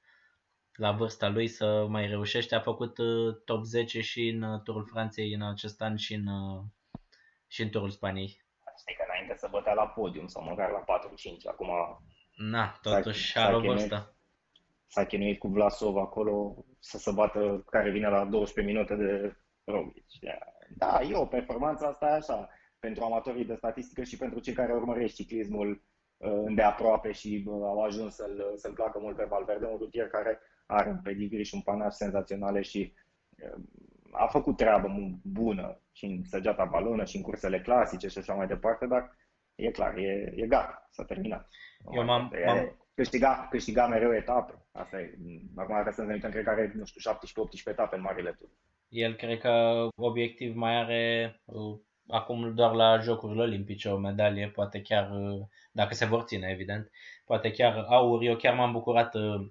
La 0.73 0.93
vârsta 0.93 1.29
lui 1.29 1.47
să 1.47 1.87
mai 1.89 2.07
reușește, 2.07 2.55
a 2.55 2.61
făcut 2.61 2.99
uh, 2.99 3.37
top 3.45 3.65
10 3.65 4.01
și 4.01 4.29
în 4.29 4.43
uh, 4.43 4.61
turul 4.63 4.89
Franței 4.91 5.33
în 5.33 5.43
acest 5.43 5.83
an 5.83 5.97
și 5.97 6.15
în, 6.15 6.27
și 7.47 7.63
în 7.63 7.69
turul 7.69 7.91
Spaniei. 7.91 8.46
Știi 8.79 8.95
că 8.95 9.05
înainte 9.09 9.35
să 9.37 9.49
bătea 9.51 9.73
la 9.73 9.87
podium 9.87 10.27
sau 10.27 10.43
măcar 10.43 10.71
la 10.71 10.85
4-5, 10.85 10.85
acum... 11.45 11.69
Na, 12.37 12.79
totuși 12.83 13.39
are 13.39 13.55
o 13.55 13.61
vârstă. 13.61 14.17
S-a 14.87 15.05
chinuit 15.05 15.39
cu 15.39 15.49
Vlasov 15.49 15.97
acolo 15.97 16.65
să 16.79 16.99
se 16.99 17.11
bată 17.11 17.65
care 17.71 17.91
vine 17.91 18.09
la 18.09 18.25
12 18.25 18.75
minute 18.75 18.95
de 18.95 19.37
Roglic. 19.65 20.05
Da, 20.77 21.01
e 21.03 21.17
o 21.17 21.27
performanță 21.27 21.87
asta 21.87 22.07
așa, 22.07 22.49
pentru 22.79 23.05
amatorii 23.05 23.45
de 23.45 23.55
statistică 23.55 24.03
și 24.03 24.17
pentru 24.17 24.39
cei 24.41 24.55
care 24.55 24.73
urmăresc 24.73 25.15
ciclismul 25.15 25.83
uh, 26.17 26.31
îndeaproape 26.45 27.13
și 27.13 27.45
uh, 27.47 27.53
au 27.53 27.83
ajuns 27.83 28.15
să-l, 28.15 28.53
să-l 28.57 28.73
placă 28.73 28.99
mult 28.99 29.17
pe 29.17 29.27
Valverde, 29.29 29.67
un 29.67 29.77
rutier 29.77 30.09
care 30.09 30.41
are 30.67 30.89
un 30.89 31.01
pedigree 31.03 31.43
și 31.43 31.55
un 31.55 31.61
panaj 31.61 31.93
senzaționale 31.93 32.63
și 32.63 32.95
uh, 33.43 33.63
a 34.17 34.27
făcut 34.27 34.57
treabă 34.57 34.89
bună 35.23 35.81
și 35.93 36.05
în 36.05 36.25
săgeata 36.25 36.65
balonă 36.65 37.05
și 37.05 37.17
în 37.17 37.23
cursele 37.23 37.61
clasice 37.61 38.09
și 38.09 38.19
așa 38.19 38.35
mai 38.35 38.47
departe, 38.47 38.87
dar 38.87 39.17
e 39.55 39.71
clar, 39.71 39.97
e, 39.97 40.33
e 40.37 40.47
gata, 40.47 40.89
s-a 40.91 41.05
terminat. 41.05 41.49
Eu 41.93 42.05
m-am, 42.05 42.33
m-am... 42.47 42.77
Câștiga, 42.95 43.47
câștiga 43.51 43.87
mereu 43.87 44.15
etape. 44.15 44.65
Asta 44.73 45.01
e. 45.01 45.15
Acum 45.57 45.75
dacă 45.75 45.91
să 45.91 46.03
ne 46.03 46.13
uităm, 46.13 46.31
cred 46.31 46.45
că 46.45 46.51
are, 46.51 46.73
nu 46.75 46.85
știu, 46.85 47.13
17-18 47.13 47.17
etape 47.65 47.97
în 47.97 48.03
marile 48.03 48.33
tur. 48.33 48.49
El 48.89 49.15
cred 49.15 49.39
că 49.39 49.87
obiectiv 49.97 50.55
mai 50.55 50.77
are 50.77 51.37
uh, 51.45 51.79
acum 52.09 52.55
doar 52.55 52.75
la 52.75 52.99
Jocurile 52.99 53.43
Olimpice 53.43 53.89
o 53.89 53.97
medalie, 53.97 54.49
poate 54.49 54.81
chiar, 54.81 55.11
uh, 55.11 55.47
dacă 55.73 55.95
se 55.95 56.05
vor 56.05 56.23
ține 56.23 56.49
evident, 56.51 56.91
poate 57.25 57.51
chiar 57.51 57.85
aur. 57.89 58.23
Eu 58.23 58.37
chiar 58.37 58.55
m-am 58.55 58.73
bucurat 58.73 59.15
uh, 59.15 59.47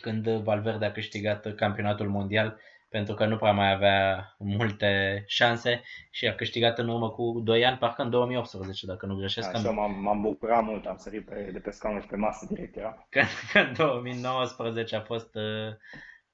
când 0.00 0.28
Valverde 0.28 0.84
a 0.84 0.92
câștigat 0.92 1.54
campionatul 1.54 2.08
mondial 2.08 2.58
pentru 2.96 3.14
că 3.14 3.26
nu 3.26 3.36
prea 3.36 3.52
mai 3.52 3.72
avea 3.72 4.34
multe 4.38 5.24
șanse 5.26 5.82
și 6.10 6.26
a 6.26 6.34
câștigat 6.34 6.78
în 6.78 6.88
urmă 6.88 7.10
cu 7.10 7.40
2 7.44 7.64
ani, 7.64 7.78
parcă 7.78 8.02
în 8.02 8.10
2018, 8.10 8.86
dacă 8.86 9.06
nu 9.06 9.14
greșesc. 9.16 9.54
Așa, 9.54 9.70
m-am, 9.70 10.02
m-am 10.02 10.20
bucurat 10.20 10.64
mult, 10.64 10.86
am 10.86 10.96
sărit 10.96 11.24
pe, 11.24 11.50
de 11.52 11.58
pe 11.58 11.70
scaunul 11.70 12.00
și 12.00 12.06
pe 12.06 12.16
masă 12.16 12.46
direct 12.48 12.76
era. 12.76 13.06
Când, 13.10 13.26
în 13.54 13.72
2019 13.76 14.96
a 14.96 15.00
fost 15.00 15.34
uh, 15.34 15.42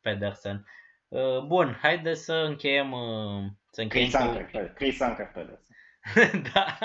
Pedersen. 0.00 0.66
Bun, 1.46 1.78
haide 1.82 2.14
să 2.14 2.32
încheiem 2.32 2.94
să 3.70 3.80
încheiem 3.80 4.08
Chris 4.08 4.16
cu... 4.16 4.22
Anker, 4.22 4.46
da, 6.52 6.76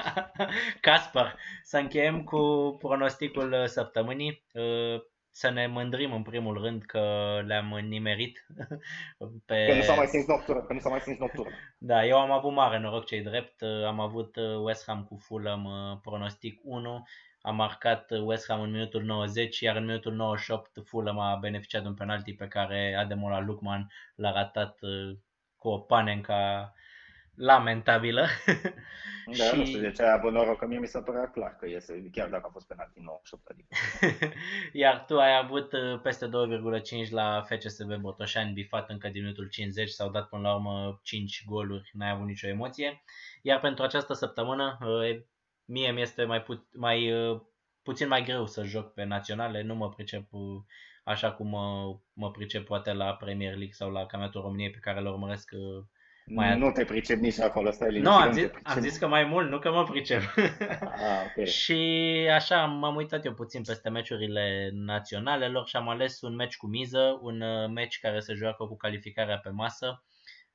Caspar, 0.82 1.38
să 1.64 1.78
încheiem 1.78 2.24
cu 2.24 2.76
pronosticul 2.80 3.68
săptămânii 3.68 4.46
să 5.38 5.50
ne 5.50 5.68
mândrim 5.68 6.14
în 6.14 6.22
primul 6.22 6.62
rând 6.62 6.84
că 6.84 7.02
le-am 7.46 7.80
nimerit. 7.88 8.46
Pe... 9.46 9.66
Că 9.66 9.74
nu 9.74 9.82
s-a 9.82 9.94
mai 9.94 10.06
simț 10.06 10.26
noctură, 10.26 10.62
că 10.62 10.74
nu 10.74 10.80
s-a 10.80 10.90
mai 10.90 11.00
simț 11.00 11.18
noctură. 11.18 11.50
Da, 11.78 12.06
eu 12.06 12.18
am 12.18 12.32
avut 12.32 12.54
mare 12.54 12.80
noroc 12.80 13.06
cei 13.06 13.22
drept, 13.22 13.62
am 13.86 14.00
avut 14.00 14.36
uh, 14.36 14.64
West 14.64 14.84
Ham 14.86 15.04
cu 15.04 15.18
Fulham 15.18 15.66
uh, 15.66 15.98
pronostic 16.02 16.60
1, 16.64 17.08
am 17.42 17.56
marcat 17.56 18.12
uh, 18.12 18.22
West 18.22 18.48
Ham 18.48 18.62
în 18.62 18.72
minutul 18.72 19.04
90, 19.04 19.60
iar 19.60 19.76
în 19.76 19.86
minutul 19.86 20.14
98 20.14 20.72
Fulham 20.86 21.20
a 21.20 21.36
beneficiat 21.36 21.82
de 21.82 21.88
un 21.88 21.94
penalti 21.94 22.34
pe 22.34 22.48
care 22.48 22.96
Ademola 23.00 23.40
Lukman 23.40 23.92
l-a 24.16 24.32
ratat 24.32 24.80
cu 25.56 25.68
o 25.68 25.78
panenca 25.78 26.74
lamentabilă. 27.38 28.28
Da, 29.38 29.44
și... 29.44 29.56
nu 29.56 29.66
știu 29.66 29.80
de 29.80 29.92
ce 29.92 30.04
ai 30.04 30.12
avut 30.12 30.32
noroc, 30.32 30.58
că 30.58 30.66
mie 30.66 30.80
mi 30.80 30.88
s-a 30.88 31.02
părea 31.02 31.30
clar 31.30 31.56
că 31.60 31.68
iese, 31.68 32.10
chiar 32.12 32.30
dacă 32.30 32.46
a 32.48 32.52
fost 32.52 32.68
penalti 32.68 33.00
98. 33.00 33.48
Adică. 33.48 33.76
Iar 34.84 35.06
tu 35.06 35.20
ai 35.20 35.38
avut 35.38 35.74
uh, 35.74 36.00
peste 36.02 36.26
2,5 37.06 37.10
la 37.10 37.42
FCSB 37.42 37.96
Botoșani, 37.96 38.54
bifat 38.54 38.90
încă 38.90 39.08
din 39.08 39.22
minutul 39.22 39.50
50, 39.50 39.90
s-au 39.90 40.10
dat 40.10 40.30
până 40.30 40.42
la 40.42 40.56
urmă 40.56 41.00
5 41.04 41.44
goluri, 41.46 41.92
n-ai 41.94 42.10
avut 42.10 42.26
nicio 42.26 42.48
emoție. 42.48 43.04
Iar 43.42 43.60
pentru 43.60 43.84
această 43.84 44.14
săptămână, 44.14 44.78
uh, 44.82 45.20
mie 45.66 45.92
mi 45.92 46.02
este 46.02 46.24
mai, 46.24 46.42
pu- 46.42 46.68
mai 46.74 47.12
uh, 47.12 47.42
puțin 47.84 48.08
mai 48.08 48.24
greu 48.24 48.46
să 48.46 48.64
joc 48.64 48.94
pe 48.94 49.04
naționale, 49.04 49.62
nu 49.62 49.76
mă 49.76 49.90
pricep 49.90 50.30
așa 51.04 51.32
cum 51.32 51.48
mă, 51.48 51.98
mă 52.14 52.32
pricep 52.32 52.66
poate 52.66 52.94
la 52.94 53.16
Premier 53.16 53.52
League 53.52 53.72
sau 53.72 53.92
la 53.92 54.00
Campionatul 54.00 54.42
României 54.42 54.72
pe 54.72 54.80
care 54.82 55.02
le 55.02 55.10
urmăresc 55.10 55.52
mai 56.30 56.58
nu 56.58 56.72
te 56.72 56.86
pricep 56.86 57.20
nici 57.20 57.40
acolo, 57.40 57.72
stai 57.72 58.00
Nu, 58.00 58.12
am 58.12 58.32
zis, 58.32 58.50
am 58.64 58.80
zis 58.80 58.98
că 58.98 59.08
mai 59.08 59.24
mult, 59.24 59.50
nu 59.50 59.60
că 59.60 59.72
mă 59.72 59.84
pricep. 59.84 60.22
Ah, 60.80 61.26
okay. 61.30 61.46
și 61.60 61.80
așa 62.34 62.66
m-am 62.66 62.96
uitat 62.96 63.26
eu 63.26 63.34
puțin 63.34 63.64
peste 63.64 63.90
meciurile 63.90 64.70
naționalelor 64.74 65.68
și 65.68 65.76
am 65.76 65.90
ales 65.90 66.22
un 66.22 66.36
meci 66.36 66.58
cu 66.58 66.68
miză, 66.68 67.20
un 67.22 67.42
uh, 67.42 67.70
meci 67.70 68.00
care 68.00 68.20
se 68.20 68.34
joacă 68.34 68.64
cu 68.64 68.78
calificarea 68.78 69.38
pe 69.38 69.50
masă, 69.50 70.04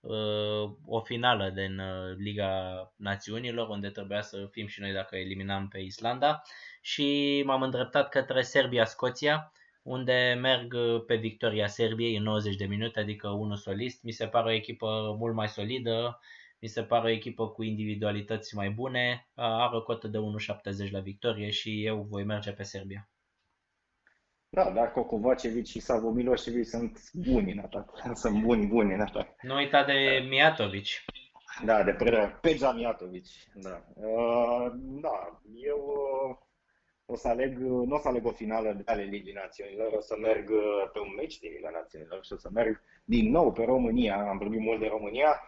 uh, 0.00 0.70
o 0.86 1.00
finală 1.00 1.50
din 1.50 1.78
uh, 1.78 2.16
Liga 2.16 2.52
Națiunilor, 2.96 3.68
unde 3.68 3.88
trebuia 3.88 4.22
să 4.22 4.48
fim 4.50 4.66
și 4.66 4.80
noi 4.80 4.92
dacă 4.92 5.16
eliminam 5.16 5.68
pe 5.68 5.78
Islanda 5.78 6.42
și 6.80 7.42
m-am 7.46 7.62
îndreptat 7.62 8.08
către 8.08 8.42
Serbia-Scoția, 8.42 9.52
unde 9.82 10.38
merg 10.40 10.72
uh, 10.74 11.04
pe 11.06 11.16
victoria 11.16 11.66
Serbiei 11.66 12.16
în 12.16 12.22
90 12.22 12.56
de 12.56 12.66
minute, 12.66 13.00
adică 13.00 13.28
unul 13.28 13.56
solist. 13.56 14.02
Mi 14.02 14.12
se 14.12 14.26
pare 14.26 14.48
o 14.48 14.52
echipă 14.52 15.16
mult 15.18 15.34
mai 15.34 15.48
solidă, 15.48 16.20
mi 16.58 16.68
se 16.68 16.82
pare 16.82 17.06
o 17.06 17.10
echipă 17.10 17.48
cu 17.48 17.62
individualități 17.62 18.54
mai 18.54 18.70
bune, 18.70 19.28
are 19.34 19.76
o 19.76 19.82
cotă 19.82 20.08
de 20.08 20.18
1,70 20.86 20.90
la 20.90 21.00
victorie 21.00 21.50
și 21.50 21.84
eu 21.84 22.06
voi 22.10 22.24
merge 22.24 22.52
pe 22.52 22.62
Serbia. 22.62 23.08
Da, 24.48 24.70
dar 24.70 24.92
Kokovacevic 24.92 25.66
și 25.66 25.80
Savo 25.80 26.10
Milosevic 26.10 26.66
sunt 26.66 27.10
buni 27.12 27.52
în 27.52 27.58
atac. 27.58 27.90
Sunt 28.14 28.42
buni, 28.42 28.66
buni 28.66 28.94
în 28.94 29.00
atac. 29.00 29.42
Nu 29.42 29.54
uita 29.54 29.84
de 29.84 30.26
Mijatovic. 30.28 30.86
Da, 31.64 31.82
de 31.82 31.96
Peja 32.40 32.72
Mijatovic. 32.72 33.24
Da. 33.54 33.84
Uh, 33.94 34.72
da, 35.00 35.40
eu 35.54 35.78
uh, 36.28 36.36
o 37.12 37.16
să 37.16 37.28
aleg, 37.28 37.58
nu 37.58 37.94
o 37.94 37.98
să 37.98 38.08
aleg 38.08 38.26
o 38.26 38.30
finală 38.30 38.72
de 38.72 38.82
ale 38.86 39.02
Ligii 39.02 39.32
Națiunilor, 39.32 39.92
o 39.92 40.00
să 40.00 40.16
merg 40.20 40.50
uh, 40.50 40.90
pe 40.92 40.98
un 40.98 41.12
meci 41.16 41.38
din 41.38 41.52
Liga 41.52 41.70
Națiunilor 41.70 42.24
și 42.24 42.32
o 42.32 42.36
să 42.36 42.48
merg 42.52 42.80
din 43.04 43.30
nou 43.30 43.52
pe 43.52 43.64
România. 43.64 44.28
Am 44.28 44.38
vorbit 44.38 44.60
mult 44.60 44.80
de 44.80 44.86
România. 44.86 45.42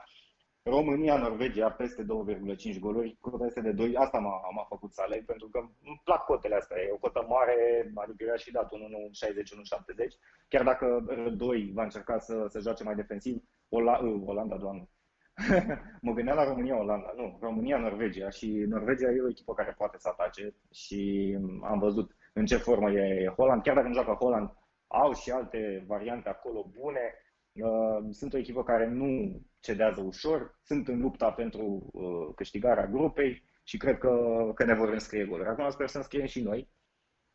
România, 0.62 1.16
Norvegia, 1.16 1.70
peste 1.70 2.02
2,5 2.02 2.78
goluri, 2.80 3.16
cu 3.20 3.30
peste 3.30 3.60
de 3.60 3.72
2. 3.72 3.96
Asta 3.96 4.18
m-a, 4.18 4.40
m-a 4.54 4.66
făcut 4.68 4.92
să 4.92 5.02
aleg, 5.04 5.24
pentru 5.24 5.48
că 5.48 5.58
îmi 5.58 6.00
plac 6.04 6.24
cotele 6.24 6.54
astea. 6.54 6.80
E 6.80 6.92
o 6.92 6.96
cotă 6.96 7.24
mare, 7.28 7.90
adică 7.94 8.24
eu 8.28 8.36
și 8.36 8.52
dat 8.52 8.68
1,60, 8.72 8.76
1,70. 8.76 10.08
Chiar 10.48 10.64
dacă 10.64 11.04
2 11.36 11.70
va 11.74 11.82
încerca 11.82 12.18
să, 12.18 12.46
să 12.48 12.60
joace 12.60 12.84
mai 12.84 12.94
defensiv, 12.94 13.42
Ola, 13.68 13.98
uh, 13.98 14.22
Olanda, 14.26 14.56
doamne, 14.56 14.88
mă 16.07 16.12
gândeam 16.12 16.37
la 16.37 16.45
România-Olanda. 16.45 17.12
Nu, 17.16 17.39
România-Norvegia 17.41 18.30
și 18.30 18.64
Norvegia 18.68 19.11
e 19.11 19.20
o 19.20 19.28
echipă 19.28 19.55
care 19.55 19.74
poate 19.76 19.99
să 19.99 20.09
atace 20.09 20.55
și 20.72 21.35
am 21.62 21.78
văzut 21.78 22.16
în 22.32 22.47
ce 22.47 22.57
formă 22.57 22.91
e 22.91 23.32
Holland. 23.37 23.62
Chiar 23.62 23.74
dacă 23.74 23.87
nu 23.87 23.95
joacă 23.95 24.12
Holland, 24.12 24.51
au 24.87 25.12
și 25.12 25.30
alte 25.30 25.85
variante 25.87 26.28
acolo 26.28 26.70
bune. 26.78 27.14
Uh, 27.53 28.07
sunt 28.11 28.35
o 28.35 28.39
echipă 28.39 28.62
care 28.62 28.89
nu 28.89 29.41
cedează 29.61 30.01
ușor, 30.01 30.59
sunt 30.62 30.89
în 30.89 31.01
lupta 31.01 31.30
pentru 31.30 31.89
uh, 31.93 32.35
câștigarea 32.35 32.87
grupei 32.87 33.43
și 33.64 33.76
cred 33.76 33.99
că, 33.99 34.11
că 34.55 34.64
ne 34.64 34.74
vor 34.74 34.89
înscrie 34.89 35.24
goluri. 35.24 35.49
Acum 35.49 35.70
sper 35.70 35.89
să 35.89 35.97
înscriem 35.97 36.26
și 36.26 36.43
noi. 36.43 36.68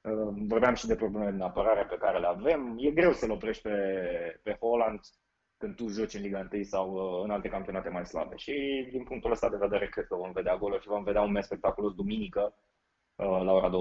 Uh, 0.02 0.44
vorbeam 0.48 0.74
și 0.74 0.88
de 0.88 0.96
problemele 0.96 1.32
din 1.32 1.42
apărare 1.42 1.86
pe 1.86 1.98
care 1.98 2.20
le 2.20 2.28
avem. 2.28 2.76
E 2.78 2.92
greu 2.92 3.12
să-l 3.12 3.32
oprești 3.32 3.62
pe, 3.62 3.76
pe 4.44 4.58
Holland 4.60 5.00
când 5.60 5.76
tu 5.76 5.88
joci 5.88 6.14
în 6.14 6.22
Liga 6.22 6.48
1 6.52 6.64
sau 6.64 6.94
uh, 6.94 7.24
în 7.24 7.30
alte 7.30 7.50
campionate 7.50 7.90
mai 7.90 8.06
slabe. 8.06 8.36
Și 8.36 8.88
din 8.92 9.04
punctul 9.04 9.32
ăsta 9.32 9.50
de 9.50 9.58
vedere, 9.60 9.88
cred 9.88 10.06
că 10.06 10.16
vom 10.16 10.32
vedea 10.32 10.58
goluri 10.58 10.82
și 10.82 10.88
vom 10.88 11.04
vedea 11.04 11.22
un 11.22 11.32
meci 11.32 11.44
spectaculos 11.44 11.94
duminică 11.94 12.56
uh, 13.16 13.42
la 13.44 13.52
ora 13.52 13.70
21.45. 13.70 13.72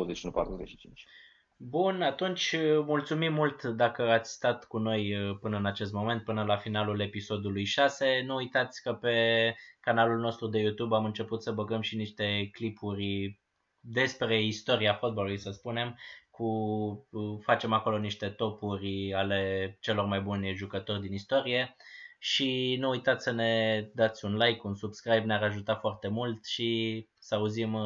Bun, 1.56 2.02
atunci 2.02 2.52
uh, 2.52 2.84
mulțumim 2.84 3.32
mult 3.32 3.62
dacă 3.62 4.10
ați 4.10 4.32
stat 4.32 4.64
cu 4.64 4.78
noi 4.78 5.14
până 5.40 5.56
în 5.56 5.66
acest 5.66 5.92
moment, 5.92 6.24
până 6.24 6.44
la 6.44 6.56
finalul 6.56 7.00
episodului 7.00 7.64
6. 7.64 8.22
Nu 8.26 8.34
uitați 8.34 8.82
că 8.82 8.92
pe 8.92 9.54
canalul 9.80 10.18
nostru 10.18 10.46
de 10.46 10.58
YouTube 10.58 10.94
am 10.94 11.04
început 11.04 11.42
să 11.42 11.52
băgăm 11.52 11.80
și 11.80 11.96
niște 11.96 12.48
clipuri 12.52 13.40
despre 13.80 14.42
istoria 14.42 14.94
fotbalului, 14.94 15.38
să 15.38 15.50
spunem, 15.50 15.98
cu, 16.38 17.08
facem 17.42 17.72
acolo 17.72 17.98
niște 17.98 18.28
topuri 18.28 19.14
ale 19.14 19.76
celor 19.80 20.04
mai 20.04 20.20
buni 20.20 20.54
jucători 20.54 21.00
din 21.00 21.12
istorie 21.12 21.76
și 22.18 22.76
nu 22.80 22.88
uitați 22.88 23.24
să 23.24 23.30
ne 23.30 23.82
dați 23.94 24.24
un 24.24 24.36
like, 24.36 24.60
un 24.62 24.74
subscribe, 24.74 25.24
ne-ar 25.24 25.42
ajuta 25.42 25.76
foarte 25.76 26.08
mult 26.08 26.44
și 26.44 27.08
să 27.18 27.34
auzim, 27.34 27.76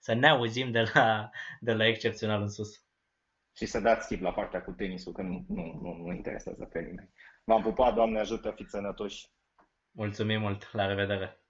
să 0.00 0.12
ne 0.12 0.28
auzim 0.28 0.70
de 0.70 0.90
la, 0.94 1.30
de 1.60 1.72
la 1.72 1.86
excepțional 1.86 2.40
în 2.40 2.48
sus. 2.48 2.84
Și 3.56 3.66
să 3.66 3.80
dați 3.80 4.04
skip 4.04 4.20
la 4.20 4.32
partea 4.32 4.62
cu 4.62 4.70
tenisul, 4.70 5.12
că 5.12 5.22
nu, 5.22 5.44
nu, 5.48 5.78
nu, 5.82 6.02
nu 6.04 6.12
interesează 6.12 6.64
pe 6.64 6.80
nimeni. 6.80 7.10
V-am 7.44 7.62
pupat, 7.62 7.94
Doamne 7.94 8.18
ajută, 8.18 8.50
fiți 8.50 8.70
sănătoși! 8.70 9.28
Mulțumim 9.90 10.40
mult, 10.40 10.72
la 10.72 10.86
revedere! 10.86 11.41